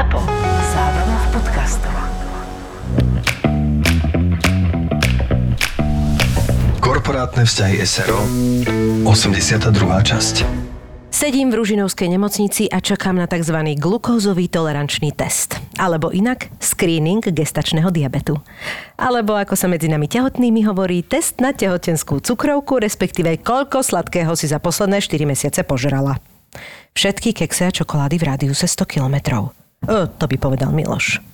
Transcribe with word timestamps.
ZAPO. 0.00 0.16
Zábrná 0.72 1.16
v 1.20 1.26
podcastov. 1.28 1.94
Korporátne 6.80 7.44
vzťahy 7.44 7.84
SRO 7.84 8.24
82. 9.04 9.60
časť 9.84 10.36
Sedím 11.12 11.52
v 11.52 11.60
Ružinovskej 11.60 12.16
nemocnici 12.16 12.64
a 12.72 12.80
čakám 12.80 13.20
na 13.20 13.28
tzv. 13.28 13.76
glukózový 13.76 14.48
tolerančný 14.48 15.12
test. 15.12 15.60
Alebo 15.76 16.08
inak 16.16 16.48
screening 16.64 17.20
gestačného 17.20 17.92
diabetu. 17.92 18.40
Alebo 18.96 19.36
ako 19.36 19.52
sa 19.52 19.68
medzi 19.68 19.92
nami 19.92 20.08
tehotnými 20.08 20.64
hovorí, 20.64 21.04
test 21.04 21.44
na 21.44 21.52
tehotenskú 21.52 22.24
cukrovku, 22.24 22.80
respektíve 22.80 23.44
koľko 23.44 23.84
sladkého 23.84 24.32
si 24.32 24.48
za 24.48 24.64
posledné 24.64 25.04
4 25.04 25.28
mesiace 25.28 25.60
požrala. 25.60 26.16
Všetky 26.96 27.36
kekse 27.36 27.68
a 27.68 27.74
čokolády 27.76 28.16
v 28.16 28.24
rádiuse 28.24 28.64
100 28.64 28.88
kilometrov. 28.88 29.59
O, 29.88 30.04
to 30.04 30.24
by 30.28 30.36
povedal 30.36 30.74
Miloš. 30.76 31.24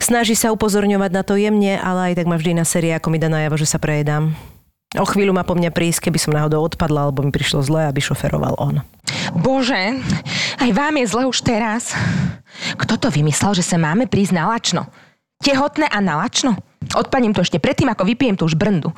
Snaží 0.00 0.34
sa 0.34 0.50
upozorňovať 0.50 1.10
na 1.14 1.22
to 1.22 1.38
jemne, 1.38 1.78
ale 1.78 2.10
aj 2.10 2.22
tak 2.22 2.26
ma 2.26 2.34
vždy 2.34 2.58
na 2.58 2.66
série, 2.66 2.90
ako 2.90 3.14
mi 3.14 3.22
dá 3.22 3.30
najavo, 3.30 3.54
že 3.54 3.68
sa 3.68 3.78
prejedám. 3.78 4.34
O 4.98 5.06
chvíľu 5.06 5.30
má 5.30 5.46
po 5.46 5.54
mňa 5.54 5.70
prísť, 5.70 6.10
keby 6.10 6.18
som 6.18 6.34
náhodou 6.34 6.66
odpadla, 6.66 7.06
alebo 7.06 7.22
mi 7.22 7.30
prišlo 7.30 7.62
zle, 7.62 7.86
aby 7.86 8.02
šoferoval 8.02 8.58
on. 8.58 8.82
Bože, 9.38 10.02
aj 10.58 10.70
vám 10.74 10.98
je 10.98 11.06
zle 11.06 11.30
už 11.30 11.46
teraz. 11.46 11.94
Kto 12.74 12.98
to 12.98 13.08
vymyslel, 13.14 13.54
že 13.54 13.62
sa 13.62 13.78
máme 13.78 14.10
prísť 14.10 14.34
na 14.34 14.50
lačno? 14.50 14.90
Tehotné 15.38 15.86
a 15.86 16.02
na 16.02 16.18
lačno? 16.18 16.58
Odpadnem 16.90 17.30
to 17.30 17.46
ešte 17.46 17.62
predtým, 17.62 17.86
ako 17.86 18.02
vypijem 18.02 18.34
tú 18.34 18.50
už 18.50 18.58
brndu. 18.58 18.90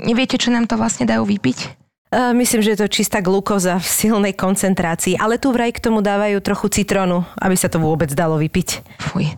Neviete, 0.00 0.40
čo 0.40 0.48
nám 0.48 0.64
to 0.64 0.80
vlastne 0.80 1.04
dajú 1.04 1.28
vypiť? 1.28 1.83
A 2.14 2.30
myslím, 2.30 2.62
že 2.62 2.78
je 2.78 2.86
to 2.86 2.94
čistá 2.94 3.18
glukóza 3.18 3.74
v 3.82 3.90
silnej 3.90 4.38
koncentrácii, 4.38 5.18
ale 5.18 5.34
tu 5.34 5.50
vraj 5.50 5.74
k 5.74 5.82
tomu 5.82 5.98
dávajú 5.98 6.38
trochu 6.38 6.70
citrónu, 6.70 7.26
aby 7.42 7.58
sa 7.58 7.66
to 7.66 7.82
vôbec 7.82 8.06
dalo 8.14 8.38
vypiť. 8.38 8.86
Fuj, 9.02 9.34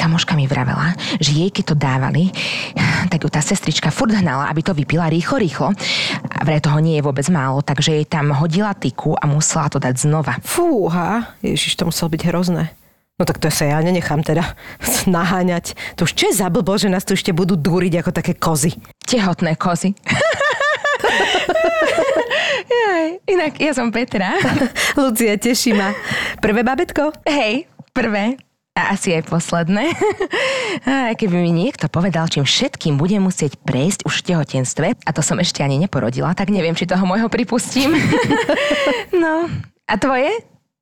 kamoška 0.00 0.32
mi 0.32 0.48
vravela, 0.48 0.96
že 1.20 1.36
jej 1.36 1.52
keď 1.52 1.64
to 1.68 1.76
dávali, 1.76 2.32
tak 3.12 3.20
ju 3.20 3.28
tá 3.28 3.44
sestrička 3.44 3.92
furt 3.92 4.16
hnala, 4.16 4.48
aby 4.48 4.64
to 4.64 4.72
vypila 4.72 5.12
rýchlo, 5.12 5.36
rýchlo. 5.36 5.68
A 6.32 6.40
vraj 6.40 6.64
toho 6.64 6.80
nie 6.80 6.96
je 6.96 7.04
vôbec 7.04 7.28
málo, 7.28 7.60
takže 7.60 7.92
jej 7.92 8.08
tam 8.08 8.32
hodila 8.32 8.72
tyku 8.72 9.12
a 9.12 9.28
musela 9.28 9.68
to 9.68 9.76
dať 9.76 10.08
znova. 10.08 10.40
Fúha, 10.40 11.36
ježiš, 11.44 11.76
to 11.76 11.84
muselo 11.84 12.08
byť 12.16 12.32
hrozné. 12.32 12.72
No 13.20 13.28
tak 13.28 13.44
to 13.44 13.52
sa 13.52 13.68
ja 13.68 13.76
nenechám 13.84 14.24
teda 14.24 14.56
naháňať. 15.04 15.76
To 16.00 16.08
už 16.08 16.16
čo 16.16 16.32
je 16.32 16.40
za 16.40 16.48
blbo, 16.48 16.80
že 16.80 16.88
nás 16.88 17.04
tu 17.04 17.12
ešte 17.12 17.36
budú 17.36 17.60
dúriť 17.60 18.00
ako 18.00 18.10
také 18.16 18.32
kozy. 18.32 18.72
Tehotné 19.04 19.60
kozy. 19.60 19.92
Jaj, 22.66 23.22
inak 23.30 23.52
ja 23.62 23.72
som 23.72 23.94
Petra. 23.94 24.34
Lucia, 25.00 25.38
teší 25.38 25.72
ma. 25.74 25.94
Prvé 26.42 26.66
babetko? 26.66 27.14
Hej, 27.22 27.70
prvé. 27.94 28.36
A 28.76 28.92
asi 28.92 29.16
aj 29.16 29.32
posledné. 29.32 29.88
A 30.90 31.16
keby 31.16 31.40
mi 31.40 31.52
niekto 31.54 31.88
povedal, 31.88 32.28
čím 32.28 32.44
všetkým 32.44 33.00
budem 33.00 33.24
musieť 33.24 33.56
prejsť 33.64 34.04
už 34.04 34.14
v 34.20 34.26
tehotenstve, 34.28 34.86
a 34.92 35.10
to 35.16 35.24
som 35.24 35.40
ešte 35.40 35.64
ani 35.64 35.80
neporodila, 35.80 36.36
tak 36.36 36.52
neviem, 36.52 36.76
či 36.76 36.84
toho 36.84 37.00
môjho 37.08 37.32
pripustím. 37.32 37.96
no, 39.22 39.48
a 39.88 39.94
tvoje? 39.96 40.28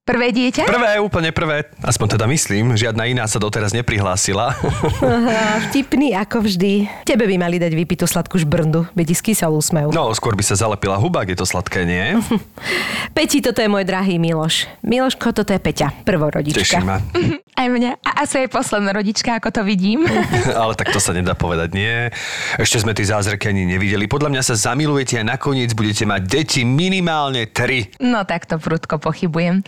Prvé 0.04 0.36
dieťa? 0.36 0.68
Prvé, 0.68 1.00
úplne 1.00 1.32
prvé. 1.32 1.64
Aspoň 1.80 2.20
teda 2.20 2.28
myslím, 2.28 2.76
žiadna 2.76 3.08
iná 3.08 3.24
sa 3.24 3.40
doteraz 3.40 3.72
neprihlásila. 3.72 4.52
Aha, 5.00 5.64
vtipný 5.72 6.12
ako 6.12 6.44
vždy. 6.44 6.84
Tebe 7.08 7.24
by 7.24 7.40
mali 7.40 7.56
dať 7.56 7.72
vypitú 7.72 8.04
sladkú 8.04 8.36
žbrndu, 8.36 8.84
by 8.92 9.00
ti 9.08 9.16
skysal 9.16 9.56
úsmev. 9.56 9.96
No, 9.96 10.12
skôr 10.12 10.36
by 10.36 10.44
sa 10.44 10.60
zalepila 10.60 11.00
huba, 11.00 11.24
je 11.24 11.32
to 11.32 11.48
sladké, 11.48 11.88
nie? 11.88 12.20
Peti, 13.16 13.40
toto 13.40 13.64
je 13.64 13.68
môj 13.72 13.88
drahý 13.88 14.20
Miloš. 14.20 14.68
Miloško, 14.84 15.32
toto 15.32 15.56
je 15.56 15.60
Peťa, 15.64 15.96
prvorodička. 16.04 16.60
Teší 16.60 16.84
ma. 16.84 17.00
Aj 17.64 17.68
mňa. 17.72 18.02
A 18.02 18.26
asi 18.26 18.42
aj 18.42 18.50
posledná 18.50 18.90
rodička, 18.90 19.38
ako 19.38 19.54
to 19.54 19.62
vidím. 19.62 20.02
Ale 20.58 20.74
tak 20.74 20.90
to 20.90 20.98
sa 20.98 21.14
nedá 21.14 21.38
povedať, 21.38 21.70
nie. 21.70 22.10
Ešte 22.58 22.82
sme 22.82 22.98
tí 22.98 23.06
zázraky 23.06 23.46
ani 23.46 23.62
nevideli. 23.62 24.10
Podľa 24.10 24.34
mňa 24.34 24.42
sa 24.42 24.58
zamilujete 24.58 25.22
a 25.22 25.24
nakoniec 25.24 25.70
budete 25.70 26.02
mať 26.02 26.26
deti 26.26 26.66
minimálne 26.66 27.46
tri. 27.46 27.94
No 28.02 28.26
tak 28.26 28.50
to 28.50 28.58
prudko 28.58 28.98
pochybujem. 28.98 29.62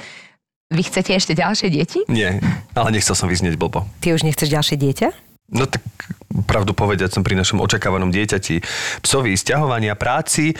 Vy 0.67 0.83
chcete 0.83 1.15
ešte 1.15 1.39
ďalšie 1.39 1.71
deti? 1.71 2.03
Nie, 2.11 2.43
ale 2.75 2.91
nechcel 2.91 3.15
som 3.15 3.31
vyznieť 3.31 3.55
blbo. 3.55 3.87
Ty 4.03 4.19
už 4.19 4.27
nechceš 4.27 4.51
ďalšie 4.51 4.75
dieťa? 4.75 5.09
No 5.55 5.63
tak 5.71 5.79
pravdu 6.43 6.75
povedať 6.75 7.15
som 7.15 7.23
pri 7.23 7.39
našom 7.39 7.63
očakávanom 7.63 8.11
dieťati 8.11 8.67
psovi 8.99 9.39
sťahovania 9.39 9.95
práci. 9.95 10.51
E, 10.51 10.55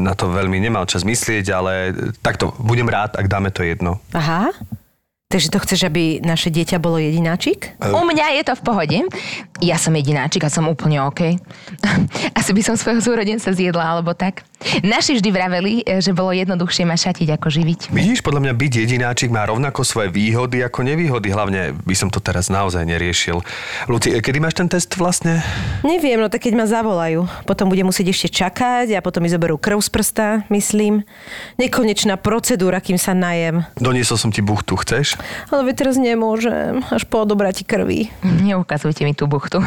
na 0.00 0.16
to 0.16 0.32
veľmi 0.32 0.56
nemal 0.56 0.88
čas 0.88 1.04
myslieť, 1.04 1.44
ale 1.52 1.72
takto 2.24 2.56
budem 2.56 2.88
rád, 2.88 3.20
ak 3.20 3.28
dáme 3.28 3.52
to 3.52 3.68
jedno. 3.68 4.00
Aha. 4.16 4.48
Takže 5.26 5.50
to 5.50 5.58
chceš, 5.58 5.90
aby 5.90 6.22
naše 6.22 6.54
dieťa 6.54 6.78
bolo 6.78 7.02
jedináčik? 7.02 7.74
U 7.82 8.06
mňa 8.06 8.38
je 8.38 8.42
to 8.46 8.54
v 8.54 8.62
pohode. 8.62 8.98
Ja 9.58 9.74
som 9.74 9.90
jedináčik 9.98 10.46
a 10.46 10.54
som 10.54 10.70
úplne 10.70 11.02
OK. 11.02 11.42
Asi 12.38 12.54
by 12.54 12.62
som 12.62 12.78
svojho 12.78 13.02
súrodenca 13.02 13.50
zjedla, 13.50 13.98
alebo 13.98 14.14
tak. 14.14 14.46
Naši 14.86 15.18
vždy 15.18 15.28
vraveli, 15.34 15.72
že 15.82 16.14
bolo 16.14 16.30
jednoduchšie 16.30 16.86
ma 16.86 16.94
šatiť 16.94 17.42
ako 17.42 17.46
živiť. 17.50 17.80
Vidíš, 17.90 18.22
podľa 18.22 18.46
mňa 18.46 18.54
byť 18.54 18.72
jedináčik 18.86 19.34
má 19.34 19.42
rovnako 19.50 19.82
svoje 19.82 20.14
výhody 20.14 20.62
ako 20.62 20.86
nevýhody. 20.86 21.34
Hlavne 21.34 21.74
by 21.74 21.94
som 21.98 22.06
to 22.06 22.22
teraz 22.22 22.46
naozaj 22.46 22.86
neriešil. 22.86 23.42
Luci, 23.90 24.14
kedy 24.14 24.38
máš 24.38 24.62
ten 24.62 24.70
test 24.70 24.94
vlastne? 24.94 25.42
Neviem, 25.82 26.22
no 26.22 26.30
tak 26.30 26.46
keď 26.46 26.54
ma 26.54 26.70
zavolajú. 26.70 27.26
Potom 27.50 27.66
budem 27.66 27.90
musieť 27.90 28.14
ešte 28.14 28.46
čakať 28.46 28.94
a 28.94 29.02
potom 29.02 29.26
mi 29.26 29.30
zoberú 29.34 29.58
krv 29.58 29.82
z 29.82 29.90
prsta, 29.90 30.26
myslím. 30.54 31.02
Nekonečná 31.58 32.14
procedúra, 32.14 32.78
kým 32.78 32.94
sa 32.94 33.10
najem. 33.10 33.66
Doniesol 33.74 34.22
som 34.22 34.30
ti 34.30 34.38
buchtu, 34.38 34.78
chceš? 34.78 35.15
Ale 35.50 35.60
veď 35.70 35.74
teraz 35.86 35.96
nemôžem, 35.96 36.82
až 36.90 37.04
po 37.06 37.22
odobrati 37.22 37.62
krvi. 37.62 38.10
Neukazujte 38.22 39.02
mi 39.06 39.12
tú 39.12 39.30
buchtu, 39.30 39.62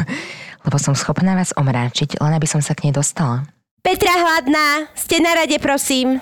lebo 0.64 0.76
som 0.76 0.94
schopná 0.94 1.34
vás 1.38 1.54
omráčiť, 1.56 2.20
len 2.20 2.32
aby 2.36 2.46
som 2.46 2.60
sa 2.60 2.76
k 2.76 2.88
nej 2.88 2.94
dostala. 2.94 3.46
Petra 3.80 4.12
hladná, 4.12 4.92
ste 4.92 5.24
na 5.24 5.32
rade, 5.32 5.56
prosím. 5.56 6.20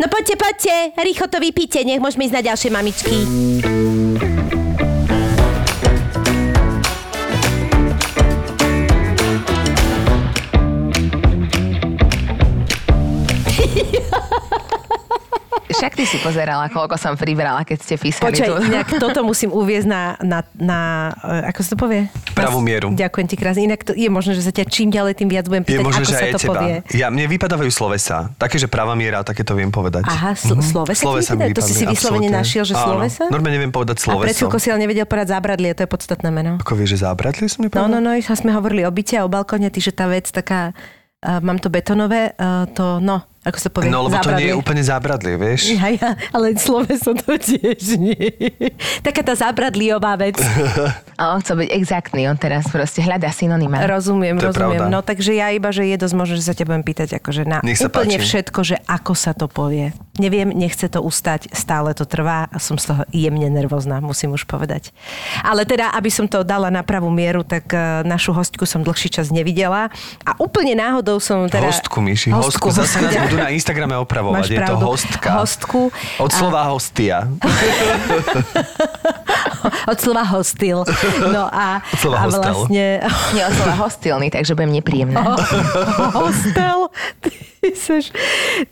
No 0.00 0.06
poďte, 0.08 0.38
poďte, 0.38 0.74
rýchlo 0.96 1.26
to 1.26 1.38
vypíte, 1.42 1.82
nech 1.82 2.00
môžeme 2.00 2.30
ísť 2.30 2.36
na 2.38 2.42
ďalšie 2.46 2.70
mamičky. 2.70 3.16
Však 15.60 15.92
ty 15.92 16.04
si 16.04 16.16
pozerala, 16.18 16.68
koľko 16.68 16.94
som 16.94 17.12
pribrala, 17.12 17.62
keď 17.62 17.78
ste 17.78 17.94
písali 17.94 18.30
Počkaj, 18.30 18.50
inak 18.64 18.86
toto 18.96 19.20
musím 19.20 19.50
uviezť 19.50 19.86
na, 19.86 20.02
na, 20.20 20.38
na 20.54 20.78
eh, 21.18 21.50
ako 21.50 21.58
sa 21.60 21.68
to 21.72 21.78
povie? 21.78 22.00
Pravú 22.32 22.58
mieru. 22.58 22.94
Ďakujem 22.94 23.26
ti 23.26 23.36
krásne. 23.36 23.62
Inak 23.64 23.82
to, 23.82 23.92
je 23.92 24.06
možné, 24.06 24.32
že 24.32 24.42
sa 24.42 24.52
ťa 24.52 24.64
čím 24.64 24.88
ďalej, 24.88 25.18
tým 25.18 25.28
viac 25.28 25.44
budem 25.44 25.66
Je 25.66 25.68
pýtať, 25.74 25.84
možné, 25.84 26.00
ako 26.00 26.08
že 26.08 26.14
sa 26.14 26.24
aj 26.24 26.32
to 26.32 26.40
teba. 26.40 26.52
povie. 26.54 26.74
Ja, 26.94 27.06
mne 27.08 27.24
vypadávajú 27.26 27.70
slovesa. 27.70 28.30
Také, 28.36 28.56
že 28.56 28.70
pravá 28.70 28.94
miera, 28.94 29.20
také 29.20 29.42
to 29.42 29.52
viem 29.52 29.68
povedať. 29.68 30.06
Aha, 30.06 30.32
sl- 30.32 30.54
mm-hmm. 30.54 30.70
slovesa, 30.70 31.02
Slovesa 31.02 31.32
mi? 31.34 31.50
To 31.50 31.60
si 31.60 31.74
si 31.74 31.84
vyslovene 31.84 32.30
našiel, 32.30 32.62
že 32.62 32.74
Áno. 32.74 32.96
slovesa? 33.00 33.26
Normálne 33.28 33.58
neviem 33.58 33.72
povedať 33.72 33.98
A 33.98 34.02
sloveso. 34.08 34.46
chvíľkou 34.46 34.60
si 34.60 34.68
ale 34.70 34.80
nevedel 34.82 35.04
povedať 35.04 35.28
zábradlie, 35.34 35.74
to 35.74 35.82
je 35.84 35.90
podstatné 35.90 36.28
meno. 36.30 36.56
Ako 36.60 36.74
vieš, 36.74 36.98
že 36.98 37.04
zábradli 37.04 37.46
som 37.46 37.62
No, 37.62 37.70
nepovedal? 37.70 37.90
no, 37.90 37.98
no, 37.98 38.10
a 38.14 38.34
sme 38.34 38.50
hovorili 38.52 38.82
o 38.84 38.92
byte 38.92 39.18
a 39.18 39.24
o 39.24 39.30
balkóne, 39.30 39.68
ty, 39.68 39.78
že 39.78 39.90
tá 39.90 40.06
vec 40.06 40.28
taká, 40.28 40.70
uh, 40.70 41.38
mám 41.42 41.58
to 41.58 41.68
betonové, 41.68 42.32
uh, 42.34 42.66
to, 42.70 42.98
no, 42.98 43.26
ako 43.48 43.58
sa 43.58 43.68
povie, 43.68 43.88
No, 43.88 44.02
lebo 44.02 44.14
to 44.14 44.30
nie 44.30 44.44
zábradlie. 44.44 44.46
je 44.46 44.54
úplne 44.54 44.82
zábradlie, 44.82 45.34
vieš? 45.34 45.60
Ja, 45.70 45.88
ja, 45.88 46.10
ale 46.30 46.54
sloveso 46.54 47.12
to 47.12 47.34
tiež 47.34 47.96
nie. 47.96 48.28
Taká 49.00 49.20
tá 49.22 49.34
zábradliová 49.34 50.14
vec. 50.16 50.36
A 51.20 51.34
on 51.34 51.40
chcel 51.40 51.58
byť 51.58 51.70
exaktný, 51.72 52.26
on 52.26 52.36
teraz 52.36 52.68
proste 52.68 53.00
hľadá 53.00 53.28
synonyma. 53.28 53.82
Rozumiem, 53.82 54.38
To 54.38 54.48
rozumiem. 54.48 54.78
pravda. 54.78 54.84
No 54.88 55.00
takže 55.00 55.32
ja 55.32 55.50
iba, 55.50 55.68
že 55.68 55.82
je 55.82 55.96
dosť 55.96 56.14
možné, 56.14 56.34
že 56.36 56.44
sa 56.44 56.54
ťa 56.54 56.64
budem 56.64 56.84
pýtať 56.84 57.08
akože 57.18 57.42
na 57.42 57.58
Nech 57.60 57.74
sa 57.76 57.88
úplne 57.88 58.14
páči. 58.14 58.24
všetko, 58.24 58.60
že 58.62 58.76
ako 58.84 59.12
sa 59.12 59.32
to 59.32 59.46
povie. 59.46 59.90
Neviem, 60.14 60.50
nechce 60.50 60.82
to 60.84 60.98
ustať, 60.98 61.50
stále 61.52 61.90
to 61.90 62.02
trvá 62.02 62.46
a 62.46 62.58
som 62.58 62.74
z 62.74 62.90
toho 62.90 63.02
jemne 63.08 63.46
nervózna, 63.48 63.98
musím 63.98 64.30
už 64.32 64.44
povedať. 64.44 64.90
Ale 65.40 65.62
teda, 65.62 65.90
aby 65.90 66.06
som 66.06 66.26
to 66.26 66.42
dala 66.42 66.68
na 66.68 66.82
pravú 66.82 67.06
mieru, 67.08 67.42
tak 67.42 67.66
eh, 67.68 67.78
našu 68.02 68.30
hostku 68.30 68.62
som 68.62 68.82
dlhší 68.82 69.10
čas 69.10 69.30
nevidela 69.30 69.90
a 70.20 70.30
úplne 70.36 70.74
náhodou 70.74 71.18
som 71.18 71.46
teda... 71.46 71.66
Hostku, 71.68 71.98
Myši, 71.98 72.30
hostku. 72.30 72.66
Zase 72.68 72.98
nás 73.00 73.14
budú 73.26 73.37
na 73.38 73.48
Instagrame 73.48 73.96
opravovať. 73.96 74.42
Máš 74.42 74.50
je 74.50 74.58
to 74.58 74.64
pravdu. 74.74 74.86
hostka. 74.86 75.28
Hostku. 75.38 75.80
Od 76.18 76.30
slova 76.30 76.62
hostia. 76.68 77.24
Od 79.90 79.98
slova 80.00 80.22
hostil. 80.28 80.84
No 81.32 81.48
a, 81.48 81.80
Od 81.80 81.98
slova 81.98 82.16
a 82.18 82.22
hostel. 82.28 82.52
vlastne... 82.54 82.84
Nie 83.32 83.42
od 83.46 83.52
slova 83.56 83.74
hostilný, 83.80 84.28
takže 84.30 84.52
budem 84.54 84.72
nepríjemná. 84.76 85.36
hostel. 86.18 86.88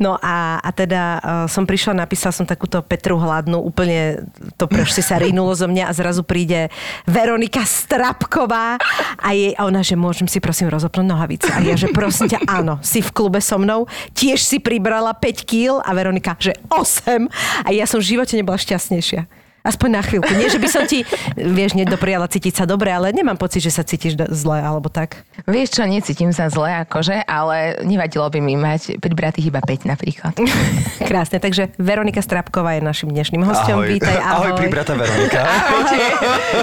No 0.03 0.19
a, 0.19 0.59
a 0.62 0.71
teda 0.71 1.03
uh, 1.19 1.21
som 1.50 1.67
prišla, 1.67 2.06
napísala 2.06 2.35
som 2.35 2.47
takúto 2.47 2.83
Petru 2.83 3.19
Hladnú, 3.19 3.59
úplne 3.62 4.27
to 4.59 4.67
proste 4.67 5.03
sa 5.03 5.19
rinulo 5.19 5.55
zo 5.55 5.67
mňa 5.67 5.91
a 5.91 5.93
zrazu 5.97 6.23
príde 6.23 6.71
Veronika 7.06 7.62
Strapková 7.62 8.79
a, 9.19 9.29
jej, 9.35 9.55
ona, 9.59 9.83
že 9.83 9.94
môžem 9.99 10.27
si 10.31 10.38
prosím 10.43 10.71
rozopnúť 10.71 11.06
nohavice. 11.06 11.49
A 11.50 11.62
ja, 11.62 11.75
že 11.79 11.91
prosím 11.91 12.31
ťa, 12.31 12.47
áno, 12.47 12.79
si 12.83 13.03
v 13.03 13.11
klube 13.15 13.38
so 13.43 13.59
mnou, 13.59 13.87
tiež 14.15 14.43
si 14.43 14.59
pribrala 14.59 15.15
5 15.15 15.47
kýl 15.47 15.75
a 15.83 15.91
Veronika, 15.94 16.35
že 16.38 16.55
8. 16.71 17.27
A 17.67 17.69
ja 17.71 17.85
som 17.87 18.03
v 18.03 18.17
živote 18.17 18.35
nebola 18.35 18.59
šťastnejšia. 18.59 19.46
Aspoň 19.67 19.89
na 19.99 20.03
chvíľku. 20.07 20.31
Nie, 20.39 20.47
že 20.47 20.63
by 20.63 20.69
som 20.71 20.87
ti, 20.87 21.03
vieš, 21.35 21.75
nedopriala 21.75 22.31
cítiť 22.31 22.55
sa 22.55 22.65
dobre, 22.65 22.95
ale 22.95 23.11
nemám 23.11 23.35
pocit, 23.35 23.59
že 23.59 23.75
sa 23.75 23.83
cítiš 23.83 24.15
zle 24.31 24.63
alebo 24.63 24.87
tak. 24.87 25.27
Vieš 25.43 25.75
čo, 25.75 25.83
necítim 25.85 26.31
sa 26.31 26.47
zle 26.47 26.87
akože, 26.87 27.27
ale 27.27 27.83
nevadilo 27.83 28.31
by 28.31 28.39
mi 28.39 28.55
mať 28.55 29.03
pribratých 29.03 29.51
iba 29.51 29.59
5 29.59 29.91
napríklad. 29.91 30.35
Krásne, 31.11 31.43
takže 31.43 31.75
Veronika 31.77 32.23
Strapková 32.23 32.79
je 32.79 32.87
našim 32.87 33.11
dnešným 33.11 33.43
hostom. 33.43 33.83
Ahoj. 33.83 33.91
Vítaj, 33.91 34.15
ahoj. 34.15 34.55
ahoj 34.55 34.63
pribrata 34.63 34.93
Veronika. 34.95 35.41
Ahojte. 35.67 35.99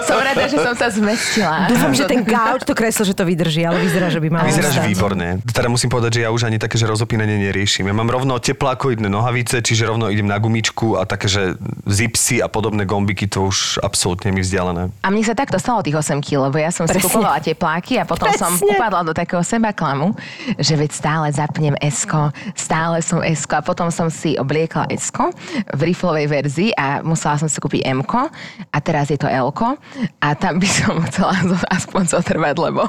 som 0.08 0.18
rada, 0.24 0.46
že 0.48 0.58
som 0.64 0.74
sa 0.74 0.88
zmestila. 0.88 1.68
Dúfam, 1.68 1.92
že 1.92 2.08
ten 2.08 2.24
gauč, 2.24 2.64
to 2.64 2.72
kreslo, 2.72 3.04
že 3.04 3.12
to 3.12 3.28
vydrží, 3.28 3.68
ale 3.68 3.84
vyzerá, 3.84 4.08
že 4.08 4.24
by 4.24 4.30
malo 4.32 4.48
Vyzeráš 4.48 4.80
ostať. 4.80 4.88
výborne. 4.88 5.28
Teda 5.52 5.68
musím 5.68 5.92
povedať, 5.92 6.20
že 6.20 6.22
ja 6.24 6.30
už 6.32 6.48
ani 6.48 6.56
také, 6.56 6.80
že 6.80 6.88
rozopínanie 6.88 7.36
neriešim. 7.36 7.84
Ja 7.84 7.96
mám 7.96 8.08
rovno 8.08 8.40
teplákoidné 8.40 9.12
nohavice, 9.12 9.60
čiže 9.60 9.90
rovno 9.90 10.08
idem 10.08 10.30
na 10.30 10.40
gumičku 10.40 10.96
a 10.96 11.04
také, 11.04 11.28
že 11.28 11.60
zipsy 11.84 12.40
a 12.40 12.48
podobné 12.48 12.86
gombiky, 12.94 13.26
to 13.26 13.50
už 13.50 13.82
absolútne 13.82 14.30
mi 14.30 14.46
vzdialené. 14.46 14.94
A 15.02 15.10
mne 15.10 15.26
sa 15.26 15.34
takto 15.34 15.58
stalo 15.58 15.82
tých 15.82 15.98
8 15.98 16.22
kg, 16.22 16.54
lebo 16.54 16.62
ja 16.62 16.70
som 16.70 16.86
si 16.86 16.94
Presne. 16.94 17.10
kupovala 17.10 17.42
tepláky 17.42 17.98
a 17.98 18.06
potom 18.06 18.30
som 18.38 18.54
Presne. 18.54 18.70
upadla 18.70 19.02
do 19.02 19.14
takého 19.18 19.42
seba 19.42 19.74
klamu, 19.74 20.14
že 20.62 20.78
veď 20.78 20.92
stále 20.94 21.26
zapnem 21.34 21.74
esko, 21.82 22.30
stále 22.54 23.02
som 23.02 23.26
esko 23.26 23.58
a 23.58 23.66
potom 23.66 23.90
som 23.90 24.14
si 24.14 24.38
obliekla 24.38 24.86
esko 24.94 25.34
v 25.74 25.82
riflovej 25.90 26.30
verzii 26.30 26.70
a 26.78 27.02
musela 27.02 27.42
som 27.42 27.50
si 27.50 27.58
kúpiť 27.58 27.82
m 27.90 28.06
a 28.06 28.78
teraz 28.78 29.10
je 29.10 29.18
to 29.18 29.26
l 29.26 29.50
a 30.22 30.28
tam 30.36 30.60
by 30.60 30.68
som 30.68 31.00
chcela 31.10 31.34
aspoň 31.78 32.04
zotrvať, 32.14 32.56
lebo 32.60 32.84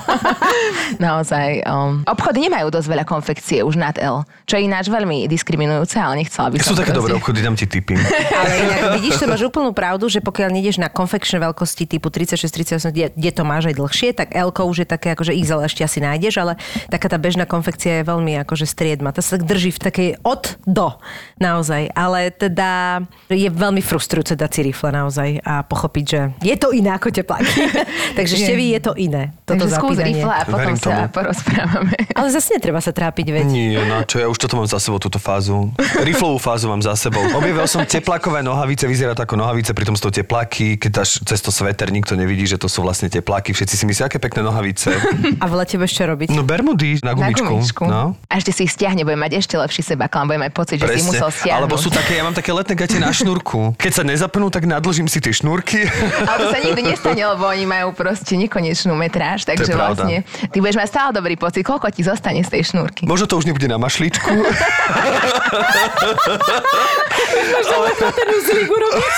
naozaj 1.05 1.63
um, 1.65 2.03
obchody 2.05 2.51
nemajú 2.51 2.69
dosť 2.69 2.89
veľa 2.91 3.05
konfekcie 3.07 3.63
už 3.63 3.79
nad 3.79 3.95
L, 3.97 4.27
čo 4.45 4.59
je 4.59 4.67
ináč 4.67 4.91
veľmi 4.91 5.31
diskriminujúce, 5.31 5.97
ale 5.97 6.21
nechcela 6.21 6.51
by 6.51 6.59
Sú 6.61 6.75
som 6.75 6.83
také 6.83 6.91
proste- 6.91 6.99
dobré 6.99 7.13
obchody, 7.15 7.39
dám 7.41 7.55
ti 7.55 7.67
tipy. 7.71 7.95
Ale 8.35 8.53
inak 8.59 8.81
vidíš, 8.99 9.23
to 9.23 9.27
máš 9.31 9.43
úplnú 9.47 9.71
pravdu, 9.71 9.84
že 10.09 10.21
pokiaľ 10.25 10.51
nejdeš 10.51 10.77
na 10.81 10.89
konfekčné 10.91 11.39
veľkosti 11.41 11.85
typu 11.87 12.09
36, 12.11 12.51
38, 12.51 12.91
kde, 12.91 13.07
kde 13.15 13.31
to 13.31 13.43
máš 13.47 13.71
aj 13.71 13.75
dlhšie, 13.77 14.09
tak 14.17 14.35
L 14.35 14.51
už 14.51 14.85
je 14.85 14.89
také, 14.89 15.13
akože 15.13 15.35
XL 15.35 15.67
ešte 15.67 15.83
asi 15.85 15.99
nájdeš, 16.01 16.41
ale 16.41 16.53
taká 16.89 17.11
tá 17.11 17.19
bežná 17.21 17.45
konfekcia 17.45 18.01
je 18.01 18.05
veľmi 18.09 18.41
akože 18.47 18.65
striedma. 18.65 19.13
To 19.13 19.21
sa 19.21 19.37
tak 19.37 19.47
drží 19.47 19.75
v 19.75 19.81
takej 19.81 20.11
od 20.25 20.57
do, 20.65 20.97
naozaj. 21.37 21.93
Ale 21.93 22.33
teda 22.33 23.03
je 23.29 23.49
veľmi 23.51 23.83
frustrujúce 23.85 24.39
dať 24.39 24.51
si 24.51 24.61
rifle 24.71 24.89
naozaj 24.95 25.43
a 25.45 25.67
pochopiť, 25.67 26.05
že 26.05 26.21
je 26.41 26.57
to 26.57 26.73
iné 26.73 26.95
ako 26.95 27.13
tepláky. 27.13 27.69
Takže 28.19 28.35
števí 28.39 28.73
je 28.79 28.81
to 28.81 28.93
iné. 28.97 29.35
Toto 29.45 29.67
Takže 29.67 29.77
skús 29.77 29.97
rifle 30.01 30.33
a 30.33 30.43
potom 30.47 30.61
Verím 30.63 30.79
sa 30.79 30.89
tomu. 30.89 31.05
porozprávame. 31.11 31.95
Ale 32.19 32.29
zase 32.31 32.57
netreba 32.57 32.81
sa 32.81 32.95
trápiť, 32.95 33.27
veď. 33.35 33.45
Nie, 33.51 33.83
na 33.85 34.07
čo, 34.07 34.23
ja 34.23 34.31
už 34.31 34.39
toto 34.39 34.57
mám 34.57 34.69
za 34.71 34.79
sebou, 34.79 35.03
túto 35.03 35.19
fázu. 35.19 35.75
Riflovú 36.01 36.39
fázu 36.39 36.71
mám 36.71 36.81
za 36.81 36.95
sebou. 36.95 37.21
Objavil 37.35 37.67
som 37.67 37.83
teplákové 37.83 38.41
nohavice, 38.47 38.87
vyzerá 38.87 39.13
to 39.13 39.27
ako 39.27 39.35
nohavice, 39.35 39.74
pritom 39.75 39.99
sú 39.99 40.09
to 40.09 40.23
tepláky, 40.23 40.79
keď 40.79 41.03
dáš 41.03 41.19
cez 41.27 41.43
to 41.43 41.51
sveter, 41.51 41.91
nikto 41.91 42.15
nevidí, 42.15 42.47
že 42.47 42.57
to 42.57 42.71
sú 42.71 42.81
vlastne 42.81 43.11
tepláky. 43.11 43.51
Všetci 43.51 43.75
si 43.75 43.85
myslia, 43.85 44.07
aké 44.07 44.23
pekné 44.23 44.47
nohavice. 44.47 44.95
A 45.43 45.45
v 45.51 45.53
lete 45.59 45.75
budeš 45.77 45.99
čo 45.99 46.05
robiť? 46.07 46.31
No 46.31 46.47
bermudy 46.47 47.03
na 47.03 47.13
Na 47.13 47.19
gumičku. 47.19 47.51
gumičku. 47.51 47.85
No. 47.85 48.15
A 48.31 48.33
ešte 48.39 48.55
si 48.55 48.65
ich 48.65 48.73
stiahne, 48.73 49.03
bude 49.03 49.19
mať 49.19 49.43
ešte 49.43 49.59
lepší 49.59 49.83
sebaklam, 49.83 50.31
bude 50.31 50.39
mať 50.39 50.53
pocit, 50.55 50.79
že 50.79 50.87
si 50.95 51.03
ich 51.03 51.09
musel 51.11 51.29
stiahnuť. 51.29 51.59
Alebo 51.61 51.75
sú 51.77 51.91
také, 51.91 52.17
ja 52.17 52.25
mám 52.25 52.33
také 52.33 52.55
letné 52.55 52.75
gate 52.79 52.97
na 53.03 53.11
šnúrku. 53.11 53.75
Keď 53.77 53.93
sa 53.93 54.03
nezapnú, 54.07 54.49
tak 54.49 54.65
nadlžím 54.65 55.11
si 55.11 55.19
tie 55.19 55.35
šnúrky. 55.35 55.85
Ale 56.31 56.39
to 56.39 56.47
sa 56.55 56.59
nikdy 56.63 56.83
nestane, 56.95 57.23
lebo 57.27 57.45
oni 57.51 57.67
majú 57.67 57.91
proste 57.93 58.39
nekonečnú 58.39 58.95
metráž, 58.95 59.43
takže 59.43 59.75
vlastne 59.75 60.23
ty 60.55 60.63
budeš 60.63 60.79
mať 60.79 60.89
stále 60.89 61.11
dobrý 61.11 61.35
pocit, 61.35 61.67
koľko 61.67 61.91
ti 61.91 62.07
zostane 62.07 62.47
z 62.47 62.51
tej 62.55 62.63
šnúrky. 62.71 63.11
Možno 63.11 63.27
to 63.27 63.35
už 63.35 63.51
nebude 63.51 63.67
na 63.67 63.77
mašličku. 63.77 64.31
ten 68.15 68.29
uzlík 68.29 68.69
urobiť. 68.71 69.15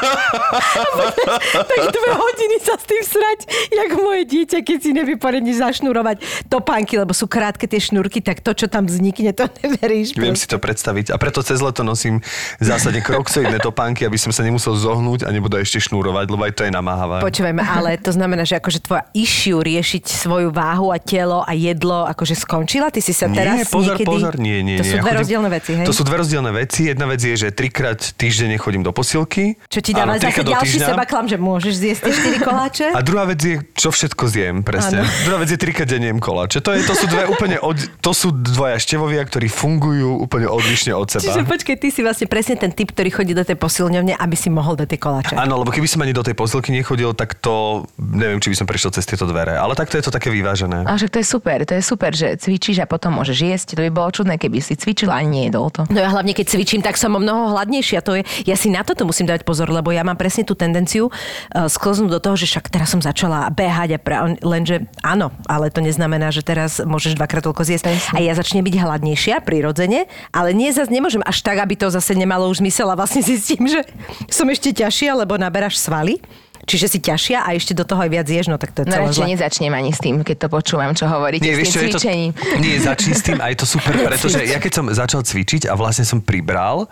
tak 1.70 1.80
dve 1.92 2.10
hodiny 2.12 2.56
sa 2.64 2.74
s 2.76 2.84
tým 2.84 3.02
srať, 3.04 3.40
jak 3.70 3.90
moje 3.96 4.22
dieťa, 4.26 4.58
keď 4.64 4.78
si 4.80 4.90
nevie 4.96 5.16
poriadne 5.20 5.52
zašnurovať 5.52 6.48
topánky, 6.48 6.96
lebo 6.98 7.12
sú 7.12 7.28
krátke 7.28 7.68
tie 7.68 7.80
šnúrky, 7.80 8.24
tak 8.24 8.40
to, 8.40 8.52
čo 8.56 8.66
tam 8.66 8.88
vznikne, 8.88 9.32
to 9.36 9.46
neveríš. 9.64 10.16
Viem 10.16 10.36
si 10.36 10.48
to 10.48 10.56
predstaviť. 10.60 11.12
A 11.12 11.16
preto 11.20 11.44
cez 11.44 11.60
leto 11.60 11.84
nosím 11.84 12.24
zásadne 12.58 13.04
kroksoidné 13.04 13.60
topánky, 13.68 14.04
aby 14.04 14.16
som 14.16 14.32
sa 14.32 14.44
nemusel 14.44 14.76
zohnúť 14.76 15.24
a 15.26 15.30
nebude 15.30 15.60
ešte 15.60 15.80
šnúrovať, 15.80 16.26
lebo 16.30 16.42
aj 16.44 16.52
to 16.56 16.62
je 16.66 16.72
namáhavé. 16.72 17.20
Počúvajme, 17.24 17.62
ale 17.62 18.00
to 18.00 18.10
znamená, 18.14 18.42
že 18.48 18.56
akože 18.58 18.80
tvoja 18.84 19.04
issue 19.12 19.60
riešiť 19.60 20.04
svoju 20.08 20.48
váhu 20.50 20.90
a 20.90 20.98
telo 20.98 21.44
a 21.44 21.52
jedlo 21.52 22.08
akože 22.08 22.34
skončila? 22.36 22.88
Ty 22.88 23.00
si 23.04 23.12
sa 23.12 23.28
teraz 23.28 23.62
nie, 23.62 23.66
pozor, 23.68 23.96
niekedy... 23.96 24.08
pozor, 24.08 24.34
nie, 24.40 24.58
nie. 24.64 24.78
To 24.80 24.84
sú 24.84 24.96
nie. 24.96 25.00
Dve 25.00 25.12
chodím- 25.12 25.20
rozdielne 25.22 25.50
veci, 25.50 25.70
hej? 25.76 25.86
To 25.86 25.94
sú 25.94 26.02
dve 26.06 26.16
rozdielne 26.20 26.52
veci. 26.52 26.80
Jedna 26.88 27.06
vec 27.06 27.20
je, 27.20 27.34
že 27.36 27.48
trikrát 27.52 28.00
týždenne 28.16 28.56
chodím 28.56 28.82
do 28.82 28.92
posilky. 28.94 29.56
Čo 29.68 29.80
ti 29.80 29.89
dáva 29.92 30.16
Áno, 30.16 30.22
zase 30.22 30.42
ďalší 30.42 30.78
týždňa. 30.80 30.88
seba 30.92 31.04
klam, 31.06 31.26
že 31.26 31.36
môžeš 31.36 31.74
zjesť 31.76 32.00
tie 32.06 32.12
4 32.40 32.48
koláče? 32.48 32.86
A 32.94 33.00
druhá 33.00 33.24
vec 33.28 33.40
je, 33.40 33.56
čo 33.76 33.88
všetko 33.90 34.24
zjem, 34.30 34.56
presne. 34.62 35.04
Áno. 35.04 35.24
Druhá 35.26 35.38
vec 35.42 35.50
je 35.52 35.58
trikrát 35.60 35.88
denne 35.88 36.08
jem 36.10 36.20
koláče. 36.20 36.58
To, 36.62 36.70
je, 36.74 36.80
to 36.84 36.94
sú 36.96 37.06
dve 37.06 37.24
úplne, 37.26 37.56
od, 37.60 37.76
to 38.00 38.12
sú 38.12 38.30
dvoja 38.32 38.76
števovia, 38.78 39.22
ktorí 39.24 39.48
fungujú 39.50 40.22
úplne 40.22 40.46
odlišne 40.50 40.92
od 40.94 41.08
seba. 41.10 41.26
Čiže 41.30 41.46
počkej, 41.46 41.76
ty 41.78 41.88
si 41.90 42.00
vlastne 42.00 42.26
presne 42.26 42.56
ten 42.56 42.70
typ, 42.72 42.90
ktorý 42.92 43.10
chodí 43.10 43.32
do 43.34 43.44
tej 43.44 43.56
posilňovne, 43.56 44.16
aby 44.16 44.36
si 44.36 44.48
mohol 44.50 44.74
dať 44.78 44.88
tie 44.96 45.00
koláče. 45.00 45.34
Áno, 45.36 45.60
lebo 45.60 45.70
keby 45.70 45.86
som 45.86 46.02
ani 46.02 46.14
do 46.14 46.24
tej 46.24 46.34
posilky 46.34 46.70
nechodil, 46.74 47.12
tak 47.14 47.38
to 47.38 47.84
neviem, 47.98 48.40
či 48.40 48.50
by 48.52 48.56
som 48.56 48.66
prešiel 48.66 48.90
cez 48.94 49.04
tieto 49.06 49.26
dvere. 49.28 49.56
Ale 49.56 49.76
takto 49.76 49.96
je 49.98 50.04
to 50.06 50.12
také 50.12 50.32
vyvážené. 50.32 50.84
Ale 50.86 50.96
však 50.96 51.12
to 51.14 51.18
je 51.22 51.26
super, 51.26 51.58
to 51.64 51.74
je 51.76 51.82
super, 51.84 52.10
že 52.14 52.36
cvičíš 52.40 52.82
a 52.82 52.86
potom 52.86 53.16
môžeš 53.16 53.38
jesť. 53.38 53.68
To 53.78 53.82
by 53.86 53.90
bolo 53.90 54.08
čudné, 54.10 54.34
keby 54.36 54.58
si 54.62 54.74
cvičila 54.76 55.18
a 55.18 55.22
nejedol 55.22 55.70
to. 55.72 55.84
No 55.88 55.98
ja 55.98 56.10
hlavne 56.10 56.32
keď 56.32 56.46
cvičím, 56.50 56.80
tak 56.80 56.96
som 56.96 57.14
o 57.16 57.20
mnoho 57.20 57.54
hladnejšia. 57.56 58.00
To 58.06 58.18
je, 58.18 58.22
ja 58.46 58.56
si 58.56 58.72
na 58.72 58.82
toto 58.86 59.04
musím 59.04 59.26
dať 59.28 59.42
pozor, 59.44 59.68
lebo 59.80 59.90
ja 59.90 60.04
mám 60.04 60.14
presne 60.14 60.44
tú 60.44 60.52
tendenciu 60.52 61.08
uh, 61.08 61.66
sklznúť 61.66 62.12
do 62.12 62.20
toho, 62.20 62.36
že 62.36 62.46
však 62.46 62.68
teraz 62.68 62.92
som 62.92 63.00
začala 63.00 63.48
behať 63.48 63.96
a 63.96 63.98
pra, 63.98 64.16
lenže 64.38 64.84
áno, 65.00 65.32
ale 65.48 65.72
to 65.72 65.80
neznamená, 65.80 66.28
že 66.28 66.44
teraz 66.44 66.78
môžeš 66.78 67.16
dvakrát 67.16 67.40
toľko 67.42 67.64
zjesť. 67.64 67.84
Presne. 67.88 68.12
A 68.12 68.18
ja 68.20 68.32
začnem 68.32 68.60
byť 68.60 68.76
hladnejšia 68.76 69.40
prirodzene, 69.40 70.04
ale 70.30 70.52
nie 70.52 70.68
zase 70.68 70.92
nemôžem 70.92 71.24
až 71.24 71.40
tak, 71.40 71.58
aby 71.58 71.74
to 71.74 71.88
zase 71.88 72.12
nemalo 72.12 72.46
už 72.46 72.60
zmysel 72.60 72.86
a 72.86 72.94
vlastne 72.94 73.24
zistím, 73.24 73.64
že 73.64 73.80
som 74.28 74.44
ešte 74.46 74.70
ťažšia, 74.70 75.16
lebo 75.16 75.34
naberáš 75.34 75.80
svaly. 75.80 76.20
Čiže 76.60 76.86
si 76.86 76.98
ťažšia 77.00 77.48
a 77.48 77.56
ešte 77.56 77.72
do 77.72 77.88
toho 77.88 78.04
aj 78.04 78.10
viac 78.12 78.28
ješ, 78.28 78.46
no 78.46 78.60
tak 78.60 78.76
to 78.76 78.84
je 78.84 78.92
No 78.92 78.92
celé 78.92 79.08
radšej 79.08 79.16
zle. 79.16 79.32
nezačnem 79.32 79.72
ani 79.72 79.90
s 79.90 79.98
tým, 79.98 80.20
keď 80.20 80.36
to 80.44 80.48
počúvam, 80.52 80.92
čo 80.92 81.08
hovoríte 81.08 81.40
Nie, 81.40 81.56
s 81.56 81.58
vieš 81.58 81.68
čo, 81.72 81.72
tým 81.72 81.80
je 81.80 81.88
to, 81.88 81.98
cvičením. 81.98 82.30
nie, 82.60 82.74
začni 82.76 83.14
s 83.16 83.22
tým 83.24 83.38
a 83.40 83.48
je 83.48 83.56
to 83.56 83.66
super, 83.66 83.94
pretože 84.06 84.38
ja 84.44 84.60
keď 84.60 84.72
som 84.76 84.84
začal 84.86 85.24
cvičiť 85.24 85.66
a 85.66 85.74
vlastne 85.74 86.04
som 86.04 86.20
pribral, 86.20 86.84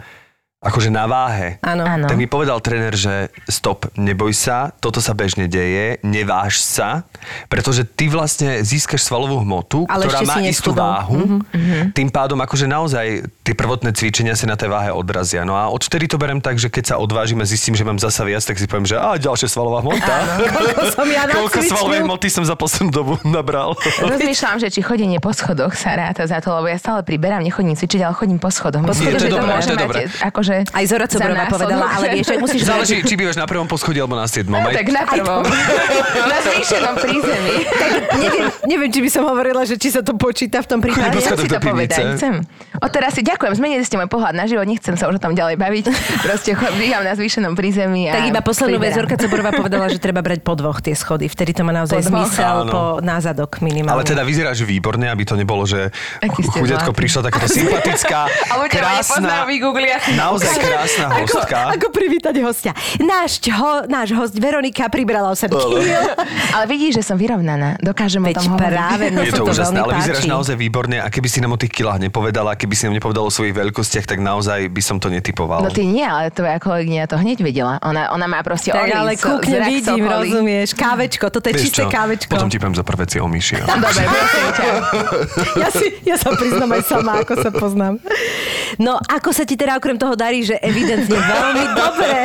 akože 0.59 0.91
na 0.91 1.07
váhe, 1.07 1.63
Áno. 1.63 1.87
Áno. 1.87 2.05
tak 2.05 2.19
mi 2.19 2.27
povedal 2.27 2.59
tréner, 2.59 2.91
že 2.91 3.31
stop, 3.47 3.95
neboj 3.95 4.31
sa, 4.31 4.75
toto 4.75 4.99
sa 4.99 5.15
bežne 5.15 5.47
deje, 5.47 6.03
neváž 6.03 6.59
sa, 6.59 7.07
pretože 7.47 7.87
ty 7.87 8.09
vlastne 8.09 8.61
získaš 8.61 9.05
svalovú 9.05 9.39
hmotu, 9.41 9.87
Ale 9.87 10.05
ktorá 10.05 10.27
má 10.27 10.43
istú 10.43 10.75
neschudol. 10.75 10.83
váhu, 10.83 11.19
tým 11.95 12.09
pádom 12.09 12.35
akože 12.37 12.67
naozaj 12.67 13.07
tie 13.41 13.55
prvotné 13.55 13.95
cvičenia 13.95 14.35
sa 14.35 14.45
na 14.45 14.55
tej 14.55 14.67
váhe 14.69 14.91
odrazia. 14.91 15.43
No 15.43 15.55
a 15.55 15.71
odvtedy 15.71 16.05
to 16.05 16.17
berem 16.17 16.39
tak, 16.39 16.57
že 16.57 16.67
keď 16.67 16.85
sa 16.85 16.95
odvážim 16.97 17.39
a 17.39 17.47
zistím, 17.47 17.73
že 17.73 17.87
mám 17.87 17.97
zasa 17.97 18.23
viac, 18.23 18.43
tak 18.43 18.59
si 18.59 18.67
poviem, 18.67 18.85
že 18.85 18.99
a 18.99 19.15
ďalšia 19.15 19.47
svalová 19.47 19.79
hmota. 19.81 20.15
Koľko 20.59 20.85
som 20.91 21.07
ja 21.07 21.23
Koľko 21.25 21.39
nacvičil. 21.55 21.71
svalovej 21.71 22.01
hmoty 22.03 22.29
som 22.29 22.43
za 22.43 22.59
poslednú 22.59 22.91
dobu 22.91 23.15
nabral. 23.23 23.79
Rozmýšľam, 24.03 24.59
že 24.59 24.69
či 24.69 24.83
chodenie 24.83 25.17
po 25.17 25.31
schodoch 25.31 25.73
sa 25.73 25.95
ráta 25.95 26.27
za 26.27 26.43
to, 26.43 26.51
lebo 26.53 26.67
ja 26.67 26.77
stále 26.77 27.01
priberám, 27.01 27.41
nechodím 27.41 27.73
cvičiť, 27.73 28.01
ale 28.03 28.13
chodím 28.13 28.37
po 28.37 28.51
schodoch. 28.51 28.83
Po 28.83 28.91
schodoch 28.91 29.17
je 29.17 29.31
to 29.31 29.39
dobré, 29.39 29.49
môže 29.49 29.65
to 29.65 29.71
je 29.71 29.77
mať 29.77 29.85
dobré. 29.87 30.01
Akože 30.21 30.48
Aj 30.73 30.85
Zora 30.89 31.07
následok, 31.07 31.49
povedala, 31.49 31.87
ale 31.93 32.05
že- 32.05 32.13
vieš, 32.17 32.27
že 32.27 32.37
musíš... 32.39 32.61
Záleží, 32.65 32.97
či 33.05 33.15
bývaš 33.15 33.37
na 33.37 33.47
prvom 33.47 33.69
poschodí 33.69 33.99
alebo 34.01 34.17
na 34.17 34.27
siedmom. 34.27 34.59
No, 34.61 34.69
Aj- 34.69 34.77
tak 34.77 34.89
na 34.91 35.03
prvom. 35.05 35.43
na 36.33 36.39
zvýšenom 36.43 36.95
prízemí. 36.99 37.57
neviem, 38.19 38.47
neviem, 38.67 38.91
či 38.93 39.01
by 39.05 39.11
som 39.11 39.23
hovorila, 39.29 39.63
že 39.65 39.77
či 39.77 39.89
sa 39.93 40.01
to 40.01 40.17
počíta 40.17 40.61
v 40.65 40.69
tom 40.69 40.79
prípade. 40.81 41.19
Ja 41.19 41.37
si 41.37 41.49
to 41.49 41.61
povedať 41.61 42.19
chcem. 42.19 42.35
Odteraz 42.79 43.19
si 43.19 43.23
ďakujem, 43.27 43.53
zmenili 43.59 43.83
ste 43.83 43.99
môj 43.99 44.07
pohľad 44.07 44.35
na 44.39 44.47
život, 44.47 44.65
nechcem 44.65 44.95
sa 44.95 45.11
už 45.11 45.19
o 45.19 45.23
tom 45.23 45.35
ďalej 45.35 45.59
baviť. 45.59 45.85
Proste 46.27 46.55
bývam 46.79 47.03
na 47.03 47.15
zvýšenom 47.19 47.59
prízemí. 47.59 48.07
A 48.11 48.23
Tak 48.23 48.27
iba 48.31 48.41
poslednú 48.43 48.79
vec. 48.79 48.95
Zorka 48.95 49.19
Coborová 49.19 49.51
povedala, 49.51 49.91
že 49.91 49.99
treba 49.99 50.23
brať 50.23 50.43
po 50.43 50.55
dvoch 50.55 50.79
tie 50.83 50.95
schody. 50.95 51.27
Vtedy 51.27 51.55
to 51.55 51.63
má 51.67 51.75
naozaj 51.75 52.03
Po 52.03 52.09
zmysel 52.09 52.57
Áno. 52.67 52.71
po 52.71 52.83
názadok 53.03 53.59
minimálne. 53.63 53.99
Ale 53.99 54.07
teda 54.07 54.23
vyzeráš 54.23 54.63
výborne, 54.63 55.11
aby 55.11 55.23
to 55.27 55.35
nebolo, 55.35 55.67
že 55.67 55.91
chudetko 56.55 56.95
prišla 56.95 57.31
takáto 57.31 57.51
sympatická, 57.51 58.31
krásna. 58.71 59.47
Naozaj 60.41 60.63
krásna 60.63 61.05
hostka. 61.13 61.57
Ako, 61.59 61.75
ako 61.75 61.87
privítať 61.91 62.35
hostia? 62.41 62.73
Náš, 62.99 63.43
ho, 63.49 63.73
náš 63.85 64.09
host 64.13 64.35
Veronika 64.35 64.87
pribrala 64.87 65.31
8 65.31 65.49
kg. 65.49 65.83
Ale 66.55 66.65
vidíš, 66.67 66.99
že 66.99 67.03
som 67.05 67.17
vyrovnaná. 67.17 67.77
Dokážem 67.79 68.21
o 68.21 68.27
Veď 68.27 68.37
tom 68.39 68.55
hovoriť. 68.55 68.69
práve, 68.69 69.05
no 69.11 69.21
Je 69.27 69.33
to 69.33 69.43
to 69.43 69.51
úžasné, 69.51 69.79
ale 69.79 69.93
vyzeráš 69.97 70.23
páči. 70.23 70.31
naozaj 70.31 70.57
výborne 70.57 70.97
a 70.99 71.09
keby 71.09 71.29
si 71.29 71.39
nám 71.41 71.53
o 71.53 71.59
tých 71.59 71.73
kilách 71.73 71.99
nepovedala, 72.01 72.55
keby 72.55 72.75
si 72.75 72.83
nám 72.87 72.95
nepovedala 72.95 73.25
o 73.25 73.33
svojich 73.33 73.55
veľkostiach, 73.55 74.07
tak 74.07 74.19
naozaj 74.19 74.69
by 74.69 74.83
som 74.83 74.97
to 74.97 75.09
netypoval. 75.09 75.63
No 75.63 75.71
ty 75.71 75.83
nie, 75.83 76.05
ale 76.05 76.29
tvoja 76.29 76.59
kolegyňa 76.59 77.07
to 77.07 77.17
hneď 77.17 77.39
vedela. 77.41 77.81
Ona, 77.81 78.13
ona 78.13 78.27
má 78.27 78.43
proste 78.43 78.71
Tak 78.71 78.89
ale 78.89 79.17
kúkne, 79.17 79.65
vidím, 79.65 80.05
sokolí. 80.05 80.29
rozumieš. 80.29 80.69
Kávečko, 80.75 81.25
toto 81.29 81.47
je 81.49 81.55
Vieš 81.55 81.65
čisté 81.65 81.83
čo? 81.83 81.89
kávečko. 81.89 82.31
Potom 82.31 82.49
ti 82.49 82.61
poviem 82.61 82.77
za 82.77 82.85
prvé 82.85 83.05
o 83.19 83.29
myši. 83.29 83.57
Dobre. 83.69 84.05
Ja, 85.57 85.69
si, 85.73 85.87
ja 86.05 86.17
sa 86.17 86.37
priznám 86.37 86.71
aj 86.73 86.83
sama, 86.85 87.13
ako 87.23 87.33
sa 87.39 87.51
poznám. 87.51 87.95
No, 88.77 89.01
ako 89.01 89.33
sa 89.33 89.49
ti 89.49 89.57
teda 89.57 89.81
okrem 89.81 89.97
toho 89.97 90.13
darí, 90.13 90.28
že 90.45 90.57
evidentne 90.61 91.17
veľmi 91.17 91.65
dobre. 91.83 92.19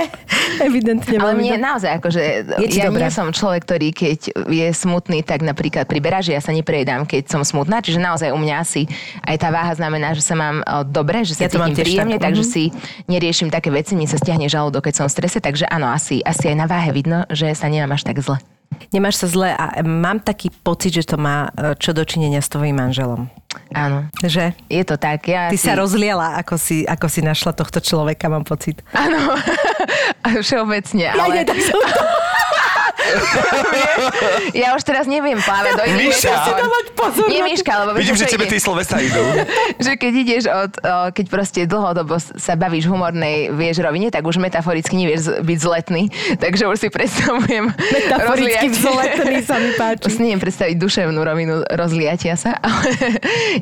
Evidentne. 0.61 1.15
Ale 1.17 1.33
mne 1.33 1.57
dobre. 1.57 1.65
naozaj 1.65 1.91
akože, 1.97 2.21
Je 2.61 2.67
ja 2.77 2.87
dobré. 2.91 3.07
nie 3.07 3.11
som 3.11 3.27
človek, 3.33 3.61
ktorý 3.65 3.89
keď 3.95 4.19
je 4.51 4.67
smutný, 4.75 5.25
tak 5.25 5.41
napríklad 5.41 5.89
priberá, 5.89 6.21
že 6.21 6.35
ja 6.35 6.41
sa 6.43 6.53
neprejedám, 6.53 7.09
keď 7.09 7.31
som 7.31 7.41
smutná, 7.41 7.81
čiže 7.81 7.97
naozaj 7.97 8.29
u 8.29 8.39
mňa 8.39 8.55
asi 8.61 8.85
aj 9.25 9.35
tá 9.39 9.49
váha 9.49 9.73
znamená, 9.73 10.13
že 10.13 10.21
sa 10.21 10.35
mám 10.37 10.61
o, 10.61 10.85
dobre, 10.85 11.25
že 11.25 11.33
sa 11.33 11.47
Ja 11.47 11.51
cítim 11.51 11.73
príjemne, 11.73 12.17
tak, 12.21 12.31
takže 12.31 12.43
mhm. 12.45 12.51
si 12.51 12.63
neriešim 13.09 13.49
také 13.49 13.73
veci, 13.73 13.97
mi 13.97 14.05
sa 14.05 14.19
stiahne 14.19 14.45
žalúdok, 14.45 14.91
keď 14.91 14.93
som 15.03 15.05
v 15.09 15.15
strese, 15.15 15.39
takže 15.41 15.65
áno, 15.67 15.89
asi, 15.89 16.21
asi 16.21 16.53
aj 16.53 16.57
na 16.59 16.67
váhe 16.69 16.93
vidno, 16.93 17.25
že 17.33 17.49
sa 17.57 17.67
nemám 17.71 17.97
až 17.97 18.05
tak 18.05 18.21
zle. 18.21 18.37
Nemáš 18.91 19.23
sa 19.23 19.27
zle 19.29 19.49
a 19.53 19.81
mám 19.83 20.19
taký 20.19 20.49
pocit, 20.51 20.93
že 20.93 21.03
to 21.03 21.17
má 21.17 21.49
e, 21.53 21.73
čo 21.79 21.91
dočinenia 21.91 22.41
s 22.41 22.49
tvojim 22.49 22.75
manželom. 22.75 23.29
Áno. 23.73 24.09
Že? 24.21 24.53
Je 24.69 24.83
to 24.85 24.97
tak. 24.97 25.29
Ja 25.29 25.49
Ty 25.49 25.57
si... 25.57 25.65
sa 25.65 25.77
rozliela, 25.77 26.37
ako 26.41 26.57
si, 26.57 26.85
ako 26.85 27.05
si 27.09 27.21
našla 27.21 27.53
tohto 27.53 27.77
človeka, 27.81 28.29
mám 28.29 28.45
pocit. 28.45 28.81
Áno, 28.93 29.37
všeobecne, 30.45 31.13
Ja, 31.13 31.17
ale 31.17 31.41
nie, 31.41 31.45
tak 31.45 31.59
som 31.61 31.77
to... 31.77 32.01
ja 34.63 34.73
už 34.75 34.83
teraz 34.83 35.05
neviem 35.05 35.37
plávať 35.37 35.73
do 35.75 35.83
iných 35.85 36.09
Miša! 36.13 36.29
metód. 36.29 36.33
Musíte 36.33 36.53
dávať 36.61 36.85
pozor 36.93 37.25
Nie, 37.27 37.41
to. 37.41 37.47
Miška, 37.49 37.71
lebo 37.83 37.89
Vidím, 37.93 38.17
že 38.17 38.25
tebe 38.27 38.45
tie 38.45 38.59
Silvestra 38.59 38.99
idú. 39.01 39.21
že 39.85 39.91
keď 39.97 40.13
ideš 40.13 40.43
od, 40.47 40.71
keď 41.13 41.25
proste 41.27 41.59
dlhodobo 41.65 42.15
sa 42.19 42.53
bavíš 42.53 42.87
v 42.87 42.91
humornej, 42.93 43.35
vieš, 43.51 43.81
rovine, 43.81 44.09
tak 44.09 44.23
už 44.23 44.37
metaforicky 44.39 44.93
nevieš 44.95 45.41
byť 45.41 45.57
zletný, 45.57 46.03
takže 46.43 46.63
už 46.69 46.77
si 46.77 46.87
predstavujem 46.93 47.73
Metaforicky 47.73 48.67
vzletný 48.69 49.37
sa 49.43 49.57
mi 49.57 49.71
páči. 49.75 50.05
Už 50.07 50.11
si 50.13 50.21
neviem 50.21 50.41
predstaviť 50.41 50.75
duševnú 50.77 51.19
rovinu 51.19 51.65
rozliatia 51.73 52.35
sa, 52.37 52.57
ale 52.59 52.89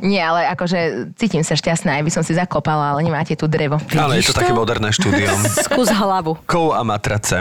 nie, 0.04 0.20
ale 0.20 0.48
akože 0.52 1.14
cítim 1.16 1.42
sa 1.42 1.56
šťastná, 1.56 2.02
aj 2.02 2.04
by 2.04 2.12
som 2.12 2.24
si 2.26 2.34
zaklopala, 2.36 2.96
ale 2.96 3.06
nemáte 3.06 3.34
tu 3.36 3.46
drevo. 3.48 3.80
Ale 3.94 4.20
je 4.20 4.26
Vidíš 4.26 4.30
to 4.34 4.38
také 4.38 4.52
to? 4.54 4.58
moderné 4.58 4.90
štúdium. 4.92 5.38
Skús 5.66 5.90
hlavu, 5.90 6.38
Kou 6.46 6.74
a 6.74 6.82
matrace. 6.84 7.40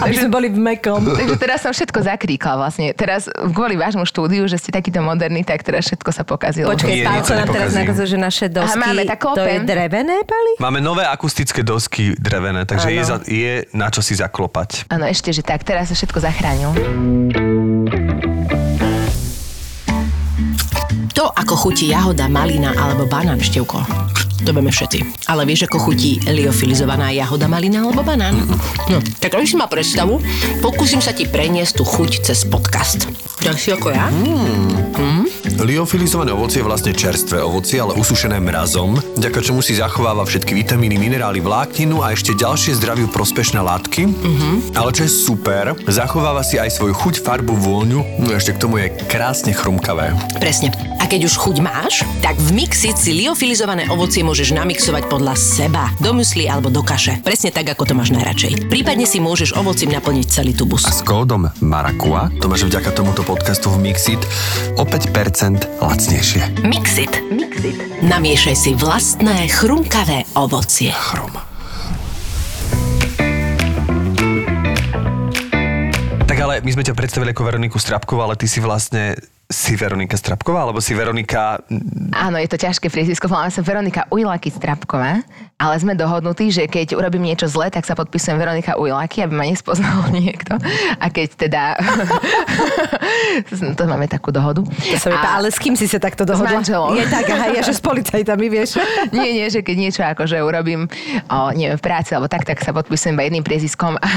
aby 0.00 0.14
sme 0.14 0.29
boli 0.30 0.48
v 0.48 0.58
mekom. 0.62 1.02
Takže 1.20 1.36
teraz 1.36 1.66
som 1.66 1.74
všetko 1.74 1.98
zakríkla 2.06 2.54
vlastne. 2.56 2.94
Teraz 2.94 3.26
kvôli 3.28 3.74
vášmu 3.74 4.06
štúdiu, 4.06 4.46
že 4.46 4.56
ste 4.56 4.70
takýto 4.70 5.02
moderní, 5.02 5.42
tak 5.42 5.66
teraz 5.66 5.90
všetko 5.90 6.10
sa 6.14 6.22
pokazilo. 6.22 6.70
Počkej, 6.70 7.02
sa 7.26 7.34
nám 7.42 7.50
teraz 7.50 7.74
nakazuje, 7.74 8.06
že 8.14 8.18
naše 8.18 8.46
dosky, 8.46 8.78
máme, 8.78 9.02
tak 9.04 9.20
to 9.20 9.42
je 9.42 9.58
drevené, 9.66 10.22
Pali? 10.22 10.52
Máme 10.62 10.78
nové 10.78 11.02
akustické 11.02 11.66
dosky 11.66 12.14
drevené, 12.14 12.62
takže 12.62 12.88
je, 12.94 13.02
za, 13.02 13.16
je 13.26 13.66
na 13.74 13.90
čo 13.90 14.00
si 14.00 14.14
zaklopať. 14.14 14.86
Áno, 14.88 15.04
ešte, 15.10 15.34
že 15.34 15.42
tak, 15.42 15.66
teraz 15.66 15.90
sa 15.90 15.98
všetko 15.98 16.18
zachránil. 16.22 16.70
To, 21.30 21.38
ako 21.38 21.54
chutí 21.54 21.94
jahoda, 21.94 22.26
malina 22.26 22.74
alebo 22.74 23.06
banán, 23.06 23.38
števko, 23.38 23.86
to 24.42 24.50
vieme 24.50 24.74
všetci. 24.74 25.30
Ale 25.30 25.46
vieš, 25.46 25.70
ako 25.70 25.78
chutí 25.78 26.18
liofilizovaná 26.26 27.14
jahoda, 27.14 27.46
malina 27.46 27.86
alebo 27.86 28.02
banán? 28.02 28.34
No, 28.90 28.98
tak 29.22 29.38
aby 29.38 29.46
si 29.46 29.54
mal 29.54 29.70
predstavu, 29.70 30.18
pokúsim 30.58 30.98
sa 30.98 31.14
ti 31.14 31.30
preniesť 31.30 31.78
tú 31.78 31.86
chuť 31.86 32.26
cez 32.26 32.42
podcast. 32.50 33.06
Tak 33.46 33.62
si 33.62 33.70
ako 33.70 33.94
ja? 33.94 34.10
Liofilizované 35.60 36.32
ovocie 36.32 36.64
je 36.64 36.68
vlastne 36.68 36.96
čerstvé 36.96 37.44
ovocie, 37.44 37.76
ale 37.76 37.92
usušené 37.92 38.40
mrazom, 38.40 38.96
vďaka 38.96 39.44
čomu 39.44 39.60
si 39.60 39.76
zachováva 39.76 40.24
všetky 40.24 40.56
vitamíny, 40.56 40.96
minerály, 40.96 41.44
vlákninu 41.44 42.00
a 42.00 42.16
ešte 42.16 42.32
ďalšie 42.32 42.80
zdraviu 42.80 43.12
prospešné 43.12 43.60
látky. 43.60 44.08
Ale 44.72 44.88
čo 44.96 45.04
je 45.04 45.12
super, 45.12 45.76
zachováva 45.84 46.40
si 46.40 46.56
aj 46.56 46.72
svoju 46.72 46.96
chuť, 46.96 47.20
farbu, 47.20 47.52
vôňu, 47.52 48.00
no 48.24 48.32
a 48.32 48.40
ešte 48.40 48.56
k 48.56 48.62
tomu 48.64 48.80
je 48.80 48.88
krásne 49.04 49.52
chrumkavé. 49.52 50.16
Presne. 50.40 50.72
A 50.96 51.04
keď 51.04 51.28
už 51.28 51.36
chuť 51.36 51.56
máš, 51.60 52.08
tak 52.24 52.40
v 52.40 52.56
Mixit 52.56 52.96
si 52.96 53.12
liofilizované 53.20 53.92
ovocie 53.92 54.24
môžeš 54.24 54.56
namixovať 54.56 55.12
podľa 55.12 55.36
seba. 55.36 55.92
Do 56.00 56.16
mysli 56.16 56.48
alebo 56.48 56.72
do 56.72 56.80
kaše. 56.80 57.20
Presne 57.20 57.52
tak, 57.52 57.68
ako 57.68 57.84
to 57.84 57.92
máš 57.92 58.16
najradšej. 58.16 58.72
Prípadne 58.72 59.04
si 59.04 59.20
môžeš 59.20 59.52
ovocím 59.60 59.92
naplniť 59.92 60.26
celý 60.28 60.56
tubus. 60.56 60.88
S 60.88 61.04
kódom 61.04 61.52
Marakua 61.60 62.32
to 62.40 62.48
máš 62.48 62.64
vďaka 62.64 62.96
tomuto 62.96 63.20
podcastu 63.28 63.68
v 63.68 63.92
Mixit 63.92 64.20
o 64.80 64.88
5% 64.88 65.49
lacnejšie. 65.56 66.62
Mixit. 66.62 67.10
Mixit. 67.32 68.04
Namiešaj 68.04 68.56
si 68.58 68.70
vlastné 68.76 69.48
chrumkavé 69.48 70.28
ovocie. 70.36 70.92
Chrom. 70.92 71.32
Tak 76.28 76.36
ale 76.36 76.62
my 76.62 76.70
sme 76.70 76.86
ťa 76.86 76.94
predstavili 76.94 77.32
ako 77.32 77.42
Veroniku 77.42 77.80
Strapkovú, 77.80 78.22
ale 78.22 78.36
ty 78.36 78.46
si 78.46 78.62
vlastne 78.62 79.16
si 79.50 79.74
Veronika 79.74 80.14
Strapková, 80.14 80.62
alebo 80.62 80.78
si 80.78 80.94
Veronika... 80.94 81.58
Áno, 82.14 82.38
je 82.38 82.46
to 82.46 82.54
ťažké 82.54 82.86
priezvisko, 82.86 83.26
voláme 83.26 83.50
sa 83.50 83.66
Veronika 83.66 84.06
Ujlaky 84.06 84.46
Strapková, 84.46 85.26
ale 85.58 85.74
sme 85.82 85.98
dohodnutí, 85.98 86.54
že 86.54 86.70
keď 86.70 86.94
urobím 86.94 87.26
niečo 87.26 87.50
zlé, 87.50 87.66
tak 87.68 87.82
sa 87.82 87.98
podpisujem 87.98 88.38
Veronika 88.38 88.78
Ujlaky, 88.78 89.26
aby 89.26 89.34
ma 89.34 89.44
nespoznal 89.50 90.06
niekto. 90.14 90.54
A 91.02 91.06
keď 91.10 91.28
teda... 91.34 91.62
to 93.78 93.82
máme 93.90 94.06
takú 94.06 94.30
dohodu. 94.30 94.62
To 94.62 94.96
sa 95.02 95.10
A- 95.18 95.42
ale 95.42 95.50
s 95.50 95.58
kým 95.58 95.74
si 95.74 95.90
sa 95.90 95.98
takto 95.98 96.22
dohodla? 96.22 96.62
manželom. 96.62 96.94
Je 96.94 97.04
tak, 97.10 97.26
aha, 97.34 97.50
ja 97.50 97.60
že 97.66 97.74
s 97.74 97.82
policajtami, 97.82 98.46
vieš. 98.46 98.78
nie, 99.16 99.34
nie, 99.34 99.50
že 99.50 99.66
keď 99.66 99.76
niečo 99.76 100.00
akože 100.06 100.38
urobím, 100.46 100.86
o, 101.26 101.50
neviem, 101.50 101.74
v 101.74 101.82
práci 101.82 102.14
alebo 102.14 102.30
tak, 102.30 102.46
tak 102.46 102.62
sa 102.62 102.70
podpisujem 102.70 103.18
iba 103.18 103.26
jedným 103.26 103.42
priezviskom 103.42 103.98
a 103.98 104.08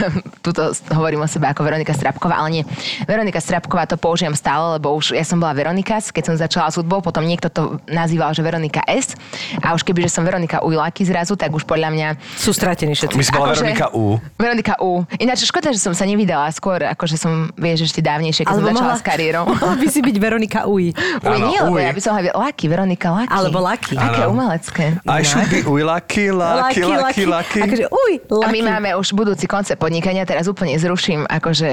tuto 0.46 0.78
hovorím 0.94 1.25
o 1.25 1.28
sebe 1.28 1.50
ako 1.50 1.66
Veronika 1.66 1.98
Strapková, 1.98 2.38
ale 2.38 2.62
nie. 2.62 2.63
Veronika 3.10 3.42
Strapková 3.42 3.90
to 3.90 3.98
použijem 3.98 4.38
stále, 4.38 4.78
lebo 4.78 4.94
už 4.94 5.18
ja 5.18 5.23
som 5.25 5.39
bola 5.39 5.56
Veronika, 5.56 6.00
keď 6.00 6.24
som 6.24 6.36
začala 6.38 6.70
s 6.70 6.77
hudbou, 6.77 7.01
potom 7.01 7.24
niekto 7.24 7.50
to 7.50 7.82
nazýval, 7.89 8.32
že 8.32 8.44
Veronika 8.46 8.84
S 8.86 9.15
a 9.60 9.74
už 9.74 9.82
keby, 9.84 10.06
že 10.06 10.12
som 10.12 10.24
Veronika 10.24 10.62
Ujlaky 10.62 11.03
zrazu, 11.08 11.34
tak 11.36 11.51
už 11.51 11.63
podľa 11.63 11.89
mňa 11.92 12.08
Sú 12.38 12.51
stratení 12.53 12.94
všetci. 12.94 13.15
My 13.15 13.24
si 13.24 13.32
bola 13.32 13.51
Akože- 13.51 13.63
Veronika 13.63 13.88
U. 13.96 14.03
Veronika 14.38 14.74
U. 14.84 15.03
Ináč 15.18 15.48
škoda, 15.48 15.72
že 15.72 15.80
som 15.80 15.96
sa 15.96 16.03
nevydala 16.03 16.51
skôr, 16.51 16.84
akože 16.84 17.15
som, 17.15 17.50
vieš, 17.56 17.89
ešte 17.92 18.03
dávnejšie, 18.03 18.44
keď 18.44 18.53
som 18.53 18.65
začala 18.65 18.96
s 19.00 19.03
kariérou. 19.03 19.44
mohla 19.53 19.75
by 19.80 19.88
si 19.88 20.00
byť 20.03 20.15
Veronika 20.20 20.60
Uj. 20.68 20.92
Uj, 21.24 21.38
nie, 21.48 21.60
lebo 21.60 21.80
ja 21.80 21.92
by 21.96 22.01
som 22.03 22.12
hlavne 22.18 22.32
Lucky, 22.36 22.65
Veronika 22.68 23.08
Lucky. 23.13 23.32
Alebo 23.32 23.58
Lucky. 23.63 23.96
Také 23.96 24.24
umelecké. 24.27 24.86
I 25.08 25.22
should 25.24 25.48
be 25.48 25.62
uj, 25.63 25.82
lucky, 25.86 26.34
lucky, 26.34 26.82
lucky, 26.84 27.24
lucky. 27.24 27.60
Akože 27.63 27.86
uj, 27.88 28.12
A 28.44 28.48
my 28.51 28.60
máme 28.60 28.89
už 29.00 29.15
budúci 29.15 29.48
koncept 29.48 29.80
podnikania, 29.80 30.27
teraz 30.27 30.50
úplne 30.50 30.75
zruším 30.75 31.24
akože 31.30 31.70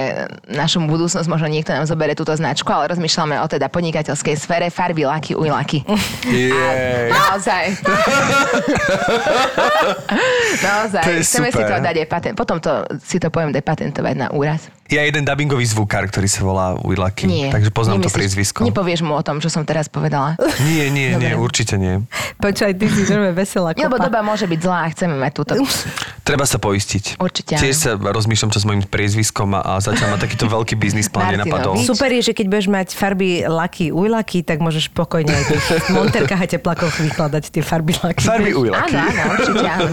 našu 0.52 0.82
budúcnosť, 0.84 1.26
možno 1.26 1.48
niekto 1.50 1.74
nám 1.74 1.88
zoberie 1.88 2.14
túto 2.14 2.32
značku, 2.36 2.68
ale 2.70 2.92
rozmýšľame 2.92 3.39
o 3.40 3.48
teda 3.48 3.68
podnikateľskej 3.68 4.34
sfére 4.36 4.68
farby 4.68 5.04
Lucky 5.04 5.32
Uj 5.34 5.48
Lucky. 5.48 5.80
Jej. 6.24 7.10
Naozaj. 7.10 7.64
Naozaj. 10.60 11.02
To 11.02 11.10
je 11.10 11.20
Chceme 11.22 11.48
si 11.48 11.56
super. 11.56 11.68
to 11.68 11.76
dať 11.80 11.96
aj 12.04 12.08
patent. 12.08 12.34
Potom 12.36 12.58
to, 12.58 12.70
si 13.00 13.16
to 13.16 13.28
poviem 13.28 13.50
depatentovať 13.50 14.14
na 14.16 14.28
úraz. 14.30 14.68
Je 14.90 14.98
jeden 14.98 15.22
dubbingový 15.22 15.62
zvukár, 15.62 16.02
ktorý 16.10 16.26
sa 16.26 16.42
volá 16.42 16.74
Uj, 16.82 16.98
Nie. 17.22 17.54
Takže 17.54 17.70
poznám 17.70 18.02
to 18.02 18.10
Nemyslíš- 18.10 18.18
priezvisko. 18.18 18.60
Nepovieš 18.66 19.06
mu 19.06 19.14
o 19.14 19.22
tom, 19.22 19.38
čo 19.38 19.46
som 19.46 19.62
teraz 19.62 19.86
povedala. 19.86 20.34
Nie, 20.66 20.90
nie, 20.90 21.14
nie, 21.14 21.30
Dobre. 21.30 21.46
určite 21.46 21.78
nie. 21.78 22.02
Počkaj, 22.42 22.74
ty 22.74 22.90
si 22.90 23.06
veľmi 23.06 23.30
veselá 23.30 23.70
Nie, 23.78 23.86
lebo 23.86 24.02
kopa. 24.02 24.10
doba 24.10 24.20
môže 24.26 24.50
byť 24.50 24.58
zlá 24.58 24.78
a 24.82 24.88
chceme 24.90 25.14
mať 25.14 25.32
túto. 25.32 25.52
Treba 26.26 26.42
sa 26.42 26.58
poistiť. 26.58 27.22
Určite 27.22 27.54
Tiež 27.54 27.76
sa 27.78 27.90
rozmýšľam, 27.94 28.50
čo 28.50 28.58
s 28.58 28.66
mojim 28.66 28.82
priezviskom 28.82 29.54
a, 29.54 29.62
a 29.62 29.78
zatiaľ 29.78 30.10
ma 30.10 30.18
takýto 30.18 30.50
veľký 30.50 30.74
biznis 30.74 31.06
plán 31.06 31.38
nenapadol. 31.38 31.78
Super 31.78 32.10
je, 32.10 32.26
že 32.26 32.32
keď 32.34 32.46
budeš 32.50 32.66
mať 32.66 32.88
farby 32.90 33.29
laky, 33.46 33.94
ujlaky, 33.94 34.42
tak 34.42 34.58
môžeš 34.58 34.90
pokojne 34.90 35.30
aj 35.30 35.42
v 35.44 35.50
tých 35.50 35.86
monterkách 35.94 36.42
a 36.42 36.48
teplakoch 36.48 36.94
vykladať 37.00 37.44
tie 37.54 37.62
farby 37.62 37.94
laky. 38.00 38.24
Farby 38.24 38.52
vieš. 38.52 38.60
Uj, 38.60 38.68
Áno, 38.70 38.98
áno, 38.98 39.22
určite 39.34 39.66
áno. 39.66 39.90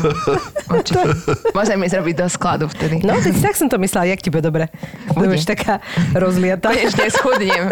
Určite. 0.67 1.08
Môžeme 1.56 1.84
ísť 1.88 1.96
robiť 2.01 2.15
do 2.17 2.27
skladu 2.27 2.65
vtedy. 2.72 2.96
No, 3.03 3.15
teď 3.20 3.36
tak 3.39 3.56
som 3.56 3.67
to 3.67 3.77
myslela, 3.79 4.10
jak 4.10 4.20
ti 4.20 4.29
bude 4.34 4.44
dobre. 4.44 4.72
Budeš 5.13 5.48
taká 5.48 5.79
rozliata. 6.15 6.72
Konečne 6.74 7.08
schudnem. 7.13 7.63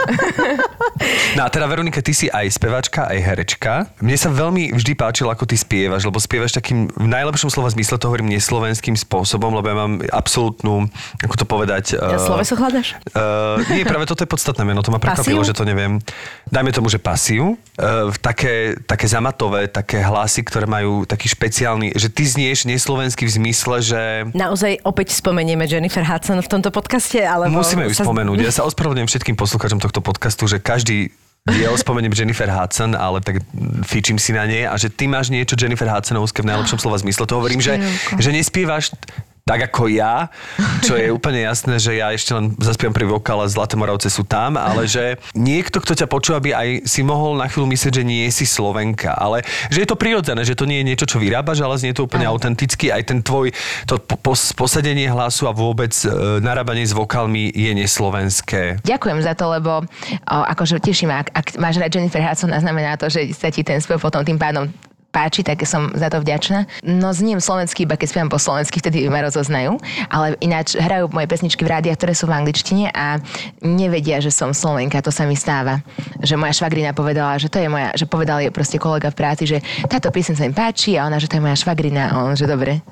No 1.36 1.42
a 1.44 1.48
teda 1.52 1.66
Veronika, 1.68 2.00
ty 2.00 2.16
si 2.16 2.32
aj 2.32 2.56
spevačka, 2.56 3.10
aj 3.12 3.20
herečka. 3.20 3.74
Mne 4.00 4.16
sa 4.16 4.30
veľmi 4.32 4.72
vždy 4.76 4.94
páčilo, 4.96 5.32
ako 5.32 5.44
ty 5.50 5.60
spievaš, 5.60 6.08
lebo 6.08 6.20
spievaš 6.22 6.56
takým 6.56 6.88
v 6.92 7.08
najlepšom 7.08 7.52
slova 7.52 7.72
zmysle 7.72 8.00
to 8.00 8.08
hovorím 8.08 8.32
neslovenským 8.32 8.96
spôsobom, 8.96 9.52
lebo 9.56 9.68
ja 9.68 9.76
mám 9.76 9.94
absolútnu, 10.12 10.88
ako 11.24 11.36
to 11.36 11.46
povedať... 11.48 11.84
Ja 11.96 12.16
eh, 12.16 12.22
sloveso 12.22 12.56
hľadaš? 12.56 12.96
Uh, 13.12 13.60
nie, 13.72 13.84
práve 13.88 14.08
toto 14.08 14.24
je 14.24 14.30
podstatné 14.30 14.64
meno, 14.64 14.84
to 14.84 14.92
ma 14.92 15.00
prekvapilo, 15.00 15.44
že 15.44 15.55
to 15.56 15.64
neviem. 15.64 16.04
Dajme 16.52 16.76
tomu, 16.76 16.92
že 16.92 17.00
pasiu. 17.00 17.56
Uh, 17.80 18.12
také, 18.20 18.76
také 18.84 19.08
zamatové, 19.08 19.72
také 19.72 20.04
hlasy, 20.04 20.44
ktoré 20.44 20.68
majú 20.68 21.08
taký 21.08 21.32
špeciálny, 21.32 21.96
že 21.96 22.12
ty 22.12 22.28
znieš 22.28 22.68
neslovenský 22.68 23.26
v 23.26 23.32
zmysle, 23.42 23.76
že 23.80 24.02
Naozaj 24.36 24.84
opäť 24.84 25.16
spomenieme 25.16 25.64
Jennifer 25.66 26.04
Hudson 26.04 26.44
v 26.44 26.50
tomto 26.52 26.70
podcaste, 26.70 27.24
alebo... 27.24 27.56
musíme 27.56 27.88
ju 27.88 27.96
sa- 27.96 28.04
spomenúť. 28.04 28.38
Ja 28.44 28.52
sa 28.52 28.68
ospravedlňujem 28.68 29.10
všetkým 29.10 29.36
poslucháčom 29.40 29.80
tohto 29.80 30.04
podcastu, 30.04 30.46
že 30.46 30.60
každý 30.60 31.16
diel 31.46 31.78
spomeniem 31.78 32.10
Jennifer 32.10 32.50
Hudson, 32.50 32.98
ale 32.98 33.22
tak 33.22 33.38
fíčim 33.86 34.18
si 34.18 34.34
na 34.34 34.50
nej 34.50 34.66
a 34.66 34.74
že 34.82 34.90
ty 34.90 35.06
máš 35.06 35.30
niečo 35.30 35.54
Jennifer 35.54 35.86
Hudsonovské 35.86 36.42
v 36.42 36.50
najlepšom 36.50 36.82
slova 36.82 36.98
zmysle. 36.98 37.30
To 37.30 37.38
hovorím, 37.38 37.62
že, 37.62 37.78
že 38.18 38.34
nespievaš 38.34 38.98
tak 39.46 39.70
ako 39.70 39.94
ja, 39.94 40.34
čo 40.82 40.98
je 40.98 41.14
úplne 41.14 41.46
jasné, 41.46 41.78
že 41.78 42.02
ja 42.02 42.10
ešte 42.10 42.34
len 42.34 42.58
zaspievam 42.58 42.98
pri 42.98 43.06
vokále 43.06 43.46
Zlaté 43.46 43.78
Moravce 43.78 44.10
sú 44.10 44.26
tam, 44.26 44.58
ale 44.58 44.90
že 44.90 45.22
niekto, 45.38 45.78
kto 45.78 45.94
ťa 45.94 46.10
počúva, 46.10 46.42
by 46.42 46.50
aj 46.50 46.70
si 46.90 47.06
mohol 47.06 47.38
na 47.38 47.46
chvíľu 47.46 47.70
myslieť, 47.70 48.02
že 48.02 48.10
nie 48.10 48.26
si 48.34 48.42
Slovenka, 48.42 49.14
ale 49.14 49.46
že 49.70 49.86
je 49.86 49.90
to 49.94 50.02
prirodzené, 50.02 50.42
že 50.42 50.58
to 50.58 50.66
nie 50.66 50.82
je 50.82 50.90
niečo, 50.90 51.06
čo 51.06 51.22
vyrábaš, 51.22 51.62
ale 51.62 51.78
znie 51.78 51.94
to 51.94 52.10
úplne 52.10 52.26
autenticky. 52.26 52.90
Aj 52.90 53.06
ten 53.06 53.22
tvoj 53.22 53.54
to 53.86 54.02
po, 54.02 54.34
posadenie 54.34 55.14
hlasu 55.14 55.46
a 55.46 55.54
vôbec 55.54 55.94
e, 55.94 56.42
narábanie 56.42 56.82
s 56.82 56.98
vokálmi 56.98 57.54
je 57.54 57.70
neslovenské. 57.78 58.82
Ďakujem 58.82 59.20
za 59.22 59.38
to, 59.38 59.46
lebo 59.54 59.86
o, 59.86 60.38
akože 60.42 60.82
teším, 60.82 61.14
ak, 61.14 61.30
ak 61.38 61.48
máš 61.62 61.78
rád 61.78 61.94
Jennifer 61.94 62.26
Hudson, 62.26 62.50
znamená 62.50 62.98
to, 62.98 63.14
že 63.14 63.30
sa 63.38 63.54
ti 63.54 63.62
ten 63.62 63.78
spev 63.78 64.02
potom 64.02 64.26
tým 64.26 64.42
pádom 64.42 64.74
páči, 65.16 65.48
tak 65.48 65.64
som 65.64 65.96
za 65.96 66.12
to 66.12 66.20
vďačná. 66.20 66.68
No 66.84 67.16
ním 67.16 67.40
slovenský, 67.40 67.88
iba 67.88 67.96
keď 67.96 68.08
spievam 68.12 68.32
po 68.32 68.36
slovensky, 68.36 68.84
vtedy 68.84 69.08
ma 69.08 69.24
rozoznajú. 69.24 69.80
Ale 70.12 70.36
ináč 70.44 70.76
hrajú 70.76 71.08
moje 71.16 71.32
pesničky 71.32 71.64
v 71.64 71.72
rádiách, 71.72 71.96
ktoré 71.96 72.14
sú 72.14 72.28
v 72.28 72.36
angličtine 72.36 72.92
a 72.92 73.24
nevedia, 73.64 74.20
že 74.20 74.36
som 74.36 74.52
Slovenka, 74.52 75.00
to 75.00 75.16
sa 75.16 75.24
mi 75.24 75.40
stáva. 75.40 75.80
Že 76.20 76.36
moja 76.36 76.52
švagrina 76.52 76.92
povedala, 76.92 77.40
že 77.40 77.48
to 77.48 77.64
je 77.64 77.72
moja, 77.72 77.96
že 77.96 78.04
povedal 78.04 78.44
je 78.44 78.52
proste 78.52 78.76
kolega 78.76 79.08
v 79.08 79.18
práci, 79.24 79.48
že 79.48 79.64
táto 79.88 80.12
pieseň 80.12 80.36
sa 80.36 80.44
im 80.44 80.52
páči 80.52 81.00
a 81.00 81.08
ona, 81.08 81.16
že 81.16 81.32
to 81.32 81.40
je 81.40 81.46
moja 81.48 81.56
švagrina 81.56 82.12
a 82.12 82.28
on, 82.28 82.36
že 82.36 82.44
dobre 82.44 82.84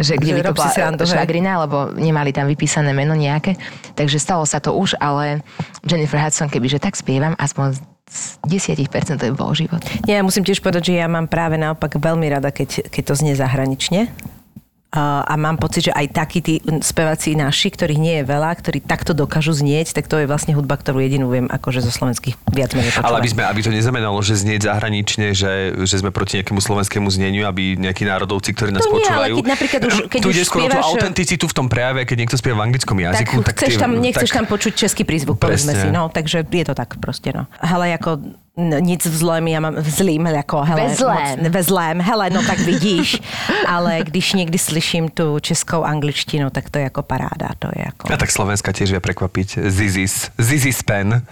že 0.00 0.16
kde 0.16 0.40
by 0.40 0.42
to 0.48 0.56
bola 0.56 0.72
švagrina, 1.04 1.60
lebo 1.60 1.92
nemali 1.92 2.32
tam 2.32 2.48
vypísané 2.48 2.96
meno 2.96 3.12
nejaké. 3.12 3.60
Takže 3.92 4.16
stalo 4.16 4.48
sa 4.48 4.56
to 4.56 4.72
už, 4.72 4.96
ale 4.96 5.44
Jennifer 5.84 6.16
Hudson, 6.16 6.48
kebyže 6.48 6.80
tak 6.80 6.96
spievam, 6.96 7.36
aspoň 7.36 7.76
10% 8.42 8.90
to 9.20 9.24
je 9.26 9.32
bol 9.34 9.54
život. 9.54 9.80
Ja 10.06 10.24
musím 10.26 10.42
tiež 10.42 10.58
povedať, 10.58 10.90
že 10.90 10.94
ja 10.98 11.06
mám 11.06 11.30
práve 11.30 11.54
naopak 11.54 11.94
veľmi 11.98 12.26
rada, 12.26 12.50
keď, 12.50 12.90
keď 12.90 13.02
to 13.06 13.14
znie 13.14 13.34
zahranične 13.38 14.10
a 14.90 15.34
mám 15.38 15.54
pocit, 15.54 15.86
že 15.86 15.92
aj 15.94 16.06
takí 16.10 16.42
tí 16.42 16.58
speváci 16.82 17.38
naši, 17.38 17.70
ktorých 17.70 18.00
nie 18.00 18.14
je 18.20 18.24
veľa, 18.26 18.50
ktorí 18.58 18.82
takto 18.82 19.14
dokážu 19.14 19.54
znieť, 19.54 19.94
tak 19.94 20.10
to 20.10 20.18
je 20.18 20.26
vlastne 20.26 20.50
hudba, 20.50 20.74
ktorú 20.74 20.98
jedinú 20.98 21.30
viem 21.30 21.46
akože 21.46 21.78
zo 21.78 21.94
slovenských 21.94 22.34
viac 22.50 22.74
menej. 22.74 22.98
Ale 22.98 23.22
aby, 23.22 23.30
sme, 23.30 23.46
aby 23.46 23.62
to 23.62 23.70
neznamenalo, 23.70 24.18
že 24.18 24.42
znieť 24.42 24.66
zahranične, 24.66 25.30
že, 25.30 25.78
že 25.86 25.96
sme 26.02 26.10
proti 26.10 26.42
nejakému 26.42 26.58
slovenskému 26.58 27.06
zneniu, 27.06 27.46
aby 27.46 27.78
nejakí 27.78 28.02
národovci, 28.02 28.50
ktorí 28.50 28.74
nás 28.74 28.82
to 28.82 28.90
počúvajú. 28.90 29.38
Nie, 29.38 29.38
ale 29.38 29.38
keď 29.38 29.46
napríklad 29.46 29.80
už, 29.86 29.94
keď 30.10 30.20
tu 30.26 30.28
už 30.34 30.34
ide 30.34 30.44
skôr 30.44 30.66
spievaš... 30.66 30.74
tú 30.74 30.88
autenticitu 30.90 31.44
v 31.46 31.54
tom 31.54 31.66
prejave, 31.70 32.00
keď 32.02 32.16
niekto 32.26 32.34
spieva 32.34 32.58
v 32.58 32.62
anglickom 32.74 32.98
jazyku. 32.98 33.34
Tak, 33.46 33.46
tak 33.46 33.54
chceš 33.62 33.74
tie, 33.78 33.82
tam, 33.86 33.90
nechceš 33.94 34.30
tak... 34.34 34.36
tam 34.42 34.46
počuť 34.50 34.72
český 34.74 35.02
prízvuk, 35.06 35.38
povedzme 35.38 35.70
si. 35.70 35.86
No, 35.94 36.10
takže 36.10 36.42
je 36.42 36.64
to 36.66 36.74
tak 36.74 36.98
proste. 36.98 37.30
No. 37.30 37.46
Ale 37.62 37.94
ako 37.94 38.18
No, 38.49 38.49
nic 38.56 39.06
v 39.06 39.16
zlém, 39.16 39.48
já 39.48 39.60
mám 39.60 39.74
v 39.74 39.90
zlým, 39.90 40.26
jako 40.26 40.62
hele, 40.62 40.88
ve 40.88 40.94
zlém. 40.94 41.38
Moc, 41.42 41.48
ve 41.48 41.62
zlém, 41.62 42.00
hele, 42.00 42.30
no 42.30 42.42
tak 42.42 42.58
vidíš, 42.58 43.22
ale 43.66 43.98
když 44.02 44.32
někdy 44.32 44.58
slyším 44.58 45.08
tu 45.08 45.38
českou 45.40 45.82
angličtinu, 45.82 46.50
tak 46.50 46.70
to 46.70 46.78
je 46.78 46.84
jako 46.84 47.02
paráda, 47.02 47.48
to 47.58 47.68
je 47.76 47.84
jako... 47.86 48.12
A 48.12 48.16
tak 48.16 48.30
Slovenska 48.30 48.72
tiež 48.72 48.90
vie 48.90 49.00
prekvapiť. 49.00 49.58
Zizis, 49.68 50.30
Zizis 50.38 50.82
pen. 50.82 51.22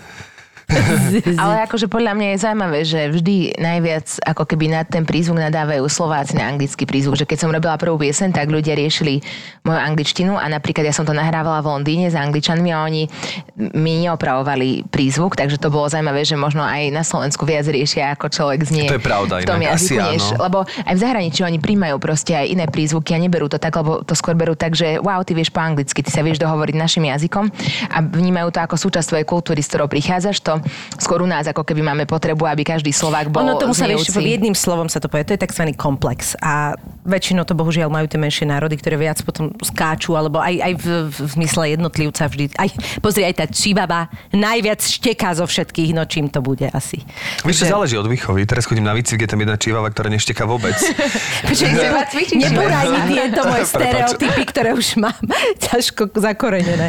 Ale 1.43 1.65
akože 1.65 1.89
podľa 1.89 2.13
mňa 2.13 2.29
je 2.37 2.39
zaujímavé, 2.45 2.79
že 2.85 3.01
vždy 3.09 3.57
najviac 3.57 4.21
ako 4.21 4.45
keby 4.45 4.69
na 4.69 4.85
ten 4.85 5.09
prízvuk 5.09 5.41
nadávajú 5.41 5.89
Slováci 5.89 6.37
na 6.37 6.45
anglický 6.45 6.85
prízvuk. 6.85 7.17
Že 7.17 7.25
keď 7.25 7.39
som 7.41 7.49
robila 7.49 7.81
prvú 7.81 7.97
piesen, 7.97 8.37
tak 8.37 8.53
ľudia 8.53 8.77
riešili 8.77 9.25
moju 9.65 9.81
angličtinu 9.81 10.37
a 10.37 10.45
napríklad 10.53 10.85
ja 10.85 10.93
som 10.93 11.09
to 11.09 11.17
nahrávala 11.17 11.65
v 11.65 11.73
Londýne 11.73 12.13
s 12.13 12.17
angličanmi 12.17 12.69
a 12.69 12.85
oni 12.85 13.09
mi 13.57 14.05
neopravovali 14.05 14.93
prízvuk, 14.93 15.41
takže 15.41 15.57
to 15.57 15.73
bolo 15.73 15.89
zaujímavé, 15.89 16.29
že 16.29 16.37
možno 16.37 16.61
aj 16.61 16.93
na 16.93 17.01
Slovensku 17.01 17.49
viac 17.49 17.65
riešia, 17.65 18.13
ako 18.13 18.29
človek 18.29 18.61
znie 18.69 18.93
to 18.93 19.01
je 19.01 19.05
pravda, 19.05 19.41
v 19.41 19.49
tom 19.49 19.61
jazyku, 19.65 20.01
Asi 20.01 20.13
než, 20.17 20.23
áno. 20.37 20.41
lebo 20.45 20.59
aj 20.69 20.95
v 20.95 21.01
zahraničí 21.01 21.41
oni 21.45 21.59
príjmajú 21.61 21.97
proste 21.97 22.37
aj 22.37 22.47
iné 22.49 22.65
prízvuky 22.69 23.17
a 23.17 23.19
neberú 23.21 23.49
to 23.49 23.57
tak, 23.57 23.73
lebo 23.73 24.05
to 24.05 24.13
skôr 24.13 24.37
berú 24.37 24.53
tak, 24.53 24.77
že 24.77 25.01
wow, 25.01 25.25
ty 25.25 25.33
vieš 25.33 25.49
po 25.49 25.65
anglicky, 25.65 26.05
ty 26.05 26.11
sa 26.13 26.21
vieš 26.21 26.41
dohovoriť 26.41 26.75
našim 26.77 27.05
jazykom 27.09 27.49
a 27.89 27.99
vnímajú 28.05 28.49
to 28.53 28.61
ako 28.61 28.77
súčasť 28.77 29.17
tvojej 29.17 29.27
kultúry, 29.27 29.61
s 29.65 29.69
ktorou 29.73 29.89
prichádzaš, 29.89 30.41
to 30.45 30.58
skôr 30.99 31.23
u 31.23 31.29
nás 31.29 31.47
ako 31.47 31.63
keby 31.63 31.83
máme 31.83 32.05
potrebu, 32.05 32.49
aby 32.49 32.63
každý 32.67 32.91
Slovák 32.91 33.31
bol 33.31 33.45
Ono 33.45 33.61
tomu 33.61 33.75
sa 33.75 33.87
vieš, 33.87 34.11
jedným 34.13 34.55
slovom 34.55 34.91
sa 34.91 35.01
to 35.01 35.09
povie, 35.11 35.25
to 35.25 35.35
je 35.35 35.41
tzv. 35.43 35.73
komplex. 35.75 36.37
A 36.43 36.77
väčšinou 37.09 37.49
to 37.49 37.57
bohužiaľ 37.57 37.89
majú 37.89 38.07
tie 38.07 38.21
menšie 38.21 38.45
národy, 38.45 38.77
ktoré 38.77 39.01
viac 39.01 39.21
potom 39.25 39.53
skáču, 39.65 40.13
alebo 40.19 40.43
aj, 40.43 40.55
aj 40.61 40.73
v, 40.77 40.87
v, 41.09 41.17
zmysle 41.39 41.65
jednotlivca 41.79 42.29
vždy. 42.29 42.45
Aj, 42.59 42.69
pozri, 43.01 43.25
aj 43.25 43.35
tá 43.41 43.47
čivava 43.49 44.13
najviac 44.35 44.85
šteká 44.85 45.33
zo 45.33 45.49
všetkých, 45.49 45.97
no 45.97 46.05
čím 46.05 46.29
to 46.29 46.45
bude 46.45 46.69
asi. 46.69 47.01
Vieš, 47.47 47.65
to 47.65 47.73
záleží 47.73 47.97
od 47.97 48.09
výchovy. 48.11 48.45
Teraz 48.45 48.69
chodím 48.69 48.85
na 48.85 48.93
výcvik, 48.93 49.25
je 49.25 49.31
tam 49.31 49.41
jedna 49.41 49.57
čívava, 49.57 49.89
ktorá 49.89 50.09
nešteká 50.13 50.45
vôbec. 50.45 50.77
Nebúraj 52.43 52.87
Ivan. 52.87 53.07
mi 53.09 53.15
tieto 53.15 53.43
moje 53.45 53.65
stereotypy, 53.73 54.43
ktoré 54.49 54.71
už 54.73 55.01
mám 55.01 55.21
ťažko 55.61 56.13
zakorenené. 56.17 56.89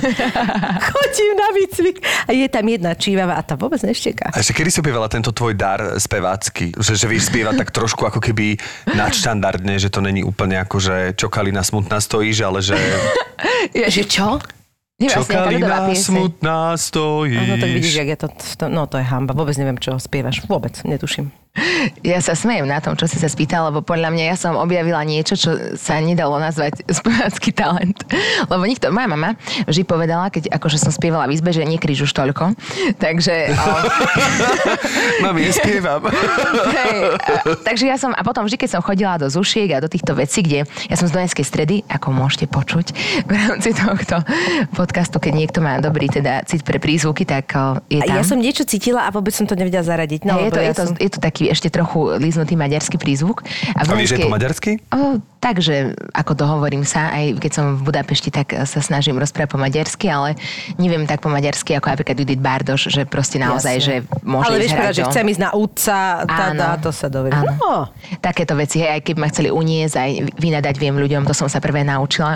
Chodím 0.80 1.34
na 1.36 1.50
výcvik 1.56 1.98
a 2.28 2.32
je 2.32 2.48
tam 2.48 2.66
jedna 2.68 2.92
čívava 2.96 3.36
a 3.36 3.42
tá 3.44 3.59
vôbec 3.60 3.84
nešteká. 3.84 4.32
A 4.32 4.40
ešte 4.40 4.56
kedy 4.56 4.70
si 4.72 4.80
objavila 4.80 5.12
tento 5.12 5.36
tvoj 5.36 5.54
dar 5.54 6.00
spevácky? 6.00 6.72
Že, 6.80 6.94
že 6.96 7.06
vieš 7.12 7.28
spievať 7.28 7.56
tak 7.60 7.70
trošku 7.76 8.08
ako 8.08 8.24
keby 8.24 8.56
nadštandardne, 8.96 9.76
že 9.76 9.92
to 9.92 10.00
není 10.00 10.24
úplne 10.24 10.58
ako, 10.64 10.80
že 10.80 10.96
čokalina 11.20 11.62
smutná 11.62 12.00
stojíš, 12.00 12.38
ale 12.48 12.64
že 12.64 12.80
Že 13.94 14.04
čo? 14.08 14.28
Ľudová 15.00 15.16
čokalina 15.24 15.78
smutná 15.96 16.60
stojíš. 16.76 17.48
No 17.48 17.56
tak 17.56 17.72
vidíš, 17.72 17.96
jak 18.04 18.10
je 18.12 18.18
to, 18.20 18.28
to, 18.36 18.66
no 18.68 18.84
to 18.84 19.00
je 19.00 19.06
hamba. 19.08 19.32
Vôbec 19.32 19.56
neviem, 19.56 19.80
čo 19.80 19.96
spievaš. 19.96 20.44
Vôbec, 20.44 20.76
netuším. 20.84 21.32
Ja 22.06 22.24
sa 22.24 22.38
smejem 22.38 22.64
na 22.64 22.80
tom, 22.80 22.96
čo 22.96 23.10
si 23.10 23.20
sa 23.20 23.28
spýtal, 23.28 23.74
lebo 23.74 23.84
podľa 23.84 24.14
mňa 24.14 24.24
ja 24.32 24.36
som 24.40 24.56
objavila 24.56 25.04
niečo, 25.04 25.36
čo 25.36 25.52
sa 25.76 26.00
nedalo 26.00 26.40
nazvať 26.40 26.86
spevácky 27.00 27.52
talent. 27.52 28.00
Lebo 28.48 28.64
nikto, 28.64 28.94
moja 28.94 29.10
mama 29.10 29.36
vždy 29.68 29.84
povedala, 29.84 30.32
keď 30.32 30.54
akože 30.56 30.80
som 30.80 30.92
spievala 30.94 31.28
v 31.28 31.36
izbe, 31.36 31.52
že 31.52 31.68
nekríž 31.68 32.08
už 32.08 32.12
toľko. 32.16 32.56
Takže... 33.02 33.52
O, 33.52 33.72
Mami, 35.26 35.52
nespievam. 35.52 36.08
hej, 36.80 37.20
takže 37.66 37.86
ja 37.90 37.98
som, 38.00 38.16
a 38.16 38.22
potom 38.24 38.48
vždy, 38.48 38.56
keď 38.56 38.70
som 38.80 38.82
chodila 38.86 39.20
do 39.20 39.28
Zušiek 39.28 39.68
a 39.76 39.84
do 39.84 39.92
týchto 39.92 40.16
vecí, 40.16 40.46
kde 40.46 40.64
ja 40.88 40.96
som 40.96 41.10
z 41.10 41.14
Donetskej 41.18 41.46
stredy, 41.46 41.76
ako 41.92 42.16
môžete 42.16 42.48
počuť 42.48 42.86
v 43.28 43.32
rámci 43.36 43.76
tohto 43.76 44.24
podcastu, 44.78 45.20
keď 45.20 45.34
niekto 45.36 45.60
má 45.60 45.82
dobrý 45.84 46.08
teda 46.08 46.48
cit 46.48 46.64
pre 46.64 46.80
prízvuky, 46.80 47.28
tak 47.28 47.52
je 47.92 48.00
A 48.00 48.08
tam. 48.08 48.16
ja 48.16 48.24
som 48.24 48.40
niečo 48.40 48.64
cítila 48.64 49.06
a 49.06 49.10
vôbec 49.12 49.36
som 49.36 49.44
to 49.44 49.58
nevedela 49.60 49.84
zaradiť. 49.84 50.24
No, 50.24 50.40
je, 50.40 50.52
to, 50.54 50.62
ja 50.62 50.72
je, 50.72 50.76
to, 50.76 50.84
som... 50.88 50.96
je 50.96 51.10
to 51.12 51.20
taký 51.20 51.39
ešte 51.48 51.70
trochu 51.70 52.20
líznutý 52.20 52.60
maďarský 52.60 53.00
prízvuk. 53.00 53.48
A 53.72 53.86
A, 53.86 53.96
vieš, 53.96 54.12
Dunajskej- 54.12 54.26
po 54.26 54.30
maďarsky? 54.30 54.72
O, 54.92 55.00
takže, 55.40 55.96
ako 56.12 56.36
dohovorím 56.36 56.84
sa, 56.84 57.10
aj 57.16 57.40
keď 57.40 57.52
som 57.52 57.66
v 57.80 57.82
Budapešti, 57.88 58.30
tak 58.30 58.52
sa 58.68 58.80
snažím 58.84 59.16
rozprávať 59.16 59.50
po 59.56 59.60
maďarsky, 59.60 60.12
ale 60.12 60.36
neviem 60.76 61.08
tak 61.08 61.24
po 61.24 61.32
maďarsky, 61.32 61.80
ako 61.80 61.96
napríklad 61.96 62.16
Judith 62.20 62.44
Bardoš, 62.44 62.92
že 62.92 63.08
proste 63.08 63.40
naozaj, 63.40 63.76
Jasne. 63.80 63.88
že 63.88 63.94
môže 64.22 64.52
Ale 64.52 64.58
vieš 64.60 64.74
povedať, 64.76 64.96
že 65.00 65.04
chcem 65.08 65.26
ísť 65.32 65.42
na 65.42 65.52
údca, 65.56 65.96
tá, 66.28 66.70
to 66.78 66.92
sa 66.92 67.08
dovie. 67.08 67.32
No. 67.32 67.88
Takéto 68.20 68.54
veci, 68.60 68.84
hej, 68.84 69.00
aj 69.00 69.02
keď 69.02 69.16
ma 69.16 69.28
chceli 69.32 69.50
uniesť, 69.50 69.96
aj 69.96 70.12
vynadať 70.38 70.76
viem 70.76 70.96
ľuďom, 71.00 71.24
to 71.24 71.34
som 71.34 71.48
sa 71.48 71.64
prvé 71.64 71.88
naučila. 71.88 72.36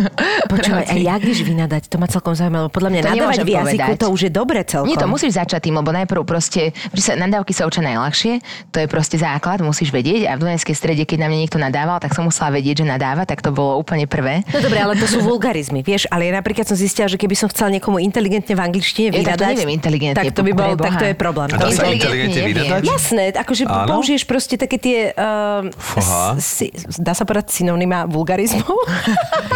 Počúvaj, 0.52 0.92
a 0.92 0.94
jak 0.94 1.22
vieš 1.24 1.42
vynadať? 1.48 1.88
To 1.88 1.96
ma 1.96 2.06
celkom 2.06 2.36
zaujímalo. 2.36 2.68
Podľa 2.68 2.90
mňa 2.92 3.00
To 3.00 3.08
nadávať 3.16 3.38
v 3.42 3.50
jazyku, 3.56 3.90
povedať. 3.96 4.02
to 4.04 4.08
už 4.12 4.20
je 4.28 4.30
dobre 4.32 4.60
celkom. 4.68 4.88
Nie, 4.92 5.00
to 5.00 5.08
musíš 5.08 5.40
začať 5.40 5.60
tým, 5.64 5.80
lebo 5.80 5.88
najprv 5.90 6.20
proste, 6.28 6.76
vždy 6.92 7.02
sa 7.02 7.12
nadávky 7.16 7.56
sa 7.56 7.64
učia 7.64 7.80
najľahšie, 7.80 8.32
to 8.68 8.84
je 8.84 8.86
proste 8.86 9.16
základ, 9.16 9.64
musíš 9.64 9.88
vedieť 9.88 10.28
a 10.28 10.36
v 10.36 10.44
Dunajskej 10.44 10.76
strede, 10.76 11.02
keď 11.08 11.24
na 11.24 11.28
mňa 11.32 11.38
niekto 11.48 11.58
nadával, 11.58 11.96
tak 11.96 12.12
som 12.12 12.28
musela 12.42 12.58
vedieť, 12.58 12.82
že 12.82 12.86
nadáva, 12.88 13.22
tak 13.22 13.38
to 13.38 13.54
bolo 13.54 13.78
úplne 13.78 14.02
prvé. 14.04 14.42
No 14.50 14.58
dobre, 14.58 14.82
ale 14.82 14.98
to 14.98 15.06
sú 15.06 15.22
vulgarizmy, 15.30 15.78
vieš, 15.80 16.10
ale 16.10 16.26
ja 16.26 16.34
napríklad 16.34 16.66
som 16.66 16.74
zistila, 16.74 17.06
že 17.06 17.14
keby 17.14 17.38
som 17.38 17.46
chcela 17.46 17.70
niekomu 17.70 18.02
inteligentne 18.02 18.50
v 18.50 18.60
angličtine 18.60 19.08
Je, 19.08 19.22
tak 19.22 19.38
to 19.38 19.46
vynadať, 19.46 19.54
neviem 19.54 19.70
inteligentne, 19.72 20.18
tak 20.18 20.34
to 20.34 20.42
by 20.42 20.50
bol, 20.50 20.74
tak 20.74 20.98
to 20.98 21.06
je 21.06 21.14
problém. 21.14 21.48
A 21.48 21.56
To 21.56 21.70
dá 21.70 21.70
sa 21.70 21.86
inteligentne 21.86 22.42
vynadať? 22.42 22.82
Jasné, 22.82 23.24
akože 23.32 23.62
Áno. 23.64 23.86
použiješ 23.88 24.26
proste 24.26 24.58
také 24.58 24.74
tie, 24.76 24.98
uh, 25.12 25.70
Fúha. 25.70 26.34
si, 26.42 26.74
dá 26.98 27.14
sa 27.14 27.22
povedať 27.22 27.54
synonyma 27.54 28.10
vulgarizmov? 28.10 28.74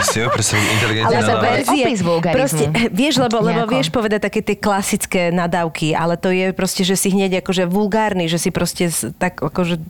Si 0.06 0.20
ho 0.20 0.28
presne 0.28 0.60
inteligentne 0.60 1.08
Ale 1.08 1.24
sa 1.24 1.34
verzie, 1.40 1.84
vulgarizmu. 1.98 2.36
proste, 2.36 2.64
vieš, 2.92 3.18
lebo, 3.18 3.40
lebo 3.40 3.66
vieš 3.66 3.88
povedať 3.90 4.20
také 4.22 4.38
tie 4.40 4.54
klasické 4.54 5.32
nadávky, 5.32 5.90
ale 5.90 6.14
to 6.14 6.30
je 6.30 6.52
proste, 6.52 6.84
že 6.84 6.94
si 6.94 7.10
hneď 7.10 7.40
akože 7.40 7.64
vulgárny, 7.66 8.28
že 8.28 8.38
si 8.38 8.52
proste 8.52 8.86
s- 8.86 9.08
tak 9.16 9.40
akože 9.40 9.80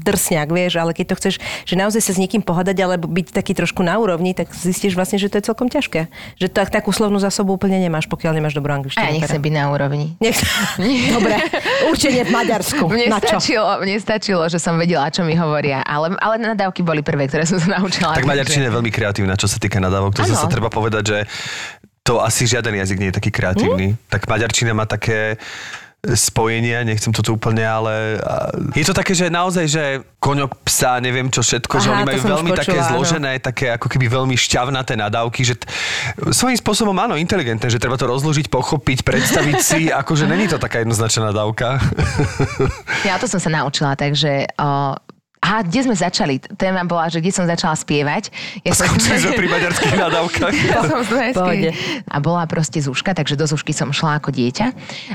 drsňak, 0.00 0.48
vieš, 0.48 0.78
ale 0.78 0.94
keď 0.94 1.06
to 1.06 1.18
chceš, 1.18 1.34
že 1.62 1.74
naozaj 1.74 2.00
sa 2.00 2.12
s 2.14 2.18
niekým 2.30 2.46
pohľadať, 2.46 2.76
alebo 2.78 3.10
byť 3.10 3.34
taký 3.34 3.58
trošku 3.58 3.82
na 3.82 3.98
úrovni, 3.98 4.30
tak 4.38 4.54
zistíš 4.54 4.94
vlastne, 4.94 5.18
že 5.18 5.26
to 5.26 5.42
je 5.42 5.50
celkom 5.50 5.66
ťažké. 5.66 6.06
Že 6.38 6.46
tak, 6.54 6.70
takú 6.70 6.94
slovnú 6.94 7.18
zásobu 7.18 7.58
úplne 7.58 7.82
nemáš, 7.82 8.06
pokiaľ 8.06 8.38
nemáš 8.38 8.54
dobrú 8.54 8.70
angličtinu. 8.70 9.02
A 9.02 9.10
ja 9.10 9.18
nechcem 9.18 9.42
teda. 9.42 9.46
byť 9.50 9.52
na 9.58 9.64
úrovni. 9.74 10.14
Nech... 10.22 10.38
Dobre, 11.18 11.34
určite 11.90 12.22
v 12.22 12.30
Maďarsku. 12.30 12.86
Mne 12.86 13.10
na 13.10 13.18
čo? 13.18 13.42
stačilo, 13.42 13.82
mne 13.82 13.98
stačilo, 13.98 14.46
že 14.46 14.62
som 14.62 14.78
vedela, 14.78 15.10
čo 15.10 15.26
mi 15.26 15.34
hovoria, 15.34 15.82
ale, 15.82 16.14
ale 16.22 16.38
nadávky 16.38 16.86
boli 16.86 17.02
prvé, 17.02 17.26
ktoré 17.26 17.42
som 17.42 17.58
sa 17.58 17.82
naučila. 17.82 18.14
Tak 18.14 18.30
maďarčina 18.30 18.70
je 18.70 18.72
veľmi 18.78 18.94
kreatívna, 18.94 19.34
čo 19.34 19.50
sa 19.50 19.58
týka 19.58 19.82
nadávok. 19.82 20.14
To 20.14 20.22
Áno. 20.22 20.30
zase 20.30 20.46
treba 20.46 20.70
povedať, 20.70 21.02
že 21.02 21.18
to 22.06 22.22
asi 22.22 22.46
žiaden 22.46 22.78
jazyk 22.78 22.98
nie 23.02 23.08
je 23.10 23.16
taký 23.18 23.30
kreatívny. 23.34 23.98
Tak 24.06 24.30
maďarčina 24.30 24.70
má 24.70 24.86
také 24.86 25.36
spojenia, 26.00 26.80
nechcem 26.80 27.12
to 27.12 27.20
tu 27.20 27.36
úplne, 27.36 27.60
ale 27.60 28.16
je 28.72 28.84
to 28.88 28.96
také, 28.96 29.12
že 29.12 29.28
naozaj, 29.28 29.64
že 29.68 29.84
koňok, 30.16 30.64
psa, 30.64 30.96
neviem 30.96 31.28
čo 31.28 31.44
všetko, 31.44 31.74
že 31.76 31.88
Aha, 31.92 31.92
oni 31.92 32.02
to 32.08 32.08
majú 32.08 32.24
veľmi 32.40 32.50
také 32.56 32.72
počula, 32.72 32.88
áno. 32.88 32.92
zložené, 32.96 33.32
také 33.36 33.66
ako 33.76 33.86
keby 33.92 34.06
veľmi 34.08 34.32
šťavnaté 34.32 34.96
nadávky, 34.96 35.44
že 35.44 35.60
t- 35.60 35.68
svojím 36.32 36.56
spôsobom 36.56 36.96
áno, 36.96 37.20
inteligentné, 37.20 37.68
že 37.68 37.76
treba 37.76 38.00
to 38.00 38.08
rozložiť, 38.08 38.48
pochopiť, 38.48 39.04
predstaviť 39.04 39.56
si, 39.60 39.80
akože 40.00 40.24
není 40.24 40.48
to 40.48 40.56
taká 40.56 40.80
jednoznačná 40.80 41.36
nadávka. 41.36 41.76
Ja 43.04 43.20
to 43.20 43.28
som 43.28 43.36
sa 43.36 43.52
naučila, 43.52 43.92
takže... 43.92 44.48
O, 44.56 44.96
Aha, 45.40 45.64
kde 45.64 45.88
sme 45.88 45.96
začali? 45.96 46.36
Téma 46.60 46.84
bola, 46.84 47.08
že 47.08 47.16
kde 47.16 47.32
som 47.32 47.48
začala 47.48 47.72
spievať. 47.72 48.28
Ja 48.60 48.76
som 48.76 48.92
Skončili 48.92 49.24
sme 49.24 49.32
pri 49.40 49.48
maďarských 49.48 49.96
nadávkach. 50.04 50.52
Ja 50.68 50.84
som. 50.84 51.00
A 52.12 52.16
bola 52.20 52.44
proste 52.44 52.76
Zúška, 52.84 53.16
takže 53.16 53.40
do 53.40 53.48
Zúšky 53.48 53.72
som 53.72 53.88
šla 53.88 54.20
ako 54.20 54.36
dieťa, 54.36 54.66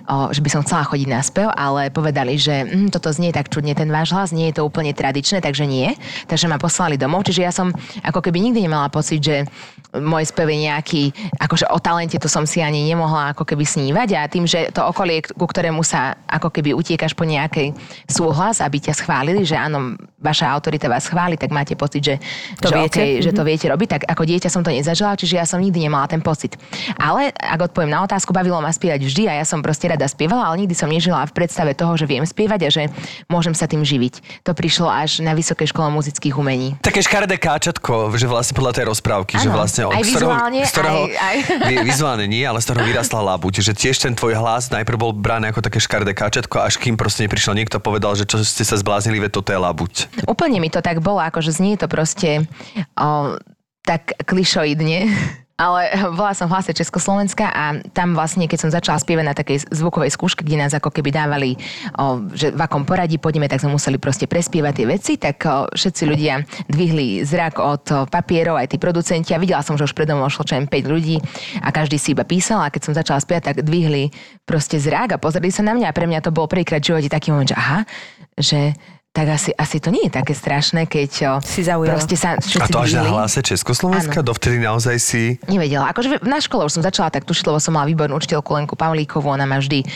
o, 0.09 0.33
že 0.33 0.41
by 0.41 0.49
som 0.49 0.61
chcela 0.65 0.81
chodiť 0.89 1.07
na 1.13 1.21
spev, 1.21 1.53
ale 1.53 1.93
povedali, 1.93 2.41
že 2.41 2.65
hm, 2.65 2.89
toto 2.89 3.13
znie 3.13 3.29
tak 3.29 3.53
čudne, 3.53 3.77
ten 3.77 3.85
váš 3.93 4.17
hlas 4.17 4.33
nie 4.33 4.49
je 4.49 4.57
to 4.57 4.65
úplne 4.65 4.97
tradičné, 4.97 5.45
takže 5.45 5.69
nie. 5.69 5.93
Takže 6.25 6.49
ma 6.49 6.57
poslali 6.57 6.97
domov, 6.97 7.21
čiže 7.29 7.45
ja 7.45 7.53
som 7.53 7.69
ako 8.01 8.25
keby 8.25 8.49
nikdy 8.49 8.65
nemala 8.65 8.89
pocit, 8.89 9.21
že 9.21 9.45
môj 9.93 10.27
spev 10.27 10.49
je 10.51 10.59
nejaký, 10.67 11.03
akože 11.39 11.69
o 11.71 11.79
talente 11.79 12.17
to 12.19 12.27
som 12.27 12.43
si 12.43 12.59
ani 12.59 12.83
nemohla 12.83 13.31
ako 13.31 13.47
keby 13.47 13.63
snívať 13.63 14.09
a 14.17 14.27
tým, 14.27 14.43
že 14.43 14.73
to 14.73 14.83
okolie, 14.83 15.23
ku 15.23 15.45
ktorému 15.47 15.85
sa 15.85 16.17
ako 16.27 16.51
keby 16.51 16.75
utiekaš 16.75 17.15
po 17.15 17.23
nejakej 17.23 17.71
súhlas, 18.09 18.59
aby 18.59 18.81
ťa 18.81 18.93
schválili, 18.97 19.47
že 19.47 19.55
áno, 19.55 19.95
vaša 20.25 20.49
autorita 20.49 20.89
vás 20.89 21.05
chváli, 21.05 21.37
tak 21.37 21.53
máte 21.53 21.77
pocit, 21.77 22.01
že 22.01 22.15
To 22.59 22.67
že, 22.67 22.75
viete. 22.75 22.97
okej, 22.97 23.09
že 23.21 23.31
to 23.31 23.43
viete 23.43 23.65
robiť, 23.65 23.87
tak 23.87 24.01
ako 24.05 24.25
dieťa 24.25 24.49
som 24.49 24.59
to 24.59 24.73
nezažila, 24.73 25.13
čiže 25.13 25.37
ja 25.37 25.45
som 25.45 25.61
nikdy 25.61 25.85
nemala 25.85 26.09
ten 26.09 26.19
pocit. 26.19 26.57
Ale 26.95 27.29
ak 27.31 27.69
odpoviem 27.69 27.93
na 27.93 28.01
otázku, 28.01 28.33
bavilo 28.33 28.57
ma 28.57 28.73
spievať 28.73 29.01
vždy 29.01 29.23
a 29.29 29.37
ja 29.37 29.45
som 29.45 29.61
proste 29.61 29.85
rada 29.85 30.09
spievala, 30.09 30.49
ale 30.49 30.65
nikdy 30.65 30.73
som 30.73 30.89
nežila 30.89 31.21
v 31.23 31.35
predstave 31.35 31.71
toho, 31.71 31.93
že 31.93 32.03
viem 32.03 32.25
spievať 32.25 32.59
a 32.65 32.69
že 32.73 32.83
môžem 33.27 33.53
sa 33.53 33.69
tým 33.69 33.85
živiť. 33.85 34.41
To 34.41 34.51
prišlo 34.51 34.89
až 34.89 35.21
na 35.21 35.37
Vysokej 35.37 35.69
škole 35.69 35.91
muzických 35.91 36.33
umení. 36.33 36.73
Také 36.81 37.03
škaredé 37.03 37.35
káčatko, 37.37 38.15
že 38.15 38.25
vlastne 38.25 38.55
podľa 38.55 38.73
tej 38.73 38.85
rozprávky, 38.87 39.37
že 39.37 39.47
Áno, 39.47 39.55
vlastne 39.55 39.83
aj 39.85 40.01
z 40.01 40.09
ktorého, 40.09 40.31
vizuálne, 40.31 40.59
z 40.63 40.71
ktorého, 40.71 40.99
aj- 41.05 41.15
aj- 41.19 41.41
Vi- 41.67 41.83
vizuálne 41.85 42.25
nie, 42.25 42.41
ale 42.41 42.57
z 42.57 42.65
ktorého 42.65 42.87
vyrastla 42.87 43.21
labuť, 43.21 43.53
že 43.61 43.71
tiež 43.75 43.95
ten 43.99 44.13
tvoj 44.15 44.33
hlas 44.33 44.71
najprv 44.71 44.97
bol 44.97 45.11
braný 45.11 45.51
ako 45.51 45.61
také 45.61 45.77
škaredé 45.77 46.15
káčatko, 46.15 46.63
až 46.63 46.79
kým 46.79 46.95
proste 46.95 47.27
neprišiel 47.27 47.53
niekto 47.53 47.77
povedal, 47.77 48.15
že 48.15 48.23
čo 48.23 48.39
ste 48.39 48.63
sa 48.63 48.79
zbláznili, 48.79 49.19
veď 49.19 49.31
toto 49.33 49.51
je 49.51 49.59
labuť. 49.59 49.93
Úplne 50.23 50.63
mi 50.63 50.71
to 50.71 50.79
tak 50.79 51.03
bolo, 51.03 51.19
akože 51.19 51.51
znie 51.51 51.75
to 51.75 51.91
proste 51.91 52.47
o, 52.95 53.35
tak 53.83 54.15
klišoidne. 54.23 54.99
Ale 55.55 55.87
bola 56.19 56.35
som 56.35 56.51
v 56.51 56.59
hlase 56.59 56.75
Československa 56.75 57.47
a 57.47 57.79
tam 57.95 58.11
vlastne, 58.11 58.43
keď 58.43 58.59
som 58.59 58.75
začala 58.75 58.99
spievať 58.99 59.23
na 59.23 59.31
takej 59.31 59.71
zvukovej 59.71 60.11
skúške, 60.11 60.43
kde 60.43 60.59
nás 60.59 60.75
ako 60.75 60.91
keby 60.91 61.15
dávali, 61.15 61.55
o, 61.95 62.27
že 62.35 62.51
v 62.51 62.59
akom 62.59 62.83
poradí 62.83 63.15
pôjdeme, 63.15 63.47
tak 63.47 63.63
sme 63.63 63.71
museli 63.71 63.95
proste 63.95 64.27
prespievať 64.27 64.73
tie 64.75 64.87
veci, 64.87 65.13
tak 65.15 65.47
o, 65.47 65.71
všetci 65.71 66.03
ľudia 66.11 66.43
dvihli 66.67 67.23
zrak 67.23 67.55
od 67.63 68.11
papierov, 68.11 68.59
aj 68.59 68.75
tí 68.75 68.77
producenti 68.83 69.31
a 69.31 69.39
videla 69.39 69.63
som, 69.63 69.79
že 69.79 69.87
už 69.87 69.95
predo 69.95 70.19
mnou 70.19 70.27
šlo 70.27 70.43
čo 70.43 70.59
len 70.59 70.67
5 70.67 70.91
ľudí 70.91 71.23
a 71.63 71.71
každý 71.71 71.95
si 71.95 72.11
iba 72.11 72.27
písal 72.27 72.59
a 72.59 72.67
keď 72.67 72.91
som 72.91 72.91
začala 72.91 73.23
spievať, 73.23 73.55
tak 73.55 73.63
dvihli 73.63 74.11
proste 74.43 74.75
zrak 74.75 75.15
a 75.15 75.21
pozreli 75.23 75.55
sa 75.55 75.63
na 75.63 75.71
mňa 75.71 75.87
a 75.87 75.95
pre 75.95 76.03
mňa 76.03 76.19
to 76.19 76.35
bol 76.35 76.51
prvýkrát 76.51 76.83
v 76.83 76.91
živote 76.91 77.07
taký 77.07 77.31
moment, 77.31 77.47
že 77.47 77.55
aha, 77.55 77.87
že 78.35 78.75
tak 79.15 79.31
asi, 79.31 79.55
asi 79.55 79.79
to 79.79 79.95
nie 79.95 80.11
je 80.11 80.13
také 80.13 80.35
strašné, 80.35 80.91
keď 80.91 81.39
Si 81.39 81.63
zaujala. 81.63 81.95
proste 81.95 82.19
sa 82.19 82.35
A 82.35 82.43
všetci 82.43 82.67
to 82.67 82.79
až 82.83 82.99
na 82.99 83.07
dvihli. 83.07 83.11
hlase 83.15 83.39
Československa? 83.39 84.19
Dovtedy 84.19 84.59
naozaj 84.59 84.95
si... 84.99 85.39
Nevedela. 85.47 85.87
Akože 85.89 86.19
na 86.27 86.43
škole 86.43 86.67
už 86.67 86.75
som 86.75 86.83
začala 86.83 87.07
tak 87.07 87.23
tušiť, 87.23 87.47
lebo 87.47 87.63
som 87.63 87.71
mala 87.71 87.87
výbornú 87.87 88.19
učiteľku 88.19 88.51
Lenku 88.51 88.75
Pavlíkovú. 88.75 89.31
Ona 89.31 89.47
ma 89.47 89.63
vždy 89.63 89.87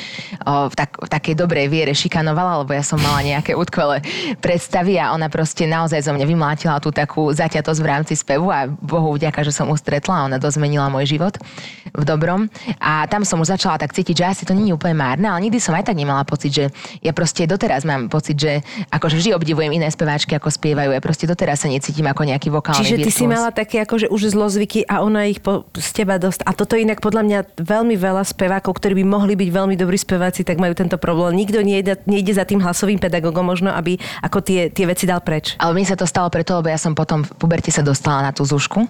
o, 0.48 0.72
v, 0.72 0.74
tak, 0.74 0.96
v 1.04 1.10
takej 1.12 1.36
dobrej 1.36 1.68
viere 1.68 1.92
šikanovala, 1.92 2.64
lebo 2.64 2.72
ja 2.72 2.80
som 2.80 2.96
mala 2.96 3.20
nejaké 3.20 3.60
útkvelé 3.60 4.00
predstavy 4.40 4.96
a 4.96 5.12
ona 5.12 5.28
proste 5.28 5.68
naozaj 5.68 6.00
zo 6.08 6.16
mňa 6.16 6.24
vymlátila 6.24 6.80
tú 6.80 6.96
takú 6.96 7.28
zaťatosť 7.36 7.80
v 7.84 7.88
rámci 7.92 8.14
spevu 8.16 8.48
a 8.48 8.72
Bohu 8.72 9.20
vďaka, 9.20 9.44
že 9.44 9.52
som 9.52 9.68
ju 9.68 9.76
stretla 9.76 10.24
a 10.24 10.26
ona 10.32 10.40
dosť 10.40 10.64
zmenila 10.64 10.88
môj 10.88 11.12
život 11.12 11.36
v 11.92 12.04
dobrom. 12.08 12.48
A 12.80 13.04
tam 13.12 13.28
som 13.28 13.42
už 13.44 13.52
začala 13.52 13.76
tak 13.76 13.92
cítiť, 13.92 14.16
že 14.16 14.26
asi 14.26 14.44
to 14.48 14.56
nie 14.56 14.72
je 14.72 14.78
úplne 14.80 14.96
márne, 14.96 15.28
ale 15.28 15.44
nikdy 15.44 15.60
som 15.60 15.76
aj 15.76 15.92
tak 15.92 15.98
nemala 16.00 16.24
pocit, 16.24 16.56
že 16.56 16.66
ja 17.02 17.12
proste 17.12 17.44
doteraz 17.44 17.84
mám 17.84 18.08
pocit, 18.08 18.38
že 18.38 18.62
akože 19.10 19.26
vždy 19.26 19.34
obdivujem 19.34 19.82
iné 19.82 19.90
speváčky, 19.90 20.38
ako 20.38 20.54
spievajú. 20.54 20.94
Ja 20.94 21.02
proste 21.02 21.26
doteraz 21.26 21.66
sa 21.66 21.68
necítim 21.68 22.06
ako 22.06 22.30
nejaký 22.30 22.54
vokálny 22.54 22.86
Čiže 22.86 23.02
ty 23.02 23.10
si 23.10 23.26
mala 23.26 23.50
také 23.50 23.82
akože 23.82 24.06
už 24.06 24.38
zlozvyky 24.38 24.86
a 24.86 25.02
ona 25.02 25.26
ich 25.26 25.42
po, 25.42 25.66
z 25.74 25.90
teba 25.98 26.22
dosť. 26.22 26.46
A 26.46 26.54
toto 26.54 26.78
inak 26.78 27.02
podľa 27.02 27.26
mňa 27.26 27.40
veľmi 27.58 27.98
veľa 27.98 28.22
spevákov, 28.22 28.78
ktorí 28.78 29.02
by 29.02 29.06
mohli 29.10 29.34
byť 29.34 29.50
veľmi 29.50 29.74
dobrí 29.74 29.98
speváci, 29.98 30.46
tak 30.46 30.62
majú 30.62 30.78
tento 30.78 31.02
problém. 31.02 31.42
Nikto 31.42 31.66
nejde, 31.66 32.06
nejde 32.06 32.38
za 32.38 32.46
tým 32.46 32.62
hlasovým 32.62 33.02
pedagógom 33.02 33.42
možno, 33.42 33.74
aby 33.74 33.98
ako 34.22 34.46
tie, 34.46 34.70
tie 34.70 34.86
veci 34.86 35.10
dal 35.10 35.26
preč. 35.26 35.58
Ale 35.58 35.74
mne 35.74 35.90
sa 35.90 35.98
to 35.98 36.06
stalo 36.06 36.30
preto, 36.30 36.62
lebo 36.62 36.70
ja 36.70 36.78
som 36.78 36.94
potom 36.94 37.26
v 37.26 37.34
puberte 37.34 37.74
sa 37.74 37.82
dostala 37.82 38.22
na 38.22 38.30
tú 38.30 38.46
zušku 38.46 38.86
o, 38.86 38.90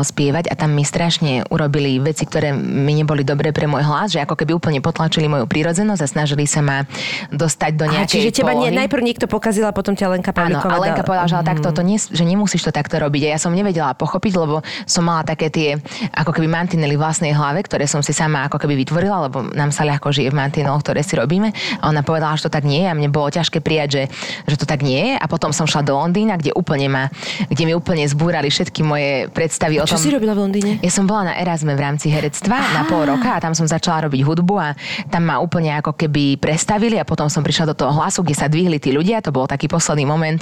spievať 0.00 0.48
a 0.48 0.56
tam 0.56 0.72
mi 0.72 0.88
strašne 0.88 1.44
urobili 1.52 2.00
veci, 2.00 2.24
ktoré 2.24 2.56
mi 2.56 2.96
neboli 2.96 3.28
dobré 3.28 3.52
pre 3.52 3.68
môj 3.68 3.84
hlas, 3.84 4.16
že 4.16 4.24
ako 4.24 4.40
keby 4.40 4.56
úplne 4.56 4.80
potlačili 4.80 5.28
moju 5.28 5.44
prírodzenosť 5.44 6.00
a 6.00 6.08
snažili 6.08 6.48
sa 6.48 6.64
ma 6.64 6.88
dostať 7.28 7.72
do 7.76 7.84
nejakej 7.84 8.30
čiže 8.30 8.40
teba 8.40 8.56
nie, 8.56 8.70
najprv 8.70 9.02
niekto 9.02 9.26
pokazil 9.26 9.49
a 9.50 9.74
potom 9.74 9.98
ťa 9.98 10.06
Lenka 10.06 10.30
Áno, 10.30 10.38
Pavlíková 10.62 10.70
a 10.70 10.78
Lenka 10.78 11.02
dala- 11.02 11.08
povedala, 11.10 11.26
že 11.26 11.36
ale 11.36 11.46
takto 11.50 11.68
to 11.74 11.82
nie, 11.82 11.98
že 11.98 12.22
nemusíš 12.22 12.62
to 12.62 12.70
takto 12.70 12.96
robiť. 12.96 13.22
A 13.26 13.28
ja 13.34 13.38
som 13.38 13.50
nevedela 13.50 13.90
pochopiť, 13.92 14.32
lebo 14.38 14.62
som 14.86 15.02
mala 15.02 15.26
také 15.26 15.50
tie 15.50 15.74
ako 16.14 16.30
keby 16.30 16.46
mantinely 16.46 16.94
vlastnej 16.94 17.34
hlave, 17.34 17.66
ktoré 17.66 17.90
som 17.90 18.00
si 18.00 18.14
sama 18.14 18.46
ako 18.46 18.62
keby 18.62 18.78
vytvorila, 18.86 19.26
lebo 19.26 19.42
nám 19.50 19.74
sa 19.74 19.82
ľahko 19.82 20.14
žije 20.14 20.30
v 20.30 20.38
mantineloch, 20.38 20.86
ktoré 20.86 21.02
si 21.02 21.18
robíme. 21.18 21.50
A 21.82 21.90
ona 21.90 22.06
povedala, 22.06 22.38
že 22.38 22.46
to 22.46 22.52
tak 22.54 22.62
nie 22.62 22.86
je 22.86 22.88
a 22.88 22.94
mne 22.94 23.10
bolo 23.10 23.26
ťažké 23.26 23.58
prijať, 23.58 23.88
že, 23.90 24.02
že 24.46 24.56
to 24.56 24.64
tak 24.68 24.86
nie 24.86 25.12
je. 25.12 25.14
A 25.18 25.26
potom 25.26 25.50
som 25.50 25.66
šla 25.66 25.82
do 25.82 25.98
Londýna, 25.98 26.38
kde 26.38 26.54
úplne 26.54 26.86
ma, 26.86 27.04
kde 27.50 27.66
mi 27.66 27.74
úplne 27.74 28.06
zbúrali 28.06 28.46
všetky 28.48 28.86
moje 28.86 29.26
predstavy 29.34 29.80
o 29.80 29.88
Čo 29.88 29.96
tom. 29.96 30.02
si 30.04 30.10
robila 30.14 30.32
v 30.36 30.40
Londýne? 30.46 30.72
Ja 30.84 30.92
som 30.92 31.08
bola 31.08 31.32
na 31.32 31.34
Erasme 31.40 31.72
v 31.74 31.80
rámci 31.80 32.12
herectva 32.12 32.60
na 32.70 32.84
pol 32.84 33.08
roka 33.08 33.32
a 33.32 33.40
tam 33.40 33.56
som 33.56 33.64
začala 33.64 34.06
robiť 34.06 34.20
hudbu 34.20 34.54
a 34.60 34.68
tam 35.08 35.24
ma 35.24 35.40
úplne 35.40 35.72
ako 35.78 35.96
keby 35.96 36.36
prestavili 36.36 37.00
a 37.00 37.08
potom 37.08 37.32
som 37.32 37.40
prišla 37.40 37.72
do 37.72 37.76
toho 37.78 37.96
hlasu, 37.96 38.20
kde 38.20 38.36
sa 38.36 38.46
dvihli 38.46 38.76
tí 38.76 38.92
ľudia, 38.92 39.24
to 39.24 39.32
bol 39.32 39.39
taký 39.46 39.68
posledný 39.68 40.08
moment 40.08 40.40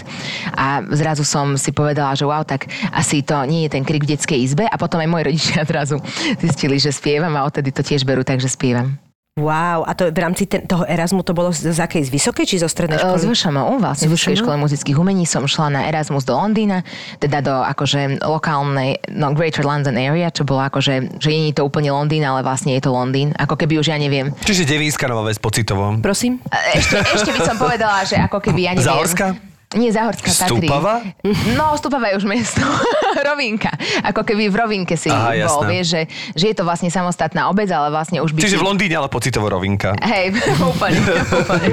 a 0.54 0.82
zrazu 0.94 1.26
som 1.26 1.58
si 1.58 1.74
povedala, 1.74 2.14
že 2.14 2.24
wow, 2.26 2.42
tak 2.46 2.70
asi 2.94 3.22
to 3.22 3.42
nie 3.46 3.66
je 3.66 3.74
ten 3.74 3.84
krik 3.86 4.06
v 4.06 4.14
detskej 4.14 4.38
izbe 4.38 4.64
a 4.66 4.76
potom 4.78 5.02
aj 5.02 5.10
moji 5.10 5.24
rodičia 5.34 5.66
zrazu 5.66 5.98
zistili, 6.38 6.78
že 6.78 6.94
spievam 6.94 7.34
a 7.34 7.44
odtedy 7.46 7.74
to 7.74 7.82
tiež 7.82 8.06
berú, 8.06 8.22
takže 8.22 8.48
spievam. 8.50 9.07
Wow, 9.38 9.86
a 9.86 9.94
to 9.94 10.10
v 10.10 10.18
rámci 10.18 10.50
ten, 10.50 10.66
toho 10.66 10.82
Erasmu 10.82 11.22
to 11.22 11.30
bolo 11.30 11.54
z, 11.54 11.70
z 11.70 11.78
akej? 11.78 12.02
Z 12.02 12.10
vysokej 12.10 12.44
či 12.44 12.56
zo 12.58 12.66
strednej 12.66 12.98
E, 12.98 13.02
školy? 13.06 13.18
Z 13.22 13.26
VŠMU, 13.30 13.78
vlastne 13.78 14.10
v 14.10 14.18
Vysokej 14.18 14.34
VŠMU? 14.34 14.42
škole 14.42 14.56
muzických 14.58 14.96
umení 14.98 15.24
som 15.24 15.46
šla 15.46 15.70
na 15.70 15.80
Erasmus 15.86 16.26
do 16.26 16.34
Londýna, 16.34 16.82
teda 17.22 17.38
do 17.38 17.54
akože 17.54 18.18
lokálnej, 18.26 18.98
no 19.14 19.30
Greater 19.30 19.62
London 19.62 19.94
area, 19.94 20.34
čo 20.34 20.42
bolo 20.42 20.66
akože, 20.66 21.22
že 21.22 21.30
nie 21.30 21.54
je 21.54 21.62
to 21.62 21.64
úplne 21.64 21.94
Londýn, 21.94 22.26
ale 22.26 22.42
vlastne 22.42 22.74
je 22.74 22.82
to 22.82 22.90
Londýn. 22.90 23.30
Ako 23.38 23.54
keby 23.54 23.78
už 23.78 23.94
ja 23.94 23.96
neviem. 23.96 24.34
Čiže 24.42 24.66
Devínska 24.66 25.06
Nová 25.06 25.22
Ves 25.22 25.38
pocitovo. 25.38 25.94
Prosím? 26.02 26.42
E, 26.50 26.82
Ešte, 26.82 26.98
ešte 26.98 27.30
by 27.30 27.40
som 27.46 27.56
povedala, 27.56 28.02
že 28.02 28.18
ako 28.18 28.42
keby 28.42 28.60
ja 28.66 28.72
neviem. 28.74 28.90
Záhorská? 28.90 29.38
Nie, 29.76 29.92
Záhorská 29.92 30.32
Tatry. 30.32 30.64
Stupava? 30.64 31.04
No, 31.52 31.76
Stupava 31.76 32.08
je 32.08 32.16
už 32.16 32.24
mesto. 32.24 32.64
Rovinka. 33.28 33.68
Ako 34.00 34.24
keby 34.24 34.48
v 34.48 34.56
Rovinke 34.56 34.96
si 34.96 35.12
Aha, 35.12 35.36
bol, 35.36 35.60
jasné. 35.60 35.66
vieš, 35.68 35.86
že, 35.92 36.02
že 36.32 36.44
je 36.48 36.54
to 36.56 36.64
vlastne 36.64 36.88
samostatná 36.88 37.52
obec, 37.52 37.68
ale 37.68 37.92
vlastne 37.92 38.24
už 38.24 38.32
by 38.32 38.48
Čiže 38.48 38.56
v 38.56 38.64
Londýne, 38.64 38.96
ale 38.96 39.12
pocitovo 39.12 39.52
rovinka. 39.52 39.92
Hej, 40.00 40.40
úplne, 40.72 41.00
úplne. 41.36 41.68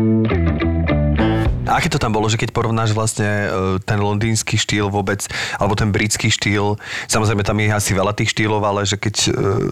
A 1.67 1.83
aké 1.83 1.91
to 1.91 1.99
tam 1.99 2.15
bolo, 2.15 2.31
že 2.31 2.39
keď 2.39 2.55
porovnáš 2.55 2.95
vlastne 2.95 3.27
e, 3.27 3.49
ten 3.83 3.99
londýnsky 3.99 4.55
štýl 4.55 4.87
vôbec, 4.87 5.27
alebo 5.59 5.75
ten 5.75 5.91
britský 5.91 6.31
štýl, 6.31 6.79
samozrejme 7.11 7.43
tam 7.43 7.59
je 7.59 7.75
asi 7.75 7.91
veľa 7.93 8.15
tých 8.15 8.31
štýlov, 8.33 8.63
ale 8.63 8.87
že 8.87 8.95
keď, 8.95 9.15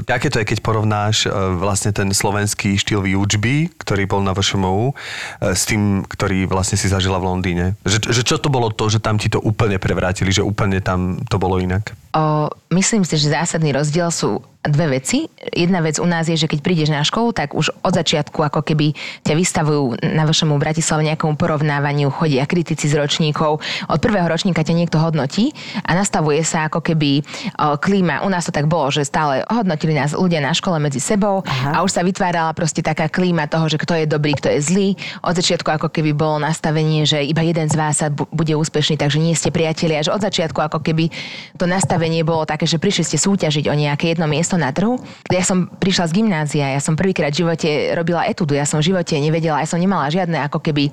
e, 0.02 0.10
aké 0.10 0.28
to 0.28 0.42
je, 0.42 0.50
keď 0.50 0.58
porovnáš 0.60 1.26
e, 1.26 1.32
vlastne 1.54 1.94
ten 1.94 2.10
slovenský 2.10 2.74
štýl 2.74 3.06
výučby, 3.06 3.70
ktorý 3.78 4.10
bol 4.10 4.26
na 4.26 4.34
VŠMU, 4.34 4.92
s 5.40 5.62
tým, 5.70 6.02
ktorý 6.04 6.50
vlastne 6.50 6.74
si 6.74 6.90
zažila 6.90 7.22
v 7.22 7.30
Londýne. 7.30 7.66
Že, 7.86 8.10
že 8.10 8.22
čo 8.26 8.36
to 8.42 8.50
bolo 8.50 8.74
to, 8.74 8.90
že 8.90 8.98
tam 8.98 9.16
ti 9.16 9.30
to 9.30 9.38
úplne 9.38 9.78
prevrátili, 9.78 10.34
že 10.34 10.42
úplne 10.42 10.82
tam 10.82 11.22
to 11.30 11.38
bolo 11.38 11.62
inak? 11.62 11.94
O, 12.14 12.46
myslím 12.70 13.02
si, 13.02 13.18
že 13.18 13.34
zásadný 13.34 13.74
rozdiel 13.74 14.06
sú 14.14 14.38
dve 14.64 14.96
veci. 14.96 15.28
Jedna 15.52 15.84
vec 15.84 16.00
u 16.00 16.08
nás 16.08 16.24
je, 16.24 16.40
že 16.40 16.48
keď 16.48 16.64
prídeš 16.64 16.88
na 16.88 17.04
školu, 17.04 17.36
tak 17.36 17.52
už 17.52 17.68
od 17.84 17.92
začiatku 17.92 18.40
ako 18.40 18.64
keby 18.64 18.96
ťa 19.20 19.36
vystavujú 19.36 20.00
na 20.00 20.24
vašemu 20.24 20.56
Bratislave 20.56 21.04
nejakomu 21.04 21.36
porovnávaniu, 21.36 22.08
chodia 22.08 22.48
kritici 22.48 22.88
z 22.88 22.96
ročníkov. 22.96 23.60
Od 23.90 23.98
prvého 24.00 24.24
ročníka 24.24 24.64
ťa 24.64 24.72
niekto 24.72 24.96
hodnotí 24.96 25.52
a 25.84 25.92
nastavuje 25.92 26.40
sa 26.46 26.72
ako 26.72 26.80
keby 26.80 27.20
o, 27.20 27.76
klíma. 27.76 28.24
U 28.24 28.32
nás 28.32 28.48
to 28.48 28.56
tak 28.56 28.64
bolo, 28.64 28.88
že 28.88 29.04
stále 29.04 29.44
hodnotili 29.52 29.92
nás 29.92 30.16
ľudia 30.16 30.40
na 30.40 30.56
škole 30.56 30.80
medzi 30.80 31.02
sebou 31.02 31.44
Aha. 31.44 31.76
a 31.76 31.84
už 31.84 31.92
sa 31.92 32.06
vytvárala 32.06 32.56
proste 32.56 32.80
taká 32.80 33.12
klíma 33.12 33.50
toho, 33.50 33.68
že 33.68 33.76
kto 33.76 33.92
je 34.00 34.06
dobrý, 34.08 34.32
kto 34.32 34.48
je 34.48 34.64
zlý. 34.64 34.88
Od 35.20 35.36
začiatku 35.36 35.66
ako 35.66 35.92
keby 35.92 36.16
bolo 36.16 36.40
nastavenie, 36.40 37.04
že 37.04 37.20
iba 37.20 37.44
jeden 37.44 37.68
z 37.68 37.76
vás 37.76 38.00
sa 38.00 38.08
bu- 38.08 38.30
bude 38.32 38.56
úspešný, 38.56 38.96
takže 38.96 39.20
nie 39.20 39.36
ste 39.36 39.52
priatelia. 39.52 40.00
Až 40.00 40.16
od 40.16 40.24
začiatku 40.24 40.56
ako 40.56 40.80
keby 40.80 41.12
to 41.60 41.68
nastavenie 41.68 42.03
postavenie 42.04 42.20
bolo 42.20 42.44
také, 42.44 42.68
že 42.68 42.76
prišli 42.76 43.00
ste 43.00 43.16
súťažiť 43.16 43.64
o 43.64 43.72
nejaké 43.72 44.12
jedno 44.12 44.28
miesto 44.28 44.60
na 44.60 44.68
trhu. 44.76 45.00
Ja 45.32 45.40
som 45.40 45.72
prišla 45.72 46.12
z 46.12 46.20
gymnázia, 46.20 46.76
ja 46.76 46.80
som 46.84 47.00
prvýkrát 47.00 47.32
v 47.32 47.40
živote 47.40 47.96
robila 47.96 48.28
etudu, 48.28 48.52
ja 48.52 48.68
som 48.68 48.84
v 48.84 48.92
živote 48.92 49.16
nevedela, 49.16 49.64
ja 49.64 49.64
som 49.64 49.80
nemala 49.80 50.12
žiadne 50.12 50.36
ako 50.44 50.60
keby 50.60 50.92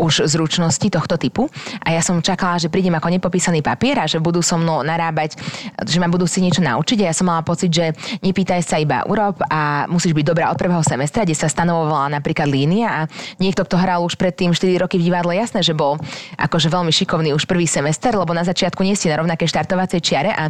už 0.00 0.24
zručnosti 0.24 0.88
tohto 0.88 1.20
typu 1.20 1.52
a 1.84 1.92
ja 1.92 2.00
som 2.00 2.24
čakala, 2.24 2.56
že 2.56 2.72
prídem 2.72 2.96
ako 2.96 3.12
nepopísaný 3.12 3.60
papier 3.60 4.00
a 4.00 4.08
že 4.08 4.16
budú 4.16 4.40
so 4.40 4.56
mnou 4.56 4.80
narábať, 4.80 5.36
že 5.84 6.00
ma 6.00 6.08
budú 6.08 6.24
si 6.24 6.40
niečo 6.40 6.64
naučiť 6.64 7.04
a 7.04 7.12
ja 7.12 7.14
som 7.14 7.28
mala 7.28 7.44
pocit, 7.44 7.68
že 7.68 7.92
nepýtaj 8.24 8.64
sa 8.64 8.80
iba 8.80 9.04
urob 9.04 9.36
a 9.52 9.84
musíš 9.92 10.16
byť 10.16 10.24
dobrá 10.24 10.48
od 10.48 10.56
prvého 10.56 10.80
semestra, 10.80 11.28
kde 11.28 11.36
sa 11.36 11.52
stanovovala 11.52 12.16
napríklad 12.16 12.48
línia 12.48 12.88
a 12.88 13.00
niekto, 13.36 13.60
kto 13.60 13.76
hral 13.76 14.00
už 14.08 14.16
predtým 14.16 14.56
4 14.56 14.72
roky 14.80 14.96
v 14.96 15.12
divadle, 15.12 15.36
jasné, 15.36 15.60
že 15.60 15.76
bol 15.76 16.00
akože 16.40 16.72
veľmi 16.72 16.88
šikovný 16.96 17.36
už 17.36 17.44
prvý 17.44 17.68
semester, 17.68 18.16
lebo 18.16 18.32
na 18.32 18.40
začiatku 18.40 18.80
nie 18.80 18.96
ste 18.96 19.12
na 19.12 19.20
rovnaké 19.20 19.44
štartovacej 19.44 20.00
čiare 20.00 20.32
a 20.32 20.45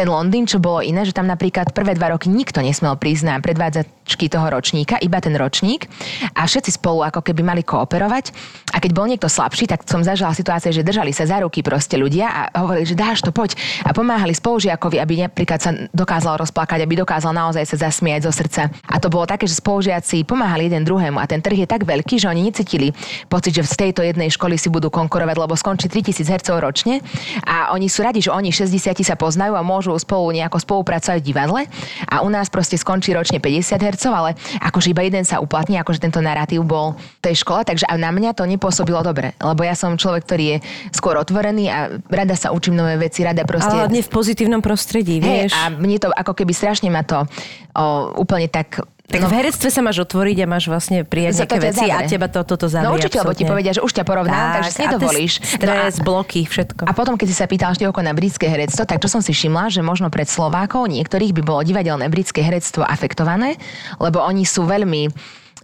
ten 0.00 0.08
Londýn, 0.08 0.48
čo 0.48 0.62
bolo 0.62 0.80
iné, 0.80 1.04
že 1.04 1.12
tam 1.12 1.28
napríklad 1.28 1.76
prvé 1.76 1.92
dva 1.92 2.16
roky 2.16 2.32
nikto 2.32 2.64
nesmel 2.64 2.96
prísť 2.96 3.24
na 3.28 3.34
predvádzačky 3.36 4.32
toho 4.32 4.48
ročníka, 4.48 4.96
iba 4.96 5.20
ten 5.20 5.36
ročník 5.36 5.92
a 6.32 6.48
všetci 6.48 6.80
spolu 6.80 7.04
ako 7.04 7.20
keby 7.20 7.44
mali 7.44 7.60
kooperovať. 7.60 8.32
A 8.72 8.80
keď 8.80 8.90
bol 8.96 9.04
niekto 9.04 9.28
slabší, 9.28 9.68
tak 9.68 9.84
som 9.84 10.00
zažila 10.00 10.32
situácie, 10.32 10.72
že 10.72 10.86
držali 10.86 11.12
sa 11.12 11.28
za 11.28 11.44
ruky 11.44 11.60
proste 11.60 12.00
ľudia 12.00 12.32
a 12.32 12.40
hovorili, 12.64 12.88
že 12.88 12.96
dáš 12.96 13.20
to, 13.20 13.34
poď. 13.34 13.58
A 13.84 13.92
pomáhali 13.92 14.32
spolužiakovi, 14.32 14.96
aby 15.02 15.26
napríklad 15.28 15.60
sa 15.60 15.76
dokázal 15.92 16.40
rozplakať, 16.40 16.86
aby 16.86 17.04
dokázal 17.04 17.36
naozaj 17.36 17.68
sa 17.68 17.90
zasmiať 17.90 18.24
zo 18.24 18.32
srdca. 18.32 18.72
A 18.88 18.96
to 19.02 19.12
bolo 19.12 19.28
také, 19.28 19.44
že 19.44 19.60
spolužiaci 19.60 20.24
pomáhali 20.24 20.72
jeden 20.72 20.86
druhému 20.86 21.20
a 21.20 21.28
ten 21.28 21.44
trh 21.44 21.66
je 21.66 21.68
tak 21.68 21.84
veľký, 21.84 22.16
že 22.16 22.30
oni 22.30 22.46
necítili 22.46 22.94
pocit, 23.28 23.52
že 23.52 23.68
z 23.68 23.76
tejto 23.76 24.00
jednej 24.00 24.32
školy 24.32 24.56
si 24.56 24.72
budú 24.72 24.88
konkurovať, 24.88 25.36
lebo 25.36 25.52
skončí 25.58 25.92
3000 25.92 26.24
hercov 26.24 26.56
ročne 26.62 27.04
a 27.44 27.74
oni 27.76 27.90
sú 27.90 28.00
radi, 28.00 28.24
že 28.24 28.32
oni 28.32 28.48
60 28.48 28.96
sa 29.02 29.18
poznajú 29.20 29.52
a 29.52 29.60
môžu 29.60 29.92
spolu 30.00 30.32
nejako 30.32 30.56
spolupracovať 30.64 31.20
v 31.20 31.28
divadle 31.28 31.60
a 32.08 32.24
u 32.24 32.32
nás 32.32 32.48
proste 32.48 32.80
skončí 32.80 33.12
ročne 33.12 33.36
50 33.36 33.76
hercov, 33.76 34.12
ale 34.16 34.30
akože 34.64 34.96
iba 34.96 35.04
jeden 35.04 35.28
sa 35.28 35.44
uplatní, 35.44 35.76
akože 35.76 36.00
tento 36.00 36.24
narratív 36.24 36.64
bol 36.64 36.96
v 36.96 37.20
tej 37.28 37.44
škole, 37.44 37.68
takže 37.68 37.84
aj 37.84 38.00
na 38.00 38.08
mňa 38.08 38.32
to 38.32 38.48
nepôsobilo 38.48 39.04
dobre, 39.04 39.36
lebo 39.36 39.60
ja 39.60 39.76
som 39.76 40.00
človek, 40.00 40.24
ktorý 40.24 40.44
je 40.56 40.56
skôr 40.96 41.20
otvorený 41.20 41.68
a 41.68 42.00
rada 42.08 42.32
sa 42.32 42.56
učím 42.56 42.80
nové 42.80 42.96
veci, 42.96 43.20
rada 43.20 43.44
proste... 43.44 43.68
Ale 43.68 43.84
hlavne 43.84 44.00
v 44.00 44.10
pozitívnom 44.10 44.64
prostredí, 44.64 45.20
vieš. 45.20 45.52
Hey, 45.52 45.68
a 45.68 45.68
mne 45.68 46.00
to 46.00 46.08
ako 46.08 46.32
keby 46.32 46.56
strašne 46.56 46.88
ma 46.88 47.04
to 47.04 47.28
o, 47.76 48.16
úplne 48.16 48.48
tak 48.48 48.80
tak 49.10 49.20
no, 49.20 49.28
v 49.28 49.34
herectve 49.42 49.68
sa 49.68 49.80
máš 49.82 49.98
otvoriť 50.06 50.36
a 50.42 50.46
máš 50.46 50.64
vlastne 50.70 51.02
prijať 51.02 51.42
nejaké 51.42 51.58
veci 51.58 51.86
zavre. 51.90 52.06
a 52.06 52.08
teba 52.08 52.26
to, 52.30 52.40
toto 52.46 52.70
zavrie. 52.70 52.86
No 52.86 52.94
určite, 52.94 53.18
lebo 53.18 53.34
ti 53.34 53.44
povedia, 53.44 53.74
že 53.74 53.82
už 53.82 53.90
ťa 53.90 54.04
porovnám, 54.06 54.38
tak, 54.38 54.54
takže 54.62 54.70
si 54.70 54.80
nedovolíš. 54.86 55.32
Stres, 55.42 55.94
no 55.98 56.02
a, 56.02 56.06
bloky, 56.06 56.40
všetko. 56.46 56.82
A 56.86 56.92
potom, 56.94 57.18
keď 57.18 57.26
si 57.26 57.36
sa 57.36 57.50
pýtal 57.50 57.74
števko 57.74 58.00
na 58.06 58.14
britské 58.14 58.46
herectvo, 58.46 58.86
tak 58.86 59.02
čo 59.02 59.10
som 59.10 59.18
si 59.18 59.34
všimla, 59.34 59.74
že 59.74 59.82
možno 59.82 60.08
pred 60.08 60.30
Slovákov 60.30 60.86
niektorých 60.86 61.34
by 61.34 61.42
bolo 61.42 61.60
divadelné 61.66 62.06
britské 62.06 62.40
herectvo 62.40 62.86
afektované, 62.86 63.58
lebo 63.98 64.22
oni 64.22 64.46
sú 64.46 64.64
veľmi 64.64 65.10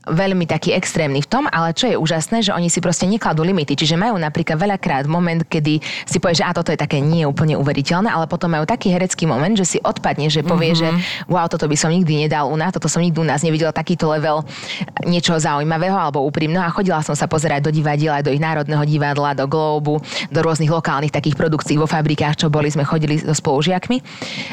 veľmi 0.07 0.47
taký 0.47 0.73
extrémny 0.73 1.21
v 1.23 1.29
tom, 1.29 1.45
ale 1.51 1.75
čo 1.75 1.91
je 1.91 1.99
úžasné, 1.99 2.47
že 2.47 2.55
oni 2.55 2.71
si 2.71 2.79
proste 2.79 3.11
nekladú 3.11 3.43
limity. 3.43 3.75
Čiže 3.75 3.99
majú 3.99 4.15
napríklad 4.17 4.55
veľakrát 4.55 5.05
moment, 5.11 5.43
kedy 5.43 5.83
si 6.07 6.17
povie, 6.23 6.39
že 6.39 6.47
a 6.47 6.55
toto 6.55 6.71
je 6.71 6.79
také 6.79 7.03
nie 7.03 7.27
úplne 7.27 7.59
uveriteľné, 7.59 8.07
ale 8.07 8.31
potom 8.31 8.55
majú 8.55 8.63
taký 8.63 8.95
herecký 8.95 9.27
moment, 9.27 9.59
že 9.59 9.67
si 9.67 9.79
odpadne, 9.83 10.31
že 10.31 10.47
povie, 10.47 10.79
mm-hmm. 10.79 10.99
že 11.03 11.27
wow, 11.27 11.51
toto 11.51 11.67
by 11.67 11.75
som 11.75 11.91
nikdy 11.91 12.27
nedal 12.27 12.47
u 12.47 12.57
nás, 12.57 12.71
toto 12.71 12.87
som 12.87 13.03
nikdy 13.03 13.19
u 13.19 13.27
nás 13.27 13.43
nevidela 13.43 13.75
takýto 13.75 14.07
level 14.07 14.47
niečoho 15.03 15.37
zaujímavého 15.43 15.99
alebo 15.99 16.23
úprimného 16.23 16.63
a 16.63 16.71
chodila 16.71 17.03
som 17.03 17.19
sa 17.19 17.27
pozerať 17.27 17.67
do 17.67 17.71
divadiela, 17.75 18.23
do 18.23 18.31
ich 18.31 18.41
národného 18.41 18.87
divadla, 18.87 19.35
do 19.35 19.51
Globu, 19.51 19.99
do 20.31 20.41
rôznych 20.41 20.71
lokálnych 20.71 21.11
takých 21.11 21.35
produkcií 21.35 21.75
vo 21.75 21.91
fabrikách, 21.91 22.47
čo 22.47 22.47
boli, 22.47 22.71
sme 22.71 22.87
chodili 22.87 23.19
so 23.19 23.35
spolužiakmi 23.35 23.99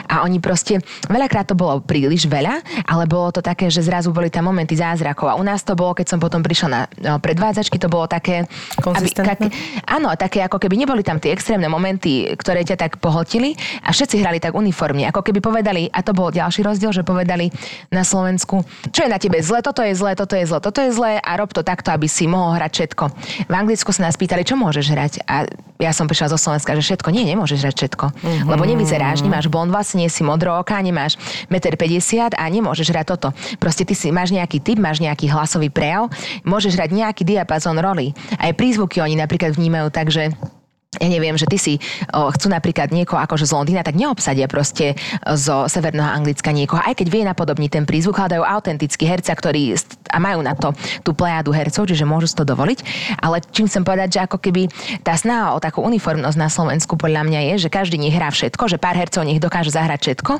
a 0.09 0.25
oni 0.25 0.41
proste, 0.41 0.81
veľakrát 1.05 1.45
to 1.45 1.55
bolo 1.55 1.77
príliš 1.83 2.25
veľa, 2.25 2.59
ale 2.89 3.03
bolo 3.05 3.29
to 3.29 3.41
také, 3.45 3.69
že 3.69 3.85
zrazu 3.85 4.09
boli 4.09 4.33
tam 4.33 4.49
momenty 4.49 4.73
zázrakov 4.73 5.29
a 5.29 5.37
u 5.43 5.45
nás 5.45 5.67
to 5.67 5.75
bolo, 5.75 5.91
keď 5.91 6.15
som 6.15 6.19
potom 6.23 6.39
prišla 6.39 6.67
na 6.71 6.82
no, 7.03 7.19
predvádzačky, 7.19 7.75
to 7.75 7.91
bolo 7.91 8.08
také... 8.08 8.47
Aby, 8.79 9.12
kak, 9.12 9.51
áno, 9.84 10.15
také 10.15 10.39
ako 10.39 10.56
keby 10.56 10.79
neboli 10.79 11.03
tam 11.03 11.19
tie 11.19 11.36
extrémne 11.36 11.67
momenty, 11.67 12.32
ktoré 12.39 12.63
ťa 12.63 12.79
tak 12.79 13.03
pohotili 13.03 13.60
a 13.84 13.91
všetci 13.91 14.23
hrali 14.23 14.39
tak 14.39 14.56
uniformne. 14.56 15.03
Ako 15.12 15.19
keby 15.19 15.43
povedali, 15.43 15.91
a 15.91 15.99
to 15.99 16.15
bol 16.15 16.32
ďalší 16.32 16.63
rozdiel, 16.63 16.95
že 16.95 17.03
povedali 17.03 17.51
na 17.91 18.08
Slovensku, 18.08 18.63
čo 18.95 19.03
je 19.03 19.12
na 19.12 19.19
tebe 19.19 19.43
zle, 19.43 19.60
toto 19.60 19.84
je 19.84 19.91
zle, 19.91 20.15
toto 20.15 20.39
je 20.39 20.47
zle, 20.47 20.60
toto 20.63 20.79
je 20.79 20.95
zle 20.95 21.19
a 21.19 21.32
rob 21.36 21.51
to 21.51 21.65
takto, 21.65 21.91
aby 21.91 22.08
si 22.08 22.23
mohol 22.29 22.56
hrať 22.56 22.71
všetko. 22.71 23.03
V 23.49 23.53
Anglicku 23.53 23.91
sa 23.91 24.08
nás 24.08 24.15
pýtali, 24.15 24.47
čo 24.47 24.56
môžeš 24.56 24.86
hrať. 24.93 25.13
A 25.27 25.49
ja 25.82 25.91
som 25.91 26.08
prišla 26.08 26.32
zo 26.32 26.39
Slovenska, 26.39 26.77
že 26.77 26.86
všetko. 26.86 27.12
Nie, 27.12 27.27
nemôžeš 27.27 27.60
hrať 27.65 27.75
všetko. 27.75 28.06
Mm-hmm. 28.13 28.47
Lebo 28.47 28.63
nevyzeráš, 28.63 29.19
nemáš 29.25 29.51
blond 29.51 29.73
vlasy, 29.73 29.99
nie 29.99 30.08
si 30.08 30.23
modrooká, 30.23 30.79
nemáš 30.79 31.19
1,50 31.51 31.75
m 31.75 32.39
a 32.39 32.43
nemôžeš 32.47 32.88
hrať 32.93 33.06
toto. 33.12 33.27
Proste 33.58 33.84
ty 33.84 33.97
si 33.97 34.13
máš 34.13 34.32
nejaký 34.32 34.62
typ, 34.62 34.77
máš 34.77 35.01
nejaký 35.01 35.33
hlasový 35.34 35.74
prejav, 35.74 36.13
môžeš 36.46 36.78
hrať 36.78 36.89
nejaký 36.93 37.24
diapazon 37.26 37.76
roli. 37.82 38.13
Aj 38.38 38.54
prízvuky 38.54 39.02
oni 39.02 39.17
napríklad 39.17 39.58
vnímajú 39.58 39.88
tak, 39.89 40.13
že 40.13 40.32
ja 40.99 41.08
neviem, 41.10 41.36
že 41.39 41.49
ty 41.49 41.58
si 41.58 41.73
o, 42.12 42.29
chcú 42.34 42.47
napríklad 42.51 42.93
niekoho 42.93 43.21
akože 43.21 43.49
z 43.49 43.56
Londýna, 43.56 43.82
tak 43.86 43.97
neobsadia 43.97 44.45
proste 44.45 44.97
zo 45.38 45.65
Severného 45.65 46.10
Anglicka 46.10 46.53
niekoho, 46.53 46.82
aj 46.84 46.99
keď 46.99 47.08
vie 47.10 47.23
napodobniť 47.25 47.71
ten 47.71 47.86
prízvuk, 47.88 48.19
hľadajú 48.19 48.43
autentický 48.43 49.08
herca, 49.08 49.34
ktorý 49.34 49.75
a 50.13 50.17
majú 50.21 50.45
na 50.45 50.53
to 50.53 50.75
tú 51.01 51.17
plejadu 51.17 51.49
hercov, 51.49 51.89
čiže 51.89 52.06
môžu 52.06 52.29
si 52.29 52.36
to 52.38 52.45
dovoliť. 52.45 52.79
Ale 53.17 53.41
čím 53.49 53.65
chcem 53.65 53.82
povedať, 53.82 54.19
že 54.19 54.19
ako 54.25 54.38
keby 54.38 54.69
tá 55.01 55.17
snaha 55.17 55.58
o 55.58 55.60
takú 55.63 55.82
uniformnosť 55.82 56.38
na 56.38 56.49
Slovensku 56.51 56.99
podľa 56.99 57.25
mňa 57.25 57.39
je, 57.53 57.67
že 57.67 57.69
každý 57.73 57.97
nech 57.97 58.13
hrá 58.13 58.29
všetko, 58.29 58.69
že 58.69 58.77
pár 58.77 58.93
hercov 58.99 59.25
nech 59.25 59.41
dokáže 59.41 59.73
zahrať 59.73 59.99
všetko 60.12 60.34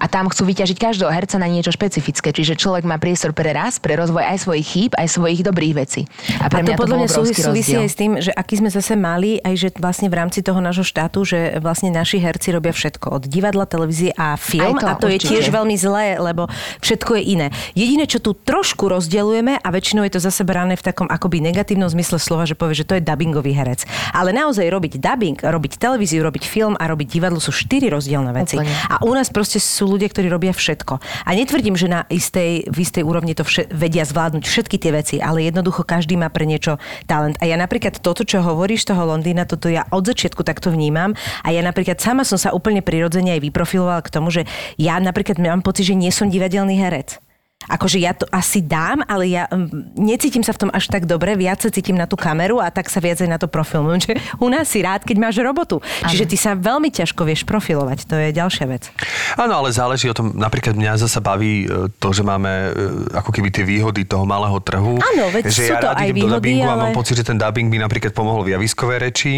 a 0.00 0.04
tam 0.08 0.26
chcú 0.32 0.42
vyťažiť 0.50 0.76
každého 0.80 1.12
herca 1.12 1.36
na 1.36 1.46
niečo 1.46 1.70
špecifické, 1.70 2.32
čiže 2.32 2.56
človek 2.56 2.82
má 2.88 2.96
priestor 2.96 3.36
pre 3.36 3.52
raz, 3.52 3.76
pre 3.76 3.94
rozvoj 4.00 4.24
aj 4.24 4.38
svojich 4.40 4.66
chýb, 4.66 4.90
aj 4.96 5.06
svojich 5.12 5.40
dobrých 5.44 5.74
vecí. 5.76 6.08
A, 6.40 6.48
pre 6.48 6.64
a 6.64 6.72
to 6.72 6.72
podľa 6.80 6.96
mňa 7.04 7.08
súvisí 7.12 7.74
aj 7.76 7.88
s 7.90 7.96
tým, 7.96 8.12
že 8.18 8.32
aký 8.32 8.58
sme 8.58 8.70
zase 8.72 8.96
mali, 8.96 9.36
aj 9.44 9.54
že 9.60 9.68
vlastne 9.76 9.99
vlastne 10.00 10.16
v 10.16 10.20
rámci 10.24 10.40
toho 10.40 10.64
nášho 10.64 10.80
štátu, 10.80 11.28
že 11.28 11.60
vlastne 11.60 11.92
naši 11.92 12.24
herci 12.24 12.56
robia 12.56 12.72
všetko. 12.72 13.20
Od 13.20 13.28
divadla, 13.28 13.68
televízie 13.68 14.16
a 14.16 14.32
film. 14.40 14.80
To, 14.80 14.88
a 14.88 14.96
to 14.96 15.12
určite. 15.12 15.28
je 15.28 15.28
tiež 15.28 15.44
veľmi 15.52 15.76
zlé, 15.76 16.16
lebo 16.16 16.48
všetko 16.80 17.20
je 17.20 17.22
iné. 17.36 17.46
Jediné, 17.76 18.08
čo 18.08 18.16
tu 18.16 18.32
trošku 18.32 18.88
rozdeľujeme 18.88 19.60
a 19.60 19.68
väčšinou 19.68 20.08
je 20.08 20.16
to 20.16 20.20
zase 20.24 20.40
brané 20.48 20.80
v 20.80 20.88
takom 20.88 21.04
akoby 21.04 21.44
negatívnom 21.44 21.92
zmysle 21.92 22.16
slova, 22.16 22.48
že 22.48 22.56
povie, 22.56 22.80
že 22.80 22.88
to 22.88 22.96
je 22.96 23.04
dubbingový 23.04 23.52
herec. 23.52 23.84
Ale 24.16 24.32
naozaj 24.32 24.72
robiť 24.72 24.96
dubbing, 24.96 25.36
robiť 25.36 25.76
televíziu, 25.76 26.24
robiť 26.24 26.48
film 26.48 26.80
a 26.80 26.88
robiť 26.88 27.20
divadlo 27.20 27.36
sú 27.36 27.52
štyri 27.52 27.92
rozdielne 27.92 28.32
veci. 28.32 28.56
Úplne. 28.56 28.72
A 28.88 29.04
u 29.04 29.12
nás 29.12 29.28
proste 29.28 29.60
sú 29.60 29.84
ľudia, 29.84 30.08
ktorí 30.08 30.32
robia 30.32 30.56
všetko. 30.56 30.96
A 31.28 31.30
netvrdím, 31.36 31.76
že 31.76 31.92
na 31.92 32.08
istej, 32.08 32.72
v 32.72 32.78
istej 32.80 33.04
úrovni 33.04 33.36
to 33.36 33.44
vše, 33.44 33.68
vedia 33.68 34.08
zvládnuť 34.08 34.48
všetky 34.48 34.80
tie 34.80 34.96
veci, 34.96 35.16
ale 35.20 35.44
jednoducho 35.44 35.84
každý 35.84 36.16
má 36.16 36.32
pre 36.32 36.48
niečo 36.48 36.80
talent. 37.04 37.36
A 37.36 37.44
ja 37.44 37.60
napríklad 37.60 38.00
toto, 38.00 38.24
čo 38.24 38.40
hovoríš 38.40 38.88
toho 38.88 39.04
Londýna, 39.04 39.44
toto 39.50 39.66
ja 39.66 39.89
od 39.90 40.06
začiatku 40.06 40.42
takto 40.42 40.72
vnímam. 40.72 41.14
A 41.44 41.54
ja 41.54 41.62
napríklad 41.62 42.00
sama 42.02 42.26
som 42.26 42.38
sa 42.40 42.50
úplne 42.50 42.82
prirodzene 42.82 43.38
aj 43.38 43.44
vyprofilovala 43.44 44.02
k 44.02 44.12
tomu, 44.12 44.32
že 44.32 44.46
ja 44.80 44.98
napríklad 44.98 45.38
mám 45.38 45.62
pocit, 45.62 45.90
že 45.90 45.98
nie 45.98 46.10
som 46.10 46.30
divadelný 46.32 46.78
herec 46.78 47.20
akože 47.68 48.00
ja 48.00 48.16
to 48.16 48.24
asi 48.32 48.64
dám, 48.64 49.04
ale 49.04 49.28
ja 49.28 49.44
um, 49.52 49.68
necítim 49.92 50.40
sa 50.40 50.56
v 50.56 50.66
tom 50.66 50.70
až 50.72 50.88
tak 50.88 51.04
dobre, 51.04 51.36
viac 51.36 51.60
sa 51.60 51.68
cítim 51.68 51.92
na 51.92 52.08
tú 52.08 52.16
kameru 52.16 52.56
a 52.56 52.72
tak 52.72 52.88
sa 52.88 53.04
viac 53.04 53.20
aj 53.20 53.28
na 53.28 53.36
to 53.36 53.52
profilmujem. 53.52 54.00
Že 54.00 54.12
u 54.40 54.48
nás 54.48 54.64
si 54.64 54.80
rád, 54.80 55.04
keď 55.04 55.16
máš 55.20 55.36
robotu. 55.44 55.84
Ano. 56.00 56.08
Čiže 56.08 56.24
ty 56.24 56.36
sa 56.40 56.56
veľmi 56.56 56.88
ťažko 56.88 57.20
vieš 57.28 57.44
profilovať, 57.44 58.08
to 58.08 58.16
je 58.16 58.32
ďalšia 58.32 58.64
vec. 58.64 58.88
Áno, 59.36 59.60
ale 59.60 59.76
záleží 59.76 60.08
o 60.08 60.16
tom, 60.16 60.32
napríklad 60.32 60.72
mňa 60.72 61.04
zasa 61.04 61.20
baví 61.20 61.68
e, 61.68 61.92
to, 62.00 62.08
že 62.16 62.24
máme 62.24 62.48
e, 62.48 62.70
ako 63.12 63.28
keby 63.28 63.52
tie 63.52 63.68
výhody 63.68 64.08
toho 64.08 64.24
malého 64.24 64.56
trhu. 64.64 64.96
Áno, 64.96 65.28
veď 65.28 65.52
že 65.52 65.68
sú 65.68 65.72
ja 65.76 65.84
to 65.84 65.88
rád 65.92 66.00
aj 66.00 66.08
idem 66.08 66.16
výhody, 66.16 66.32
do 66.32 66.36
dubbingu 66.40 66.64
ale... 66.64 66.72
a 66.72 66.82
mám 66.88 66.96
pocit, 66.96 67.14
že 67.20 67.28
ten 67.28 67.36
dubbing 67.36 67.68
by 67.68 67.78
napríklad 67.84 68.12
pomohol 68.16 68.48
v 68.48 68.56
javiskovej 68.56 68.98
reči, 69.04 69.32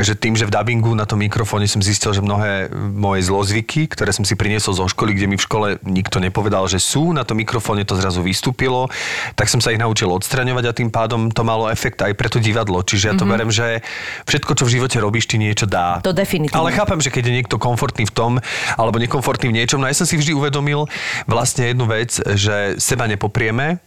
že 0.00 0.16
tým, 0.16 0.32
že 0.32 0.48
v 0.48 0.52
dubbingu 0.54 0.96
na 0.96 1.04
tom 1.04 1.20
mikrofóne 1.20 1.68
som 1.68 1.84
zistil, 1.84 2.16
že 2.16 2.24
mnohé 2.24 2.72
moje 2.96 3.28
zlozvyky, 3.28 3.90
ktoré 3.90 4.16
som 4.16 4.24
si 4.24 4.32
priniesol 4.32 4.72
zo 4.72 4.86
školy, 4.88 5.12
kde 5.12 5.26
mi 5.28 5.36
v 5.36 5.44
škole 5.44 5.68
nikto 5.84 6.22
nepovedal, 6.22 6.64
že 6.70 6.80
sú, 6.80 7.12
na 7.12 7.26
tom 7.26 7.36
mikrofóne 7.36 7.49
to 7.58 7.94
zrazu 7.98 8.22
vystúpilo, 8.22 8.86
tak 9.34 9.50
som 9.50 9.58
sa 9.58 9.74
ich 9.74 9.80
naučil 9.82 10.06
odstraňovať 10.06 10.64
a 10.70 10.72
tým 10.76 10.90
pádom 10.94 11.32
to 11.34 11.42
malo 11.42 11.66
efekt 11.66 11.98
aj 12.04 12.14
pre 12.14 12.30
to 12.30 12.38
divadlo. 12.38 12.86
Čiže 12.86 13.04
ja 13.10 13.14
to 13.18 13.26
mm-hmm. 13.26 13.32
berem, 13.34 13.50
že 13.50 13.82
všetko, 14.30 14.52
čo 14.54 14.64
v 14.68 14.78
živote 14.78 14.96
robíš, 15.02 15.26
ti 15.26 15.36
niečo 15.40 15.66
dá. 15.66 15.98
To 16.06 16.14
definitívne. 16.14 16.60
Ale 16.60 16.70
chápem, 16.70 17.02
že 17.02 17.10
keď 17.10 17.32
je 17.32 17.36
niekto 17.42 17.56
komfortný 17.58 18.06
v 18.06 18.14
tom, 18.14 18.32
alebo 18.78 19.02
nekomfortný 19.02 19.50
v 19.50 19.56
niečom, 19.58 19.82
no 19.82 19.90
ja 19.90 19.96
som 19.96 20.06
si 20.06 20.14
vždy 20.14 20.36
uvedomil 20.36 20.86
vlastne 21.26 21.72
jednu 21.72 21.90
vec, 21.90 22.14
že 22.38 22.78
seba 22.78 23.10
nepoprieme, 23.10 23.82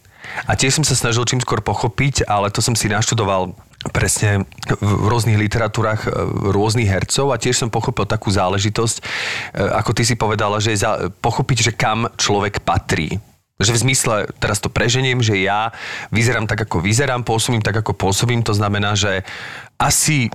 a 0.48 0.56
tiež 0.56 0.80
som 0.80 0.86
sa 0.88 0.96
snažil 0.96 1.28
čím 1.28 1.44
skôr 1.44 1.60
pochopiť, 1.60 2.24
ale 2.26 2.48
to 2.48 2.64
som 2.64 2.74
si 2.80 2.88
naštudoval 2.88 3.52
presne 3.92 4.48
v 4.80 5.06
rôznych 5.12 5.36
literatúrach 5.36 6.08
e, 6.08 6.10
rôznych 6.56 6.88
hercov 6.88 7.36
a 7.36 7.42
tiež 7.42 7.60
som 7.60 7.68
pochopil 7.68 8.08
takú 8.08 8.32
záležitosť, 8.32 8.96
e, 9.00 9.04
ako 9.76 9.92
ty 9.92 10.08
si 10.08 10.16
povedala, 10.16 10.64
že 10.64 10.72
je 10.72 10.84
za, 10.88 11.12
pochopiť, 11.20 11.58
že 11.60 11.72
kam 11.76 12.08
človek 12.16 12.64
patrí. 12.64 13.20
Že 13.64 13.74
v 13.74 13.82
zmysle, 13.90 14.16
teraz 14.38 14.60
to 14.60 14.68
preženiem, 14.70 15.24
že 15.24 15.40
ja 15.40 15.72
vyzerám 16.12 16.46
tak, 16.46 16.68
ako 16.68 16.84
vyzerám, 16.84 17.24
pôsobím 17.26 17.64
tak, 17.64 17.80
ako 17.80 17.96
pôsobím, 17.96 18.44
to 18.44 18.54
znamená, 18.54 18.94
že 18.94 19.24
asi 19.80 20.30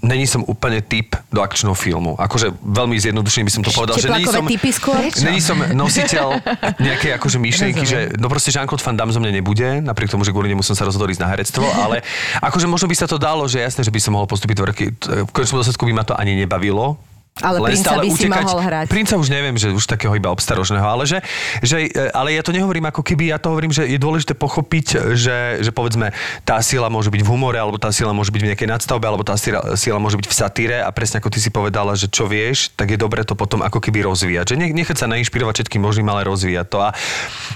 není 0.00 0.24
som 0.24 0.40
úplne 0.48 0.80
typ 0.80 1.12
do 1.28 1.44
akčného 1.44 1.76
filmu. 1.76 2.16
Akože 2.16 2.54
veľmi 2.56 2.96
zjednodušene 2.96 3.44
by 3.44 3.52
som 3.52 3.62
to 3.64 3.72
povedal, 3.74 4.00
že 4.00 4.08
není 4.08 4.28
som, 4.28 4.44
typy 4.48 4.70
skôr? 4.72 4.96
Není 4.96 5.40
som 5.42 5.58
nositeľ 5.60 6.40
nejakej 6.86 7.10
akože 7.20 7.36
myšlienky, 7.36 7.84
že 7.84 7.98
no 8.16 8.32
proste 8.32 8.54
Jean-Claude 8.54 8.80
Van 8.80 8.96
Damme 8.96 9.12
zo 9.12 9.20
mňa 9.20 9.32
nebude, 9.34 9.68
napriek 9.84 10.12
tomu, 10.12 10.24
že 10.24 10.32
kvôli 10.32 10.48
nemu 10.48 10.64
som 10.64 10.72
sa 10.72 10.88
rozhodol 10.88 11.12
ísť 11.12 11.20
na 11.20 11.28
herectvo, 11.28 11.66
ale 11.84 12.00
akože 12.40 12.66
možno 12.70 12.88
by 12.88 12.96
sa 12.96 13.06
to 13.10 13.20
dalo, 13.20 13.44
že 13.44 13.60
jasné, 13.60 13.84
že 13.84 13.92
by 13.92 14.00
som 14.00 14.16
mohol 14.16 14.28
postúpiť 14.30 14.56
roky. 14.64 14.84
V 14.96 15.30
konečnom 15.32 15.60
dôsledku 15.60 15.84
by 15.84 15.92
ma 15.92 16.04
to 16.06 16.16
ani 16.16 16.38
nebavilo, 16.38 16.96
Ale 17.40 17.58
len 17.60 17.72
princa 17.72 17.96
by 17.96 18.08
si 18.12 18.26
utekať. 18.28 18.44
mohol 18.44 18.60
hrať. 18.60 18.86
Princa 18.92 19.14
už 19.16 19.28
neviem, 19.32 19.56
že 19.56 19.72
už 19.72 19.84
takého 19.88 20.12
iba 20.16 20.28
obstarožného, 20.28 20.84
ale, 20.84 21.04
že, 21.08 21.18
že, 21.64 21.88
e, 21.88 22.12
ale 22.12 22.36
ja 22.36 22.42
to 22.44 22.52
nehovorím 22.52 22.88
ako 22.92 23.00
keby, 23.00 23.32
ja 23.32 23.38
to 23.40 23.52
hovorím, 23.52 23.72
že 23.72 23.88
je 23.88 23.96
dôležité 23.96 24.36
pochopiť, 24.36 25.16
že, 25.16 25.38
že 25.64 25.70
povedzme 25.72 26.12
tá 26.44 26.60
sila 26.60 26.92
môže 26.92 27.08
byť 27.08 27.22
v 27.24 27.28
humore, 27.28 27.56
alebo 27.56 27.80
tá 27.80 27.88
sila 27.90 28.12
môže 28.12 28.32
byť 28.32 28.42
v 28.44 28.48
nejakej 28.52 28.68
nadstavbe, 28.68 29.04
alebo 29.08 29.24
tá 29.24 29.34
sila, 29.40 29.74
sila 29.74 29.96
môže 29.96 30.20
byť 30.20 30.26
v 30.28 30.34
satíre 30.34 30.78
a 30.84 30.88
presne 30.92 31.20
ako 31.20 31.32
ty 31.32 31.38
si 31.40 31.48
povedala, 31.48 31.96
že 31.96 32.06
čo 32.06 32.28
vieš, 32.28 32.72
tak 32.76 32.92
je 32.92 32.98
dobre 33.00 33.24
to 33.24 33.32
potom 33.32 33.64
ako 33.64 33.80
keby 33.80 34.04
rozvíjať. 34.04 34.54
Že 34.54 34.56
ne, 34.60 34.68
nechať 34.76 34.96
sa 35.00 35.06
nainšpirovať 35.08 35.64
všetkým 35.64 35.82
možným, 35.82 36.08
ale 36.12 36.28
rozvíjať 36.28 36.66
to. 36.68 36.78
A 36.84 36.92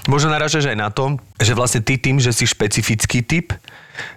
možno 0.09 0.33
narážaš 0.33 0.69
aj 0.69 0.77
na 0.77 0.89
to, 0.89 1.21
že 1.37 1.53
vlastne 1.53 1.81
ty 1.85 2.01
tým, 2.01 2.17
že 2.17 2.33
si 2.33 2.49
špecifický 2.49 3.21
typ, 3.21 3.53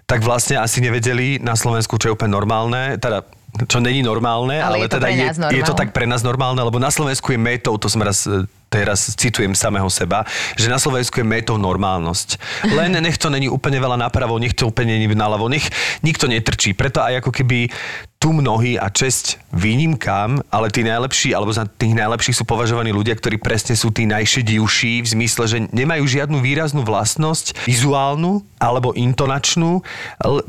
tak 0.08 0.24
vlastne 0.26 0.58
asi 0.58 0.82
nevedeli 0.82 1.38
na 1.38 1.54
Slovensku, 1.54 2.00
čo 2.00 2.10
je 2.10 2.14
úplne 2.18 2.34
normálne, 2.34 2.98
teda 2.98 3.22
čo 3.66 3.80
není 3.80 4.04
normálne, 4.04 4.60
Ale 4.60 4.76
ale, 4.78 4.84
je 4.84 4.88
to 4.88 4.96
teda 5.00 5.08
je, 5.08 5.26
je 5.56 5.62
to 5.64 5.74
tak 5.74 5.96
pre 5.96 6.04
nás 6.04 6.20
normálne, 6.20 6.60
lebo 6.60 6.76
na 6.76 6.92
Slovensku 6.92 7.32
je 7.32 7.40
metou, 7.40 7.80
to 7.80 7.88
som 7.88 8.04
raz 8.04 8.28
e, 8.28 8.44
teraz 8.68 9.16
citujem 9.16 9.56
samého 9.56 9.88
seba, 9.88 10.28
že 10.54 10.68
na 10.68 10.76
Slovensku 10.76 11.20
je 11.20 11.26
metou 11.26 11.56
normálnosť. 11.56 12.38
Len 12.68 12.94
nech 13.00 13.16
to 13.16 13.32
není 13.32 13.48
úplne 13.48 13.80
veľa 13.80 13.96
napravo, 13.96 14.36
nech 14.36 14.54
to 14.54 14.68
úplne 14.68 14.96
není 14.96 15.08
naľavo, 15.08 15.48
nech 15.48 15.66
nikto 16.04 16.28
netrčí. 16.28 16.76
Preto 16.76 17.00
aj 17.00 17.24
ako 17.24 17.30
keby 17.32 17.72
tu 18.18 18.34
mnohí 18.34 18.74
a 18.74 18.90
česť 18.90 19.38
výnimkám, 19.54 20.42
ale 20.50 20.74
tí 20.74 20.82
najlepší, 20.82 21.38
alebo 21.38 21.54
za 21.54 21.70
tých 21.70 21.94
najlepších 21.94 22.34
sú 22.34 22.42
považovaní 22.42 22.90
ľudia, 22.90 23.14
ktorí 23.14 23.38
presne 23.38 23.78
sú 23.78 23.94
tí 23.94 24.10
najšedivší 24.10 25.06
v 25.06 25.08
zmysle, 25.08 25.44
že 25.46 25.58
nemajú 25.70 26.02
žiadnu 26.02 26.42
výraznú 26.42 26.82
vlastnosť, 26.82 27.70
vizuálnu 27.70 28.42
alebo 28.58 28.90
intonačnú, 28.90 29.86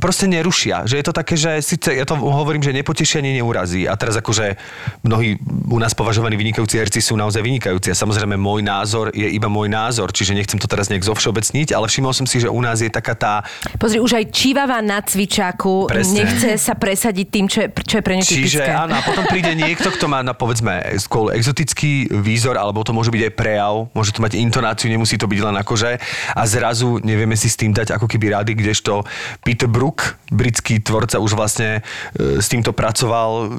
proste 0.01 0.25
nerušia. 0.25 0.89
Že 0.89 0.95
je 0.97 1.05
to 1.05 1.13
také, 1.13 1.38
že 1.38 1.62
síce 1.62 1.93
ja 1.93 2.10
to 2.10 2.17
hovorím, 2.17 2.65
že 2.65 2.73
nepotešia 2.73 3.21
ani 3.21 3.38
neurazí. 3.38 3.86
A 3.86 3.93
teraz 3.93 4.17
akože 4.17 4.58
mnohí 5.05 5.38
u 5.69 5.77
nás 5.77 5.93
považovaní 5.93 6.41
vynikajúci 6.41 6.82
herci 6.82 7.05
sú 7.05 7.13
naozaj 7.13 7.45
vynikajúci. 7.45 7.93
A 7.93 7.99
samozrejme 8.10 8.41
môj 8.41 8.65
názor 8.65 9.13
je 9.13 9.30
iba 9.30 9.45
môj 9.45 9.69
názor, 9.69 10.10
čiže 10.10 10.34
nechcem 10.34 10.58
to 10.58 10.65
teraz 10.65 10.89
nejak 10.89 11.06
zovšeobecniť, 11.06 11.78
ale 11.78 11.86
všimol 11.86 12.10
som 12.10 12.26
si, 12.26 12.41
že 12.41 12.50
u 12.50 12.58
nás 12.58 12.82
je 12.82 12.89
taká 12.89 13.13
tá 13.13 13.45
Pozri, 13.78 14.02
už 14.02 14.17
aj 14.17 14.26
čívava 14.34 14.82
na 14.82 14.98
cvičáku 14.98 15.86
Presne. 15.86 16.26
nechce 16.26 16.58
sa 16.58 16.74
presadiť 16.74 17.28
tým, 17.30 17.45
čo 17.45 17.62
je, 17.62 17.67
čo 17.86 18.02
je 18.02 18.04
pre 18.04 18.17
ňu 18.17 18.26
Čiže 18.26 18.65
typické. 18.65 18.74
áno, 18.74 18.98
a 18.98 19.06
potom 19.06 19.30
príde 19.30 19.54
niekto, 19.54 19.93
kto 19.93 20.10
má 20.10 20.26
na 20.26 20.34
povedzme 20.34 20.98
skôr 20.98 21.38
exotický 21.38 22.10
výzor, 22.10 22.58
alebo 22.58 22.82
to 22.82 22.98
môže 22.98 23.13
byť 23.13 23.22
aj 23.30 23.34
prejav, 23.38 23.93
môže 23.93 24.10
to 24.10 24.26
mať 24.26 24.41
intonáciu, 24.41 24.89
nemusí 24.89 25.22
to 25.22 25.30
byť 25.30 25.39
len 25.45 25.56
akože 25.62 26.02
a 26.34 26.41
zrazu 26.50 26.98
nevieme 27.06 27.38
si 27.38 27.45
s 27.45 27.62
tým 27.62 27.78
dať 27.78 27.93
ako 27.93 28.10
keby 28.10 28.34
rady, 28.34 28.58
kdežto 28.58 29.06
Peter 29.45 29.69
Brook, 29.69 30.17
britský 30.34 30.82
tvorca, 30.82 31.22
už 31.22 31.38
vlastne 31.38 31.86
e, 32.17 32.41
s 32.41 32.50
týmto 32.50 32.74
pracoval 32.74 33.54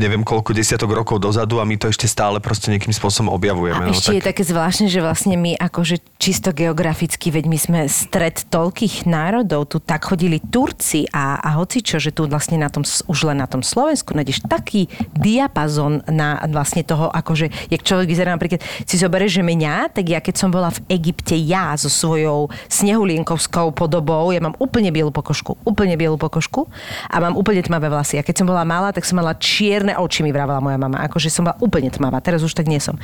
neviem 0.00 0.24
koľko 0.24 0.56
desiatok 0.56 0.96
rokov 0.96 1.20
dozadu 1.20 1.60
a 1.60 1.68
my 1.68 1.76
to 1.76 1.92
ešte 1.92 2.08
stále 2.08 2.40
proste 2.40 2.72
nejakým 2.72 2.94
spôsobom 2.94 3.34
objavujeme. 3.34 3.89
A 3.89 3.89
ešte 3.90 4.10
je 4.16 4.22
také 4.22 4.42
zvláštne, 4.46 4.86
že 4.86 5.02
vlastne 5.02 5.34
my 5.34 5.58
akože 5.58 6.00
čisto 6.20 6.54
geograficky, 6.54 7.32
veď 7.32 7.44
my 7.48 7.58
sme 7.58 7.80
stred 7.90 8.46
toľkých 8.48 9.08
národov, 9.08 9.70
tu 9.72 9.78
tak 9.82 10.06
chodili 10.06 10.38
Turci 10.38 11.08
a, 11.10 11.40
a 11.40 11.58
hocičo, 11.58 11.98
že 11.98 12.14
tu 12.14 12.26
vlastne 12.30 12.60
na 12.60 12.68
tom, 12.70 12.86
už 12.86 13.18
len 13.26 13.40
na 13.40 13.48
tom 13.50 13.64
Slovensku 13.64 14.14
nájdeš 14.14 14.44
taký 14.46 14.86
diapazon 15.16 16.04
na 16.08 16.40
vlastne 16.48 16.86
toho, 16.86 17.10
akože, 17.10 17.70
jak 17.72 17.82
človek 17.82 18.06
vyzerá 18.08 18.32
napríklad, 18.34 18.62
si 18.84 18.96
zoberieš, 18.96 19.40
že 19.40 19.42
mňa, 19.44 19.92
tak 19.96 20.04
ja 20.08 20.20
keď 20.22 20.34
som 20.36 20.50
bola 20.52 20.70
v 20.70 20.80
Egypte, 20.92 21.34
ja 21.34 21.74
so 21.74 21.88
svojou 21.90 22.52
snehulienkovskou 22.70 23.72
podobou, 23.74 24.30
ja 24.30 24.40
mám 24.40 24.56
úplne 24.62 24.94
bielu 24.94 25.10
pokožku, 25.10 25.58
úplne 25.66 25.98
bielu 25.98 26.16
pokožku 26.20 26.70
a 27.08 27.16
mám 27.18 27.34
úplne 27.34 27.64
tmavé 27.64 27.90
vlasy. 27.90 28.20
A 28.20 28.26
keď 28.26 28.44
som 28.44 28.46
bola 28.46 28.62
malá, 28.62 28.94
tak 28.94 29.04
som 29.04 29.18
mala 29.18 29.34
čierne 29.36 29.96
oči, 29.96 30.22
mi 30.22 30.30
vravela 30.30 30.62
moja 30.62 30.78
mama. 30.78 31.02
Akože 31.04 31.32
som 31.32 31.48
bola 31.48 31.58
úplne 31.58 31.90
tmavá, 31.90 32.20
teraz 32.22 32.44
už 32.44 32.54
tak 32.54 32.68
nie 32.70 32.78
som. 32.78 33.00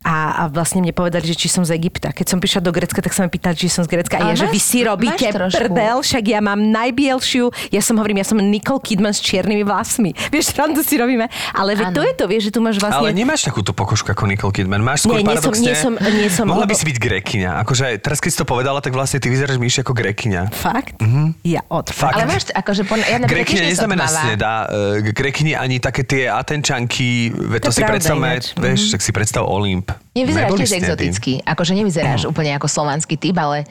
A, 0.00 0.16
a 0.32 0.48
vlastne 0.48 0.80
mne 0.80 0.96
povedali, 0.96 1.28
že 1.28 1.36
či 1.36 1.52
som 1.52 1.60
z 1.60 1.76
Egypta. 1.76 2.08
Keď 2.08 2.24
som 2.24 2.40
prišla 2.40 2.64
do 2.64 2.72
Grecka, 2.72 3.04
tak 3.04 3.12
sa 3.12 3.20
ma 3.20 3.28
pýtali, 3.28 3.52
či 3.52 3.68
som 3.68 3.84
z 3.84 3.92
Grecka. 3.92 4.16
A 4.16 4.24
Ale 4.24 4.32
ja, 4.32 4.40
že 4.40 4.46
vy 4.48 4.56
si 4.56 4.80
robíte 4.80 5.28
prdel, 5.28 6.00
však 6.00 6.24
ja 6.24 6.40
mám 6.40 6.56
najbielšiu. 6.56 7.52
Ja 7.68 7.84
som 7.84 8.00
hovorím, 8.00 8.16
ja 8.16 8.24
som 8.24 8.40
Nicole 8.40 8.80
Kidman 8.80 9.12
s 9.12 9.20
čiernymi 9.20 9.60
vlasmi. 9.60 10.16
Vieš, 10.32 10.56
randu 10.56 10.80
si 10.80 10.96
robíme. 10.96 11.28
Ale 11.52 11.76
Áno. 11.76 11.92
to 11.92 12.00
je 12.00 12.12
to, 12.16 12.24
vieš, 12.24 12.48
že 12.48 12.52
tu 12.56 12.64
máš 12.64 12.80
vlastne... 12.80 12.96
Ale 12.96 13.12
nemáš 13.12 13.44
takúto 13.44 13.76
pokožku 13.76 14.08
ako 14.08 14.24
Nicole 14.24 14.48
Kidman. 14.50 14.80
Máš 14.80 15.04
skôr 15.04 15.20
Nie, 15.20 15.26
nie 15.26 15.36
som- 15.36 15.52
nie 15.52 15.76
som- 15.76 15.96
nie 16.00 16.30
som, 16.32 16.44
mohla 16.48 16.64
by 16.64 16.72
lebo- 16.72 16.80
si 16.80 16.86
byť 16.88 16.96
grekyňa. 16.96 17.50
Akože 17.60 17.84
teraz, 18.00 18.24
keď 18.24 18.30
si 18.32 18.38
to 18.40 18.46
povedala, 18.48 18.80
tak 18.80 18.96
vlastne 18.96 19.20
ty 19.20 19.28
vyzeráš 19.28 19.60
myši 19.60 19.84
ako 19.84 19.92
grekyňa. 19.92 20.48
Fakt? 20.48 20.96
Ja 21.44 21.60
od 21.68 21.92
Fakt. 21.92 22.16
Ale 22.16 22.24
máš, 22.24 22.48
akože, 22.48 22.88
pon- 22.88 23.04
ja 23.04 23.20
Grekyňa 23.20 23.68
neznamená 23.68 24.08
sneda. 24.08 24.64
E, 24.96 25.12
Grekyni 25.12 25.52
ani 25.52 25.76
také 25.76 26.02
tie 26.02 26.24
atenčanky, 26.24 27.36
To 27.36 27.60
to, 27.60 27.68
je 27.68 27.76
si 27.76 27.82
predstavme, 27.84 28.40
vieš, 28.56 28.96
tak 28.96 29.04
si 29.04 29.12
predstav 29.12 29.44
Olymp. 29.44 29.89
Nevyzeráš 30.14 30.48
Neboli 30.50 30.60
tiež 30.66 30.72
exoticky. 30.82 31.32
Akože 31.42 31.72
nevyzeráš 31.74 32.20
úplne 32.26 32.54
ako 32.58 32.66
slovanský 32.66 33.14
typ, 33.16 33.36
ale 33.38 33.64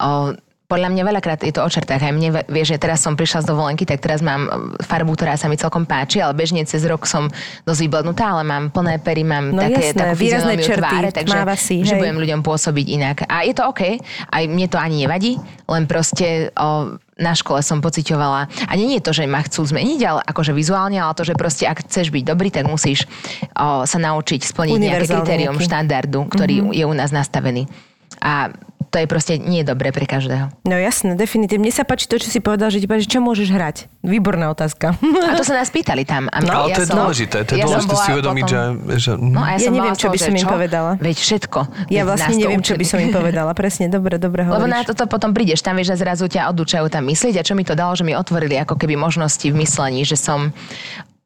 o, 0.00 0.34
podľa 0.72 0.88
mňa 0.88 1.02
veľakrát 1.04 1.40
je 1.44 1.52
to 1.52 1.60
o 1.60 1.68
čertách. 1.68 2.00
Aj 2.00 2.16
mne, 2.16 2.32
vieš, 2.48 2.72
že 2.72 2.80
teraz 2.80 3.04
som 3.04 3.12
prišla 3.12 3.44
z 3.44 3.46
dovolenky, 3.52 3.84
tak 3.84 4.00
teraz 4.00 4.24
mám 4.24 4.72
farbu, 4.80 5.12
ktorá 5.12 5.36
sa 5.36 5.44
mi 5.52 5.60
celkom 5.60 5.84
páči, 5.84 6.24
ale 6.24 6.32
bežne 6.32 6.64
cez 6.64 6.88
rok 6.88 7.04
som 7.04 7.28
dosť 7.68 7.80
vyblednutá, 7.84 8.32
ale 8.32 8.48
mám 8.48 8.72
plné 8.72 8.96
pery, 8.96 9.20
mám 9.20 9.52
No 9.52 9.60
také, 9.60 9.92
jasné, 9.92 10.00
takú 10.00 10.16
výrazné 10.16 10.54
čerty, 10.64 10.80
tváre, 10.80 11.10
takže 11.12 11.36
si, 11.60 11.84
že 11.84 12.00
budem 12.00 12.16
ľuďom 12.16 12.40
pôsobiť 12.40 12.86
inak. 12.88 13.16
A 13.28 13.44
je 13.44 13.52
to 13.52 13.68
OK, 13.68 14.00
aj 14.32 14.42
mne 14.48 14.66
to 14.72 14.80
ani 14.80 15.04
nevadí, 15.04 15.36
len 15.68 15.84
proste 15.84 16.48
o, 16.56 16.96
na 17.22 17.38
škole 17.38 17.62
som 17.62 17.78
pociťovala, 17.78 18.50
a 18.66 18.72
nie 18.74 18.98
je 18.98 19.02
to, 19.06 19.14
že 19.14 19.30
ma 19.30 19.40
chcú 19.46 19.62
zmeniť, 19.62 20.00
ale 20.02 20.20
akože 20.26 20.50
vizuálne, 20.50 20.98
ale 20.98 21.14
to, 21.14 21.22
že 21.22 21.38
proste 21.38 21.64
ak 21.70 21.86
chceš 21.86 22.10
byť 22.10 22.24
dobrý, 22.26 22.50
tak 22.50 22.66
musíš 22.66 23.06
o, 23.54 23.86
sa 23.86 23.98
naučiť 24.02 24.42
splniť 24.42 24.78
nejaké 24.82 25.06
kritérium 25.06 25.54
nejaký. 25.54 25.66
štandardu, 25.70 26.20
ktorý 26.26 26.56
mm-hmm. 26.66 26.76
je 26.76 26.84
u 26.84 26.94
nás 26.98 27.10
nastavený. 27.14 27.70
A 28.18 28.50
to 28.92 29.00
je 29.00 29.06
proste 29.06 29.40
nie 29.40 29.64
dobré 29.64 29.88
pre 29.88 30.04
každého. 30.04 30.52
No 30.62 30.76
jasné, 30.76 31.16
definitívne. 31.16 31.64
Mne 31.64 31.72
sa 31.72 31.82
páči 31.82 32.04
to, 32.04 32.16
čo 32.16 32.28
si 32.28 32.38
povedal, 32.38 32.68
že 32.68 32.76
ti 32.76 32.84
páči, 32.84 33.08
čo 33.08 33.18
môžeš 33.18 33.48
hrať. 33.48 33.88
Výborná 34.02 34.46
otázka. 34.48 34.92
A 35.28 35.32
to 35.32 35.42
sa 35.42 35.56
nás 35.56 35.66
pýtali 35.66 36.04
tam. 36.04 36.28
A 36.28 36.38
No, 36.38 36.52
ale 36.60 36.70
ja 36.70 36.76
to 36.76 36.82
je 36.82 36.88
som- 36.88 36.98
dôležité, 37.00 37.36
to 37.40 37.52
je 37.52 37.58
ja 37.58 37.64
dôležité 37.64 37.94
si 37.96 38.10
uvedomiť, 38.12 38.44
že... 38.44 38.58
potom- 38.60 38.76
že 38.94 39.10
No 39.16 39.40
a 39.40 39.48
ja, 39.48 39.56
Ja 39.56 39.58
som 39.62 39.72
neviem, 39.72 39.96
čo 39.96 40.06
by 40.06 40.14
že 40.14 40.22
som 40.22 40.34
im 40.34 40.44
povedala. 40.46 40.90
Veď 41.00 41.16
všetko. 41.16 41.58
Ja 41.88 42.02
Veď 42.02 42.06
vlastne 42.06 42.34
neviem, 42.36 42.60
čo 42.60 42.74
by 42.74 42.84
som 42.84 42.98
im 42.98 43.10
povedala. 43.10 43.50
Presne, 43.52 43.88
dobre, 43.88 44.14
dobre 44.16 44.44
Lebo 44.44 44.60
hovoríš. 44.60 44.68
na 44.68 44.80
toto 44.84 45.08
potom 45.08 45.32
prídeš 45.32 45.58
tam, 45.58 45.74
vieš, 45.74 45.96
že 45.96 46.02
zrazu 46.02 46.26
ťa 46.26 46.52
odúčajú 46.52 46.84
tam 46.86 47.02
myslieť 47.04 47.34
a 47.34 47.42
čo 47.42 47.54
mi 47.54 47.64
to 47.64 47.72
dalo, 47.72 47.92
že 47.92 48.02
mi 48.02 48.12
otvorili 48.12 48.54
ako 48.56 48.76
keby 48.76 48.92
možnosti 48.94 49.42
v 49.42 49.56
myslení, 49.56 50.02
že 50.02 50.14
som 50.14 50.52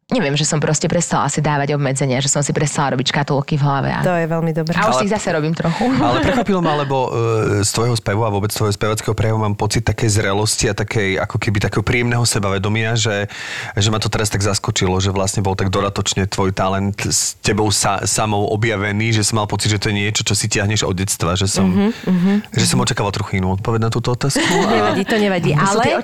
neviem, 0.06 0.38
že 0.38 0.46
som 0.46 0.62
proste 0.62 0.86
prestala 0.86 1.26
si 1.26 1.42
dávať 1.42 1.74
obmedzenia, 1.74 2.22
že 2.22 2.30
som 2.30 2.38
si 2.38 2.54
prestala 2.54 2.94
robiť 2.94 3.10
škatulky 3.10 3.58
v 3.58 3.62
hlave. 3.62 3.90
A, 3.90 4.00
To 4.00 4.14
je 4.14 4.26
veľmi 4.26 4.52
dobré. 4.52 4.70
a 4.72 4.86
už 4.86 4.94
Ale- 4.94 5.00
si 5.02 5.04
ich 5.04 5.14
zase 5.14 5.28
robím 5.28 5.50
trochu. 5.50 5.82
Ale 5.98 6.22
prekvapilo 6.22 6.62
ma, 6.62 6.78
lebo 6.82 7.10
e, 7.10 7.66
z 7.66 7.70
tvojho 7.72 7.96
spevu 7.96 8.22
a 8.22 8.30
vôbec 8.30 8.48
z 8.48 8.56
tvojho 8.56 8.70
spevackého 8.72 9.12
prejavu 9.12 9.42
mám 9.42 9.52
pocit 9.52 9.82
takej 9.82 10.06
zrelosti 10.12 10.70
a 10.70 10.74
takej, 10.74 11.18
ako 11.18 11.36
keby 11.36 11.58
takého 11.58 11.82
príjemného 11.82 12.22
sebavedomia, 12.22 12.94
že, 12.94 13.26
že 13.74 13.88
ma 13.88 13.98
to 13.98 14.06
teraz 14.06 14.30
tak 14.30 14.40
zaskočilo, 14.40 14.94
že 14.96 15.10
vlastne 15.10 15.42
bol 15.42 15.52
tak 15.52 15.68
dodatočne 15.68 16.24
tvoj 16.24 16.54
talent 16.54 16.94
s 17.02 17.34
tebou 17.40 17.66
sa, 17.68 18.06
samou 18.06 18.46
objavený, 18.48 19.10
že 19.10 19.26
som 19.26 19.36
mal 19.36 19.50
pocit, 19.50 19.68
že 19.68 19.82
to 19.82 19.90
je 19.90 19.98
niečo, 19.98 20.22
čo 20.22 20.38
si 20.38 20.46
tiahneš 20.46 20.86
od 20.86 20.94
detstva, 20.94 21.34
že 21.34 21.46
som, 21.46 21.66
Mhm, 22.06 22.46
že 22.52 22.64
som 22.64 22.78
očakával 22.78 23.10
trochu 23.10 23.36
inú 23.36 23.50
odpoveď 23.52 23.80
na 23.80 23.90
túto 23.90 24.14
otázku. 24.14 24.38
A... 24.62 24.70
Nevadí, 24.70 25.02
to 25.02 25.16
nevadí. 25.18 25.50
Ale, 25.58 25.98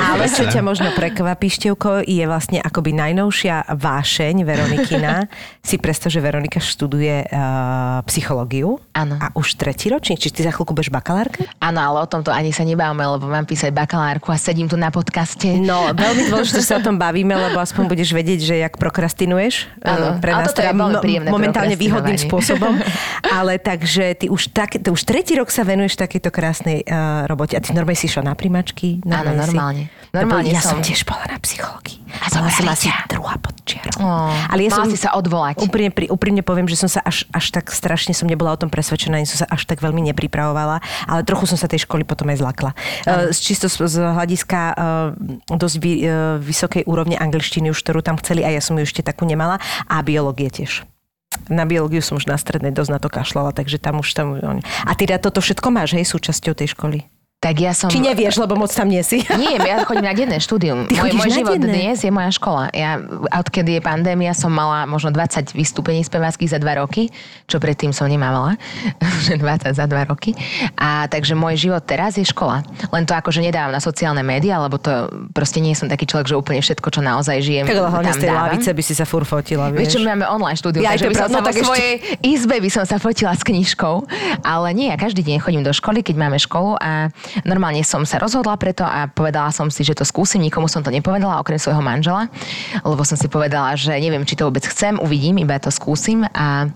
ale 0.00 0.24
čo 0.26 0.44
ťa 0.44 0.60
možno 0.60 0.90
prekvapí, 0.92 1.46
Števko, 1.46 2.00
je 2.02 2.24
vlastne 2.24 2.56
akoby 2.58 2.96
najnovšia 3.18 3.74
vášeň 3.74 4.46
Veronikina. 4.46 5.26
si 5.68 5.74
predstav, 5.76 6.08
že 6.08 6.22
Veronika 6.22 6.62
študuje 6.62 7.26
uh, 7.26 8.00
psychológiu. 8.06 8.78
Áno. 8.94 9.18
A 9.18 9.34
už 9.34 9.58
tretí 9.58 9.90
ročník. 9.90 10.16
Či 10.16 10.30
ty 10.30 10.40
za 10.40 10.54
chvíľku 10.54 10.70
budeš 10.70 10.88
bakalárka? 10.88 11.42
Áno, 11.58 11.82
ale 11.82 11.98
o 12.00 12.08
tomto 12.08 12.30
ani 12.30 12.54
sa 12.54 12.62
nebávame, 12.62 13.02
lebo 13.02 13.26
mám 13.26 13.42
písať 13.42 13.74
bakalárku 13.74 14.30
a 14.30 14.38
sedím 14.38 14.64
tu 14.64 14.78
na 14.78 14.88
podcaste. 14.88 15.50
No, 15.58 15.90
veľmi 15.92 16.30
dôležité, 16.30 16.62
že 16.62 16.68
sa 16.68 16.78
o 16.78 16.86
tom 16.86 16.96
bavíme, 16.96 17.34
lebo 17.34 17.58
aspoň 17.66 17.84
budeš 17.84 18.14
vedieť, 18.14 18.40
že 18.40 18.54
jak 18.56 18.78
prokrastinuješ. 18.78 19.66
Áno, 19.82 20.06
Eh, 20.08 20.22
Pre 20.22 20.30
ale 20.30 20.42
nás 20.46 20.54
teda 20.54 20.72
mo- 20.72 20.94
momentálne 21.28 21.74
výhodným 21.74 22.16
spôsobom. 22.16 22.78
Ale 23.38 23.58
takže 23.58 24.14
ty 24.14 24.26
už, 24.30 24.54
tak, 24.54 24.78
ty 24.78 24.88
už 24.88 25.02
tretí 25.02 25.34
rok 25.34 25.50
sa 25.50 25.66
venuješ 25.66 25.98
takejto 25.98 26.30
krásnej 26.30 26.86
uh, 26.86 27.26
robote. 27.26 27.58
A 27.58 27.60
ty 27.60 27.74
normálne 27.74 27.98
si 27.98 28.06
išla 28.06 28.24
na 28.24 28.32
primačky? 28.32 29.02
Áno, 29.04 29.34
si- 29.34 29.40
normálne. 29.42 29.82
Normálne 30.14 30.48
ja 30.48 30.62
som 30.62 30.80
som. 30.80 30.86
tiež 30.86 31.04
bola 31.04 31.28
na 31.28 31.36
psychológii. 31.36 32.00
A 32.24 32.32
som 32.32 32.40
asi 32.40 32.64
druhá 33.08 33.40
pod 33.40 33.56
čiarou. 33.64 34.04
Ó, 34.04 34.30
mala 34.52 34.86
si 34.86 35.00
sa 35.00 35.16
odvolať. 35.16 35.64
Úprimne, 35.64 35.90
pri- 35.90 36.12
úprimne 36.12 36.44
poviem, 36.44 36.68
že 36.68 36.76
som 36.76 36.92
sa 36.92 37.00
až, 37.02 37.24
až 37.32 37.50
tak 37.50 37.72
strašne 37.72 38.12
som 38.12 38.28
nebola 38.28 38.52
o 38.52 38.58
tom 38.60 38.68
presvedčená 38.68 38.98
presvedčená, 38.98 39.22
som 39.30 39.38
sa 39.44 39.48
až 39.48 39.62
tak 39.64 39.78
veľmi 39.78 40.02
nepripravovala, 40.10 40.82
ale 41.06 41.20
trochu 41.22 41.46
som 41.46 41.58
sa 41.58 41.70
tej 41.70 41.86
školy 41.86 42.02
potom 42.02 42.28
aj 42.28 42.42
zlakla. 42.42 42.72
Uh, 43.06 43.30
čisto 43.30 43.70
z, 43.70 43.86
z 43.86 43.96
hľadiska 44.02 44.60
uh, 44.74 44.76
dosť 45.54 45.76
vy, 45.78 45.92
uh, 46.02 46.36
vysokej 46.42 46.82
úrovne 46.84 47.14
angličtiny 47.14 47.70
už, 47.70 47.78
ktorú 47.86 48.02
tam 48.02 48.18
chceli 48.18 48.42
a 48.42 48.50
ja 48.50 48.60
som 48.60 48.74
ju 48.74 48.82
ešte 48.82 49.06
takú 49.06 49.22
nemala 49.24 49.62
a 49.86 50.02
biológie 50.02 50.50
tiež 50.50 50.84
na 51.52 51.68
biológiu 51.68 52.00
som 52.00 52.16
už 52.16 52.26
na 52.26 52.40
strednej 52.40 52.72
dosť 52.72 52.90
na 52.92 53.00
to 53.00 53.08
kašľala, 53.12 53.52
takže 53.52 53.76
tam 53.78 54.00
už 54.00 54.10
tam... 54.16 54.40
A 54.84 54.92
teda 54.96 55.20
toto 55.20 55.44
všetko 55.44 55.68
máš, 55.70 55.94
hej, 55.94 56.08
súčasťou 56.08 56.56
tej 56.56 56.72
školy? 56.72 57.04
Tak 57.38 57.54
ja 57.54 57.70
som... 57.70 57.86
Či 57.86 58.02
nevieš, 58.02 58.42
lebo 58.42 58.58
moc 58.58 58.66
tam 58.66 58.90
nie 58.90 58.98
si? 58.98 59.22
Nie, 59.38 59.62
ja 59.62 59.86
chodím 59.86 60.02
na 60.02 60.12
denné 60.12 60.42
štúdium. 60.42 60.90
Ty 60.90 61.06
môj 61.06 61.14
môj 61.14 61.30
život 61.30 61.54
denné? 61.54 61.70
dnes 61.70 62.02
je 62.02 62.10
moja 62.10 62.34
škola. 62.34 62.66
Ja, 62.74 62.98
odkedy 63.30 63.78
je 63.78 63.80
pandémia, 63.80 64.34
som 64.34 64.50
mala 64.50 64.82
možno 64.84 65.14
20 65.14 65.54
vystúpení 65.54 66.02
speváckých 66.02 66.50
za 66.50 66.58
2 66.58 66.66
roky, 66.76 67.14
čo 67.46 67.62
predtým 67.62 67.94
som 67.94 68.10
nemávala, 68.10 68.58
že 69.24 69.38
20 69.38 69.70
za 69.70 69.86
2 69.86 70.10
roky. 70.10 70.34
A 70.74 71.06
takže 71.06 71.38
môj 71.38 71.54
život 71.60 71.78
teraz 71.80 72.18
je 72.18 72.26
škola. 72.26 72.66
Len 72.90 73.06
to 73.06 73.14
akože 73.14 73.38
nedávam 73.38 73.70
na 73.70 73.78
sociálne 73.78 74.20
médiá, 74.20 74.58
lebo 74.58 74.74
to 74.74 74.90
proste 75.30 75.62
nie 75.62 75.78
som 75.78 75.86
taký 75.86 76.04
človek, 76.04 76.26
že 76.26 76.34
úplne 76.34 76.58
všetko, 76.58 76.90
čo 76.90 77.00
naozaj 77.00 77.38
žijem, 77.38 77.64
Tak 77.64 77.78
ale 77.78 78.02
tam 78.02 78.14
z 78.14 78.18
tej 78.18 78.28
dávam. 78.28 78.42
lavice 78.50 78.70
by 78.74 78.82
si 78.82 78.94
sa 78.98 79.06
fur 79.06 79.22
fotila, 79.22 79.70
Vieš, 79.70 79.78
vieš. 79.78 79.92
čo 79.94 80.00
máme 80.02 80.26
online 80.26 80.58
štúdium, 80.58 80.82
Ja, 80.82 80.90
takže 80.90 81.06
by 81.06 81.14
som 81.14 81.28
sa 81.28 81.32
no 81.32 81.38
vo 81.38 81.46
tak 81.46 81.54
ešte- 81.54 81.66
svojej 81.70 81.92
izbe 82.20 82.56
by 82.58 82.66
som 82.68 82.82
sa 82.82 82.98
fotila 82.98 83.30
s 83.30 83.46
knižkou. 83.46 83.94
Ale 84.42 84.74
nie, 84.74 84.90
ja 84.90 84.98
každý 84.98 85.22
deň 85.22 85.38
chodím 85.38 85.62
do 85.62 85.70
školy, 85.70 86.02
keď 86.02 86.18
máme 86.18 86.34
školu 86.36 86.74
a 86.74 87.14
normálne 87.44 87.84
som 87.84 88.04
sa 88.04 88.20
rozhodla 88.20 88.54
preto 88.60 88.84
a 88.84 89.08
povedala 89.08 89.50
som 89.54 89.68
si, 89.68 89.82
že 89.84 89.96
to 89.96 90.04
skúsim, 90.04 90.42
nikomu 90.42 90.66
som 90.66 90.84
to 90.84 90.92
nepovedala, 90.92 91.40
okrem 91.40 91.58
svojho 91.58 91.80
manžela, 91.80 92.26
lebo 92.82 93.02
som 93.04 93.16
si 93.16 93.26
povedala, 93.30 93.74
že 93.74 93.94
neviem, 93.96 94.24
či 94.26 94.36
to 94.38 94.46
vôbec 94.48 94.64
chcem, 94.64 95.00
uvidím, 95.00 95.42
iba 95.42 95.56
to 95.58 95.72
skúsim 95.72 96.24
a 96.32 96.68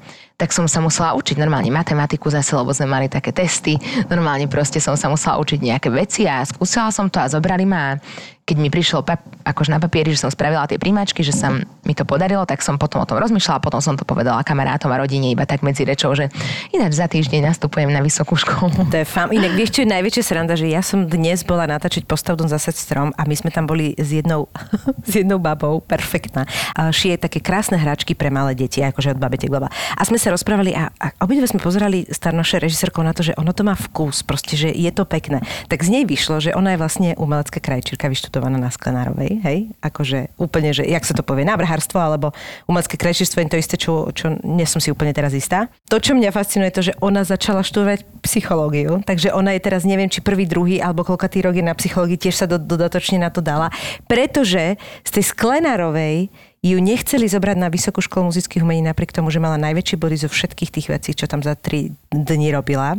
tak 0.42 0.50
som 0.50 0.66
sa 0.66 0.82
musela 0.82 1.14
učiť 1.14 1.38
normálne 1.38 1.70
matematiku 1.70 2.26
zase, 2.26 2.58
lebo 2.58 2.74
sme 2.74 2.90
mali 2.90 3.06
také 3.06 3.30
testy. 3.30 3.78
Normálne 4.10 4.50
proste 4.50 4.82
som 4.82 4.98
sa 4.98 5.06
musela 5.06 5.38
učiť 5.38 5.62
nejaké 5.62 5.86
veci 5.86 6.26
a 6.26 6.42
skúsila 6.42 6.90
som 6.90 7.06
to 7.06 7.22
a 7.22 7.30
zobrali 7.30 7.62
ma. 7.62 7.94
Keď 8.42 8.56
mi 8.58 8.74
prišlo 8.74 9.06
pap- 9.06 9.22
akože 9.46 9.70
na 9.70 9.78
papieri, 9.78 10.14
že 10.14 10.26
som 10.26 10.30
spravila 10.30 10.66
tie 10.66 10.78
príjmačky, 10.78 11.22
že 11.22 11.34
sa 11.34 11.50
mi 11.82 11.94
to 11.94 12.02
podarilo, 12.06 12.42
tak 12.46 12.62
som 12.62 12.78
potom 12.78 13.02
o 13.02 13.06
tom 13.06 13.18
rozmýšľala, 13.18 13.62
potom 13.62 13.78
som 13.78 13.94
to 13.94 14.02
povedala 14.02 14.42
kamarátom 14.42 14.90
a 14.90 14.98
rodine 14.98 15.30
iba 15.30 15.46
tak 15.46 15.66
medzi 15.66 15.82
rečou, 15.82 16.14
že 16.14 16.30
ináč 16.74 16.98
za 16.98 17.06
týždeň 17.06 17.50
nastupujem 17.54 17.90
na 17.90 18.02
vysokú 18.02 18.34
školu. 18.38 18.90
To 18.90 18.96
je 18.98 19.06
fam. 19.06 19.30
Inak 19.30 19.54
vieš, 19.54 19.78
čo 19.78 19.80
je 19.86 19.94
najväčšia 19.94 20.22
sranda, 20.26 20.54
že 20.58 20.70
ja 20.70 20.82
som 20.82 21.06
dnes 21.06 21.42
bola 21.46 21.66
natáčať 21.70 22.06
postavdom 22.06 22.46
zase 22.50 22.74
strom 22.74 23.14
a 23.14 23.22
my 23.26 23.34
sme 23.34 23.50
tam 23.54 23.66
boli 23.66 23.94
s 23.98 24.10
jednou, 24.10 24.50
s 25.10 25.12
jednou 25.22 25.38
babou, 25.42 25.82
perfektná. 25.82 26.46
A 26.74 26.90
šije 26.90 27.22
také 27.22 27.42
krásne 27.42 27.78
hračky 27.78 28.14
pre 28.14 28.30
malé 28.30 28.54
deti, 28.54 28.82
akože 28.82 29.14
od 29.14 29.22
babetiek 29.22 29.50
baba. 29.50 29.70
A 29.94 30.02
sme 30.06 30.18
sa 30.18 30.30
rozprávali 30.30 30.74
a, 30.74 30.90
a 30.98 31.06
obidve 31.22 31.46
sme 31.50 31.62
pozerali 31.62 32.06
starnošie 32.10 32.62
režisérkou 32.62 33.02
na 33.02 33.14
to, 33.14 33.26
že 33.26 33.38
ono 33.38 33.50
to 33.54 33.66
má 33.66 33.74
vkus, 33.74 34.22
proste, 34.22 34.54
že 34.54 34.70
je 34.70 34.90
to 34.90 35.06
pekné. 35.06 35.42
Tak 35.66 35.82
z 35.82 35.88
nej 35.90 36.04
vyšlo, 36.06 36.38
že 36.38 36.54
ona 36.54 36.74
je 36.74 36.80
vlastne 36.80 37.10
umelecká 37.18 37.58
krajčírka 37.58 38.06
vyštudovaná 38.32 38.56
na 38.56 38.72
Sklenárovej, 38.72 39.44
hej? 39.44 39.58
Akože 39.84 40.32
úplne, 40.40 40.72
že 40.72 40.88
jak 40.88 41.04
sa 41.04 41.12
to 41.12 41.20
povie, 41.20 41.44
návrhárstvo 41.44 42.00
alebo 42.00 42.32
umelecké 42.64 42.96
krajčírstvo 42.96 43.44
je 43.44 43.52
to 43.52 43.60
isté, 43.60 43.76
čo, 43.76 44.08
čo 44.16 44.32
nie 44.40 44.64
som 44.64 44.80
si 44.80 44.88
úplne 44.88 45.12
teraz 45.12 45.36
istá. 45.36 45.68
To, 45.92 46.00
čo 46.00 46.16
mňa 46.16 46.32
fascinuje, 46.32 46.72
je 46.72 46.76
to, 46.80 46.86
že 46.88 46.96
ona 47.04 47.28
začala 47.28 47.60
študovať 47.60 48.08
psychológiu, 48.24 49.04
takže 49.04 49.36
ona 49.36 49.52
je 49.52 49.60
teraz, 49.60 49.84
neviem, 49.84 50.08
či 50.08 50.24
prvý, 50.24 50.48
druhý 50.48 50.80
alebo 50.80 51.04
koľkatý 51.04 51.44
rok 51.44 51.60
je 51.60 51.64
na 51.68 51.76
psychológii, 51.76 52.16
tiež 52.16 52.40
sa 52.40 52.46
do, 52.48 52.56
dodatočne 52.56 53.20
na 53.20 53.28
to 53.28 53.44
dala, 53.44 53.68
pretože 54.08 54.80
z 55.04 55.10
tej 55.12 55.24
Sklenárovej 55.28 56.32
ju 56.62 56.78
nechceli 56.78 57.26
zobrať 57.26 57.58
na 57.58 57.66
Vysokú 57.66 57.98
školu 57.98 58.30
muzických 58.30 58.62
umení 58.62 58.86
napriek 58.86 59.10
tomu, 59.10 59.34
že 59.34 59.42
mala 59.42 59.58
najväčšie 59.58 59.98
body 59.98 60.14
zo 60.14 60.30
všetkých 60.30 60.70
tých 60.70 60.86
vecí, 60.94 61.10
čo 61.10 61.26
tam 61.26 61.42
za 61.42 61.58
tri 61.58 61.90
dni 62.14 62.54
robila. 62.54 62.94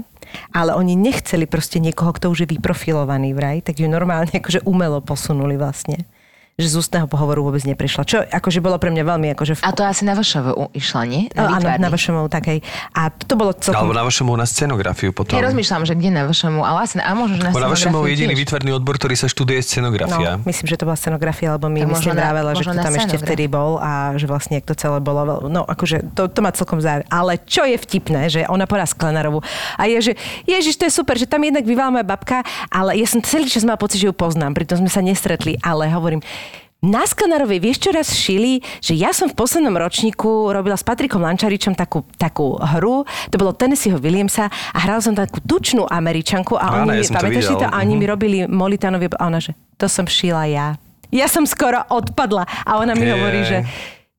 Ale 0.52 0.76
oni 0.76 1.00
nechceli 1.00 1.48
proste 1.48 1.80
niekoho, 1.80 2.12
kto 2.12 2.28
už 2.28 2.44
je 2.44 2.52
vyprofilovaný 2.60 3.32
vraj, 3.32 3.64
tak 3.64 3.80
ju 3.80 3.88
normálne 3.88 4.36
akože 4.36 4.68
umelo 4.68 5.00
posunuli 5.00 5.56
vlastne. 5.56 6.04
Že 6.54 6.68
z 6.70 6.76
ústneho 6.86 7.10
pohovoru 7.10 7.42
vôbec 7.50 7.66
neprišla. 7.66 8.06
Čo 8.06 8.22
akože 8.30 8.62
bolo 8.62 8.78
pre 8.78 8.94
mňa 8.94 9.02
veľmi 9.02 9.28
akože... 9.34 9.66
A 9.66 9.74
to 9.74 9.82
asi 9.82 10.06
na 10.06 10.14
vašovu 10.14 10.70
išla, 10.78 11.02
nie? 11.10 11.26
O, 11.34 11.42
áno, 11.42 11.66
na 11.66 11.90
vašom 11.90 12.30
takej. 12.30 12.62
A 12.94 13.10
to 13.10 13.34
bolo 13.34 13.58
celkom... 13.58 13.90
Alebo 13.90 13.98
na 13.98 14.06
vašom 14.06 14.30
na 14.38 14.46
scenografiu 14.46 15.10
potom. 15.10 15.34
Ja 15.34 15.50
rozmýšľam, 15.50 15.82
že 15.90 15.98
kde 15.98 16.14
na 16.14 16.30
vašomu, 16.30 16.62
ale 16.62 16.86
asi, 16.86 17.02
a 17.02 17.10
možno, 17.18 17.42
že 17.42 17.50
na 17.50 17.50
Bo 17.50 17.58
na 17.58 17.74
scenografiu 17.74 18.06
jediný 18.06 18.34
výtvarný 18.38 18.70
odbor, 18.78 19.02
ktorý 19.02 19.18
sa 19.18 19.26
študuje 19.26 19.66
scenografia. 19.66 20.38
No, 20.38 20.46
myslím, 20.46 20.66
že 20.70 20.78
to 20.78 20.86
bola 20.86 20.94
scenografia, 20.94 21.58
lebo 21.58 21.74
mi 21.74 21.82
Tak 21.82 21.90
myslím 21.90 21.98
možno 21.98 22.12
na- 22.14 22.22
vravela, 22.22 22.50
že 22.54 22.64
to 22.70 22.78
na 22.78 22.84
tam 22.86 22.94
ešte 23.02 23.18
vtedy 23.18 23.44
bol 23.50 23.82
a 23.82 24.14
že 24.22 24.26
vlastne 24.30 24.62
jak 24.62 24.66
to 24.70 24.78
celé 24.78 25.02
bolo. 25.02 25.50
No 25.50 25.66
akože 25.66 26.14
to, 26.14 26.30
to 26.30 26.40
ma 26.46 26.54
celkom 26.54 26.78
záver. 26.78 27.02
Ale 27.10 27.42
čo 27.50 27.66
je 27.66 27.82
vtipné, 27.82 28.30
že 28.30 28.46
ona 28.46 28.70
porá 28.70 28.86
Sklenarovú 28.86 29.42
a 29.74 29.90
je, 29.90 29.98
že 30.06 30.14
ježiš, 30.46 30.78
to 30.78 30.86
je 30.86 30.94
super, 30.94 31.18
že 31.18 31.26
tam 31.26 31.42
jednak 31.42 31.66
bývala 31.66 31.90
moja 31.90 32.06
babka, 32.06 32.46
ale 32.70 32.94
ja 33.02 33.10
som 33.10 33.26
celý 33.26 33.50
čas 33.50 33.66
mala 33.66 33.82
pocit, 33.82 33.98
že 33.98 34.06
ju 34.06 34.14
poznám, 34.14 34.54
pritom 34.54 34.78
sme 34.78 34.94
sa 34.94 35.02
nestretli, 35.02 35.58
ale 35.66 35.90
hovorím, 35.90 36.22
na 36.84 37.02
Sklenarovej, 37.02 37.60
vieš, 37.60 37.80
čo 37.80 37.90
raz 37.90 38.12
šili, 38.12 38.54
že 38.78 38.94
ja 38.94 39.10
som 39.10 39.26
v 39.26 39.34
poslednom 39.34 39.72
ročníku 39.74 40.28
robila 40.50 40.76
s 40.76 40.84
Patrikom 40.84 41.18
Lančaričom 41.18 41.74
takú, 41.74 42.04
takú 42.14 42.60
hru, 42.60 43.02
to 43.30 43.36
bolo 43.36 43.52
Tennesseeho 43.52 43.96
Williamsa 43.98 44.46
a 44.48 44.78
hrala 44.78 45.00
som 45.00 45.14
takú 45.14 45.40
tučnú 45.40 45.88
Američanku 45.88 46.54
a 46.54 46.84
Áno, 46.84 46.92
oni, 46.92 47.00
ja 47.00 47.08
to 47.08 47.16
pamätáš 47.16 47.46
to, 47.46 47.52
videl. 47.56 47.70
a 47.70 47.80
oni 47.80 47.88
Mhm. 47.90 47.98
mi 47.98 48.06
robili 48.06 48.38
Molitanovi 48.46 49.08
a 49.10 49.24
ona, 49.24 49.40
že 49.40 49.52
to 49.74 49.88
som 49.88 50.04
šila 50.04 50.44
ja. 50.46 50.68
Ja 51.10 51.26
som 51.26 51.46
skoro 51.46 51.80
odpadla 51.88 52.44
a 52.44 52.72
ona 52.76 52.92
mi 52.92 53.06
Je. 53.06 53.12
hovorí, 53.12 53.40
že 53.44 53.64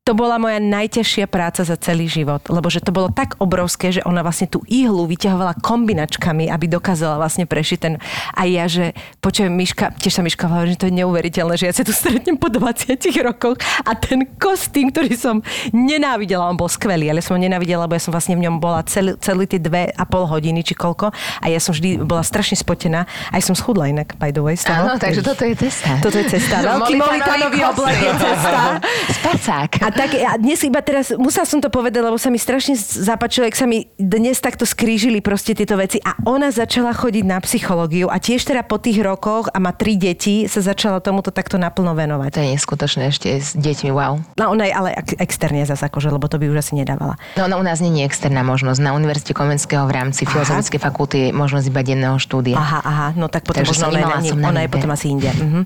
to 0.04 0.12
bola 0.12 0.36
moja 0.36 0.60
najťažšia 0.60 1.24
práca 1.32 1.64
za 1.64 1.80
celý 1.80 2.12
život, 2.12 2.44
lebo 2.52 2.68
že 2.68 2.84
to 2.84 2.92
bolo 2.92 3.08
tak 3.08 3.40
obrovské, 3.40 3.88
že 3.88 4.04
ona 4.04 4.20
vlastne 4.20 4.44
tú 4.44 4.60
ihlu 4.68 5.08
vyťahovala 5.08 5.64
kombinačkami, 5.64 6.52
aby 6.52 6.68
dokázala 6.68 7.16
vlastne 7.16 7.48
prešiť 7.48 7.78
ten... 7.80 7.96
A 8.36 8.44
ja, 8.44 8.68
že 8.68 8.92
počujem, 9.24 9.48
Miška, 9.48 9.96
tiež 9.96 10.12
sa 10.12 10.20
Miška 10.20 10.44
hovorí, 10.44 10.76
že 10.76 10.84
to 10.84 10.92
je 10.92 11.00
neuveriteľné, 11.00 11.56
že 11.56 11.72
ja 11.72 11.72
sa 11.72 11.88
tu 11.88 11.96
stretnem 11.96 12.36
po 12.36 12.52
20 12.52 13.00
rokoch 13.24 13.56
a 13.80 13.96
ten 13.96 14.28
kostým, 14.36 14.92
ktorý 14.92 15.16
som 15.16 15.40
nenávidela, 15.72 16.52
on 16.52 16.60
bol 16.60 16.68
skvelý, 16.68 17.08
ale 17.08 17.24
som 17.24 17.32
ho 17.32 17.40
nenávidela, 17.40 17.88
lebo 17.88 17.96
ja 17.96 18.04
som 18.04 18.12
vlastne 18.12 18.36
v 18.36 18.44
ňom 18.44 18.60
bola 18.60 18.84
celý, 18.84 19.16
celý 19.24 19.48
tie 19.48 19.56
dve 19.56 19.88
a 19.88 20.04
pol 20.04 20.28
hodiny 20.28 20.60
či 20.68 20.76
koľko 20.76 21.16
a 21.16 21.48
ja 21.48 21.56
som 21.56 21.72
vždy 21.72 22.04
bola 22.04 22.20
strašne 22.20 22.60
spotená, 22.60 23.08
aj 23.32 23.40
som 23.40 23.56
schudla 23.56 23.88
inak, 23.88 24.20
by 24.20 24.28
the 24.28 24.44
way, 24.44 24.52
z 24.52 24.68
toho. 24.68 24.84
Áno, 24.84 25.00
takže 25.00 25.24
toto 25.24 25.48
je 25.48 25.56
cesta. 25.56 25.96
Toto 26.04 26.20
je 26.20 26.28
cesta. 26.28 26.60
Veľký 26.60 26.92
molitanový 27.00 27.60
oblek 27.72 27.96
je 28.04 28.12
cesta. 28.20 28.60
Spacák. 29.08 29.70
A 29.80 29.93
tak 29.94 30.10
a 30.18 30.34
dnes 30.36 30.60
iba 30.66 30.82
teraz, 30.82 31.14
musela 31.14 31.46
som 31.46 31.62
to 31.62 31.70
povedať, 31.70 32.02
lebo 32.02 32.18
sa 32.18 32.28
mi 32.28 32.38
strašne 32.38 32.74
zapáčilo, 32.78 33.46
jak 33.46 33.56
sa 33.56 33.66
mi 33.70 33.86
dnes 33.96 34.42
takto 34.42 34.66
skrížili 34.66 35.22
proste 35.22 35.54
tieto 35.54 35.78
veci 35.78 36.02
a 36.02 36.18
ona 36.26 36.50
začala 36.50 36.90
chodiť 36.92 37.24
na 37.24 37.38
psychológiu 37.40 38.10
a 38.10 38.18
tiež 38.18 38.42
teda 38.42 38.66
po 38.66 38.82
tých 38.82 39.00
rokoch 39.00 39.48
a 39.54 39.62
má 39.62 39.70
tri 39.70 39.94
deti 39.94 40.50
sa 40.50 40.60
začala 40.60 40.98
tomuto 40.98 41.30
takto 41.30 41.56
naplno 41.56 41.94
venovať. 41.94 42.30
To 42.34 42.42
je 42.42 42.50
neskutočné 42.58 43.02
ešte 43.14 43.38
s 43.38 43.54
deťmi, 43.54 43.90
wow. 43.94 44.18
No 44.34 44.50
ona 44.50 44.66
je 44.66 44.74
ale 44.74 44.90
ex- 44.98 45.16
externe 45.16 45.62
zase 45.62 45.86
akože, 45.86 46.10
lebo 46.10 46.26
to 46.26 46.42
by 46.42 46.50
už 46.50 46.58
asi 46.60 46.74
nedávala. 46.74 47.14
No, 47.38 47.46
no 47.46 47.62
u 47.62 47.64
nás 47.64 47.78
nie 47.78 48.02
je 48.02 48.10
externá 48.10 48.42
možnosť. 48.42 48.82
Na 48.82 48.92
Univerzite 48.98 49.32
Komenského 49.32 49.86
v 49.86 49.92
rámci 49.94 50.26
Filozofickej 50.26 50.80
fakulty 50.82 51.16
je 51.18 51.28
možnosť 51.30 51.66
iba 51.70 51.80
denného 51.86 52.18
štúdia. 52.18 52.58
Aha, 52.58 52.80
aha, 52.82 53.08
no 53.14 53.30
tak 53.30 53.46
potom 53.46 53.62
Takže 53.62 53.70
možno 53.70 53.94
ona, 53.94 54.18
na 54.18 54.48
ona 54.50 54.60
je 54.66 54.70
potom 54.70 54.90
asi 54.90 55.06
inde. 55.14 55.30
Mhm. 55.30 55.60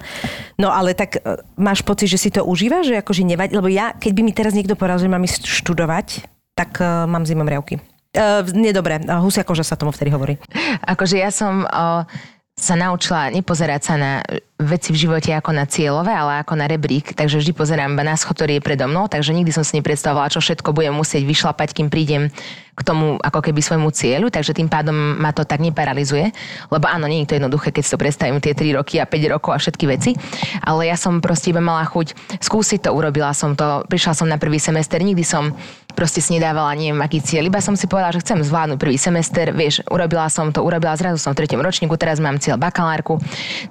No 0.58 0.74
ale 0.74 0.92
tak 0.92 1.22
e, 1.22 1.38
máš 1.54 1.86
pocit, 1.86 2.10
že 2.10 2.18
si 2.18 2.28
to 2.34 2.42
užívaš, 2.42 2.90
že 2.90 2.98
akože 2.98 3.22
nevadí, 3.22 3.54
lebo 3.54 3.70
ja, 3.70 3.94
keď 3.94 4.17
by 4.18 4.26
mi 4.26 4.34
teraz 4.34 4.50
niekto 4.50 4.74
povedal, 4.74 4.98
že 4.98 5.06
mám 5.06 5.22
ísť 5.22 5.46
študovať, 5.46 6.26
tak 6.58 6.82
uh, 6.82 7.06
mám 7.06 7.22
zimom 7.22 7.46
riavky. 7.46 7.78
Uh, 8.18 8.42
nie 8.50 8.74
uh, 8.74 9.22
husia 9.22 9.46
koža 9.46 9.62
sa 9.62 9.78
tomu 9.78 9.94
vtedy 9.94 10.10
hovorí. 10.10 10.42
Akože 10.82 11.22
ja 11.22 11.30
som 11.30 11.62
o, 11.62 12.02
sa 12.58 12.74
naučila 12.74 13.30
nepozerať 13.30 13.80
sa 13.86 13.94
na 13.94 14.12
veci 14.59 14.90
v 14.90 14.98
živote 15.06 15.30
ako 15.30 15.54
na 15.54 15.70
cieľové, 15.70 16.11
ale 16.11 16.42
ako 16.42 16.59
na 16.59 16.66
rebrík, 16.66 17.14
takže 17.14 17.38
vždy 17.38 17.54
pozerám 17.54 17.94
iba 17.94 18.02
na 18.02 18.18
schod, 18.18 18.34
ktorý 18.34 18.59
je 18.59 18.66
predo 18.66 18.90
mnou, 18.90 19.06
takže 19.06 19.30
nikdy 19.30 19.54
som 19.54 19.62
si 19.62 19.78
nepredstavovala, 19.78 20.34
čo 20.34 20.42
všetko 20.42 20.74
budem 20.74 20.90
musieť 20.98 21.22
vyšlapať, 21.22 21.78
kým 21.78 21.86
prídem 21.86 22.34
k 22.74 22.80
tomu 22.82 23.18
ako 23.22 23.38
keby 23.42 23.59
svojmu 23.59 23.90
cieľu, 23.90 24.30
takže 24.30 24.54
tým 24.54 24.70
pádom 24.70 24.94
ma 25.18 25.34
to 25.34 25.42
tak 25.46 25.59
neparalizuje, 25.59 26.30
lebo 26.70 26.86
áno, 26.86 27.11
nie 27.11 27.22
je 27.22 27.34
to 27.34 27.36
jednoduché, 27.38 27.74
keď 27.74 27.82
si 27.82 27.90
to 27.94 27.98
predstavím 27.98 28.38
tie 28.38 28.54
3 28.54 28.78
roky 28.78 29.02
a 29.02 29.06
5 29.06 29.34
rokov 29.34 29.50
a 29.54 29.59
všetky 29.59 29.84
veci, 29.90 30.11
ale 30.62 30.90
ja 30.90 30.94
som 30.94 31.22
proste 31.22 31.54
iba 31.54 31.62
mala 31.62 31.86
chuť 31.86 32.38
skúsiť 32.38 32.86
to, 32.86 32.94
urobila 32.94 33.30
som 33.34 33.59
to, 33.59 33.86
prišla 33.86 34.14
som 34.14 34.26
na 34.30 34.38
prvý 34.38 34.62
semester, 34.62 34.98
nikdy 35.02 35.26
som 35.26 35.54
proste 35.98 36.22
si 36.22 36.38
nedávala 36.38 36.78
neviem 36.78 37.02
aký 37.02 37.18
cieľ, 37.18 37.50
iba 37.50 37.59
som 37.59 37.74
si 37.74 37.90
povedala, 37.90 38.14
že 38.14 38.22
chcem 38.22 38.38
zvládnuť 38.46 38.78
prvý 38.78 38.94
semester, 38.94 39.50
vieš, 39.50 39.82
urobila 39.90 40.30
som 40.30 40.54
to, 40.54 40.62
urobila 40.62 40.94
zrazu 40.94 41.18
som 41.18 41.34
v 41.34 41.42
treťom 41.42 41.59
ročníku, 41.59 41.98
teraz 41.98 42.22
mám 42.22 42.38
cieľ 42.38 42.62
bakalárku, 42.62 43.18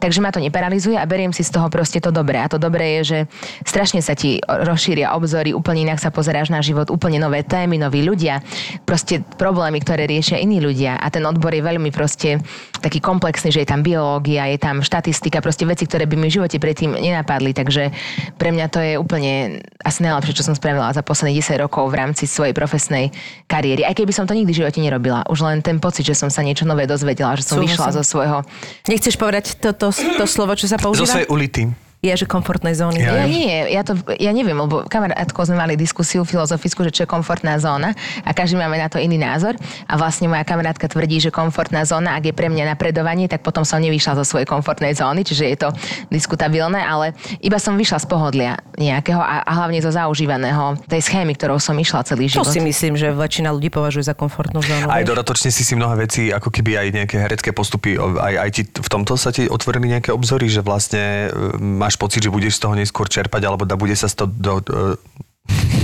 takže 0.03 0.19
ma 0.19 0.35
to 0.35 0.43
neparalizuje 0.43 0.76
analizuje 0.77 0.97
a 1.01 1.09
beriem 1.09 1.33
si 1.33 1.41
z 1.41 1.57
toho 1.57 1.73
proste 1.73 1.97
to 1.97 2.13
dobré. 2.13 2.37
A 2.37 2.45
to 2.45 2.61
dobré 2.61 3.01
je, 3.01 3.01
že 3.03 3.19
strašne 3.65 3.97
sa 4.05 4.13
ti 4.13 4.37
rozšíria 4.45 5.17
obzory, 5.17 5.57
úplne 5.57 5.89
inak 5.89 5.97
sa 5.97 6.13
pozeráš 6.13 6.53
na 6.53 6.61
život, 6.61 6.93
úplne 6.93 7.17
nové 7.17 7.41
témy, 7.41 7.81
noví 7.81 8.05
ľudia, 8.05 8.45
proste 8.85 9.25
problémy, 9.41 9.81
ktoré 9.81 10.05
riešia 10.05 10.37
iní 10.37 10.61
ľudia. 10.61 11.01
A 11.01 11.09
ten 11.09 11.25
odbor 11.25 11.49
je 11.49 11.65
veľmi 11.65 11.89
proste 11.89 12.37
taký 12.77 13.01
komplexný, 13.01 13.49
že 13.49 13.65
je 13.65 13.69
tam 13.73 13.81
biológia, 13.81 14.45
je 14.53 14.61
tam 14.61 14.85
štatistika, 14.85 15.41
proste 15.41 15.65
veci, 15.65 15.89
ktoré 15.89 16.05
by 16.05 16.13
mi 16.13 16.29
v 16.29 16.37
živote 16.37 16.61
predtým 16.61 16.93
nenapadli. 16.93 17.57
Takže 17.57 17.89
pre 18.37 18.53
mňa 18.53 18.65
to 18.69 18.79
je 18.85 18.93
úplne 19.01 19.65
asi 19.81 20.05
najlepšie, 20.05 20.37
čo 20.37 20.45
som 20.45 20.53
spravila 20.53 20.93
za 20.93 21.01
posledných 21.01 21.41
10 21.41 21.65
rokov 21.65 21.89
v 21.89 22.05
rámci 22.05 22.29
svojej 22.29 22.53
profesnej 22.53 23.09
kariéry. 23.49 23.81
Aj 23.81 23.97
keby 23.97 24.13
som 24.13 24.29
to 24.29 24.37
nikdy 24.37 24.53
v 24.53 24.59
živote 24.61 24.77
nerobila. 24.77 25.25
Už 25.25 25.41
len 25.41 25.65
ten 25.65 25.81
pocit, 25.81 26.05
že 26.05 26.13
som 26.13 26.29
sa 26.29 26.45
niečo 26.45 26.69
nové 26.69 26.85
dozvedela, 26.85 27.33
že 27.33 27.49
som 27.49 27.57
Súhlasím. 27.57 27.81
vyšla 27.81 27.97
zo 27.97 28.03
svojho 28.05 28.37
Nechceš 28.85 29.15
povedať 29.17 29.57
to, 29.57 29.73
to, 29.73 29.89
to 29.91 30.25
slovo, 30.27 30.53
čo 30.53 30.66
sa 30.67 30.77
Zo 30.77 30.83
používa? 30.91 31.07
svojej 31.07 31.29
ulity. 31.31 31.86
Je, 32.07 32.15
že 32.15 32.25
komfortnej 32.25 32.71
zóny. 32.71 33.03
Ja- 33.03 33.17
Ja 33.17 33.25
nie, 33.25 33.51
ja 33.67 33.81
to, 33.81 33.91
ja 34.15 34.31
neviem, 34.31 34.55
lebo 34.55 34.85
kamarátko 34.85 35.43
sme 35.43 35.57
mali 35.57 35.75
diskusiu 35.75 36.23
filozofickú, 36.23 36.81
že 36.81 36.91
čo 36.91 37.01
je 37.03 37.09
komfortná 37.09 37.57
zóna 37.57 37.91
a 38.21 38.31
každý 38.31 38.55
máme 38.55 38.75
na 38.75 38.87
to 38.87 38.95
iný 38.95 39.17
názor 39.17 39.53
a 39.83 39.93
vlastne 39.93 40.25
moja 40.25 40.41
kamarátka 40.41 40.87
tvrdí, 40.87 41.19
že 41.19 41.29
komfortná 41.29 41.83
zóna, 41.83 42.15
ak 42.15 42.23
je 42.23 42.33
pre 42.33 42.47
mňa 42.47 42.63
napredovanie, 42.69 43.27
tak 43.27 43.41
potom 43.41 43.61
som 43.61 43.77
nevyšla 43.77 44.15
zo 44.15 44.25
svojej 44.25 44.45
komfortnej 44.45 44.93
zóny, 44.93 45.21
čiže 45.21 45.43
je 45.45 45.57
to 45.57 45.69
diskutabilné, 46.07 46.79
ale 46.79 47.11
iba 47.39 47.57
som 47.57 47.75
vyšla 47.75 47.99
z 47.99 48.07
pohodlia 48.07 48.53
nejakého 48.73 49.19
a, 49.19 49.43
a 49.43 49.51
hlavne 49.53 49.79
zo 49.79 49.91
zaužívaného 49.91 50.79
tej 50.85 51.01
schémy, 51.01 51.33
ktorou 51.33 51.57
som 51.57 51.75
išla 51.75 52.01
celý 52.03 52.29
To 52.29 52.41
život. 52.41 52.49
si 52.49 52.59
myslím, 52.59 52.93
že 52.95 53.11
väčšina 53.11 53.49
ľudí 53.49 53.67
považuje 53.67 54.03
za 54.03 54.13
komfortnú 54.13 54.61
zónu. 54.61 54.87
Aj 54.87 55.03
dodatočne 55.03 55.49
si 55.49 55.61
si 55.61 55.73
mnohé 55.73 55.99
veci, 55.99 56.29
ako 56.29 56.47
keby 56.47 56.71
aj 56.77 56.87
nejaké 56.95 57.15
herecké 57.17 57.49
postupy, 57.51 57.97
aj, 57.97 58.33
aj 58.37 58.49
ti 58.51 58.61
v 58.63 58.87
tomto 58.87 59.13
sa 59.13 59.29
ti 59.29 59.45
otvorili 59.45 59.89
nejaké 59.89 60.09
obzory, 60.09 60.47
že 60.47 60.61
vlastne 60.61 61.27
e, 61.27 61.57
máš 61.97 62.05
pocit, 62.05 62.21
že 62.21 62.29
budeš 62.29 62.61
z 62.61 62.69
toho 62.69 62.77
neskôr 62.77 63.09
čerpať, 63.09 63.41
alebo 63.49 63.65
da 63.65 63.73
bude 63.73 63.97
sa 63.97 64.05
z 64.05 64.21
toho... 64.21 64.29
Do, 64.29 64.61
e, 64.61 64.93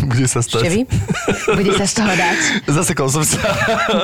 bude 0.14 0.30
sa 0.30 0.45
stať... 0.45 0.61
vy? 0.70 0.82
Bude 1.57 1.74
sa 1.74 1.89
z 1.89 1.93
toho 1.97 2.14
dať. 2.14 2.38
Zasekol 2.78 3.09
som 3.09 3.26
sa. 3.26 3.41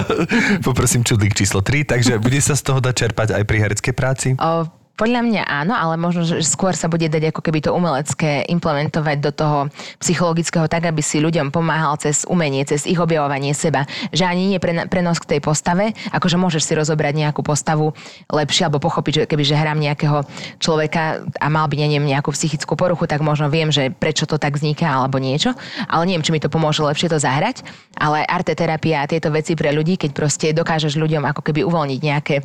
Poprosím 0.66 1.06
čudlík 1.06 1.38
číslo 1.38 1.62
3, 1.62 1.86
takže 1.86 2.18
bude 2.18 2.42
sa 2.42 2.58
z 2.58 2.66
toho 2.66 2.82
dať 2.82 2.96
čerpať 2.98 3.38
aj 3.38 3.44
pri 3.46 3.58
hereckej 3.62 3.94
práci? 3.94 4.28
O, 4.42 4.66
podľa 5.00 5.24
mňa 5.24 5.44
áno, 5.48 5.72
ale 5.72 5.96
možno, 5.96 6.28
že 6.28 6.44
skôr 6.44 6.76
sa 6.76 6.92
bude 6.92 7.08
dať 7.08 7.32
ako 7.32 7.40
keby 7.40 7.64
to 7.64 7.72
umelecké 7.72 8.44
implementovať 8.52 9.18
do 9.24 9.32
toho 9.32 9.58
psychologického 10.04 10.68
tak, 10.68 10.92
aby 10.92 11.00
si 11.00 11.24
ľuďom 11.24 11.56
pomáhal 11.56 11.96
cez 11.96 12.28
umenie, 12.28 12.68
cez 12.68 12.84
ich 12.84 13.00
objavovanie 13.00 13.56
seba. 13.56 13.88
Že 14.12 14.28
ani 14.28 14.44
nie 14.52 14.60
pre, 14.60 14.76
prenos 14.92 15.24
k 15.24 15.36
tej 15.36 15.40
postave, 15.40 15.96
akože 16.12 16.36
môžeš 16.36 16.68
si 16.68 16.74
rozobrať 16.76 17.16
nejakú 17.16 17.40
postavu 17.40 17.96
lepšie 18.28 18.68
alebo 18.68 18.84
pochopiť, 18.84 19.24
že 19.24 19.30
keby 19.32 19.44
že 19.48 19.56
hrám 19.56 19.80
nejakého 19.80 20.28
človeka 20.60 21.24
a 21.40 21.48
mal 21.48 21.72
by 21.72 21.80
neviem 21.80 22.04
nejakú 22.04 22.36
psychickú 22.36 22.76
poruchu, 22.76 23.08
tak 23.08 23.24
možno 23.24 23.48
viem, 23.48 23.72
že 23.72 23.96
prečo 23.96 24.28
to 24.28 24.36
tak 24.36 24.60
vzniká 24.60 25.00
alebo 25.00 25.16
niečo, 25.16 25.56
ale 25.88 26.12
neviem, 26.12 26.28
či 26.28 26.36
mi 26.36 26.44
to 26.44 26.52
pomôže 26.52 26.84
lepšie 26.84 27.08
to 27.08 27.16
zahrať, 27.16 27.64
ale 28.00 28.24
arteterapia 28.24 29.04
a 29.04 29.10
tieto 29.10 29.30
veci 29.30 29.54
pre 29.54 29.76
ľudí, 29.76 30.00
keď 30.00 30.12
proste 30.16 30.48
dokážeš 30.56 30.96
ľuďom 30.96 31.28
ako 31.28 31.44
keby 31.44 31.68
uvoľniť 31.68 32.00
nejaké 32.00 32.36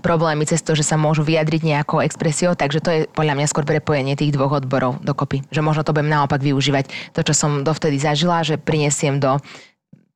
problémy 0.00 0.48
cez 0.48 0.64
to, 0.64 0.72
že 0.72 0.82
sa 0.82 0.96
môžu 0.96 1.22
vyjadriť 1.22 1.62
nejakou 1.62 2.00
expresiou, 2.00 2.56
takže 2.56 2.80
to 2.80 2.90
je 2.90 3.00
podľa 3.12 3.36
mňa 3.36 3.46
skôr 3.46 3.68
prepojenie 3.68 4.16
tých 4.16 4.32
dvoch 4.32 4.64
odborov 4.64 5.04
dokopy. 5.04 5.44
Že 5.52 5.60
možno 5.60 5.84
to 5.84 5.92
budem 5.92 6.10
naopak 6.10 6.40
využívať 6.40 7.12
to, 7.12 7.20
čo 7.20 7.36
som 7.36 7.62
dovtedy 7.62 8.00
zažila, 8.00 8.40
že 8.42 8.56
prinesiem 8.56 9.20
do 9.20 9.36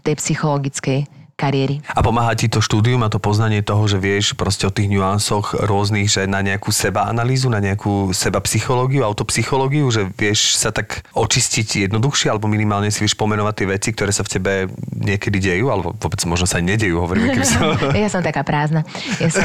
tej 0.01 0.17
psychologickej 0.17 1.26
kariéry. 1.37 1.85
A 1.93 2.01
pomáha 2.01 2.33
ti 2.33 2.49
to 2.49 2.65
štúdium 2.65 3.05
a 3.05 3.13
to 3.13 3.21
poznanie 3.21 3.61
toho, 3.61 3.85
že 3.85 4.01
vieš 4.01 4.33
proste 4.33 4.65
o 4.65 4.73
tých 4.73 4.89
nuansoch 4.89 5.53
rôznych, 5.53 6.09
že 6.09 6.25
na 6.25 6.41
nejakú 6.41 6.73
seba 6.73 7.13
analýzu, 7.13 7.53
na 7.53 7.61
nejakú 7.61 8.17
seba 8.17 8.41
psychológiu, 8.41 9.05
autopsychológiu, 9.05 9.85
že 9.93 10.09
vieš 10.17 10.57
sa 10.57 10.73
tak 10.73 11.05
očistiť 11.13 11.93
jednoduchšie, 11.93 12.33
alebo 12.33 12.49
minimálne 12.49 12.89
si 12.89 13.05
vieš 13.05 13.21
pomenovať 13.21 13.53
tie 13.53 13.67
veci, 13.69 13.89
ktoré 13.93 14.17
sa 14.17 14.25
v 14.25 14.33
tebe 14.33 14.53
niekedy 14.97 15.37
dejú, 15.37 15.69
alebo 15.69 15.93
vôbec 15.93 16.17
možno 16.25 16.49
sa 16.49 16.57
aj 16.57 16.65
nedejú, 16.73 17.05
hovoríme, 17.05 17.37
keby 17.37 17.47
som... 17.47 17.63
Ja 18.07 18.09
som 18.09 18.25
taká 18.25 18.41
prázdna. 18.41 18.89
Ja 19.21 19.29
som... 19.29 19.45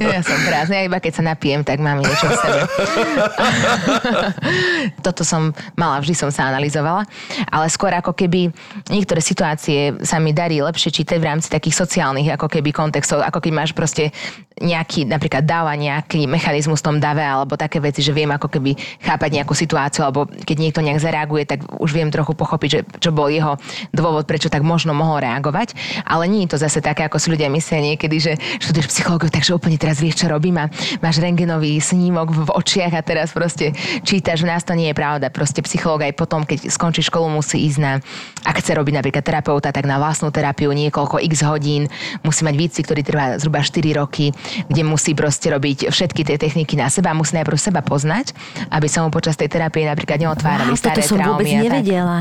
ja 0.00 0.20
som 0.24 0.38
prázdna. 0.48 0.74
Ja 0.80 0.84
iba 0.88 0.96
keď 0.96 1.12
sa 1.12 1.22
napijem, 1.24 1.60
tak 1.60 1.84
mám 1.84 2.00
niečo 2.00 2.24
v 2.24 2.36
sebe. 2.40 2.60
Toto 5.06 5.28
som 5.28 5.52
mala, 5.76 6.00
vždy 6.00 6.14
som 6.16 6.32
sa 6.32 6.48
analyzovala. 6.48 7.04
Ale 7.52 7.66
skôr 7.68 7.92
ako 7.92 8.16
keby 8.16 8.48
niektoré 8.88 9.25
situácie 9.26 9.98
sa 10.06 10.22
mi 10.22 10.30
darí 10.30 10.62
lepšie 10.62 11.02
čítať 11.02 11.18
v 11.18 11.26
rámci 11.26 11.50
takých 11.50 11.74
sociálnych 11.74 12.30
ako 12.38 12.46
keby 12.46 12.70
kontextov, 12.70 13.26
ako 13.26 13.42
keď 13.42 13.52
máš 13.52 13.70
proste 13.74 14.14
nejaký, 14.56 15.04
napríklad 15.04 15.44
dáva 15.44 15.76
nejaký 15.76 16.24
mechanizmus 16.24 16.80
v 16.80 16.86
tom 16.88 16.96
dave, 16.96 17.20
alebo 17.20 17.60
také 17.60 17.76
veci, 17.76 18.00
že 18.00 18.16
viem 18.16 18.32
ako 18.32 18.48
keby 18.48 18.72
chápať 19.04 19.30
nejakú 19.36 19.52
situáciu, 19.52 20.08
alebo 20.08 20.24
keď 20.24 20.56
niekto 20.56 20.80
nejak 20.80 20.96
zareaguje, 20.96 21.44
tak 21.44 21.60
už 21.76 21.92
viem 21.92 22.08
trochu 22.08 22.32
pochopiť, 22.32 22.68
že 22.72 22.80
čo 22.96 23.12
bol 23.12 23.28
jeho 23.28 23.60
dôvod, 23.92 24.24
prečo 24.24 24.48
tak 24.48 24.64
možno 24.64 24.96
mohol 24.96 25.20
reagovať. 25.20 25.76
Ale 26.08 26.24
nie 26.24 26.48
je 26.48 26.56
to 26.56 26.58
zase 26.62 26.80
také, 26.80 27.04
ako 27.04 27.20
si 27.20 27.28
ľudia 27.28 27.52
myslia 27.52 27.92
niekedy, 27.92 28.16
že 28.16 28.32
študuješ 28.64 28.88
psychológiu, 28.96 29.28
takže 29.28 29.52
úplne 29.52 29.76
teraz 29.76 30.00
vieš, 30.00 30.24
čo 30.24 30.32
robím 30.32 30.56
a 30.56 30.72
máš 31.04 31.20
rengenový 31.20 31.76
snímok 31.76 32.32
v 32.32 32.48
očiach 32.56 32.96
a 32.96 33.04
teraz 33.04 33.36
proste 33.36 33.76
čítaš. 34.08 34.40
V 34.40 34.48
nás 34.48 34.64
to 34.64 34.72
nie 34.72 34.88
je 34.88 34.96
pravda. 34.96 35.28
Proste 35.28 35.60
psychológ 35.60 36.08
aj 36.08 36.16
potom, 36.16 36.48
keď 36.48 36.72
skončí 36.72 37.04
školu, 37.04 37.28
musí 37.28 37.60
ísť 37.68 37.78
na, 37.80 38.00
ak 38.48 38.64
chce 38.64 38.72
robiť 38.72 38.94
napríklad 39.04 39.15
terapeuta, 39.22 39.72
tak 39.72 39.84
na 39.88 40.00
vlastnú 40.00 40.32
terapiu 40.32 40.72
niekoľko 40.72 41.20
x 41.22 41.44
hodín. 41.46 41.88
Musí 42.24 42.42
mať 42.42 42.54
výcvik, 42.56 42.84
ktorý 42.86 43.02
trvá 43.04 43.26
zhruba 43.36 43.60
4 43.62 44.00
roky, 44.00 44.32
kde 44.68 44.82
musí 44.82 45.12
proste 45.12 45.52
robiť 45.52 45.92
všetky 45.92 46.22
tie 46.26 46.36
techniky 46.36 46.74
na 46.76 46.88
seba. 46.88 47.16
Musí 47.16 47.36
najprv 47.36 47.58
seba 47.58 47.80
poznať, 47.80 48.32
aby 48.72 48.86
sa 48.90 49.04
mu 49.04 49.12
počas 49.12 49.36
tej 49.38 49.48
terapie 49.52 49.86
napríklad 49.86 50.20
neotvárali 50.20 50.72
Wow, 50.72 50.80
staré 50.80 51.02
som 51.04 51.16
vôbec 51.16 51.46
traumy 51.46 51.56
a 51.56 51.62
tak. 51.62 51.62
Mhm. 51.62 51.64
nevedela. 51.64 52.16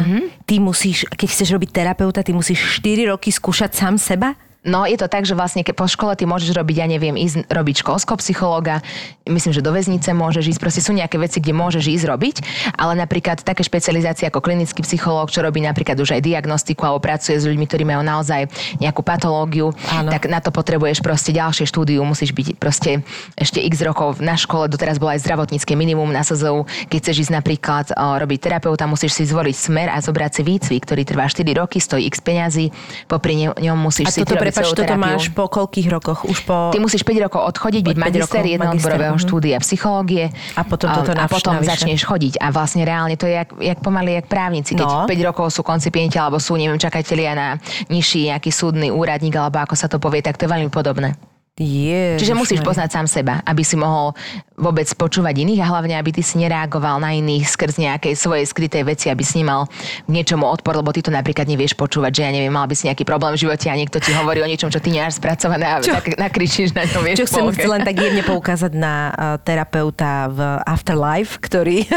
Ty 0.46 0.56
musíš, 0.62 0.98
keď 1.10 1.28
chceš 1.32 1.50
robiť 1.56 1.70
terapeuta, 1.74 2.22
ty 2.22 2.32
musíš 2.32 2.60
4 2.80 3.10
roky 3.12 3.34
skúšať 3.34 3.74
sám 3.74 3.98
seba? 3.98 4.38
No 4.66 4.90
je 4.90 4.98
to 4.98 5.06
tak, 5.06 5.30
že 5.30 5.38
vlastne 5.38 5.62
ke, 5.62 5.78
po 5.78 5.86
škole 5.86 6.18
ty 6.18 6.26
môžeš 6.26 6.58
robiť, 6.58 6.76
ja 6.82 6.88
neviem, 6.90 7.14
ísť 7.14 7.46
robiť 7.54 7.86
školského 7.86 8.18
psychológa, 8.18 8.82
myslím, 9.30 9.54
že 9.54 9.62
do 9.62 9.70
väznice 9.70 10.10
môžeš 10.10 10.58
ísť, 10.58 10.60
proste 10.62 10.82
sú 10.82 10.98
nejaké 10.98 11.22
veci, 11.22 11.38
kde 11.38 11.54
môžeš 11.54 11.86
ísť 11.86 12.06
robiť, 12.10 12.36
ale 12.74 12.98
napríklad 12.98 13.46
také 13.46 13.62
špecializácie 13.62 14.26
ako 14.26 14.42
klinický 14.42 14.82
psychológ, 14.82 15.30
čo 15.30 15.46
robí 15.46 15.62
napríklad 15.62 16.02
už 16.02 16.18
aj 16.18 16.26
diagnostiku 16.26 16.82
alebo 16.82 17.06
pracuje 17.06 17.38
s 17.38 17.46
ľuďmi, 17.46 17.66
ktorí 17.70 17.86
majú 17.86 18.02
naozaj 18.02 18.50
nejakú 18.82 19.06
patológiu, 19.06 19.70
Áno. 19.94 20.10
tak 20.10 20.26
na 20.26 20.42
to 20.42 20.50
potrebuješ 20.50 21.06
proste 21.06 21.30
ďalšie 21.30 21.70
štúdiu, 21.70 22.02
musíš 22.02 22.34
byť 22.34 22.58
proste 22.58 23.06
ešte 23.38 23.62
x 23.62 23.86
rokov 23.86 24.18
na 24.18 24.34
škole, 24.34 24.66
doteraz 24.66 24.98
bolo 24.98 25.14
aj 25.14 25.22
zdravotnícke 25.22 25.78
minimum 25.78 26.10
na 26.10 26.26
SZU, 26.26 26.66
keď 26.90 26.98
chceš 27.06 27.30
ísť 27.30 27.34
napríklad 27.38 27.86
o, 27.94 28.18
robiť 28.18 28.40
terapeuta, 28.50 28.90
musíš 28.90 29.14
si 29.14 29.30
zvoliť 29.30 29.54
smer 29.54 29.88
a 29.94 30.02
zobrať 30.02 30.32
si 30.38 30.42
výcvik, 30.42 30.82
ktorý 30.90 31.06
trvá 31.06 31.30
4 31.30 31.46
roky, 31.54 31.78
stojí 31.78 32.10
x 32.10 32.18
peňazí, 32.26 32.74
popri 33.06 33.46
ňom 33.46 33.78
musíš 33.78 34.10
A 34.10 34.16
si 34.16 34.26
prepač, 34.56 34.74
toto 34.74 34.96
máš 34.96 35.24
po 35.36 35.46
koľkých 35.52 35.88
rokoch? 35.92 36.20
Už 36.24 36.48
po... 36.48 36.72
Ty 36.72 36.80
musíš 36.80 37.04
5 37.04 37.26
rokov 37.28 37.42
odchodiť, 37.44 37.82
byť 37.84 37.98
Od 37.98 38.02
5 38.02 38.06
magister 38.08 38.44
jednoodborového 38.48 39.16
mhm. 39.20 39.24
štúdia 39.28 39.58
psychológie. 39.60 40.26
A 40.56 40.62
potom 40.64 40.90
toto 40.96 41.12
a, 41.12 41.28
potom 41.28 41.60
navyše. 41.60 41.70
začneš 41.76 42.02
chodiť. 42.08 42.34
A 42.40 42.50
vlastne 42.56 42.88
reálne 42.88 43.20
to 43.20 43.28
je 43.28 43.36
jak, 43.36 43.50
jak 43.60 43.80
pomaly 43.84 44.24
jak 44.24 44.26
právnici. 44.32 44.74
Keď 44.74 44.88
No. 44.88 45.04
5 45.04 45.28
rokov 45.28 45.52
sú 45.52 45.62
koncipienti 45.62 46.16
alebo 46.16 46.40
sú, 46.40 46.56
neviem, 46.56 46.80
čakatelia 46.80 47.36
na 47.36 47.48
nižší 47.92 48.32
nejaký 48.32 48.50
súdny 48.50 48.88
úradník 48.90 49.36
alebo 49.36 49.60
ako 49.60 49.76
sa 49.76 49.92
to 49.92 50.00
povie, 50.00 50.24
tak 50.24 50.40
to 50.40 50.48
je 50.48 50.54
veľmi 50.56 50.72
podobné. 50.72 51.35
Ježiš, 51.56 52.20
Čiže 52.20 52.36
musíš 52.36 52.60
poznať 52.68 52.90
sám 52.92 53.08
seba, 53.08 53.40
aby 53.48 53.64
si 53.64 53.80
mohol 53.80 54.12
vôbec 54.60 54.92
počúvať 54.92 55.40
iných 55.40 55.64
a 55.64 55.72
hlavne, 55.72 55.96
aby 55.96 56.12
ty 56.12 56.20
si 56.20 56.36
nereagoval 56.36 57.00
na 57.00 57.16
iných 57.16 57.48
skrz 57.48 57.80
nejakej 57.80 58.12
svojej 58.12 58.44
skrytej 58.44 58.84
veci, 58.84 59.08
aby 59.08 59.24
si 59.24 59.40
nemal 59.40 59.72
k 60.04 60.10
niečomu 60.12 60.44
odpor, 60.52 60.76
lebo 60.76 60.92
ty 60.92 61.00
to 61.00 61.16
napríklad 61.16 61.48
nevieš 61.48 61.80
počúvať, 61.80 62.12
že 62.12 62.22
ja 62.28 62.32
neviem, 62.36 62.52
mal 62.52 62.68
by 62.68 62.76
si 62.76 62.92
nejaký 62.92 63.08
problém 63.08 63.40
v 63.40 63.48
živote 63.48 63.72
a 63.72 63.76
niekto 63.80 64.04
ti 64.04 64.12
hovorí 64.12 64.44
o 64.44 64.48
niečom, 64.52 64.68
čo 64.68 64.84
ty 64.84 64.92
nemáš 64.92 65.16
spracované 65.16 65.64
a 65.64 65.80
Čo? 65.80 65.96
tak 65.96 66.20
nakričíš 66.20 66.76
na 66.76 66.92
ňom, 66.92 67.08
vieš, 67.08 67.24
Čo 67.24 67.28
chcem 67.32 67.44
polke. 67.48 67.68
len 67.72 67.82
tak 67.88 67.96
jemne 68.04 68.24
poukázať 68.28 68.72
na 68.76 68.94
uh, 69.16 69.16
terapeuta 69.40 70.28
v 70.28 70.40
Afterlife, 70.60 71.40
ktorý 71.40 71.88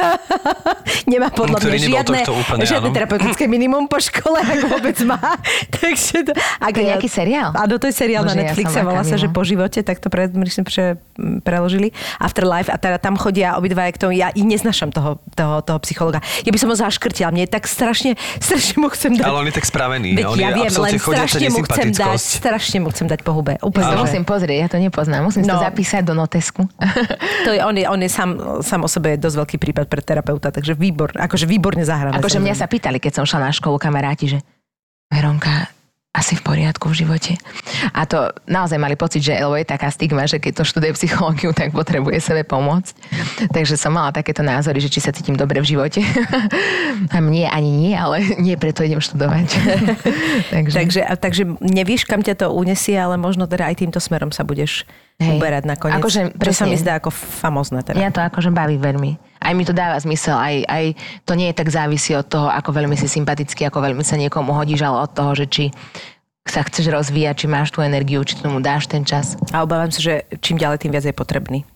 nemá 1.11 1.35
podľa 1.35 1.59
mňa 1.67 1.79
žiadne, 1.83 2.21
úplne, 2.31 2.63
žiadne 2.63 2.91
áno. 2.91 2.95
terapeutické 2.95 3.51
minimum 3.51 3.91
po 3.91 3.99
škole, 3.99 4.39
ak 4.39 4.71
vôbec 4.71 4.99
má. 5.03 5.19
Takže 5.83 6.31
to, 6.31 6.33
ak, 6.63 6.75
To 6.75 6.79
je 6.79 6.87
nejaký 6.95 7.11
seriál? 7.11 7.51
Áno, 7.59 7.75
to 7.75 7.91
je 7.91 7.95
seriál 7.95 8.23
Bože, 8.23 8.39
na 8.39 8.47
ja 8.47 8.55
Netflixe, 8.55 8.79
som 8.79 8.87
volá 8.87 9.03
sa, 9.03 9.19
že 9.19 9.27
po 9.31 9.47
živote, 9.49 9.80
tak 9.80 9.96
to 9.96 10.07
pre, 10.07 10.28
myslím, 10.28 10.62
pre, 10.62 11.01
preložili. 11.40 11.90
Afterlife 12.16 12.68
a 12.68 12.76
teda 12.76 12.96
tam 12.96 13.16
chodia 13.16 13.57
obidva 13.57 13.88
k 13.88 13.96
tomu. 13.96 14.12
Ja 14.12 14.28
i 14.30 14.42
neznašam 14.42 14.90
toho, 14.90 15.16
toho, 15.32 15.61
toho 15.61 15.78
psychologa. 15.80 16.18
Ja 16.42 16.51
by 16.51 16.59
som 16.59 16.68
ho 16.68 16.76
zaškrtila. 16.76 17.30
Mne 17.30 17.44
je 17.44 17.51
tak 17.51 17.64
strašne, 17.64 18.14
strašne 18.44 18.76
mu 18.76 18.88
chcem 18.88 19.14
dať. 19.14 19.24
Ale 19.24 19.38
on 19.38 19.46
je 19.46 19.55
tak 19.55 19.64
spravený. 19.64 20.12
Veď 20.14 20.26
on 20.26 20.36
ja 20.36 20.51
je 20.51 20.55
viem, 20.59 20.70
len 20.70 20.92
strašne 20.94 21.46
mu 21.49 21.61
chcem 21.64 21.88
dať, 21.90 22.18
strašne 22.18 22.78
mu 22.78 22.88
chcem 22.90 23.07
dať 23.07 23.20
po 23.22 23.32
hube. 23.32 23.57
Úplne, 23.59 23.84
To 23.88 24.05
musím 24.05 24.24
pozrieť, 24.24 24.59
ja 24.59 24.68
to 24.68 24.78
nepoznám. 24.78 25.24
Musím 25.24 25.42
si 25.42 25.49
to 25.49 25.57
No. 25.57 25.64
zapísať 25.64 26.03
do 26.05 26.12
notesku. 26.12 26.68
To 27.46 27.55
je, 27.55 27.62
on 27.62 27.72
je, 27.72 27.86
on 27.86 27.96
je 27.96 28.11
sám, 28.11 28.30
sám 28.61 28.82
o 28.82 28.90
sebe 28.90 29.14
dosť 29.16 29.36
veľký 29.38 29.57
prípad 29.57 29.86
pre 29.86 30.03
terapeuta, 30.03 30.51
takže 30.51 30.74
výbor, 30.74 31.14
akože 31.14 31.46
výborne 31.46 31.80
zahrané. 31.80 32.18
akože 32.18 32.38
mňa 32.38 32.55
sa 32.55 32.66
pýtali, 32.66 32.99
keď 32.99 33.12
som 33.14 33.24
šla 33.24 33.49
na 33.49 33.53
školu 33.55 33.78
kamaráti, 33.78 34.26
že 34.26 34.38
Veronka, 35.09 35.70
asi 36.19 36.35
v 36.35 36.43
poriadku 36.43 36.91
v 36.91 37.07
živote. 37.07 37.33
A 37.95 38.03
to 38.03 38.35
naozaj 38.51 38.75
mali 38.75 38.99
pocit, 38.99 39.23
že 39.23 39.39
lebo 39.39 39.55
je 39.55 39.62
taká 39.62 39.87
stigma, 39.95 40.27
že 40.27 40.43
keď 40.43 40.62
to 40.62 40.64
študuje 40.66 40.99
psychológiu, 40.99 41.55
tak 41.55 41.71
potrebuje 41.71 42.19
sebe 42.19 42.43
pomôcť. 42.43 42.99
Takže 43.55 43.79
som 43.79 43.95
mala 43.95 44.11
takéto 44.11 44.43
názory, 44.43 44.83
že 44.83 44.91
či 44.91 44.99
sa 44.99 45.14
cítim 45.14 45.39
dobre 45.39 45.62
v 45.62 45.79
živote. 45.79 46.03
A 47.14 47.23
mne 47.23 47.47
ani 47.47 47.71
nie, 47.71 47.95
ale 47.95 48.35
nie 48.43 48.59
preto 48.59 48.83
idem 48.83 48.99
študovať. 48.99 49.49
takže. 50.55 50.75
Takže, 50.75 51.01
takže 51.23 51.43
nevieš, 51.62 52.03
kam 52.03 52.27
ťa 52.27 52.35
to 52.43 52.47
unesie, 52.51 52.99
ale 52.99 53.14
možno 53.14 53.47
teda 53.47 53.71
aj 53.71 53.79
týmto 53.79 54.03
smerom 54.03 54.35
sa 54.35 54.43
budeš 54.43 54.83
Hej. 55.19 55.35
uberať 55.35 55.66
nakoniec. 55.66 55.99
Akože, 55.99 56.31
čo 56.31 56.53
sa 56.55 56.64
mi 56.71 56.79
zdá 56.79 57.03
ako 57.03 57.11
famozne. 57.11 57.83
Teda. 57.83 57.99
Ja 57.99 58.14
to 58.14 58.23
akože 58.23 58.55
baví 58.55 58.79
veľmi. 58.79 59.19
Aj 59.43 59.51
mi 59.51 59.66
to 59.66 59.75
dáva 59.75 59.99
zmysel, 59.99 60.39
aj, 60.39 60.62
aj 60.62 60.85
to 61.27 61.35
nie 61.35 61.51
je 61.51 61.59
tak 61.59 61.75
závisí 61.75 62.14
od 62.14 62.23
toho, 62.23 62.47
ako 62.47 62.71
veľmi 62.71 62.95
si 62.95 63.11
sympatický, 63.11 63.66
ako 63.66 63.83
veľmi 63.83 64.07
sa 64.07 64.14
niekomu 64.14 64.55
hodíš, 64.55 64.87
ale 64.87 65.03
od 65.03 65.11
toho, 65.11 65.35
že 65.35 65.51
či 65.51 65.64
sa 66.47 66.62
chceš 66.62 66.95
rozvíjať, 66.95 67.45
či 67.45 67.47
máš 67.51 67.75
tú 67.75 67.83
energiu, 67.83 68.23
či 68.23 68.39
tomu 68.39 68.62
dáš 68.62 68.87
ten 68.87 69.03
čas. 69.03 69.35
A 69.51 69.66
obávam 69.66 69.91
sa, 69.91 69.99
že 69.99 70.23
čím 70.39 70.55
ďalej, 70.55 70.87
tým 70.87 70.95
viac 70.95 71.05
je 71.05 71.14
potrebný. 71.14 71.66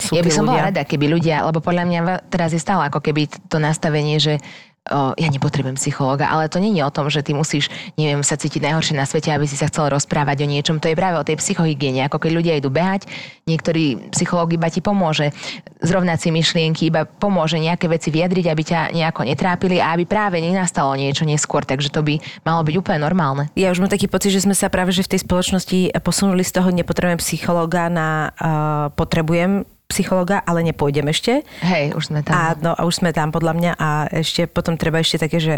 Sú 0.00 0.16
ja 0.16 0.24
by 0.24 0.32
som 0.32 0.48
ľudia? 0.48 0.50
bola 0.50 0.66
rada, 0.72 0.82
keby 0.82 1.06
ľudia, 1.12 1.44
lebo 1.46 1.62
podľa 1.62 1.84
mňa 1.86 2.00
teraz 2.26 2.50
je 2.56 2.60
stále 2.60 2.88
ako 2.88 3.04
keby 3.04 3.28
to 3.52 3.62
nastavenie, 3.62 4.18
že 4.18 4.42
ja 4.90 5.28
nepotrebujem 5.28 5.76
psychológa, 5.76 6.32
ale 6.32 6.48
to 6.48 6.56
je 6.56 6.80
o 6.80 6.90
tom, 6.90 7.12
že 7.12 7.20
ty 7.20 7.36
musíš, 7.36 7.68
neviem, 8.00 8.24
sa 8.24 8.40
cítiť 8.40 8.64
najhoršie 8.64 8.96
na 8.96 9.04
svete, 9.04 9.28
aby 9.28 9.44
si 9.44 9.54
sa 9.54 9.68
chcel 9.68 9.92
rozprávať 9.92 10.42
o 10.42 10.50
niečom. 10.50 10.80
To 10.80 10.88
je 10.88 10.96
práve 10.96 11.20
o 11.20 11.26
tej 11.26 11.36
psychohygiene. 11.36 12.08
Ako 12.08 12.16
keď 12.16 12.30
ľudia 12.32 12.54
idú 12.56 12.72
behať, 12.72 13.04
niektorý 13.44 14.10
psychológ 14.16 14.56
iba 14.56 14.72
ti 14.72 14.80
pomôže 14.80 15.36
zrovnať 15.84 16.18
si 16.24 16.28
myšlienky, 16.32 16.88
iba 16.88 17.04
pomôže 17.04 17.60
nejaké 17.60 17.92
veci 17.92 18.08
vyjadriť, 18.08 18.46
aby 18.48 18.62
ťa 18.64 18.80
nejako 18.96 19.28
netrápili 19.28 19.84
a 19.84 19.92
aby 19.92 20.08
práve 20.08 20.40
nenastalo 20.40 20.96
niečo 20.96 21.28
neskôr. 21.28 21.62
Takže 21.62 21.92
to 21.92 22.00
by 22.00 22.16
malo 22.42 22.64
byť 22.64 22.74
úplne 22.80 23.04
normálne. 23.04 23.52
Ja 23.54 23.70
už 23.70 23.84
mám 23.84 23.92
taký 23.92 24.08
pocit, 24.08 24.32
že 24.32 24.42
sme 24.42 24.56
sa 24.56 24.72
práve 24.72 24.96
že 24.96 25.04
v 25.04 25.12
tej 25.12 25.22
spoločnosti 25.22 25.92
posunuli 26.02 26.42
z 26.42 26.56
toho 26.56 26.72
nepotrebujem 26.72 27.20
psychológa 27.20 27.92
na 27.92 28.32
uh, 28.32 28.88
potrebujem 28.96 29.68
psychologa, 29.90 30.38
ale 30.46 30.62
nepôjdem 30.62 31.10
ešte. 31.10 31.42
Hej, 31.60 31.98
už 31.98 32.14
sme 32.14 32.22
tam. 32.22 32.32
A, 32.32 32.54
no, 32.56 32.72
a 32.72 32.86
už 32.86 33.02
sme 33.02 33.10
tam 33.10 33.34
podľa 33.34 33.52
mňa 33.58 33.72
a 33.76 33.88
ešte 34.14 34.46
potom 34.46 34.78
treba 34.78 35.02
ešte 35.02 35.26
také, 35.26 35.42
že 35.42 35.54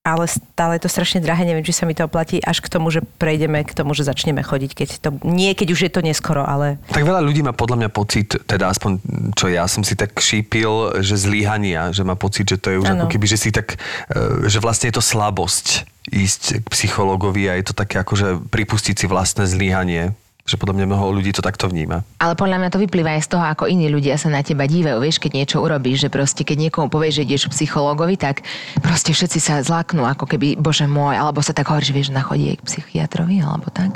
ale 0.00 0.24
stále 0.24 0.80
je 0.80 0.88
to 0.88 0.94
strašne 0.96 1.20
drahé, 1.20 1.44
neviem, 1.44 1.60
či 1.60 1.76
sa 1.76 1.84
mi 1.84 1.92
to 1.92 2.08
oplatí, 2.08 2.40
až 2.40 2.64
k 2.64 2.72
tomu, 2.72 2.88
že 2.88 3.04
prejdeme 3.20 3.60
k 3.68 3.76
tomu, 3.76 3.92
že 3.92 4.08
začneme 4.08 4.40
chodiť, 4.40 4.70
keď 4.72 4.88
to, 4.96 5.08
nie 5.28 5.52
keď 5.52 5.68
už 5.76 5.80
je 5.84 5.92
to 5.92 6.00
neskoro, 6.00 6.40
ale... 6.40 6.80
Tak 6.88 7.04
veľa 7.04 7.20
ľudí 7.20 7.44
má 7.44 7.52
podľa 7.52 7.84
mňa 7.84 7.90
pocit, 7.92 8.32
teda 8.48 8.72
aspoň 8.72 8.96
čo 9.36 9.52
ja 9.52 9.68
som 9.68 9.84
si 9.84 9.92
tak 10.00 10.16
šípil, 10.16 11.04
že 11.04 11.20
zlíhania, 11.20 11.92
že 11.92 12.00
má 12.00 12.16
pocit, 12.16 12.48
že 12.48 12.56
to 12.56 12.72
je 12.72 12.80
už 12.80 12.88
ano. 12.88 13.04
ako 13.04 13.06
keby, 13.12 13.26
že 13.28 13.36
si 13.36 13.52
tak, 13.52 13.76
e, 14.08 14.48
že 14.48 14.56
vlastne 14.64 14.88
je 14.88 14.96
to 14.96 15.04
slabosť 15.04 15.84
ísť 16.08 16.64
k 16.64 16.66
psychologovi 16.72 17.52
a 17.52 17.60
je 17.60 17.68
to 17.68 17.76
také 17.76 18.00
ako, 18.00 18.16
že 18.16 18.28
pripustiť 18.48 19.04
si 19.04 19.04
vlastné 19.04 19.44
zlíhanie 19.44 20.16
že 20.50 20.58
podľa 20.58 20.82
mňa 20.82 20.86
mnoho 20.90 21.06
ľudí 21.14 21.30
to 21.30 21.46
takto 21.46 21.70
vníma. 21.70 22.02
Ale 22.18 22.34
podľa 22.34 22.58
mňa 22.58 22.70
to 22.74 22.82
vyplýva 22.82 23.14
aj 23.14 23.22
z 23.22 23.28
toho, 23.38 23.44
ako 23.46 23.70
iní 23.70 23.86
ľudia 23.86 24.18
sa 24.18 24.26
na 24.26 24.42
teba 24.42 24.66
dívajú. 24.66 24.98
Vieš, 24.98 25.22
keď 25.22 25.30
niečo 25.38 25.62
urobíš, 25.62 26.06
že 26.06 26.08
proste 26.10 26.42
keď 26.42 26.68
niekomu 26.68 26.90
povieš, 26.90 27.22
že 27.22 27.22
ideš 27.22 27.42
psychológovi, 27.54 28.18
tak 28.18 28.42
proste 28.82 29.14
všetci 29.14 29.38
sa 29.38 29.62
zlaknú, 29.62 30.02
ako 30.02 30.26
keby, 30.26 30.58
bože 30.58 30.90
môj, 30.90 31.14
alebo 31.14 31.38
sa 31.38 31.54
tak 31.54 31.70
hovorí, 31.70 31.86
že 31.86 31.94
vieš, 31.94 32.10
na 32.10 32.26
chodí 32.26 32.58
k 32.58 32.62
psychiatrovi, 32.66 33.38
alebo 33.38 33.70
tak. 33.70 33.94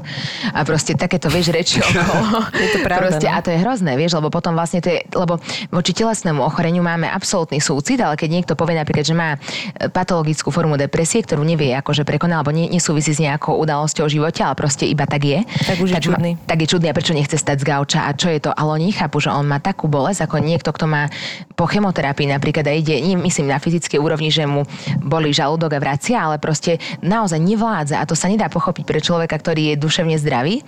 A 0.55 0.63
proste 0.63 0.95
takéto, 0.95 1.27
vieš, 1.27 1.51
reči 1.51 1.81
okolo. 1.85 2.47
je 2.55 2.69
to 2.71 2.79
pravda, 2.87 3.03
proste, 3.03 3.27
no? 3.27 3.35
A 3.35 3.39
to 3.43 3.51
je 3.51 3.59
hrozné, 3.59 3.93
vieš, 3.99 4.15
lebo 4.15 4.31
potom 4.31 4.55
vlastne 4.55 4.79
to 4.79 4.95
je, 4.95 5.03
lebo 5.11 5.43
voči 5.75 5.91
telesnému 5.91 6.39
ochoreniu 6.39 6.87
máme 6.87 7.11
absolútny 7.11 7.59
súcit, 7.59 7.99
ale 7.99 8.15
keď 8.15 8.29
niekto 8.31 8.53
povie 8.55 8.79
napríklad, 8.79 9.03
že 9.03 9.17
má 9.17 9.35
e, 9.35 9.91
patologickú 9.91 10.55
formu 10.55 10.79
depresie, 10.79 11.25
ktorú 11.25 11.43
nevie 11.43 11.75
akože 11.75 12.07
prekonať, 12.07 12.37
alebo 12.39 12.55
nesúvisí 12.55 13.11
s 13.11 13.19
nejakou 13.19 13.59
udalosťou 13.59 14.07
v 14.07 14.15
živote, 14.21 14.41
ale 14.45 14.55
proste 14.55 14.85
iba 14.85 15.09
tak 15.09 15.25
je. 15.25 15.41
Tak 15.43 15.77
už 15.81 15.91
je 15.91 15.97
tak 15.97 16.05
čudný. 16.05 16.31
Ma, 16.37 16.44
tak 16.45 16.65
je 16.65 16.71
čudný 16.71 16.93
a 16.93 16.97
prečo 16.97 17.17
nechce 17.17 17.37
stať 17.37 17.65
z 17.65 17.69
gauča 17.69 18.01
a 18.09 18.13
čo 18.13 18.29
je 18.29 18.41
to. 18.41 18.51
Ale 18.53 18.81
oni 18.81 18.93
chápu, 18.93 19.21
že 19.21 19.33
on 19.33 19.49
má 19.49 19.59
takú 19.61 19.89
bolesť 19.89 20.29
ako 20.29 20.37
niekto, 20.41 20.71
kto 20.71 20.85
má 20.89 21.09
po 21.57 21.65
chemoterapii 21.65 22.29
napríklad 22.29 22.65
a 22.69 22.73
ide, 22.77 23.01
nie 23.01 23.17
myslím 23.17 23.51
na 23.51 23.59
fyzickej 23.59 23.99
úrovni, 24.01 24.29
že 24.29 24.45
mu 24.45 24.69
boli 25.01 25.33
žalúdok 25.33 25.77
a 25.77 25.81
vracia, 25.81 26.21
ale 26.21 26.37
proste 26.37 26.79
naozaj 27.01 27.41
nevládza 27.41 28.01
a 28.01 28.09
to 28.09 28.13
sa 28.13 28.29
nedá 28.29 28.53
pochopiť 28.53 28.85
pre 28.85 29.01
človeka, 29.01 29.37
ktorý 29.41 29.75
je 29.75 29.81
duševne 29.81 30.17
zdravý. 30.21 30.61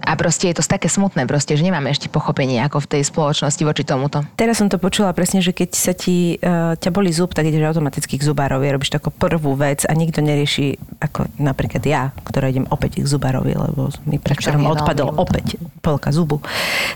A 0.00 0.16
proste 0.16 0.48
je 0.48 0.56
to 0.56 0.64
také 0.64 0.88
smutné, 0.88 1.28
proste, 1.28 1.52
že 1.60 1.60
nemáme 1.60 1.92
ešte 1.92 2.08
pochopenie 2.08 2.56
ako 2.64 2.88
v 2.88 2.90
tej 2.96 3.02
spoločnosti 3.04 3.62
voči 3.68 3.84
tomuto. 3.84 4.24
Teraz 4.40 4.56
som 4.56 4.72
to 4.72 4.80
počula 4.80 5.12
presne, 5.12 5.44
že 5.44 5.52
keď 5.52 5.70
sa 5.76 5.92
ti 5.92 6.40
uh, 6.40 6.72
ťa 6.72 6.88
boli 6.88 7.12
zub, 7.12 7.36
tak 7.36 7.44
ideš 7.44 7.68
automaticky 7.68 8.16
k 8.16 8.24
zubárovi, 8.24 8.72
robíš 8.72 8.96
takú 8.96 9.12
prvú 9.12 9.52
vec 9.60 9.84
a 9.84 9.92
nikto 9.92 10.24
nerieši, 10.24 10.80
ako 11.04 11.28
napríklad 11.36 11.84
ja, 11.84 12.16
ktorá 12.24 12.48
idem 12.48 12.64
opäť 12.72 13.04
k 13.04 13.06
zubárovi, 13.12 13.52
lebo 13.52 13.92
mi 14.08 14.16
predvčerom 14.16 14.64
odpadol 14.64 15.19
opäť 15.20 15.60
polka 15.84 16.08
zubu. 16.08 16.40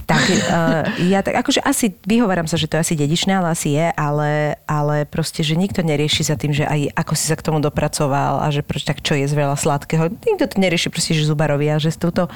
Tak 0.08 0.24
uh, 0.24 0.88
ja 1.12 1.20
tak 1.20 1.44
akože 1.44 1.60
asi 1.60 1.92
vyhovorám 2.08 2.48
sa, 2.48 2.56
že 2.56 2.64
to 2.64 2.80
je 2.80 2.84
asi 2.88 2.94
dedičné, 2.96 3.36
ale 3.36 3.52
asi 3.52 3.76
je, 3.76 3.86
ale, 3.92 4.56
ale 4.64 5.04
proste, 5.04 5.44
že 5.44 5.60
nikto 5.60 5.84
nerieši 5.84 6.24
za 6.24 6.40
tým, 6.40 6.56
že 6.56 6.64
aj 6.64 6.96
ako 6.96 7.12
si 7.12 7.28
sa 7.28 7.36
k 7.36 7.44
tomu 7.44 7.60
dopracoval 7.60 8.40
a 8.40 8.48
že 8.48 8.64
proč 8.64 8.88
tak 8.88 9.04
čo 9.04 9.12
je 9.12 9.28
z 9.28 9.34
veľa 9.36 9.60
sladkého. 9.60 10.08
Nikto 10.08 10.48
to 10.48 10.56
nerieši 10.56 10.88
proste, 10.88 11.12
že 11.12 11.28
zubárovi 11.28 11.68
a 11.68 11.76
že 11.76 11.92
s 11.92 12.00
touto 12.00 12.32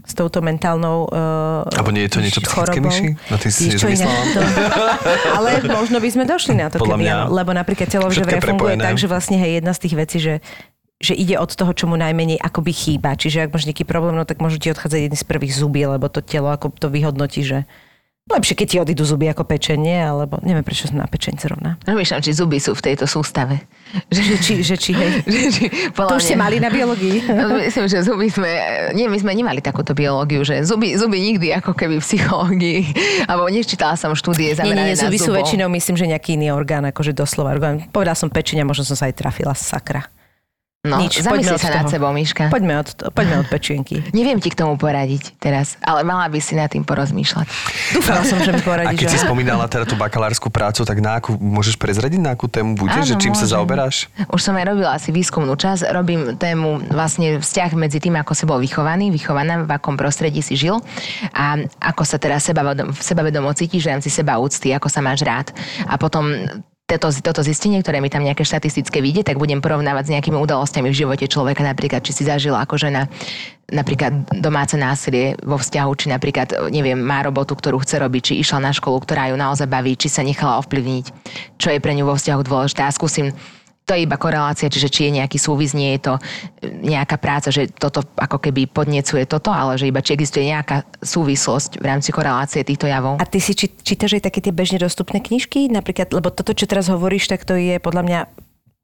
s 0.00 0.16
touto 0.16 0.40
mentálnou 0.40 1.06
uh, 1.12 1.76
Alebo 1.76 1.92
nie 1.92 2.08
je 2.08 2.10
to 2.16 2.20
niečo 2.24 2.40
psychické, 2.40 2.80
Myši? 2.80 3.20
No 3.28 3.36
ty 3.36 3.48
si 3.52 3.68
to, 3.76 3.86
Ale 5.36 5.60
možno 5.68 6.00
by 6.00 6.08
sme 6.08 6.24
došli 6.24 6.56
na 6.56 6.72
to, 6.72 6.80
keby, 6.80 7.04
mňa, 7.04 7.28
lebo 7.28 7.52
napríklad 7.52 7.88
že 8.10 8.24
funguje 8.24 8.80
tak, 8.80 8.96
že 8.96 9.06
vlastne 9.06 9.36
hej, 9.36 9.60
jedna 9.60 9.72
z 9.76 9.80
tých 9.84 9.94
vecí, 9.94 10.16
že 10.18 10.34
že 11.00 11.16
ide 11.16 11.40
od 11.40 11.48
toho, 11.48 11.72
čo 11.72 11.88
mu 11.88 11.96
najmenej 11.96 12.36
akoby 12.36 12.72
chýba. 12.76 13.16
Čiže 13.16 13.48
ak 13.48 13.56
máš 13.56 13.64
nejaký 13.64 13.88
problém, 13.88 14.12
no 14.12 14.28
tak 14.28 14.44
môžu 14.44 14.60
ti 14.60 14.68
odchádzať 14.68 15.08
jedný 15.08 15.16
z 15.16 15.26
prvých 15.26 15.56
zuby, 15.56 15.88
lebo 15.88 16.12
to 16.12 16.20
telo 16.20 16.52
ako 16.52 16.76
to 16.76 16.92
vyhodnotí, 16.92 17.40
že 17.40 17.64
Lepšie, 18.30 18.54
keď 18.54 18.66
ti 18.70 18.76
odídu 18.78 19.02
zuby 19.02 19.26
ako 19.26 19.42
pečenie, 19.42 20.06
alebo 20.06 20.38
neviem, 20.46 20.62
prečo 20.62 20.86
som 20.86 21.02
na 21.02 21.08
pečenie 21.10 21.34
zrovna. 21.42 21.82
Rozmýšľam, 21.82 22.22
či 22.22 22.30
zuby 22.30 22.62
sú 22.62 22.78
v 22.78 22.82
tejto 22.86 23.10
sústave. 23.10 23.66
Že, 24.06 24.22
že 24.22 24.36
či, 24.38 24.54
že 24.62 24.76
či, 24.78 24.94
hej. 24.94 25.10
že, 25.26 25.40
či, 25.50 25.64
to 25.90 26.14
už 26.14 26.22
ste 26.22 26.38
mali 26.38 26.62
na 26.62 26.70
biológii. 26.70 27.26
No, 27.26 27.58
myslím, 27.58 27.90
že 27.90 28.06
zuby 28.06 28.30
sme, 28.30 28.46
nie, 28.94 29.10
my 29.10 29.18
sme 29.18 29.34
nemali 29.34 29.58
takúto 29.58 29.98
biológiu, 29.98 30.46
že 30.46 30.62
zuby, 30.62 30.94
zuby 30.94 31.18
nikdy 31.18 31.50
ako 31.58 31.74
keby 31.74 31.98
v 31.98 32.04
psychológii, 32.06 32.80
alebo 33.26 33.50
nečítala 33.50 33.98
som 33.98 34.14
štúdie 34.14 34.54
zamerané 34.54 34.94
nie, 34.94 34.94
nie, 34.94 34.94
nie, 34.94 35.02
zuby 35.10 35.18
sú 35.18 35.34
väčšinou, 35.34 35.66
myslím, 35.66 35.96
že 35.98 36.06
nejaký 36.06 36.38
iný 36.38 36.54
orgán, 36.54 36.86
akože 36.86 37.10
doslova 37.10 37.50
orgán. 37.50 37.90
Povedal 37.90 38.14
som 38.14 38.30
pečenia, 38.30 38.62
možno 38.62 38.86
som 38.86 38.94
sa 38.94 39.10
aj 39.10 39.18
trafila, 39.18 39.58
sakra. 39.58 40.06
No, 40.80 40.96
Nič, 40.96 41.20
zamysli 41.20 41.60
sa 41.60 41.84
nad 41.84 41.92
sebou, 41.92 42.08
Miška. 42.08 42.48
Poďme 42.48 42.80
od, 42.80 42.88
poďme 43.12 43.44
od 43.44 43.52
pečienky. 43.52 44.00
Neviem 44.16 44.40
ti 44.40 44.48
k 44.48 44.56
tomu 44.56 44.80
poradiť 44.80 45.36
teraz, 45.36 45.76
ale 45.84 46.08
mala 46.08 46.24
by 46.32 46.40
si 46.40 46.56
nad 46.56 46.72
tým 46.72 46.88
porozmýšľať. 46.88 47.46
Dúfala 48.00 48.24
som, 48.24 48.40
že 48.40 48.48
mi 48.48 48.64
poradíš. 48.64 48.88
A 48.88 48.96
keď 48.96 49.08
si 49.12 49.20
spomínala 49.20 49.68
teda 49.68 49.84
tú 49.84 49.92
bakalárskú 50.00 50.48
prácu, 50.48 50.80
tak 50.88 51.04
na 51.04 51.20
akú, 51.20 51.36
môžeš 51.36 51.76
prezradiť, 51.76 52.24
na 52.24 52.32
akú 52.32 52.48
tému 52.48 52.80
bude, 52.80 52.96
Áno, 52.96 53.04
že 53.04 53.12
čím 53.20 53.36
môžem. 53.36 53.44
sa 53.44 53.60
zaoberáš? 53.60 54.08
Už 54.32 54.40
som 54.40 54.56
aj 54.56 54.72
robila 54.72 54.96
asi 54.96 55.12
výskumnú 55.12 55.52
časť. 55.52 55.92
Robím 55.92 56.40
tému 56.40 56.80
vlastne 56.88 57.36
vzťah 57.44 57.76
medzi 57.76 58.00
tým, 58.00 58.16
ako 58.16 58.32
si 58.32 58.48
bol 58.48 58.56
vychovaný, 58.56 59.12
vychovaná, 59.12 59.68
v 59.68 59.76
akom 59.76 60.00
prostredí 60.00 60.40
si 60.40 60.56
žil 60.56 60.80
a 61.36 61.60
ako 61.76 62.08
sa 62.08 62.16
teraz 62.16 62.48
seba, 62.48 62.64
sebavedomo 62.96 63.52
cítiš 63.52 63.84
v 63.84 64.00
rámci 64.00 64.08
seba 64.08 64.40
úcty, 64.40 64.72
ako 64.72 64.88
sa 64.88 65.04
máš 65.04 65.28
rád. 65.28 65.52
A 65.84 66.00
potom 66.00 66.32
toto, 66.90 67.12
toto 67.12 67.44
zistenie, 67.46 67.78
ktoré 67.84 68.02
mi 68.02 68.10
tam 68.10 68.26
nejaké 68.26 68.42
štatistické 68.42 68.98
vidie, 68.98 69.22
tak 69.22 69.38
budem 69.38 69.62
porovnávať 69.62 70.10
s 70.10 70.12
nejakými 70.16 70.38
udalosťami 70.40 70.88
v 70.90 70.98
živote 70.98 71.26
človeka, 71.30 71.62
napríklad, 71.62 72.02
či 72.02 72.16
si 72.16 72.22
zažil 72.26 72.56
ako 72.56 72.80
žena 72.80 73.06
napríklad 73.70 74.26
domáce 74.42 74.74
násilie 74.74 75.38
vo 75.46 75.54
vzťahu, 75.54 75.90
či 75.94 76.06
napríklad, 76.10 76.74
neviem, 76.74 76.98
má 76.98 77.22
robotu, 77.22 77.54
ktorú 77.54 77.78
chce 77.86 78.02
robiť, 78.02 78.22
či 78.22 78.34
išla 78.42 78.58
na 78.58 78.72
školu, 78.74 78.98
ktorá 79.06 79.30
ju 79.30 79.38
naozaj 79.38 79.70
baví, 79.70 79.94
či 79.94 80.10
sa 80.10 80.26
nechala 80.26 80.58
ovplyvniť, 80.58 81.04
čo 81.54 81.70
je 81.70 81.78
pre 81.78 81.94
ňu 81.94 82.02
vo 82.02 82.18
vzťahu 82.18 82.40
dôležité. 82.42 82.82
A 82.82 82.90
skúsim 82.90 83.30
to 83.90 83.98
je 83.98 84.06
iba 84.06 84.14
korelácia, 84.14 84.70
čiže 84.70 84.86
či 84.86 85.10
je 85.10 85.18
nejaký 85.18 85.34
súvis, 85.34 85.74
nie 85.74 85.98
je 85.98 86.06
to 86.06 86.14
nejaká 86.62 87.18
práca, 87.18 87.50
že 87.50 87.66
toto 87.74 88.06
ako 88.14 88.38
keby 88.38 88.70
podnecuje 88.70 89.26
toto, 89.26 89.50
ale 89.50 89.74
že 89.74 89.90
iba 89.90 89.98
či 89.98 90.14
existuje 90.14 90.46
nejaká 90.46 90.86
súvislosť 91.02 91.82
v 91.82 91.84
rámci 91.90 92.14
korelácie 92.14 92.62
týchto 92.62 92.86
javov. 92.86 93.18
A 93.18 93.26
ty 93.26 93.42
si 93.42 93.58
či, 93.58 93.66
čítaš 93.66 94.22
aj 94.22 94.30
také 94.30 94.38
tie 94.38 94.54
bežne 94.54 94.78
dostupné 94.78 95.18
knižky? 95.18 95.66
Napríklad, 95.66 96.14
lebo 96.14 96.30
toto, 96.30 96.54
čo 96.54 96.70
teraz 96.70 96.86
hovoríš, 96.86 97.26
tak 97.26 97.42
to 97.42 97.58
je 97.58 97.82
podľa 97.82 98.02
mňa 98.06 98.20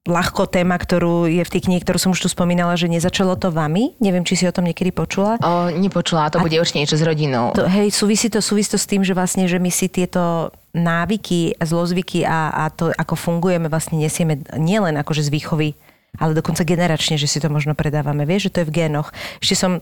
ľahko 0.06 0.46
téma, 0.46 0.78
ktorú 0.78 1.26
je 1.26 1.42
v 1.42 1.52
tej 1.52 1.68
knihe, 1.68 1.82
ktorú 1.82 1.98
som 1.98 2.10
už 2.14 2.24
tu 2.24 2.28
spomínala, 2.30 2.78
že 2.78 2.86
nezačalo 2.86 3.34
to 3.36 3.50
vami. 3.50 3.98
Neviem, 3.98 4.22
či 4.22 4.38
si 4.38 4.44
o 4.46 4.54
tom 4.54 4.64
niekedy 4.64 4.94
počula. 4.94 5.36
O, 5.42 5.68
nepočula, 5.74 6.30
to 6.30 6.38
a 6.38 6.44
bude 6.46 6.56
určite 6.56 6.80
niečo 6.80 6.96
s 6.96 7.04
rodinou. 7.04 7.52
To, 7.58 7.66
hej, 7.66 7.90
súvisí 7.90 8.30
to, 8.30 8.38
súvisí 8.38 8.72
to 8.72 8.78
s 8.78 8.86
tým, 8.86 9.02
že 9.02 9.12
vlastne, 9.12 9.50
že 9.50 9.58
my 9.58 9.68
si 9.68 9.90
tieto 9.90 10.54
návyky, 10.72 11.58
zlozvyky 11.58 12.22
a, 12.22 12.54
a 12.54 12.62
to, 12.70 12.94
ako 12.94 13.14
fungujeme, 13.18 13.66
vlastne 13.66 13.98
nesieme 13.98 14.40
nielen 14.54 14.94
akože 15.00 15.26
z 15.26 15.30
výchovy, 15.32 15.68
ale 16.16 16.32
dokonca 16.32 16.62
generačne, 16.62 17.20
že 17.20 17.28
si 17.28 17.42
to 17.42 17.50
možno 17.50 17.74
predávame. 17.76 18.24
Vieš, 18.24 18.48
že 18.48 18.52
to 18.52 18.58
je 18.62 18.68
v 18.70 18.74
génoch. 18.86 19.10
Ešte 19.42 19.56
som 19.58 19.72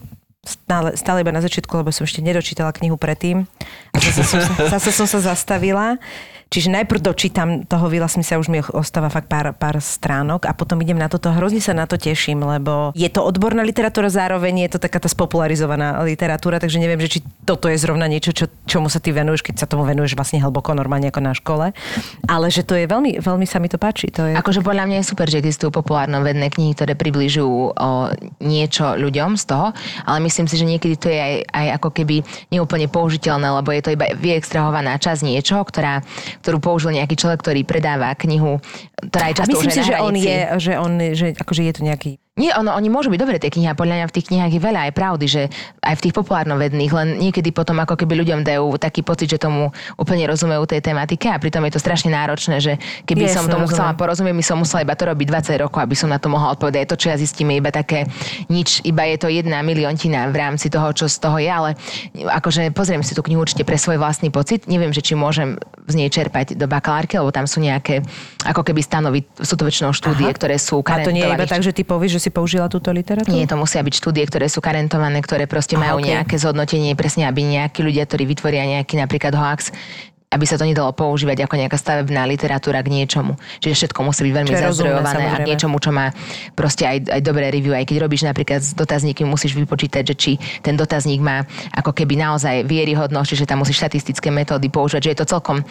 stále, 0.44 0.94
stále 0.94 1.24
iba 1.24 1.32
na 1.32 1.42
začiatku, 1.42 1.72
lebo 1.80 1.90
som 1.90 2.04
ešte 2.04 2.20
nedočítala 2.20 2.76
knihu 2.76 3.00
predtým. 3.00 3.48
A 3.92 3.96
zase 3.98 4.22
som, 4.22 4.40
zase 4.76 4.90
som 4.92 5.06
sa 5.08 5.20
zastavila. 5.34 5.96
Čiže 6.52 6.70
najprv 6.70 7.00
dočítam 7.00 7.48
toho 7.66 7.86
Vila 7.88 8.06
Smitha, 8.06 8.38
už 8.38 8.48
mi 8.52 8.60
ostáva 8.60 9.10
fakt 9.10 9.26
pár, 9.26 9.52
pár 9.56 9.80
stránok 9.80 10.46
a 10.46 10.52
potom 10.54 10.78
idem 10.82 10.98
na 10.98 11.10
toto. 11.10 11.32
Hrozne 11.32 11.60
sa 11.60 11.72
na 11.74 11.88
to 11.88 11.98
teším, 11.98 12.44
lebo 12.44 12.94
je 12.94 13.08
to 13.10 13.24
odborná 13.24 13.64
literatúra, 13.66 14.12
zároveň 14.12 14.68
je 14.68 14.76
to 14.76 14.78
taká 14.82 15.02
tá 15.02 15.08
spopularizovaná 15.10 16.00
literatúra, 16.04 16.62
takže 16.62 16.78
neviem, 16.78 17.00
že 17.02 17.18
či 17.18 17.18
toto 17.44 17.68
je 17.68 17.76
zrovna 17.76 18.06
niečo, 18.06 18.32
čo, 18.32 18.46
čomu 18.64 18.88
sa 18.88 19.02
ty 19.02 19.10
venuješ, 19.10 19.44
keď 19.44 19.64
sa 19.64 19.66
tomu 19.68 19.84
venuješ 19.84 20.16
vlastne 20.16 20.40
hlboko, 20.40 20.72
normálne 20.72 21.10
ako 21.10 21.20
na 21.20 21.32
škole. 21.36 21.66
Ale 22.24 22.46
že 22.48 22.64
to 22.64 22.78
je 22.78 22.88
veľmi, 22.88 23.20
veľmi 23.20 23.46
sa 23.48 23.58
mi 23.60 23.68
to 23.68 23.76
páči. 23.76 24.08
To 24.14 24.24
je... 24.30 24.34
Akože 24.38 24.64
podľa 24.64 24.88
mňa 24.88 24.96
je 25.02 25.10
super, 25.10 25.26
že 25.28 25.42
existujú 25.42 25.74
populárno-vedné 25.74 26.48
knihy, 26.48 26.72
ktoré 26.72 26.94
približujú 26.96 27.76
o 27.76 27.90
niečo 28.40 28.96
ľuďom 28.96 29.36
z 29.36 29.44
toho, 29.44 29.76
ale 30.06 30.18
myslím 30.24 30.46
si, 30.48 30.56
že 30.56 30.68
niekedy 30.68 30.94
to 30.96 31.08
je 31.10 31.18
aj, 31.18 31.34
aj 31.52 31.66
ako 31.82 31.88
keby 31.92 32.16
neúplne 32.48 32.88
použiteľné, 32.88 33.48
lebo 33.60 33.68
je 33.74 33.82
to 33.82 33.90
iba 33.92 34.12
vyextrahovaná 34.16 34.96
časť 34.96 35.20
niečoho, 35.26 35.62
ktorá, 35.66 36.00
ktorú 36.44 36.60
použil 36.60 36.92
nejaký 36.92 37.16
človek, 37.16 37.40
ktorý 37.40 37.60
predáva 37.64 38.12
knihu, 38.20 38.60
ktorá 39.00 39.32
je 39.32 39.34
často 39.40 39.56
myslím 39.56 39.72
už 39.72 39.74
si, 39.74 39.82
že 39.88 39.96
on 39.96 40.14
je, 40.14 40.38
že 40.60 40.72
on, 40.76 40.92
že 41.16 41.26
akože 41.32 41.62
je 41.64 41.72
to 41.72 41.82
nejaký 41.88 42.10
Nie, 42.34 42.50
ono, 42.58 42.74
oni 42.74 42.90
môžu 42.90 43.14
byť 43.14 43.20
dobré 43.22 43.38
tie 43.38 43.46
knihy 43.46 43.70
a 43.70 43.78
podľa 43.78 43.94
mňa 43.94 44.06
v 44.10 44.14
tých 44.18 44.26
knihách 44.26 44.58
je 44.58 44.58
veľa 44.58 44.80
aj 44.90 44.92
pravdy, 44.98 45.26
že 45.30 45.42
aj 45.86 45.94
v 45.94 46.02
tých 46.02 46.14
populárnovedných, 46.18 46.90
len 46.90 47.08
niekedy 47.22 47.54
potom 47.54 47.78
ako 47.78 47.94
keby 47.94 48.26
ľuďom 48.26 48.42
dajú 48.42 48.74
taký 48.74 49.06
pocit, 49.06 49.30
že 49.30 49.38
tomu 49.38 49.70
úplne 49.94 50.26
rozumejú 50.26 50.66
tej 50.66 50.82
tematike 50.82 51.30
a 51.30 51.38
pritom 51.38 51.62
je 51.70 51.78
to 51.78 51.78
strašne 51.78 52.10
náročné, 52.10 52.58
že 52.58 52.82
keby 53.06 53.30
Jasné, 53.30 53.38
som 53.38 53.46
tomu 53.46 53.70
rozumiem. 53.70 53.78
chcela 53.78 53.94
porozumieť, 53.94 54.34
by 54.34 54.44
som 54.50 54.58
musela 54.58 54.82
iba 54.82 54.98
to 54.98 55.06
robiť 55.06 55.26
20 55.30 55.62
rokov, 55.62 55.78
aby 55.78 55.94
som 55.94 56.10
na 56.10 56.18
to 56.18 56.26
mohla 56.26 56.50
odpovedať. 56.58 56.90
To, 56.90 56.98
čo 56.98 57.14
ja 57.14 57.16
zistím, 57.22 57.54
je 57.54 57.62
iba 57.62 57.70
také 57.70 58.10
nič, 58.50 58.82
iba 58.82 59.06
je 59.06 59.16
to 59.22 59.30
jedna 59.30 59.62
miliontina 59.62 60.26
v 60.26 60.34
rámci 60.34 60.66
toho, 60.74 60.90
čo 60.90 61.06
z 61.06 61.22
toho 61.22 61.38
je, 61.38 61.46
ale 61.46 61.78
akože 62.18 62.74
pozriem 62.74 63.06
si 63.06 63.14
tú 63.14 63.22
knihu 63.22 63.46
určite 63.46 63.62
pre 63.62 63.78
svoj 63.78 64.02
vlastný 64.02 64.34
pocit. 64.34 64.66
Neviem, 64.66 64.90
že 64.90 65.06
či 65.06 65.14
môžem 65.14 65.54
z 65.86 65.94
nej 65.94 66.10
čerpať 66.10 66.58
do 66.58 66.66
bakalárky, 66.66 67.14
lebo 67.14 67.30
tam 67.30 67.46
sú 67.46 67.62
nejaké 67.62 68.02
ako 68.42 68.66
keby 68.66 68.82
stanovy, 68.82 69.22
sú 69.38 69.54
to 69.54 69.62
väčšinou 69.62 69.94
štúdie, 69.94 70.26
Aha. 70.26 70.34
ktoré 70.34 70.58
sú 70.58 70.82
A 70.82 70.98
to 70.98 71.14
nie 71.14 71.22
je 71.22 71.30
iba 71.30 71.46
tak, 71.46 71.62
že 71.62 71.70
ty 71.70 71.86
povieš, 71.86 72.18
že 72.18 72.23
si 72.24 72.32
použila 72.32 72.72
túto 72.72 72.88
literatúru? 72.88 73.28
nie, 73.36 73.44
to 73.44 73.60
musia 73.60 73.84
byť 73.84 73.94
štúdie, 74.00 74.24
ktoré 74.24 74.48
sú 74.48 74.64
karentované, 74.64 75.20
ktoré 75.20 75.44
proste 75.44 75.76
Aha, 75.76 75.92
majú 75.92 76.00
okej. 76.00 76.08
nejaké 76.16 76.34
zhodnotenie, 76.40 76.96
presne 76.96 77.28
aby 77.28 77.44
nejakí 77.44 77.84
ľudia, 77.84 78.08
ktorí 78.08 78.24
vytvoria 78.24 78.64
nejaký 78.80 78.96
napríklad 78.96 79.36
hoax, 79.36 79.68
aby 80.34 80.44
sa 80.50 80.58
to 80.58 80.66
nedalo 80.66 80.90
používať 80.90 81.46
ako 81.46 81.54
nejaká 81.54 81.78
stavebná 81.78 82.26
literatúra 82.26 82.82
k 82.82 82.90
niečomu. 82.90 83.38
Čiže 83.62 83.86
všetko 83.86 84.00
musí 84.02 84.26
byť 84.26 84.34
veľmi 84.34 84.54
zazdrojované 84.58 85.24
a 85.30 85.36
k 85.38 85.46
niečomu, 85.54 85.78
čo 85.78 85.94
má 85.94 86.10
proste 86.58 86.82
aj, 86.82 87.06
aj 87.06 87.20
dobré 87.22 87.54
review. 87.54 87.70
Aj 87.70 87.86
keď 87.86 88.02
robíš 88.02 88.26
napríklad 88.26 88.58
s 88.58 88.74
dotazníky, 88.74 89.22
musíš 89.22 89.54
vypočítať, 89.54 90.02
že 90.02 90.14
či 90.18 90.32
ten 90.66 90.74
dotazník 90.74 91.22
má 91.22 91.46
ako 91.70 91.94
keby 91.94 92.18
naozaj 92.18 92.66
vieryhodnosť, 92.66 93.28
čiže 93.30 93.46
tam 93.46 93.62
musíš 93.62 93.78
štatistické 93.86 94.34
metódy 94.34 94.66
používať, 94.74 95.02
že 95.06 95.10
je 95.14 95.18
to 95.22 95.30
celkom 95.38 95.62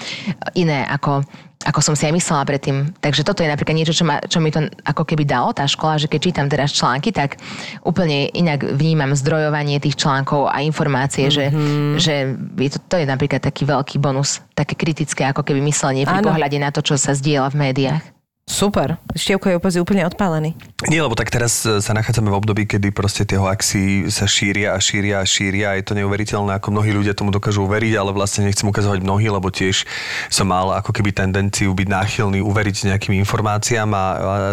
iné 0.55 0.87
ako 0.87 1.27
ako 1.63 1.79
som 1.79 1.93
si 1.95 2.03
aj 2.07 2.13
myslela 2.13 2.43
predtým. 2.45 2.91
Takže 2.99 3.23
toto 3.23 3.41
je 3.41 3.51
napríklad 3.51 3.75
niečo, 3.75 3.95
čo, 3.95 4.03
ma, 4.03 4.19
čo 4.23 4.43
mi 4.43 4.51
to 4.51 4.67
ako 4.83 5.03
keby 5.07 5.23
dalo, 5.23 5.55
tá 5.55 5.63
škola, 5.65 5.97
že 5.97 6.11
keď 6.11 6.19
čítam 6.19 6.47
teraz 6.51 6.75
články, 6.75 7.15
tak 7.15 7.39
úplne 7.87 8.29
inak 8.35 8.63
vnímam 8.75 9.15
zdrojovanie 9.15 9.79
tých 9.79 9.97
článkov 9.97 10.51
a 10.51 10.61
informácie, 10.61 11.31
mm-hmm. 11.31 11.99
že, 11.99 12.03
že 12.03 12.15
je 12.59 12.69
to, 12.69 12.79
to 12.85 12.95
je 13.01 13.05
napríklad 13.07 13.41
taký 13.41 13.63
veľký 13.63 13.97
bonus, 13.97 14.43
také 14.53 14.75
kritické 14.77 15.25
ako 15.25 15.41
keby 15.41 15.63
myslenie 15.65 16.03
pri 16.03 16.21
Áno. 16.21 16.29
pohľade 16.31 16.57
na 16.59 16.69
to, 16.69 16.83
čo 16.83 16.99
sa 16.99 17.15
zdieľa 17.15 17.55
v 17.55 17.59
médiách. 17.71 18.12
Super. 18.43 18.99
Števko 19.15 19.47
je 19.47 19.55
úplne, 19.55 19.79
úplne 19.79 20.03
odpálený. 20.03 20.51
Nie, 20.91 20.99
lebo 20.99 21.15
tak 21.15 21.31
teraz 21.31 21.63
e, 21.63 21.79
sa 21.79 21.95
nachádzame 21.95 22.27
v 22.27 22.37
období, 22.43 22.63
kedy 22.67 22.91
proste 22.91 23.23
tie 23.23 23.39
hoaxy 23.39 24.11
sa 24.11 24.27
šíria 24.27 24.75
a 24.75 24.79
šíria 24.83 25.23
a 25.23 25.25
šíria. 25.25 25.79
Je 25.79 25.87
to 25.87 25.95
neuveriteľné, 25.95 26.59
ako 26.59 26.75
mnohí 26.75 26.91
ľudia 26.91 27.15
tomu 27.15 27.31
dokážu 27.31 27.63
uveriť, 27.63 27.95
ale 27.95 28.11
vlastne 28.11 28.43
nechcem 28.43 28.67
ukazovať 28.67 28.99
mnohí, 28.99 29.31
lebo 29.31 29.47
tiež 29.47 29.87
som 30.27 30.51
mal 30.51 30.75
ako 30.75 30.91
keby 30.91 31.15
tendenciu 31.15 31.71
byť 31.71 31.87
náchylný 31.87 32.43
uveriť 32.43 32.91
nejakým 32.91 33.15
informáciám 33.23 33.89
a, 33.95 33.95
a 33.95 34.05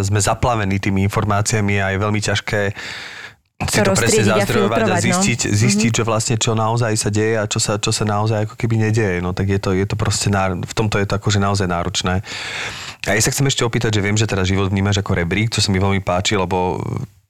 sme 0.07 0.23
zaplavení 0.23 0.79
tými 0.79 1.03
informáciami 1.11 1.83
a 1.83 1.91
je 1.91 1.99
veľmi 1.99 2.21
ťažké 2.23 2.61
si 3.69 3.85
To 3.85 3.93
presne 3.93 4.25
roztriediť 4.25 4.31
a 4.33 4.37
a 4.41 4.47
filtrovať, 4.49 4.81
no. 4.89 4.97
zistiť, 5.13 5.41
zistiť 5.53 5.93
že 6.01 6.05
vlastne 6.07 6.37
čo 6.41 6.57
naozaj 6.57 6.93
sa 6.97 7.13
deje 7.13 7.37
a 7.37 7.45
čo 7.45 7.61
sa, 7.61 7.77
čo 7.77 7.93
sa 7.93 8.09
naozaj 8.09 8.49
ako 8.49 8.55
keby 8.57 8.89
nedieje. 8.89 9.21
No 9.21 9.37
tak 9.37 9.53
je 9.53 9.61
to, 9.61 9.77
je 9.77 9.85
to 9.85 10.01
proste, 10.01 10.33
náro- 10.33 10.65
v 10.65 10.73
tomto 10.73 10.97
je 10.97 11.05
to 11.05 11.21
akože 11.21 11.37
naozaj 11.37 11.69
náročné. 11.69 12.25
A 13.05 13.11
ja 13.13 13.21
sa 13.21 13.33
chcem 13.33 13.49
ešte 13.49 13.65
opýtať, 13.65 13.97
že 13.97 14.05
viem, 14.05 14.17
že 14.17 14.29
teda 14.29 14.49
život 14.49 14.73
vnímaš 14.73 15.05
ako 15.05 15.13
rebrík, 15.13 15.53
čo 15.53 15.61
sa 15.61 15.69
mi 15.73 15.81
veľmi 15.81 16.01
páči, 16.01 16.37
lebo 16.41 16.81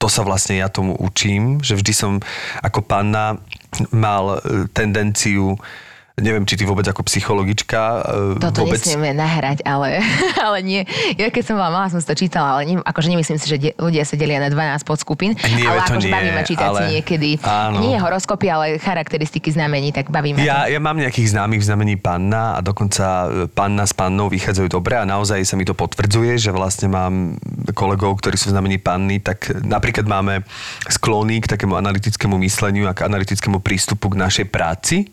to 0.00 0.06
sa 0.08 0.24
vlastne 0.24 0.56
ja 0.58 0.72
tomu 0.72 0.96
učím, 0.96 1.60
že 1.60 1.76
vždy 1.76 1.92
som 1.92 2.12
ako 2.64 2.80
panna 2.86 3.36
mal 3.92 4.40
e, 4.40 4.66
tendenciu 4.72 5.60
neviem, 6.18 6.42
či 6.48 6.58
ty 6.58 6.64
vôbec 6.66 6.82
ako 6.86 7.06
psychologička 7.06 7.80
e, 8.36 8.42
Toto 8.42 8.66
vôbec... 8.66 8.82
nesmieme 8.82 9.14
nahrať, 9.14 9.62
ale, 9.62 10.02
ale 10.46 10.58
nie. 10.64 10.82
Ja 11.14 11.30
keď 11.30 11.42
som 11.46 11.54
bola 11.56 11.70
malá, 11.70 11.86
som 11.92 12.02
si 12.02 12.06
to 12.08 12.16
čítala, 12.18 12.58
ale 12.58 12.62
nie, 12.66 12.76
akože 12.80 13.08
nemyslím 13.12 13.38
si, 13.38 13.46
že 13.46 13.58
de- 13.58 13.76
ľudia 13.78 14.02
sa 14.02 14.18
delia 14.18 14.42
na 14.42 14.50
12 14.50 14.82
podskupín. 14.82 15.38
Nie, 15.54 15.70
ale 15.70 15.86
to 15.86 15.96
akože 15.96 16.08
nie, 16.08 16.14
baví 16.14 16.30
ma 16.34 16.42
čítať 16.42 16.68
si 16.68 16.82
ale- 16.82 16.90
niekedy. 16.98 17.30
Áno. 17.44 17.78
Nie 17.84 17.96
horoskopy, 18.02 18.46
ale 18.50 18.66
charakteristiky 18.82 19.54
znamení, 19.54 19.94
tak 19.94 20.10
baví 20.10 20.34
ma 20.34 20.42
to. 20.42 20.46
Ja, 20.46 20.66
ja 20.66 20.80
mám 20.82 20.98
nejakých 20.98 21.32
známych 21.36 21.62
v 21.62 21.66
znamení 21.66 21.96
panna 21.96 22.56
a 22.56 22.60
dokonca 22.60 23.04
e, 23.06 23.28
panna 23.46 23.86
s 23.86 23.94
pannou 23.94 24.26
vychádzajú 24.26 24.66
dobre 24.66 24.98
a 24.98 25.04
naozaj 25.06 25.42
sa 25.46 25.54
mi 25.54 25.62
to 25.62 25.72
potvrdzuje, 25.76 26.36
že 26.36 26.50
vlastne 26.50 26.90
mám 26.92 27.38
kolegov, 27.72 28.18
ktorí 28.20 28.36
sú 28.36 28.52
v 28.52 28.56
znamení 28.58 28.78
panny, 28.80 29.22
tak 29.22 29.52
napríklad 29.62 30.04
máme 30.08 30.42
sklony 30.88 31.40
k 31.40 31.50
takému 31.50 31.76
analytickému 31.78 32.36
mysleniu 32.42 32.88
a 32.88 32.96
k 32.96 33.06
analytickému 33.06 33.62
prístupu 33.62 34.12
k 34.12 34.20
našej 34.20 34.46
práci. 34.48 35.08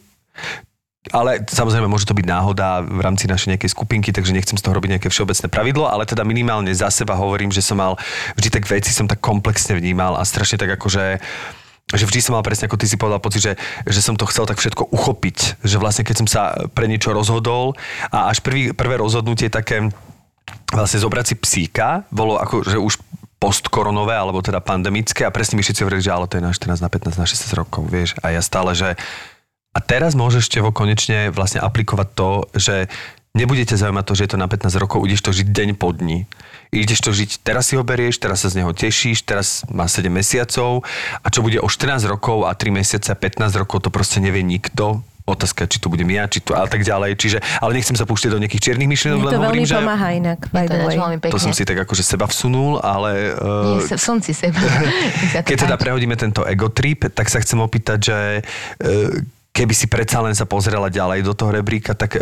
Ale 1.12 1.43
samozrejme 1.47 1.88
môže 1.88 2.08
to 2.08 2.18
byť 2.18 2.28
náhoda 2.28 2.84
v 2.84 2.99
rámci 2.99 3.28
našej 3.28 3.55
nejakej 3.55 3.72
skupinky, 3.72 4.10
takže 4.12 4.36
nechcem 4.36 4.58
z 4.58 4.64
toho 4.64 4.76
robiť 4.76 4.97
nejaké 4.97 5.08
všeobecné 5.12 5.47
pravidlo, 5.47 5.88
ale 5.88 6.08
teda 6.10 6.28
minimálne 6.28 6.72
za 6.74 6.91
seba 6.91 7.16
hovorím, 7.16 7.51
že 7.53 7.64
som 7.64 7.80
mal 7.80 7.95
vždy 8.36 8.49
tak 8.51 8.64
veci 8.68 8.91
som 8.91 9.08
tak 9.08 9.24
komplexne 9.24 9.78
vnímal 9.78 10.20
a 10.20 10.24
strašne 10.28 10.60
tak 10.60 10.76
akože 10.76 11.22
že 11.88 12.03
vždy 12.03 12.20
som 12.20 12.36
mal 12.36 12.43
presne, 12.43 12.68
ako 12.68 12.76
ty 12.76 12.84
si 12.84 12.99
povedal, 12.99 13.24
pocit, 13.24 13.39
že, 13.39 13.53
že 13.88 14.03
som 14.03 14.20
to 14.20 14.28
chcel 14.28 14.43
tak 14.43 14.60
všetko 14.60 14.91
uchopiť. 14.91 15.64
Že 15.64 15.80
vlastne, 15.80 16.03
keď 16.03 16.16
som 16.20 16.28
sa 16.28 16.51
pre 16.76 16.84
niečo 16.84 17.16
rozhodol 17.16 17.80
a 18.12 18.28
až 18.28 18.43
prvý, 18.43 18.76
prvé 18.76 18.99
rozhodnutie 18.99 19.47
také 19.47 19.88
vlastne 20.68 20.99
zobrať 20.99 21.26
si 21.32 21.36
psíka, 21.39 22.03
bolo 22.12 22.36
ako, 22.36 22.68
že 22.68 22.76
už 22.76 22.99
postkoronové, 23.39 24.18
alebo 24.18 24.43
teda 24.43 24.60
pandemické 24.60 25.24
a 25.24 25.32
presne 25.32 25.55
mi 25.55 25.64
všetci 25.64 25.86
hovorili, 25.86 26.03
že 26.03 26.12
ale 26.12 26.28
to 26.28 26.41
je 26.41 26.43
na 26.43 26.51
14, 26.51 26.84
na 26.84 26.89
15, 26.89 27.22
na 27.22 27.28
16 27.30 27.55
rokov, 27.55 27.88
vieš. 27.88 28.18
A 28.20 28.34
ja 28.34 28.41
stále, 28.41 28.74
že 28.74 28.97
a 29.78 29.80
teraz 29.80 30.17
môžeš 30.17 30.49
Tevo 30.49 30.73
konečne 30.73 31.30
vlastne 31.30 31.61
aplikovať 31.61 32.07
to, 32.17 32.30
že 32.57 32.75
nebudete 33.38 33.78
zaujímať 33.78 34.05
to, 34.09 34.13
že 34.17 34.23
je 34.25 34.32
to 34.34 34.41
na 34.41 34.49
15 34.49 34.73
rokov, 34.82 35.05
ideš 35.05 35.21
to 35.21 35.30
žiť 35.30 35.47
deň 35.53 35.69
po 35.78 35.93
dni. 35.93 36.25
Ideš 36.73 36.99
to 37.05 37.11
žiť, 37.13 37.45
teraz 37.45 37.69
si 37.69 37.78
ho 37.78 37.84
berieš, 37.86 38.17
teraz 38.17 38.41
sa 38.41 38.49
z 38.49 38.59
neho 38.59 38.73
tešíš, 38.73 39.21
teraz 39.21 39.63
má 39.69 39.86
7 39.86 40.09
mesiacov 40.09 40.82
a 41.21 41.28
čo 41.30 41.45
bude 41.45 41.61
o 41.61 41.69
14 41.69 42.09
rokov 42.09 42.49
a 42.49 42.57
3 42.57 42.73
mesiace 42.73 43.13
a 43.13 43.15
15 43.15 43.53
rokov, 43.61 43.86
to 43.86 43.93
proste 43.93 44.17
nevie 44.17 44.41
nikto. 44.41 45.05
Otázka, 45.28 45.67
či 45.67 45.84
to 45.84 45.91
budem 45.91 46.07
ja, 46.07 46.23
či 46.32 46.39
to 46.39 46.55
a 46.55 46.63
tak 46.71 46.88
ďalej. 46.88 47.19
Čiže, 47.19 47.43
ale 47.59 47.75
nechcem 47.75 47.99
sa 47.99 48.07
púšťať 48.07 48.32
do 48.32 48.39
nejakých 48.39 48.63
čiernych 48.71 48.88
myšlienok, 48.88 49.19
Mne 49.19 49.28
len 49.28 49.34
to 49.36 49.39
hovorím, 49.43 49.59
veľmi 49.59 49.67
že 49.67 49.75
pomáha 49.75 50.09
inak, 50.15 50.39
by 50.55 50.63
to 50.63 50.71
the 50.71 50.88
way. 50.88 50.95
veľmi 50.95 51.17
pekne. 51.19 51.34
to 51.36 51.39
som 51.43 51.51
si 51.51 51.63
tak 51.67 51.78
akože 51.84 51.99
seba 51.99 52.25
vsunul, 52.32 52.80
ale... 52.80 53.36
Nie, 53.36 53.84
Uh, 53.84 53.91
v 53.91 54.03
slnci 54.07 54.32
seba. 54.32 54.55
Mi 55.19 55.28
sa 55.28 55.43
to 55.43 55.51
keď 55.51 55.67
teda 55.67 55.75
prehodíme 55.75 56.15
tento 56.15 56.47
ego 56.47 56.71
trip, 56.71 57.11
tak 57.11 57.28
sa 57.28 57.43
chcem 57.43 57.59
opýtať, 57.59 57.99
že 58.07 58.17
e, 58.80 59.19
keby 59.58 59.74
si 59.74 59.89
predsa 59.89 60.22
len 60.22 60.38
sa 60.38 60.45
pozrela 60.45 60.93
ďalej 60.93 61.26
do 61.26 61.34
toho 61.34 61.49
rebríka, 61.49 61.97
tak 61.97 62.14
e, 62.14 62.22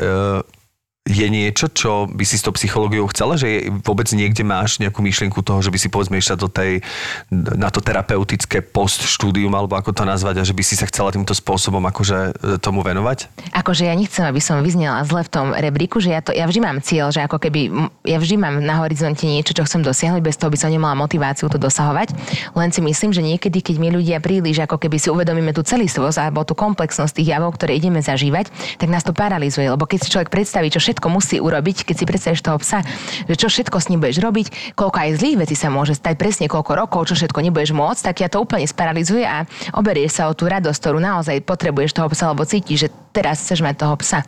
je 1.06 1.30
niečo, 1.30 1.70
čo 1.70 2.10
by 2.10 2.26
si 2.26 2.42
s 2.42 2.42
tou 2.42 2.50
psychológiou 2.58 3.06
chcela, 3.14 3.38
že 3.38 3.70
vôbec 3.86 4.10
niekde 4.10 4.42
máš 4.42 4.82
nejakú 4.82 5.06
myšlienku 5.06 5.38
toho, 5.46 5.62
že 5.62 5.70
by 5.70 5.78
si 5.78 5.94
povedzme 5.94 6.18
išla 6.18 6.34
do 6.34 6.50
tej, 6.50 6.82
na 7.30 7.70
to 7.70 7.78
terapeutické 7.78 8.66
postštúdium, 8.66 9.54
alebo 9.54 9.78
ako 9.78 9.94
to 9.94 10.02
nazvať, 10.02 10.42
a 10.42 10.48
že 10.50 10.58
by 10.58 10.66
si 10.66 10.74
sa 10.74 10.90
chcela 10.90 11.14
týmto 11.14 11.38
spôsobom 11.38 11.86
akože 11.94 12.18
e, 12.18 12.58
tomu 12.58 12.82
venovať? 12.82 13.30
Akože 13.54 13.86
ja 13.86 13.94
nechcem, 13.94 14.26
aby 14.26 14.42
som 14.42 14.66
vyznela 14.66 15.06
zle 15.06 15.22
v 15.22 15.30
tom 15.30 15.48
rebríku, 15.54 16.02
že 16.02 16.10
ja, 16.10 16.26
to, 16.26 16.34
ja 16.34 16.50
vždy 16.50 16.60
mám 16.66 16.82
cieľ, 16.82 17.14
že 17.14 17.22
ako 17.22 17.38
keby, 17.38 17.70
ja 18.02 18.18
vždy 18.18 18.42
mám 18.42 18.58
na 18.66 18.82
horizonte 18.82 19.30
niečo, 19.30 19.54
čo 19.54 19.62
chcem 19.62 19.86
dosiahnuť, 19.86 20.26
bez 20.26 20.42
toho 20.42 20.50
by 20.50 20.58
som 20.58 20.74
nemala 20.74 20.98
motiváciu 20.98 21.54
to 21.54 21.62
dosahovať. 21.62 22.18
Len 22.58 22.74
si 22.74 22.82
myslím, 22.82 23.14
že 23.14 23.22
niekedy, 23.22 23.62
keď 23.62 23.78
my 23.78 23.94
ľudia 23.94 24.18
príliš 24.26 24.66
ako 24.66 24.82
keby 24.82 24.98
si 24.98 25.14
uvedomíme 25.14 25.54
tú 25.54 25.62
celistvosť 25.62 26.18
alebo 26.18 26.42
tú 26.42 26.58
komplexnosť 26.58 27.22
tých 27.22 27.30
javov, 27.38 27.62
ktoré 27.62 27.78
ideme 27.78 28.02
zažívať, 28.02 28.50
tak 28.82 28.90
nás 28.90 29.06
to 29.06 29.14
paralizuje. 29.14 29.70
Lebo 29.70 29.86
keď 29.86 30.00
si 30.02 30.10
človek 30.10 30.34
predstaví, 30.34 30.74
čo 30.74 30.82
všetko 30.82 30.95
musí 31.08 31.38
urobiť, 31.42 31.88
keď 31.88 31.96
si 31.96 32.06
predstavíš 32.06 32.42
toho 32.46 32.58
psa, 32.62 32.84
že 33.26 33.36
čo 33.36 33.48
všetko 33.52 33.78
s 33.80 33.90
ním 33.92 34.00
budeš 34.00 34.22
robiť, 34.22 34.76
koľko 34.78 34.98
aj 34.98 35.18
zlých 35.20 35.40
vecí 35.46 35.56
sa 35.56 35.74
môže 35.74 35.98
stať, 35.98 36.16
presne 36.16 36.46
koľko 36.48 36.72
rokov, 36.76 37.12
čo 37.12 37.16
všetko 37.20 37.40
nebudeš 37.44 37.76
môcť, 37.76 38.02
tak 38.12 38.16
ja 38.24 38.28
to 38.32 38.42
úplne 38.42 38.68
sparalizuje 38.68 39.24
a 39.24 39.44
oberieš 39.76 40.22
sa 40.22 40.30
o 40.30 40.38
tú 40.38 40.48
radosť, 40.48 40.80
ktorú 40.80 41.00
naozaj 41.02 41.44
potrebuješ 41.44 41.96
toho 41.96 42.08
psa, 42.12 42.32
lebo 42.32 42.48
cítiš, 42.48 42.88
že 42.88 42.90
teraz 43.12 43.44
chceš 43.44 43.64
mať 43.64 43.76
toho 43.82 43.96
psa. 44.00 44.22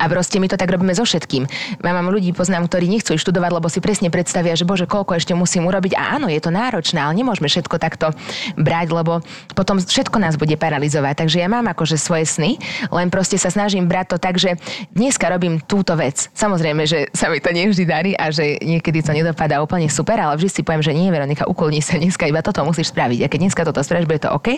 A 0.00 0.08
proste 0.08 0.40
my 0.40 0.48
to 0.48 0.56
tak 0.56 0.72
robíme 0.72 0.96
so 0.96 1.04
všetkým. 1.04 1.44
Ja 1.84 1.92
mám 1.92 2.08
ľudí, 2.08 2.32
poznám, 2.32 2.72
ktorí 2.72 2.88
nechcú 2.88 3.20
študovať, 3.20 3.50
lebo 3.52 3.68
si 3.68 3.84
presne 3.84 4.08
predstavia, 4.08 4.56
že 4.56 4.64
bože, 4.64 4.88
koľko 4.88 5.20
ešte 5.20 5.36
musím 5.36 5.68
urobiť. 5.68 5.92
A 6.00 6.16
áno, 6.16 6.32
je 6.32 6.40
to 6.40 6.48
náročné, 6.48 6.96
ale 6.96 7.12
nemôžeme 7.20 7.52
všetko 7.52 7.76
takto 7.76 8.16
brať, 8.56 8.88
lebo 8.96 9.20
potom 9.52 9.76
všetko 9.76 10.16
nás 10.16 10.40
bude 10.40 10.56
paralizovať. 10.56 11.20
Takže 11.20 11.38
ja 11.44 11.48
mám 11.52 11.68
akože 11.68 12.00
svoje 12.00 12.24
sny, 12.24 12.56
len 12.88 13.12
proste 13.12 13.36
sa 13.36 13.52
snažím 13.52 13.84
brať 13.84 14.16
to 14.16 14.18
tak, 14.18 14.40
že 14.40 14.56
dneska 14.96 15.28
robím 15.28 15.60
túto 15.60 15.92
vec. 15.94 16.32
Samozrejme, 16.32 16.88
že 16.88 17.12
sa 17.12 17.28
mi 17.28 17.38
to 17.44 17.52
nevždy 17.52 17.84
darí 17.84 18.12
a 18.16 18.32
že 18.32 18.56
niekedy 18.64 19.04
to 19.04 19.12
nedopadá 19.12 19.60
úplne 19.60 19.92
super, 19.92 20.16
ale 20.16 20.40
vždy 20.40 20.48
si 20.48 20.60
poviem, 20.64 20.80
že 20.80 20.96
nie, 20.96 21.12
Veronika, 21.12 21.44
ukloni 21.44 21.84
sa 21.84 22.00
dneska 22.00 22.24
iba 22.24 22.40
toto 22.40 22.64
musíš 22.64 22.94
spraviť. 22.94 23.26
A 23.26 23.30
keď 23.30 23.38
dneska 23.44 23.62
toto 23.68 23.84
spravíš, 23.84 24.08
bude 24.08 24.24
to 24.24 24.32
OK. 24.32 24.56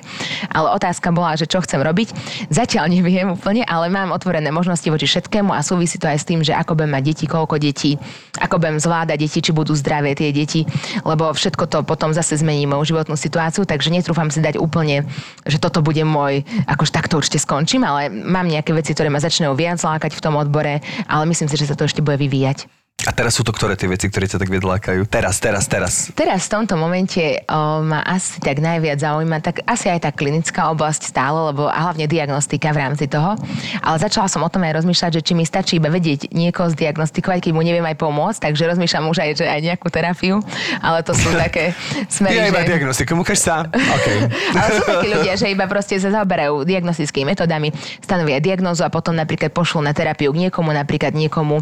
Ale 0.53 0.69
otázka 0.77 1.11
bola, 1.11 1.35
že 1.35 1.51
čo 1.51 1.59
chcem 1.65 1.83
robiť. 1.83 2.15
Zatiaľ 2.53 2.93
neviem 2.93 3.33
úplne, 3.33 3.67
ale 3.67 3.91
mám 3.91 4.15
otvorené 4.15 4.53
možnosti 4.55 4.87
voči 4.87 5.09
všetkému 5.33 5.57
a 5.57 5.65
súvisí 5.65 5.97
to 5.97 6.05
aj 6.05 6.21
s 6.21 6.29
tým, 6.29 6.45
že 6.45 6.53
ako 6.53 6.77
budem 6.77 6.93
mať 6.93 7.05
deti, 7.09 7.25
koľko 7.25 7.57
detí, 7.57 7.97
ako 8.37 8.61
budem 8.61 8.77
zvládať 8.77 9.17
deti, 9.17 9.41
či 9.41 9.57
budú 9.57 9.73
zdravé 9.73 10.13
tie 10.13 10.29
deti, 10.29 10.69
lebo 11.09 11.33
všetko 11.33 11.73
to 11.73 11.79
potom 11.89 12.13
zase 12.13 12.37
zmení 12.37 12.69
moju 12.69 12.93
životnú 12.93 13.17
situáciu, 13.17 13.65
takže 13.65 13.89
netrúfam 13.89 14.29
si 14.29 14.45
dať 14.45 14.61
úplne, 14.61 15.09
že 15.49 15.57
toto 15.57 15.81
bude 15.81 16.05
môj, 16.05 16.45
akož 16.69 16.93
takto 16.93 17.17
určite 17.17 17.41
skončím, 17.41 17.81
ale 17.81 18.13
mám 18.13 18.45
nejaké 18.45 18.77
veci, 18.77 18.93
ktoré 18.93 19.09
ma 19.09 19.25
začnú 19.25 19.57
viac 19.57 19.81
lákať 19.81 20.13
v 20.13 20.21
tom 20.21 20.37
odbore, 20.37 20.85
ale 21.09 21.25
myslím 21.33 21.49
si, 21.49 21.57
že 21.57 21.65
sa 21.65 21.81
to 21.81 21.89
ešte 21.89 22.05
bude 22.05 22.21
vyvíjať. 22.21 22.82
A 23.03 23.11
teraz 23.11 23.35
sú 23.35 23.43
to 23.43 23.51
ktoré 23.51 23.75
tie 23.75 23.91
veci, 23.91 24.07
ktoré 24.07 24.31
ťa 24.31 24.39
tak 24.39 24.47
vedlákajú? 24.47 25.11
Teraz, 25.11 25.43
teraz, 25.43 25.67
teraz. 25.67 26.15
Teraz 26.15 26.47
v 26.47 26.51
tomto 26.55 26.79
momente 26.79 27.43
o, 27.51 27.83
ma 27.83 27.99
asi 28.07 28.39
tak 28.39 28.63
najviac 28.63 29.03
zaujíma, 29.03 29.43
tak 29.43 29.67
asi 29.67 29.91
aj 29.91 30.07
tá 30.07 30.11
klinická 30.15 30.71
oblasť 30.71 31.11
stále, 31.11 31.51
lebo 31.51 31.67
a 31.67 31.91
hlavne 31.91 32.07
diagnostika 32.07 32.71
v 32.71 32.79
rámci 32.79 33.11
toho. 33.11 33.35
Ale 33.83 33.97
začala 33.99 34.31
som 34.31 34.47
o 34.47 34.51
tom 34.51 34.63
aj 34.63 34.79
rozmýšľať, 34.83 35.19
že 35.19 35.23
či 35.27 35.33
mi 35.35 35.43
stačí 35.43 35.83
iba 35.83 35.91
vedieť 35.91 36.31
niekoho 36.31 36.71
zdiagnostikovať, 36.71 37.43
keď 37.43 37.53
mu 37.59 37.67
neviem 37.67 37.83
aj 37.83 37.99
pomôcť, 37.99 38.39
takže 38.39 38.71
rozmýšľam 38.71 39.11
už 39.11 39.19
aj, 39.19 39.31
že 39.35 39.45
aj 39.51 39.61
nejakú 39.67 39.89
terapiu, 39.91 40.39
ale 40.79 41.03
to 41.03 41.11
sú 41.11 41.35
také 41.35 41.75
smery, 42.15 42.39
Ja 42.39 42.55
iba 42.55 42.63
že... 42.63 42.71
diagnostiku, 42.71 43.19
ukáž 43.19 43.43
sa. 43.43 43.67
Okay. 43.67 44.31
Ale 44.63 44.69
sú 44.79 44.83
takí 44.87 45.09
ľudia, 45.11 45.35
že 45.35 45.51
iba 45.51 45.67
proste 45.67 45.99
sa 45.99 46.15
zaoberajú 46.15 46.63
diagnostickými 46.63 47.35
metodami, 47.35 47.75
stanovia 47.99 48.39
diagnózu 48.39 48.87
a 48.87 48.91
potom 48.95 49.19
napríklad 49.19 49.51
pošlú 49.51 49.83
na 49.83 49.91
terapiu 49.91 50.31
k 50.31 50.47
niekomu, 50.47 50.71
napríklad 50.71 51.19
niekomu, 51.19 51.59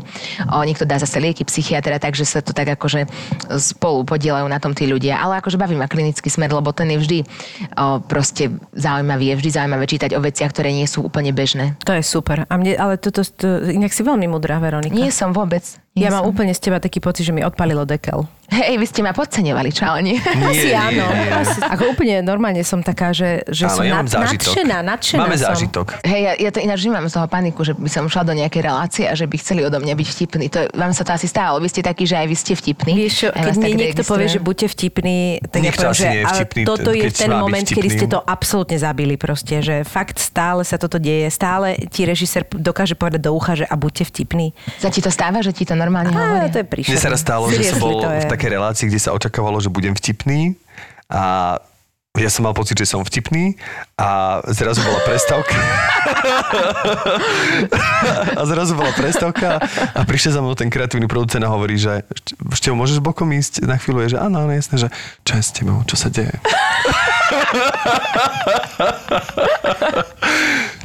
o, 0.53 0.57
niekto 0.68 0.84
dá 0.84 1.01
zase 1.01 1.30
lieky 1.31 1.47
psychiatra, 1.47 2.03
takže 2.03 2.26
sa 2.26 2.43
to 2.43 2.51
tak 2.51 2.74
akože 2.74 3.07
spolu 3.57 4.03
podielajú 4.03 4.47
na 4.51 4.59
tom 4.59 4.74
tí 4.74 4.91
ľudia. 4.91 5.22
Ale 5.22 5.39
akože 5.39 5.57
baví 5.57 5.78
ma 5.78 5.87
klinický 5.87 6.26
smer, 6.26 6.51
lebo 6.51 6.74
ten 6.74 6.91
je 6.91 6.99
vždy 6.99 7.18
o, 7.78 8.03
proste 8.03 8.51
zaujímavý, 8.74 9.33
je 9.33 9.39
vždy 9.39 9.51
zaujímavé 9.55 9.85
čítať 9.87 10.11
o 10.18 10.20
veciach, 10.20 10.51
ktoré 10.51 10.74
nie 10.74 10.91
sú 10.91 11.07
úplne 11.07 11.31
bežné. 11.31 11.78
To 11.87 11.95
je 11.95 12.03
super. 12.03 12.45
A 12.51 12.55
mne, 12.59 12.74
ale 12.74 12.99
toto, 12.99 13.22
to, 13.22 13.70
inak 13.70 13.95
si 13.95 14.03
veľmi 14.03 14.26
mudrá, 14.26 14.59
Veronika. 14.59 14.93
Nie 14.93 15.14
som 15.14 15.31
vôbec. 15.31 15.62
Nie 15.99 16.07
ja 16.07 16.14
mám 16.14 16.30
úplne 16.30 16.55
z 16.55 16.61
teba 16.62 16.78
taký 16.78 17.03
pocit, 17.03 17.26
že 17.26 17.34
mi 17.34 17.43
odpalilo 17.43 17.82
dekel. 17.82 18.22
Hej, 18.51 18.82
vy 18.82 18.86
ste 18.86 19.01
ma 19.07 19.14
podceňovali, 19.14 19.70
čo? 19.70 19.86
Asi 19.95 20.70
nie, 20.70 20.74
áno. 20.74 21.07
nie. 21.07 21.30
Asi, 21.43 21.59
ako 21.62 21.95
úplne 21.95 22.18
normálne 22.26 22.66
som 22.66 22.82
taká, 22.82 23.14
že, 23.14 23.47
že 23.47 23.70
Áno, 23.70 23.74
som 23.78 23.84
ja 23.86 24.03
nad, 24.03 24.07
nadšená, 24.11 24.78
nadšená 24.82 25.22
Máme 25.22 25.38
som. 25.38 25.55
zážitok. 25.55 26.03
Hej, 26.03 26.20
ja, 26.22 26.32
ja 26.34 26.51
to 26.51 26.59
ináč 26.59 26.82
vnímam 26.82 27.07
z 27.07 27.14
toho 27.14 27.26
paniku, 27.30 27.62
že 27.62 27.78
by 27.78 27.86
som 27.86 28.11
šla 28.11 28.26
do 28.26 28.34
nejakej 28.34 28.62
relácie 28.66 29.05
a 29.07 29.14
že 29.14 29.30
by 29.30 29.38
chceli 29.38 29.62
odo 29.62 29.78
mňa 29.78 29.95
byť 29.95 30.09
vtipný. 30.11 30.45
To, 30.51 30.66
vám 30.74 30.91
sa 30.95 31.07
to 31.07 31.14
asi 31.14 31.30
stalo. 31.30 31.62
Vy 31.62 31.68
ste 31.70 31.82
takí, 31.86 32.07
že 32.07 32.18
aj 32.18 32.26
vy 32.26 32.36
ste 32.38 32.53
vtipní. 32.59 32.93
Vieš 32.99 33.30
keď 33.30 33.55
mi 33.59 33.72
niekto 33.78 34.03
povie, 34.03 34.26
že 34.26 34.43
buďte 34.43 34.66
vtipní, 34.74 35.43
tak 35.47 35.61
ja 35.62 35.72
poviem, 35.74 35.95
že 35.95 36.07
je 36.11 36.22
ale 36.26 36.38
vtipný, 36.43 36.62
toto 36.66 36.91
je 36.91 37.07
ten 37.11 37.30
moment, 37.30 37.66
kedy 37.66 37.88
ste 37.91 38.07
to 38.11 38.18
absolútne 38.18 38.78
zabili 38.78 39.14
proste, 39.14 39.62
že 39.62 39.86
fakt 39.86 40.18
stále 40.18 40.66
sa 40.66 40.74
toto 40.74 40.99
deje, 40.99 41.30
stále 41.30 41.78
ti 41.91 42.03
režisér 42.03 42.47
dokáže 42.51 42.99
povedať 42.99 43.26
do 43.26 43.30
ucha, 43.30 43.55
že 43.55 43.66
a 43.66 43.74
buďte 43.78 44.11
vtipní. 44.11 44.51
Sa 44.82 44.91
ti 44.91 44.99
to 44.99 45.14
stáva, 45.14 45.38
že 45.38 45.55
ti 45.55 45.62
to 45.62 45.78
normálne 45.81 46.12
Á, 46.12 46.20
hovoria? 46.20 46.53
to 46.53 46.61
je 46.61 46.66
príšerné. 46.68 47.01
Mne 47.01 47.01
sa 47.01 47.11
raz 47.16 47.20
stalo, 47.24 47.49
že 47.49 47.64
som 47.72 47.81
bol 47.81 48.05
v 48.05 48.28
takej 48.28 48.51
relácii, 48.61 48.85
kde 48.93 49.01
sa 49.01 49.16
očakávalo, 49.16 49.57
že 49.64 49.72
budem 49.72 49.97
vtipný 49.97 50.61
a 51.09 51.57
ja 52.18 52.26
som 52.26 52.43
mal 52.43 52.51
pocit, 52.51 52.74
že 52.74 52.91
som 52.91 53.07
vtipný 53.07 53.55
a 53.95 54.43
zrazu 54.51 54.83
bola 54.83 54.99
prestávka. 55.07 55.55
a 58.35 58.43
zrazu 58.51 58.74
bola 58.74 58.91
prestávka 58.99 59.62
a 59.95 60.01
prišiel 60.03 60.35
za 60.35 60.43
mnou 60.43 60.59
ten 60.59 60.66
kreatívny 60.66 61.07
producent 61.07 61.47
a 61.47 61.55
hovorí, 61.55 61.78
že 61.78 62.03
ešte 62.51 62.74
môžeš 62.74 62.99
bokom 62.99 63.31
ísť 63.31 63.62
na 63.62 63.78
chvíľu, 63.78 64.03
je, 64.05 64.18
že 64.18 64.26
áno, 64.26 64.43
áno, 64.43 64.51
jasné, 64.51 64.76
že 64.83 64.89
čo 65.22 65.39
je 65.39 65.43
s 65.47 65.55
tebou, 65.55 65.87
čo 65.87 65.95
sa 65.95 66.11
deje? 66.11 66.35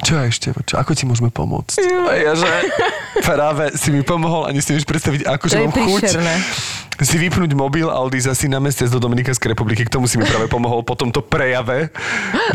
čo 0.05 0.21
ešte, 0.21 0.53
čo, 0.69 0.77
ako 0.77 0.93
ti 0.93 1.09
môžeme 1.09 1.33
pomôcť? 1.33 1.81
A 1.81 2.13
ja, 2.13 2.33
že 2.37 2.45
práve 3.25 3.73
si 3.73 3.89
mi 3.89 4.05
pomohol 4.05 4.45
a 4.45 4.53
si 4.61 4.69
nevieš 4.69 4.85
predstaviť, 4.85 5.25
ako 5.25 5.45
To 5.49 5.57
mám 5.65 5.73
chuť. 5.73 6.03
Si 7.03 7.15
vypnúť 7.19 7.51
mobil 7.57 7.87
a 7.91 7.99
odísť 7.99 8.29
asi 8.31 8.45
na 8.47 8.63
mesiac 8.63 8.87
do 8.87 8.99
Dominikanskej 9.01 9.51
republiky. 9.51 9.83
K 9.83 9.91
tomu 9.91 10.07
si 10.07 10.15
mi 10.15 10.23
práve 10.23 10.47
pomohol 10.47 10.85
po 10.85 10.95
tomto 10.95 11.19
prejave, 11.19 11.91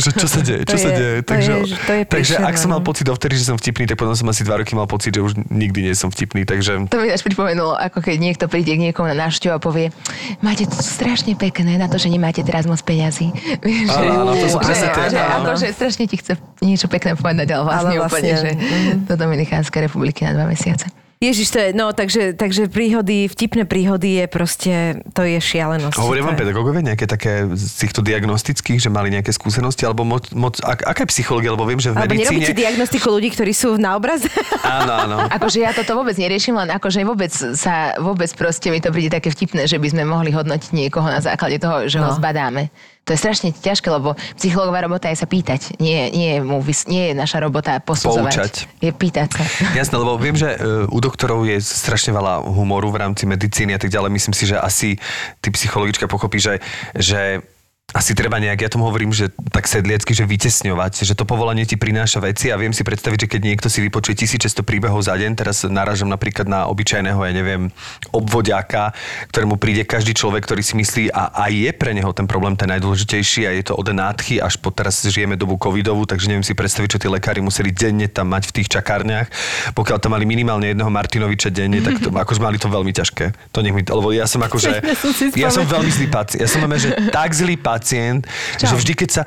že 0.01 0.17
čo 0.17 0.25
sa 0.25 0.41
deje, 0.41 0.65
čo 0.65 0.77
To 0.77 0.81
sa 0.81 0.91
je- 0.93 0.97
deje. 0.97 1.17
to 1.21 1.31
Takže, 1.35 1.53
je- 1.53 1.79
to 1.85 1.93
je 1.93 2.03
takže 2.09 2.35
ak 2.41 2.57
som 2.57 2.73
mal 2.73 2.81
no. 2.81 2.87
pocit 2.87 3.05
dovtedy, 3.05 3.37
že 3.37 3.45
som 3.53 3.57
vtipný, 3.61 3.85
tak 3.85 4.01
potom 4.01 4.17
som 4.17 4.25
asi 4.33 4.47
dva 4.47 4.63
roky 4.63 4.73
mal 4.73 4.89
pocit, 4.89 5.13
že 5.13 5.21
už 5.21 5.37
nikdy 5.51 5.91
nie 5.91 5.95
som 5.97 6.09
vtipný. 6.09 6.49
Takže 6.49 6.89
To 6.89 6.97
mi 7.03 7.13
až 7.13 7.21
pripomenulo, 7.21 7.77
ako 7.77 8.01
keď 8.01 8.17
niekto 8.17 8.45
príde 8.49 8.73
k 8.73 8.81
niekomu 8.81 9.13
na 9.13 9.29
návštevu 9.29 9.57
a 9.57 9.61
povie, 9.61 9.93
máte 10.41 10.65
to 10.65 10.77
strašne 10.81 11.37
pekné 11.37 11.77
na 11.77 11.91
to, 11.91 12.01
že 12.01 12.09
nemáte 12.09 12.41
teraz 12.41 12.65
moc 12.65 12.81
peňazí. 12.81 13.33
Áno, 13.93 14.33
to 14.37 14.47
sú 14.47 14.59
presne 14.63 14.89
tie-. 14.95 15.21
Akože 15.21 15.67
strašne 15.75 16.05
ti 16.09 16.17
chce 16.17 16.39
niečo 16.65 16.87
pekné 16.89 17.17
povedať, 17.17 17.53
ale 17.57 17.65
vlastne, 17.67 17.95
Ale 17.97 18.01
vlastne, 18.01 18.17
úplne, 18.17 18.33
že 18.37 18.51
mhm. 18.57 18.93
do 19.09 19.15
Dominikánskej 19.17 19.81
republiky 19.91 20.25
na 20.25 20.33
dva 20.37 20.47
mesiace. 20.49 21.00
Ježiš, 21.21 21.53
to 21.53 21.59
je, 21.61 21.69
no 21.77 21.93
takže, 21.93 22.33
takže 22.33 22.73
príhody, 22.73 23.29
vtipné 23.29 23.69
príhody 23.69 24.17
je 24.17 24.25
proste, 24.25 24.73
to 25.13 25.21
je 25.21 25.37
šialenosť. 25.37 26.01
hovoria 26.01 26.25
vám 26.25 26.33
pedagógovia 26.33 26.81
nejaké 26.81 27.05
také 27.05 27.45
z 27.53 27.77
týchto 27.77 28.01
diagnostických, 28.01 28.81
že 28.81 28.89
mali 28.89 29.13
nejaké 29.13 29.29
skúsenosti, 29.29 29.85
alebo 29.85 30.01
moc, 30.01 30.33
moc 30.33 30.57
ak, 30.65 30.81
aká 30.81 31.05
je 31.05 31.13
psychológia, 31.13 31.53
lebo 31.53 31.69
viem, 31.69 31.77
že 31.77 31.93
v 31.93 32.01
Alebo 32.01 32.17
medicíne... 32.17 32.41
nerobíte 32.41 32.57
diagnostiku 32.57 33.13
ľudí, 33.13 33.37
ktorí 33.37 33.53
sú 33.53 33.77
na 33.77 34.01
obraze? 34.01 34.33
Áno, 34.65 34.93
áno. 34.97 35.17
Akože 35.29 35.61
ja 35.61 35.77
toto 35.77 35.93
vôbec 35.93 36.17
neriešim, 36.17 36.57
len 36.57 36.73
akože 36.73 37.05
vôbec 37.05 37.29
sa, 37.53 37.93
vôbec 38.01 38.33
proste 38.33 38.73
mi 38.73 38.81
to 38.81 38.89
príde 38.89 39.13
také 39.13 39.29
vtipné, 39.29 39.69
že 39.69 39.77
by 39.77 39.93
sme 39.93 40.09
mohli 40.09 40.33
hodnotiť 40.33 40.73
niekoho 40.73 41.05
na 41.05 41.21
základe 41.21 41.61
toho, 41.61 41.85
že 41.85 42.01
ho 42.01 42.09
No. 42.09 42.17
zbadáme. 42.17 42.73
To 43.11 43.19
je 43.19 43.27
strašne 43.27 43.51
ťažké, 43.51 43.91
lebo 43.91 44.15
psychológová 44.39 44.87
robota 44.87 45.11
je 45.11 45.19
sa 45.19 45.27
pýtať. 45.27 45.83
Nie, 45.83 46.15
nie, 46.15 46.39
je, 46.39 46.47
mu, 46.47 46.63
nie 46.87 47.11
je 47.11 47.15
naša 47.19 47.43
robota 47.43 47.83
posudzovať. 47.83 48.35
Poučať. 48.39 48.55
Je 48.79 48.95
pýtať 48.95 49.35
sa. 49.35 49.43
Jasné, 49.83 49.99
lebo 49.99 50.15
viem, 50.15 50.39
že 50.39 50.55
e, 50.55 50.87
u 50.87 50.99
doktorov 51.03 51.43
je 51.43 51.59
strašne 51.59 52.15
veľa 52.15 52.47
humoru 52.47 52.95
v 52.95 53.03
rámci 53.03 53.27
medicíny 53.27 53.75
a 53.75 53.83
tak 53.83 53.91
ďalej. 53.91 54.15
Myslím 54.15 54.35
si, 54.39 54.47
že 54.47 54.63
asi 54.63 54.95
ty 55.43 55.51
psychologička 55.51 56.07
pochopí, 56.07 56.39
že, 56.39 56.63
že 56.95 57.43
asi 57.91 58.15
treba 58.15 58.39
nejak, 58.39 58.67
ja 58.67 58.71
tomu 58.71 58.87
hovorím, 58.87 59.11
že 59.11 59.35
tak 59.51 59.67
sedliecky, 59.67 60.15
že 60.15 60.27
vytesňovať, 60.27 61.03
že 61.07 61.15
to 61.19 61.27
povolanie 61.27 61.67
ti 61.67 61.75
prináša 61.75 62.23
veci 62.23 62.51
a 62.51 62.59
viem 62.59 62.71
si 62.71 62.87
predstaviť, 62.87 63.27
že 63.27 63.31
keď 63.31 63.41
niekto 63.43 63.69
si 63.71 63.83
vypočuje 63.83 64.15
1600 64.27 64.63
príbehov 64.63 65.03
za 65.03 65.15
deň, 65.15 65.35
teraz 65.39 65.67
narážam 65.67 66.07
napríklad 66.07 66.47
na 66.47 66.67
obyčajného, 66.71 67.19
ja 67.19 67.33
neviem, 67.35 67.71
obvodiaka, 68.15 68.95
ktorému 69.35 69.59
príde 69.59 69.83
každý 69.87 70.15
človek, 70.15 70.47
ktorý 70.47 70.63
si 70.63 70.75
myslí 70.79 71.05
a 71.11 71.35
aj 71.47 71.53
je 71.53 71.71
pre 71.75 71.91
neho 71.95 72.11
ten 72.15 72.27
problém 72.31 72.55
ten 72.55 72.71
najdôležitejší 72.71 73.47
a 73.47 73.51
je 73.59 73.71
to 73.71 73.75
od 73.75 73.91
nádchy 73.91 74.39
až 74.39 74.59
po 74.59 74.71
teraz 74.71 75.03
žijeme 75.03 75.35
dobu 75.35 75.59
covidovú, 75.59 76.07
takže 76.07 76.31
neviem 76.31 76.47
si 76.47 76.55
predstaviť, 76.55 76.89
čo 76.97 77.01
tí 77.03 77.09
lekári 77.11 77.43
museli 77.43 77.75
denne 77.75 78.07
tam 78.07 78.31
mať 78.31 78.51
v 78.51 78.63
tých 78.63 78.69
čakárniach. 78.71 79.27
Pokiaľ 79.75 79.99
tam 79.99 80.15
mali 80.15 80.27
minimálne 80.27 80.71
jedného 80.71 80.91
Martinoviča 80.91 81.51
denne, 81.51 81.83
tak 81.83 81.99
to, 81.99 82.09
akože 82.25 82.41
mali 82.43 82.57
to 82.59 82.71
veľmi 82.71 82.93
ťažké. 82.95 83.51
To 83.51 83.59
nech 83.63 83.75
mi, 83.75 83.83
lebo 83.83 84.15
ja 84.15 84.31
som 84.31 84.39
akože, 84.43 84.71
Ja 84.83 84.95
som 84.95 85.11
ja 85.35 85.51
som 85.51 85.65
veľmi 85.67 85.91
zlý 85.91 86.07
pacient. 86.09 86.41
Ja 86.41 86.49
som 86.49 86.63
že 86.79 86.91
tak 87.11 87.31
zlý 87.35 87.57
pacient, 87.81 88.29
že 88.61 88.77
vždy, 88.77 88.93
keď 88.93 89.09
sa... 89.09 89.23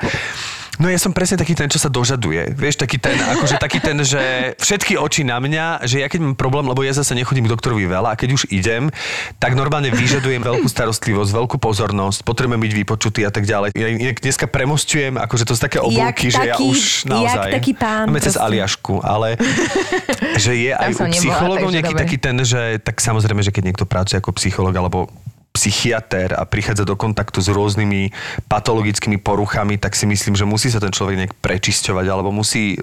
No 0.82 0.89
ja 0.89 0.97
som 0.97 1.14
presne 1.14 1.38
taký 1.38 1.54
ten, 1.54 1.70
čo 1.70 1.78
sa 1.78 1.86
dožaduje. 1.86 2.58
Vieš, 2.58 2.82
taký 2.82 2.97
ten, 2.97 3.14
akože 3.14 3.62
taký 3.62 3.78
ten, 3.78 3.93
že 4.01 4.58
všetky 4.58 4.97
oči 4.97 5.22
na 5.22 5.38
mňa, 5.38 5.86
že 5.86 6.01
ja 6.01 6.10
keď 6.10 6.26
mám 6.26 6.34
problém, 6.34 6.66
lebo 6.66 6.82
ja 6.82 6.89
zase 6.89 7.14
nechodím 7.14 7.45
k 7.45 7.54
doktorovi 7.54 7.86
veľa 7.86 8.10
a 8.10 8.18
keď 8.18 8.30
už 8.34 8.49
idem, 8.49 8.89
tak 9.38 9.54
normálne 9.54 9.93
vyžadujem 9.93 10.41
veľkú 10.41 10.66
starostlivosť, 10.66 11.30
veľkú 11.30 11.62
pozornosť, 11.62 12.26
potrebujem 12.26 12.58
byť 12.58 12.74
vypočutý 12.74 13.22
a 13.22 13.30
tak 13.30 13.45
ďalej. 13.45 13.78
Ja 13.78 13.86
inak 13.86 14.18
dneska 14.18 14.49
premostujem, 14.49 15.22
akože 15.22 15.45
to 15.45 15.54
sú 15.54 15.62
také 15.62 15.78
oblúky, 15.78 16.34
že 16.34 16.41
ja 16.41 16.58
taký- 16.58 16.66
už 16.66 16.80
jak 17.06 17.10
naozaj... 17.14 17.49
taký 17.54 17.74
pán 17.78 18.06
Máme 18.10 18.22
cez. 18.26 18.34
Aliašku, 18.34 18.97
ale 19.06 19.38
že 20.41 20.58
je 20.58 20.74
aj 20.74 20.89
som 20.97 21.06
u 21.06 21.14
psychologov 21.14 21.70
nejaký 21.70 21.93
dobre. 21.93 22.01
taký 22.01 22.18
ten, 22.18 22.36
že 22.41 22.82
tak 22.82 22.97
samozrejme, 22.97 23.45
že 23.45 23.54
keď 23.54 23.64
niekto 23.70 23.86
pracuje 23.86 24.18
ako 24.18 24.34
psycholog 24.41 24.74
alebo 24.74 25.06
psychiater 25.54 26.34
a 26.34 26.49
prichádza 26.49 26.82
do 26.82 26.97
kontaktu 26.97 27.38
s 27.38 27.54
rôznymi 27.54 28.10
patologickými 28.49 29.22
poruchami, 29.22 29.78
tak 29.78 29.93
si 29.93 30.10
myslím, 30.10 30.34
že 30.34 30.49
musí 30.49 30.74
sa 30.74 30.82
ten 30.82 30.89
človek 30.89 31.14
nejak 31.14 31.34
prečisťovať, 31.38 32.06
alebo 32.10 32.34
musí 32.34 32.74
e, 32.74 32.78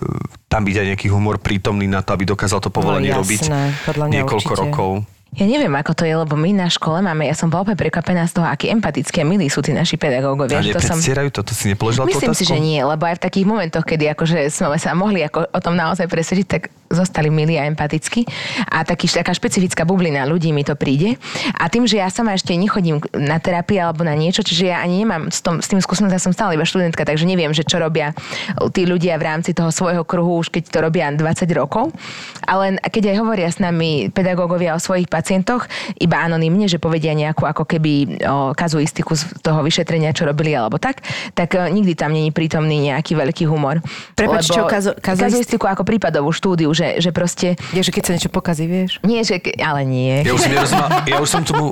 tam 0.46 0.62
byť 0.62 0.76
aj 0.78 0.86
nejaký 0.94 1.08
humor 1.10 1.42
prítomný 1.42 1.90
na 1.90 1.98
to, 2.06 2.14
aby 2.14 2.30
dokázal 2.30 2.62
to 2.62 2.70
povolenie 2.70 3.10
No, 3.10 3.26
robiť 3.26 3.40
jasné, 3.42 3.74
mňa 3.90 4.22
niekoľko 4.22 4.52
určite. 4.54 4.62
rokov. 4.70 4.90
Ja 5.30 5.46
neviem, 5.46 5.70
ako 5.70 5.94
to 5.94 6.02
je, 6.02 6.10
lebo 6.10 6.34
my 6.34 6.50
na 6.50 6.66
škole 6.66 6.98
máme, 7.06 7.22
ja 7.22 7.38
som 7.38 7.46
bola 7.46 7.62
úplne 7.62 7.78
prekvapená 7.78 8.26
z 8.26 8.42
toho, 8.42 8.50
akí 8.50 8.66
empatickí 8.66 9.22
a 9.22 9.26
milí 9.26 9.46
sú 9.46 9.62
tí 9.62 9.70
naši 9.70 9.94
pedagógovia. 9.94 10.58
A 10.58 10.66
že 10.66 10.74
to 10.74 10.82
som... 10.82 10.98
to? 10.98 11.42
To 11.46 11.54
si 11.54 11.70
nepoložila 11.70 12.02
tú 12.02 12.10
Myslím 12.10 12.34
si, 12.34 12.42
otázku? 12.42 12.50
že 12.50 12.58
nie, 12.58 12.82
lebo 12.82 13.06
aj 13.06 13.22
v 13.22 13.22
takých 13.30 13.46
momentoch, 13.46 13.86
kedy 13.86 14.10
akože 14.10 14.50
sme 14.50 14.74
sa 14.74 14.90
mohli 14.98 15.22
ako 15.22 15.46
o 15.54 15.60
tom 15.62 15.78
naozaj 15.78 16.10
presvedčiť, 16.10 16.46
tak 16.50 16.62
zostali 16.90 17.30
milí 17.30 17.54
a 17.54 17.70
empatickí. 17.70 18.26
A 18.66 18.82
taký, 18.82 19.06
taká 19.06 19.30
špecifická 19.30 19.86
bublina 19.86 20.26
ľudí 20.26 20.50
mi 20.50 20.66
to 20.66 20.74
príde. 20.74 21.14
A 21.54 21.70
tým, 21.70 21.86
že 21.86 22.02
ja 22.02 22.10
sama 22.10 22.34
ešte 22.34 22.50
nechodím 22.58 22.98
na 23.14 23.38
terapiu 23.38 23.86
alebo 23.86 24.02
na 24.02 24.18
niečo, 24.18 24.42
čiže 24.42 24.74
ja 24.74 24.82
ani 24.82 25.06
nemám 25.06 25.30
s, 25.30 25.38
tom, 25.38 25.62
s 25.62 25.70
tým 25.70 25.78
skúsenosť, 25.78 26.14
ja 26.18 26.18
som 26.18 26.34
stále 26.34 26.58
iba 26.58 26.66
študentka, 26.66 27.06
takže 27.06 27.30
neviem, 27.30 27.54
že 27.54 27.62
čo 27.62 27.78
robia 27.78 28.10
tí 28.74 28.82
ľudia 28.82 29.14
v 29.22 29.24
rámci 29.30 29.54
toho 29.54 29.70
svojho 29.70 30.02
kruhu, 30.02 30.42
už 30.42 30.50
keď 30.50 30.62
to 30.66 30.78
robia 30.82 31.06
20 31.14 31.22
rokov. 31.54 31.94
Ale 32.42 32.82
keď 32.82 33.14
aj 33.14 33.16
hovoria 33.22 33.48
s 33.54 33.62
nami 33.62 34.10
pedagógovia 34.10 34.74
o 34.74 34.82
svojich 34.82 35.06
pacientoch, 35.20 35.68
iba 36.00 36.24
anonymne, 36.24 36.64
že 36.64 36.80
povedia 36.80 37.12
nejakú 37.12 37.44
ako 37.44 37.68
keby 37.68 37.92
o, 38.24 38.56
kazuistiku 38.56 39.12
z 39.12 39.28
toho 39.44 39.60
vyšetrenia, 39.60 40.16
čo 40.16 40.24
robili 40.24 40.56
alebo 40.56 40.80
tak, 40.80 41.04
tak 41.36 41.52
e, 41.52 41.68
nikdy 41.68 41.92
tam 41.92 42.16
není 42.16 42.32
prítomný 42.32 42.88
nejaký 42.88 43.12
veľký 43.12 43.44
humor. 43.44 43.84
Prepač, 44.16 44.48
čo, 44.48 44.64
kazu- 44.64 44.96
kazuist- 44.96 45.36
kazuistiku 45.36 45.68
ako 45.68 45.84
prípadovú 45.84 46.32
štúdiu, 46.32 46.72
že, 46.72 46.96
že 46.98 47.12
proste... 47.12 47.60
Je, 47.76 47.84
že 47.84 47.92
keď 47.92 48.02
sa 48.08 48.12
niečo 48.16 48.30
pokazí, 48.32 48.64
vieš? 48.64 48.96
Nie, 49.04 49.20
že... 49.20 49.36
Ale 49.60 49.84
nie. 49.84 50.24
Ja 50.24 50.32
už 50.32 50.40
som 50.40 50.50
nerozumel, 50.56 50.88
ja 51.04 51.16
už 51.20 51.28
som 51.28 51.42
tomu, 51.44 51.64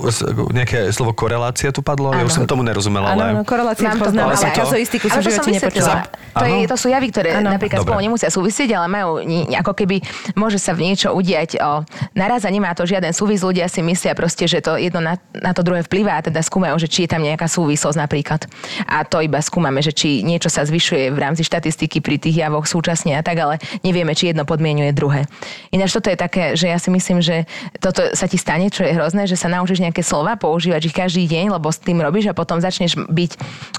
nejaké 0.53 0.93
slovo 0.93 1.17
korelácia 1.17 1.73
tu 1.73 1.81
padlo, 1.81 2.13
ja 2.13 2.21
už 2.21 2.37
som 2.37 2.45
tomu 2.45 2.61
nerozumel, 2.61 3.01
Áno, 3.09 3.17
ale... 3.17 3.23
áno, 3.33 3.43
to 3.43 3.97
poznám, 3.97 4.35
ale 4.35 4.37
to- 4.37 4.61
kazuistiku 4.61 5.07
som 5.09 5.25
v 5.25 5.25
to 5.25 5.31
živote 5.33 5.51
vysvetlila. 5.57 5.95
nepočula. 6.05 6.37
To, 6.39 6.45
je, 6.45 6.59
to 6.69 6.77
sú 6.77 6.87
javy, 6.93 7.07
ktoré 7.11 7.29
Áno. 7.35 7.51
napríklad 7.51 7.81
Dobre. 7.83 7.89
spolu 7.89 8.01
nemusia 8.05 8.29
súvisieť, 8.29 8.69
ale 8.77 8.87
majú 8.87 9.11
ako 9.55 9.73
keby, 9.73 9.97
môže 10.37 10.61
sa 10.61 10.75
v 10.77 10.93
niečo 10.93 11.11
udiať 11.11 11.59
o, 11.59 11.83
naraz 12.13 12.45
a 12.45 12.51
nemá 12.53 12.75
to 12.77 12.85
žiaden 12.85 13.11
súvis. 13.11 13.38
Ľudia 13.41 13.71
si 13.71 13.81
myslia 13.81 14.13
proste, 14.13 14.45
že 14.45 14.61
to 14.61 14.77
jedno 14.77 15.01
na, 15.01 15.17
na 15.33 15.57
to 15.57 15.65
druhé 15.65 15.81
vplyvá 15.87 16.19
a 16.19 16.25
teda 16.25 16.43
skúmajú, 16.45 16.77
že 16.77 16.89
či 16.91 17.07
je 17.07 17.11
tam 17.15 17.23
nejaká 17.25 17.47
súvislosť 17.49 17.97
napríklad. 17.97 18.45
A 18.85 19.07
to 19.07 19.23
iba 19.25 19.41
skúmame, 19.41 19.81
že 19.81 19.95
či 19.95 20.21
niečo 20.27 20.53
sa 20.53 20.67
zvyšuje 20.67 21.15
v 21.15 21.19
rámci 21.19 21.43
štatistiky 21.47 22.03
pri 22.03 22.21
tých 22.21 22.37
javoch 22.45 22.67
súčasne 22.69 23.17
a 23.17 23.23
tak, 23.25 23.39
ale 23.41 23.55
nevieme, 23.81 24.13
či 24.13 24.31
jedno 24.35 24.45
podmienuje 24.45 24.93
druhé. 24.93 25.25
Ináč 25.71 25.97
toto 25.97 26.13
je 26.13 26.19
také, 26.19 26.59
že 26.59 26.69
ja 26.69 26.77
si 26.77 26.91
myslím, 26.93 27.23
že 27.23 27.49
toto 27.79 28.03
sa 28.13 28.27
ti 28.29 28.37
stane, 28.37 28.69
čo 28.69 28.85
je 28.85 28.93
hrozné, 28.93 29.25
že 29.25 29.39
sa 29.39 29.49
naučíš 29.49 29.81
nejaké 29.81 30.03
slova, 30.05 30.37
používať 30.37 30.91
ich 30.91 30.95
každý 30.97 31.25
deň, 31.25 31.55
lebo 31.55 31.71
s 31.71 31.79
tým 31.81 32.03
robíš 32.03 32.29
a 32.31 32.35
potom 32.37 32.59
začneš 32.61 32.99
byť 33.09 33.31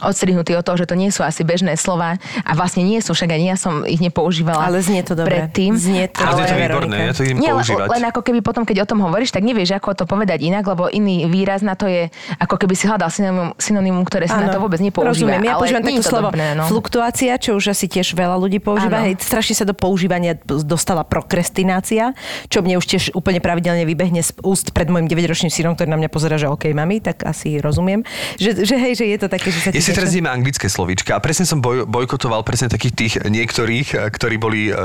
odstrihnutý 0.01 0.55
od 0.55 0.63
toho, 0.65 0.77
že 0.79 0.87
to 0.87 0.95
nie 0.95 1.11
sú 1.11 1.21
asi 1.21 1.43
bežné 1.43 1.75
slova 1.75 2.17
a 2.45 2.51
vlastne 2.55 2.81
nie 2.85 2.99
sú, 3.03 3.13
však 3.13 3.29
ani 3.29 3.51
ja 3.51 3.57
som 3.59 3.83
ich 3.85 3.99
nepoužívala 3.99 4.65
Ale 4.65 4.79
znie 4.79 5.03
to 5.03 5.13
dobre. 5.17 5.45
predtým. 5.45 5.75
Znie 5.75 6.07
to 6.09 6.23
Ale 6.23 6.45
je 6.45 6.51
to 6.51 6.55
výborné, 6.55 6.97
ja 7.09 7.13
to 7.13 7.21
idem 7.25 7.37
Nie, 7.39 7.51
len, 7.51 7.61
používať. 7.61 7.87
len 7.89 8.03
ako 8.09 8.21
keby 8.23 8.39
potom, 8.45 8.63
keď 8.63 8.77
o 8.83 8.87
tom 8.87 8.99
hovoríš, 9.03 9.31
tak 9.33 9.43
nevieš, 9.49 9.75
ako 9.75 9.97
to 9.97 10.05
povedať 10.05 10.45
inak, 10.45 10.63
lebo 10.63 10.87
iný 10.87 11.25
výraz 11.25 11.65
na 11.65 11.73
to 11.73 11.89
je, 11.89 12.13
ako 12.37 12.55
keby 12.61 12.73
si 12.77 12.85
hľadal 12.85 13.09
synonymum, 13.09 13.57
synonymum 13.57 14.03
ktoré 14.05 14.29
sa 14.29 14.39
na 14.39 14.53
to 14.53 14.61
vôbec 14.61 14.77
nepoužíva. 14.79 15.11
Rozumiem, 15.11 15.41
ja 15.43 15.57
ale 15.57 15.61
používam 15.65 15.83
takto 15.83 15.93
je 15.93 16.05
to 16.05 16.11
slovo 16.11 16.29
dobré, 16.29 16.45
no. 16.53 16.63
fluktuácia, 16.69 17.33
čo 17.41 17.57
už 17.57 17.73
asi 17.73 17.85
tiež 17.89 18.13
veľa 18.13 18.37
ľudí 18.37 18.61
používa. 18.61 19.01
Hej, 19.03 19.19
strašne 19.19 19.55
sa 19.57 19.65
do 19.65 19.73
používania 19.73 20.37
dostala 20.45 21.01
prokrastinácia, 21.03 22.13
čo 22.51 22.61
mne 22.61 22.77
už 22.77 22.85
tiež 22.85 23.03
úplne 23.17 23.41
pravidelne 23.41 23.83
vybehne 23.87 24.21
z 24.21 24.35
úst 24.45 24.71
pred 24.75 24.91
môjim 24.91 25.09
9-ročným 25.09 25.49
synom, 25.49 25.73
ktorý 25.73 25.89
na 25.89 25.99
mňa 25.99 26.09
pozera, 26.11 26.35
že 26.37 26.51
OK, 26.51 26.69
mami, 26.75 27.01
tak 27.01 27.25
asi 27.25 27.57
rozumiem. 27.63 28.03
Že, 28.37 28.67
že 28.67 28.75
hej, 28.75 28.93
že 28.99 29.05
je 29.07 29.17
to 29.17 29.27
také, 29.31 29.49
že 29.49 29.59
sa 29.59 29.69
Ja 29.71 29.81
si 29.81 29.95
teraz 29.95 30.11
ideme 30.11 30.29
anglické 30.29 30.67
slovíčka 30.67 31.15
a 31.15 31.19
presne 31.23 31.47
som 31.47 31.63
boj, 31.63 31.87
bojkotoval 31.87 32.43
presne 32.43 32.67
takých 32.69 32.93
tých 32.93 33.13
niektorých, 33.23 33.87
eh, 33.95 34.09
ktorí 34.11 34.35
boli 34.37 34.69
eh, 34.69 34.75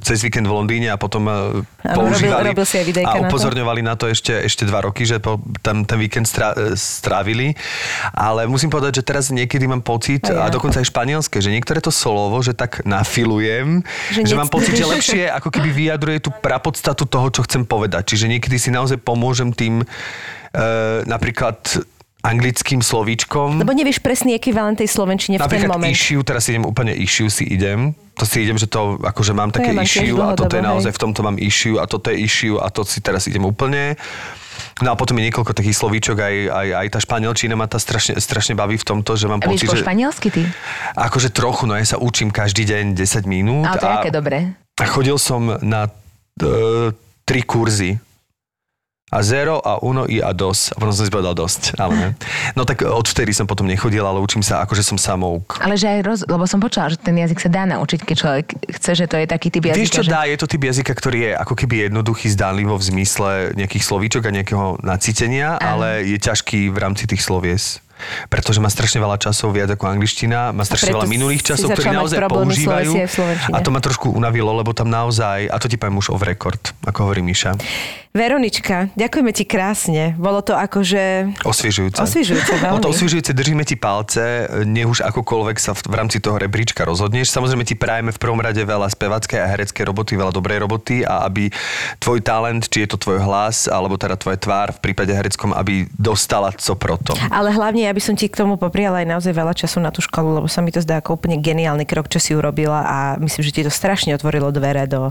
cez 0.00 0.22
víkend 0.22 0.46
v 0.46 0.54
Londýne 0.54 0.94
a 0.94 0.96
potom 0.96 1.26
eh, 1.26 1.34
Áno, 1.84 1.96
používali 2.08 2.54
robil- 2.54 2.64
robil 2.64 2.66
si 2.66 2.76
aj 2.80 2.86
a 3.02 3.02
na 3.02 3.12
to. 3.12 3.22
upozorňovali 3.28 3.80
na 3.82 3.94
to 3.98 4.04
ešte, 4.14 4.32
ešte 4.46 4.62
dva 4.64 4.86
roky, 4.86 5.02
že 5.04 5.18
po, 5.18 5.42
tam 5.60 5.82
ten 5.82 5.98
víkend 5.98 6.24
strá, 6.24 6.54
eh, 6.54 6.78
strávili. 6.78 7.58
Ale 8.14 8.46
musím 8.46 8.70
povedať, 8.70 9.02
že 9.02 9.06
teraz 9.06 9.34
niekedy 9.34 9.66
mám 9.66 9.82
pocit, 9.82 10.24
A 10.30 10.32
ja. 10.32 10.40
a 10.46 10.52
dokonca 10.54 10.78
aj 10.78 10.88
španielské, 10.88 11.42
že 11.42 11.50
niektoré 11.50 11.82
to 11.82 11.90
slovo, 11.90 12.38
že 12.40 12.54
tak 12.54 12.86
nafilujem, 12.86 13.82
Že 14.14 14.22
že, 14.24 14.34
mám 14.38 14.48
pocit, 14.48 14.78
že 14.78 14.86
lepšie 14.86 15.26
ako 15.38 15.50
keby 15.50 15.68
vyjadruje 15.74 16.18
tú 16.24 16.30
prapodstatu 16.30 17.04
toho, 17.04 17.28
čo 17.34 17.42
chcem 17.44 17.66
povedať. 17.66 18.14
Čiže 18.14 18.30
niekedy 18.30 18.56
si 18.56 18.70
naozaj 18.70 19.02
pomôžem 19.02 19.50
tým 19.50 19.82
eh, 19.82 21.02
napríklad 21.04 21.58
anglickým 22.24 22.80
slovíčkom. 22.80 23.60
Lebo 23.60 23.76
nevieš 23.76 24.00
presný 24.00 24.32
ekvivalent 24.40 24.80
tej 24.80 24.88
slovenčine 24.88 25.36
v 25.36 25.44
ten 25.44 25.44
Napríklad 25.44 25.76
moment. 25.76 25.92
issue, 25.92 26.24
teraz 26.24 26.48
idem 26.48 26.64
úplne 26.64 26.96
issue 26.96 27.28
si 27.28 27.44
idem. 27.44 27.92
To 28.16 28.24
si 28.24 28.48
idem, 28.48 28.56
že 28.56 28.64
to, 28.64 28.96
akože 29.04 29.36
mám 29.36 29.52
To 29.52 29.60
také 29.60 29.76
ja 29.76 29.84
issue 29.84 30.16
a 30.16 30.32
toto 30.32 30.56
je 30.56 30.64
naozaj, 30.64 30.90
hej. 30.90 30.96
v 30.96 31.00
tomto 31.04 31.20
mám 31.20 31.36
issue 31.36 31.76
a 31.76 31.84
toto 31.84 32.08
je 32.08 32.16
issue 32.24 32.56
a 32.56 32.72
to 32.72 32.80
si 32.88 33.04
teraz 33.04 33.28
idem 33.28 33.44
úplne. 33.44 34.00
No 34.82 34.90
a 34.90 34.98
potom 34.98 35.18
je 35.18 35.30
niekoľko 35.30 35.54
takých 35.54 35.76
slovíčok, 35.76 36.16
aj, 36.18 36.34
aj, 36.50 36.68
aj 36.82 36.86
tá 36.90 36.98
španielčina 36.98 37.54
ma 37.54 37.70
tá 37.70 37.78
strašne, 37.78 38.18
strašne 38.18 38.58
baví 38.58 38.74
v 38.74 38.86
tomto, 38.86 39.14
že 39.14 39.30
mám 39.30 39.42
A 39.42 39.50
pocit, 39.50 39.70
po 39.70 39.78
že... 39.78 39.86
španielsky 39.86 40.28
ty? 40.34 40.42
Akože 40.98 41.30
trochu, 41.30 41.66
no 41.70 41.78
ja 41.78 41.86
sa 41.86 41.98
učím 41.98 42.34
každý 42.34 42.66
deň 42.66 42.98
10 42.98 43.26
minút. 43.26 43.66
Ale 43.70 43.78
to 43.78 43.86
je 43.86 43.94
aké 43.94 44.10
dobré. 44.14 44.38
A 44.78 44.84
chodil 44.90 45.14
som 45.18 45.58
na 45.62 45.86
uh, 45.86 46.90
tri 47.22 47.46
kurzy. 47.46 48.02
A 49.14 49.22
zero, 49.22 49.62
a 49.62 49.78
uno, 49.78 50.10
i 50.10 50.18
a 50.18 50.34
dos. 50.34 50.74
A 50.74 50.76
potom 50.82 50.90
som 50.90 51.06
si 51.06 51.12
povedal 51.14 51.38
dosť. 51.38 51.78
Ale 51.78 51.92
ne. 51.94 52.08
No 52.58 52.66
tak 52.66 52.82
odvtedy 52.82 53.30
som 53.30 53.46
potom 53.46 53.62
nechodil, 53.70 54.02
ale 54.02 54.18
učím 54.18 54.42
sa, 54.42 54.66
akože 54.66 54.82
som 54.82 54.98
samouk. 54.98 55.62
Ale 55.62 55.78
že 55.78 55.86
aj 55.86 56.00
roz... 56.02 56.20
Lebo 56.26 56.50
som 56.50 56.58
počula, 56.58 56.90
že 56.90 56.98
ten 56.98 57.14
jazyk 57.14 57.38
sa 57.38 57.46
dá 57.46 57.62
naučiť, 57.62 58.02
keď 58.02 58.16
človek 58.18 58.46
chce, 58.74 58.90
že 58.98 59.06
to 59.06 59.14
je 59.22 59.26
taký 59.30 59.54
typ 59.54 59.70
jazyka. 59.70 59.78
Vieš 59.78 59.94
čo 59.94 60.02
že... 60.02 60.10
dá? 60.10 60.26
Je 60.26 60.34
to 60.34 60.50
typ 60.50 60.62
jazyka, 60.66 60.90
ktorý 60.90 61.18
je 61.30 61.32
ako 61.38 61.54
keby 61.54 61.86
jednoduchý, 61.86 62.26
zdánlivo 62.34 62.74
v 62.74 62.84
zmysle 62.90 63.30
nejakých 63.54 63.84
slovíčok 63.86 64.26
a 64.26 64.30
nejakého 64.34 64.82
nacítenia, 64.82 65.62
ale 65.62 66.02
je 66.02 66.18
ťažký 66.18 66.74
v 66.74 66.76
rámci 66.82 67.06
tých 67.06 67.22
slovies. 67.22 67.78
Pretože 68.26 68.58
má 68.58 68.66
strašne 68.66 68.98
veľa 68.98 69.22
časov, 69.22 69.54
viac 69.54 69.70
ako 69.70 69.86
angličtina, 69.86 70.50
má 70.50 70.66
strašne 70.66 70.98
veľa 70.98 71.06
minulých 71.06 71.54
časov, 71.54 71.70
ktoré 71.70 71.94
naozaj 71.94 72.26
používajú. 72.26 72.90
aj. 72.90 73.54
A 73.54 73.62
to 73.62 73.70
ma 73.70 73.78
trošku 73.78 74.10
unavilo, 74.10 74.50
lebo 74.50 74.74
tam 74.74 74.90
naozaj, 74.90 75.46
a 75.46 75.56
to 75.62 75.70
ti 75.70 75.78
poviem 75.78 76.02
už 76.02 76.10
off 76.10 76.26
record, 76.26 76.58
ako 76.82 77.06
hovorí 77.06 77.22
Miša, 77.22 77.54
Veronička, 78.14 78.94
ďakujeme 78.94 79.34
ti 79.34 79.42
krásne. 79.42 80.14
Bolo 80.14 80.38
to 80.38 80.54
akože... 80.54 81.34
osviežujúce. 81.42 81.98
Osviežujúce, 81.98 82.62
veľmi. 82.62 82.86
To 82.86 82.94
osviežujúce, 82.94 83.34
držíme 83.34 83.66
ti 83.66 83.74
palce, 83.74 84.46
nech 84.62 84.86
už 84.86 85.02
akokoľvek 85.02 85.58
sa 85.58 85.74
v, 85.74 85.82
v 85.82 85.94
rámci 85.98 86.22
toho 86.22 86.38
rebríčka 86.38 86.86
rozhodneš. 86.86 87.34
Samozrejme 87.34 87.66
ti 87.66 87.74
prajeme 87.74 88.14
v 88.14 88.18
prvom 88.22 88.38
rade 88.38 88.62
veľa 88.62 88.86
spevackej 88.86 89.34
a 89.42 89.50
hereckej 89.50 89.90
roboty, 89.90 90.14
veľa 90.14 90.30
dobrej 90.30 90.62
roboty 90.62 91.02
a 91.02 91.26
aby 91.26 91.50
tvoj 91.98 92.22
talent, 92.22 92.70
či 92.70 92.86
je 92.86 92.94
to 92.94 93.02
tvoj 93.02 93.18
hlas, 93.18 93.66
alebo 93.66 93.98
teda 93.98 94.14
tvoja 94.14 94.38
tvár 94.38 94.78
v 94.78 94.78
prípade 94.78 95.10
hereckom, 95.10 95.50
aby 95.50 95.90
dostala 95.98 96.54
co 96.54 96.78
proto. 96.78 97.18
Ale 97.34 97.50
hlavne, 97.50 97.82
ja 97.82 97.90
by 97.90 97.98
som 97.98 98.14
ti 98.14 98.30
k 98.30 98.38
tomu 98.38 98.54
popriala 98.54 99.02
aj 99.02 99.10
naozaj 99.10 99.34
veľa 99.34 99.58
času 99.58 99.82
na 99.82 99.90
tú 99.90 99.98
školu, 100.06 100.38
lebo 100.38 100.46
sa 100.46 100.62
mi 100.62 100.70
to 100.70 100.78
zdá 100.78 101.02
ako 101.02 101.18
úplne 101.18 101.42
geniálny 101.42 101.82
krok, 101.82 102.06
čo 102.06 102.22
si 102.22 102.30
urobila 102.30 102.78
a 102.78 102.98
myslím, 103.18 103.42
že 103.42 103.50
ti 103.50 103.66
to 103.66 103.74
strašne 103.74 104.14
otvorilo 104.14 104.54
dvere 104.54 104.86
do... 104.86 105.10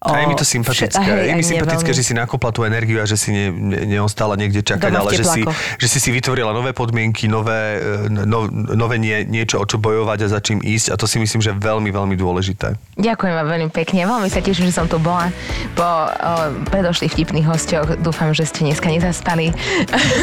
A 0.00 0.24
je 0.24 0.32
mi 0.32 0.38
to 0.38 0.48
sympatické. 0.48 0.96
A 0.96 1.04
hej, 1.04 1.28
je 1.28 1.34
mi 1.36 1.44
sympatické, 1.44 1.92
veľmi. 1.92 2.00
že 2.00 2.06
si 2.08 2.16
nakopla 2.38 2.54
tú 2.54 2.62
energiu 2.62 3.02
a 3.02 3.06
že 3.10 3.18
si 3.18 3.34
ne, 3.34 3.50
ne, 3.50 3.98
neostala 3.98 4.38
niekde 4.38 4.62
čakať, 4.62 4.94
Doma 4.94 5.02
ale 5.02 5.18
že 5.18 5.26
si, 5.26 5.42
že 5.82 5.86
si 5.90 5.98
si 5.98 6.10
vytvorila 6.14 6.54
nové 6.54 6.70
podmienky, 6.70 7.26
nové, 7.26 7.82
e, 7.82 8.06
no, 8.06 8.46
nové 8.52 9.02
nie, 9.02 9.26
niečo, 9.26 9.58
o 9.58 9.66
čo 9.66 9.82
bojovať 9.82 10.22
a 10.22 10.26
za 10.30 10.38
čím 10.38 10.62
ísť 10.62 10.94
a 10.94 10.96
to 10.96 11.10
si 11.10 11.18
myslím, 11.18 11.42
že 11.42 11.50
je 11.50 11.58
veľmi, 11.58 11.90
veľmi 11.90 12.14
dôležité. 12.14 12.78
Ďakujem 12.94 13.34
vám 13.34 13.48
veľmi 13.50 13.70
pekne. 13.74 14.06
Veľmi 14.06 14.30
sa 14.30 14.38
teším, 14.38 14.70
že 14.70 14.74
som 14.78 14.86
tu 14.86 15.02
bola 15.02 15.34
po 15.74 15.82
o, 15.82 16.06
predošlých 16.70 17.10
vtipných 17.10 17.46
hostoch. 17.50 17.98
Dúfam, 17.98 18.30
že 18.30 18.46
ste 18.46 18.62
dneska 18.62 18.86
nezaspali. 18.86 19.50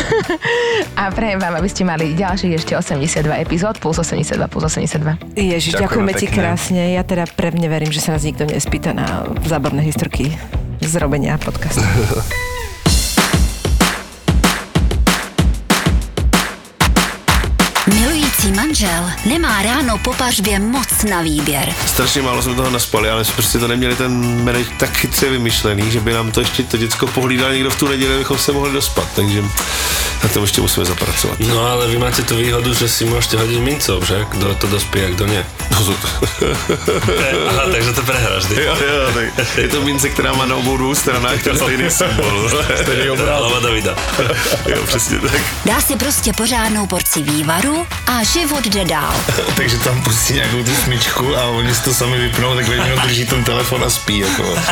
a 1.00 1.12
prajem 1.12 1.44
vám, 1.44 1.60
aby 1.60 1.68
ste 1.68 1.84
mali 1.84 2.16
ďalších 2.16 2.56
ešte 2.56 2.72
82 2.80 3.28
epizód, 3.44 3.76
plus 3.84 4.00
82, 4.00 4.40
plus 4.48 4.64
82. 4.64 5.20
Ježiš, 5.36 5.76
Ďakujeme 5.76 5.84
ďakujeme 5.84 6.12
ti 6.16 6.28
krásne. 6.32 6.84
Ja 6.96 7.04
teda 7.04 7.28
pevne 7.28 7.68
verím, 7.68 7.92
že 7.92 8.00
sa 8.00 8.16
nás 8.16 8.24
nikto 8.24 8.48
nespýta 8.48 8.96
na 8.96 9.28
záborné 9.44 9.84
historky 9.84 10.36
z 10.88 10.96
robenia 10.96 11.38
podcastu. 11.38 11.82
Milující 17.94 18.52
manžel 18.52 19.12
nemá 19.26 19.62
ráno 19.62 19.98
po 19.98 20.14
pařbě 20.14 20.60
moc 20.60 21.04
na 21.10 21.22
výběr. 21.22 21.74
Strašně 21.86 22.22
málo 22.22 22.42
jsme 22.42 22.56
toho 22.56 22.70
naspali, 22.70 23.10
ale 23.10 23.26
jsme 23.26 23.34
prostě 23.34 23.60
to 23.60 23.68
neměli 23.68 23.96
ten 23.96 24.44
manage 24.44 24.70
tak 24.80 24.98
chytře 24.98 25.30
vymyšlený, 25.30 25.92
že 25.92 26.00
by 26.00 26.14
nám 26.14 26.32
to 26.32 26.40
ještě 26.40 26.64
to 26.64 26.78
děcko 26.78 27.08
pohlídal 27.08 27.54
někdo 27.54 27.70
v 27.70 27.80
tu 27.80 27.88
neděli, 27.88 28.16
abychom 28.16 28.38
se 28.38 28.52
mohli 28.52 28.74
dospat, 28.74 29.08
takže 29.16 29.44
na 30.26 30.34
tom 30.34 30.44
ještě 30.44 30.62
musíme 30.62 30.86
zapracovat. 30.86 31.40
No 31.40 31.68
ale 31.68 31.88
vy 31.88 31.98
máte 31.98 32.24
tú 32.26 32.36
výhodu, 32.36 32.74
že 32.74 32.90
si 32.90 33.06
môžete 33.06 33.38
hodiť 33.38 33.60
mincov, 33.62 34.02
že? 34.02 34.26
Kto 34.34 34.58
to 34.58 34.68
dospie 34.74 35.06
a 35.06 35.10
kto 35.14 35.30
nie. 35.30 35.42
Pozor. 35.70 35.94
Aha, 37.50 37.64
takže 37.70 37.94
to 37.94 38.02
prehráš, 38.02 38.46
ty. 38.50 38.58
Jo, 38.58 38.74
jo, 38.74 39.06
tak 39.14 39.58
je 39.58 39.68
to 39.70 39.82
mince, 39.86 40.10
která 40.10 40.34
má 40.34 40.46
na 40.46 40.56
obou 40.56 40.78
dvou 40.78 40.96
stranách 40.96 41.44
ten 41.44 41.54
stejný 41.58 41.92
symbol. 41.92 42.50
Stejný 42.82 43.10
obraz. 43.10 43.38
Hlava 43.38 43.60
Davida. 43.60 43.94
Jo, 44.66 44.82
přesně 44.88 45.20
tak. 45.20 45.42
Dá 45.66 45.82
si 45.82 45.96
prostě 45.96 46.34
pořádnou 46.34 46.88
porci 46.88 47.22
vývaru 47.22 47.86
a 48.08 48.24
život 48.24 48.66
jde 48.66 48.86
dál. 48.86 49.14
Takže 49.58 49.78
tam 49.78 50.02
pustí 50.04 50.34
nějakou 50.34 50.64
tu 50.64 50.76
smyčku 50.76 51.38
a 51.38 51.44
oni 51.46 51.76
si 51.76 51.82
to 51.82 51.94
sami 51.94 52.18
vypnou, 52.18 52.56
tak 52.56 52.68
jenom 52.68 53.00
drží 53.00 53.26
ten 53.26 53.44
telefon 53.44 53.84
a 53.84 53.90
spí. 53.90 54.20
Jako. 54.20 54.44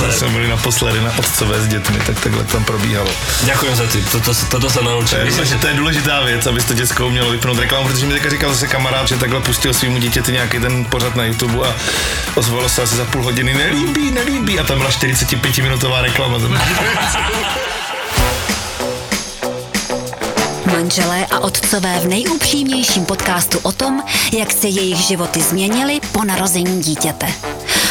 To 0.00 0.12
jsme 0.12 0.28
byli 0.28 0.48
naposledy 0.48 1.00
na 1.00 1.12
otcové 1.18 1.60
s 1.60 1.66
dětmi, 1.68 1.98
tak 2.06 2.20
takhle 2.20 2.44
tam 2.44 2.64
probíhalo. 2.64 3.10
Ďakujem 3.44 3.76
za 3.76 3.86
tip, 3.86 4.08
toto, 4.08 4.29
toto 4.50 4.70
sa 4.70 4.80
naučím. 4.80 5.08
To 5.08 5.16
je, 5.16 5.24
Myslím, 5.24 5.44
že 5.44 5.58
to 5.58 5.66
je 5.66 5.74
důležitá 5.74 6.20
věc, 6.20 6.46
aby 6.46 6.60
to 6.62 6.74
děcko 6.74 7.06
umělo 7.06 7.30
vypnout 7.30 7.58
reklamu, 7.58 7.88
protože 7.88 8.06
mi 8.06 8.12
teďka 8.12 8.30
říkal 8.30 8.52
zase 8.52 8.66
kamarád, 8.66 9.08
že 9.08 9.16
takhle 9.16 9.40
pustil 9.40 9.74
svýmu 9.74 9.98
dítěti 9.98 10.32
nějaký 10.32 10.60
ten 10.60 10.84
pořad 10.84 11.16
na 11.16 11.24
YouTube 11.24 11.68
a 11.68 11.74
ozvalo 12.34 12.68
se 12.68 12.82
asi 12.82 12.96
za 12.96 13.04
půl 13.04 13.22
hodiny, 13.22 13.54
nelíbí, 13.54 14.10
nelíbí 14.10 14.60
a 14.60 14.64
tam 14.64 14.78
byla 14.78 14.90
45 14.90 15.58
minutová 15.58 16.02
reklama. 16.02 16.38
Manželé 20.72 21.26
a 21.26 21.38
otcové 21.38 22.00
v 22.00 22.08
nejupřímnějším 22.08 23.04
podcastu 23.04 23.58
o 23.62 23.72
tom, 23.72 24.02
jak 24.38 24.52
se 24.52 24.68
jejich 24.68 24.98
životy 24.98 25.40
změnily 25.40 26.00
po 26.12 26.24
narození 26.24 26.80
dítěte. 26.80 27.26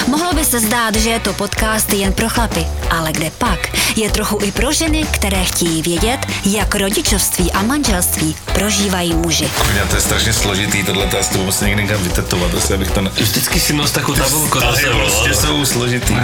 Mohlo 0.10 0.34
by 0.34 0.46
se 0.46 0.60
zdát, 0.60 0.96
že 0.96 1.10
je 1.10 1.20
to 1.20 1.34
podcast 1.34 1.94
jen 1.94 2.14
pro 2.14 2.30
chlapy, 2.30 2.66
ale 2.90 3.12
kde 3.12 3.32
pak? 3.32 3.60
Je 3.96 4.12
trochu 4.12 4.40
i 4.42 4.52
pro 4.52 4.72
ženy, 4.72 5.06
které 5.12 5.44
chtějí 5.44 5.82
vědět, 5.82 6.20
jak 6.46 6.76
rodičovství 6.76 7.52
a 7.52 7.62
manželství 7.62 8.36
prožívají 8.54 9.14
muži. 9.14 9.50
Kurňa, 9.58 9.86
to 9.86 9.96
je 9.96 10.02
strašně 10.02 10.34
složitý, 10.34 10.84
tohle 10.84 11.08
to 11.08 11.20
asi 11.20 11.34
to 11.34 11.38
musím 11.38 11.68
někdy 11.68 11.84
někam 11.84 12.04
vytetovat, 12.04 12.56
asi 12.56 12.74
abych 12.74 12.92
to 12.92 13.02
ne... 13.02 13.10
Vždycky 13.10 13.60
si 13.60 13.74
nos 13.74 13.92
takú 13.92 14.14
tabulku 14.14 14.60
sebou. 14.60 14.98
prostě 14.98 15.34
jsou 15.34 15.66
složitý. 15.66 16.16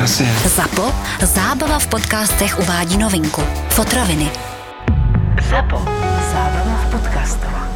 ZAPO, 0.45 0.93
zábava 1.21 1.79
v 1.79 1.87
podcastech 1.87 2.59
uvádí 2.59 2.97
novinku. 2.97 3.43
Fotroviny. 3.69 4.31
ZAPO. 5.49 5.77
Zábrná 6.33 6.85
v 6.87 6.91
podcastovách. 6.91 7.74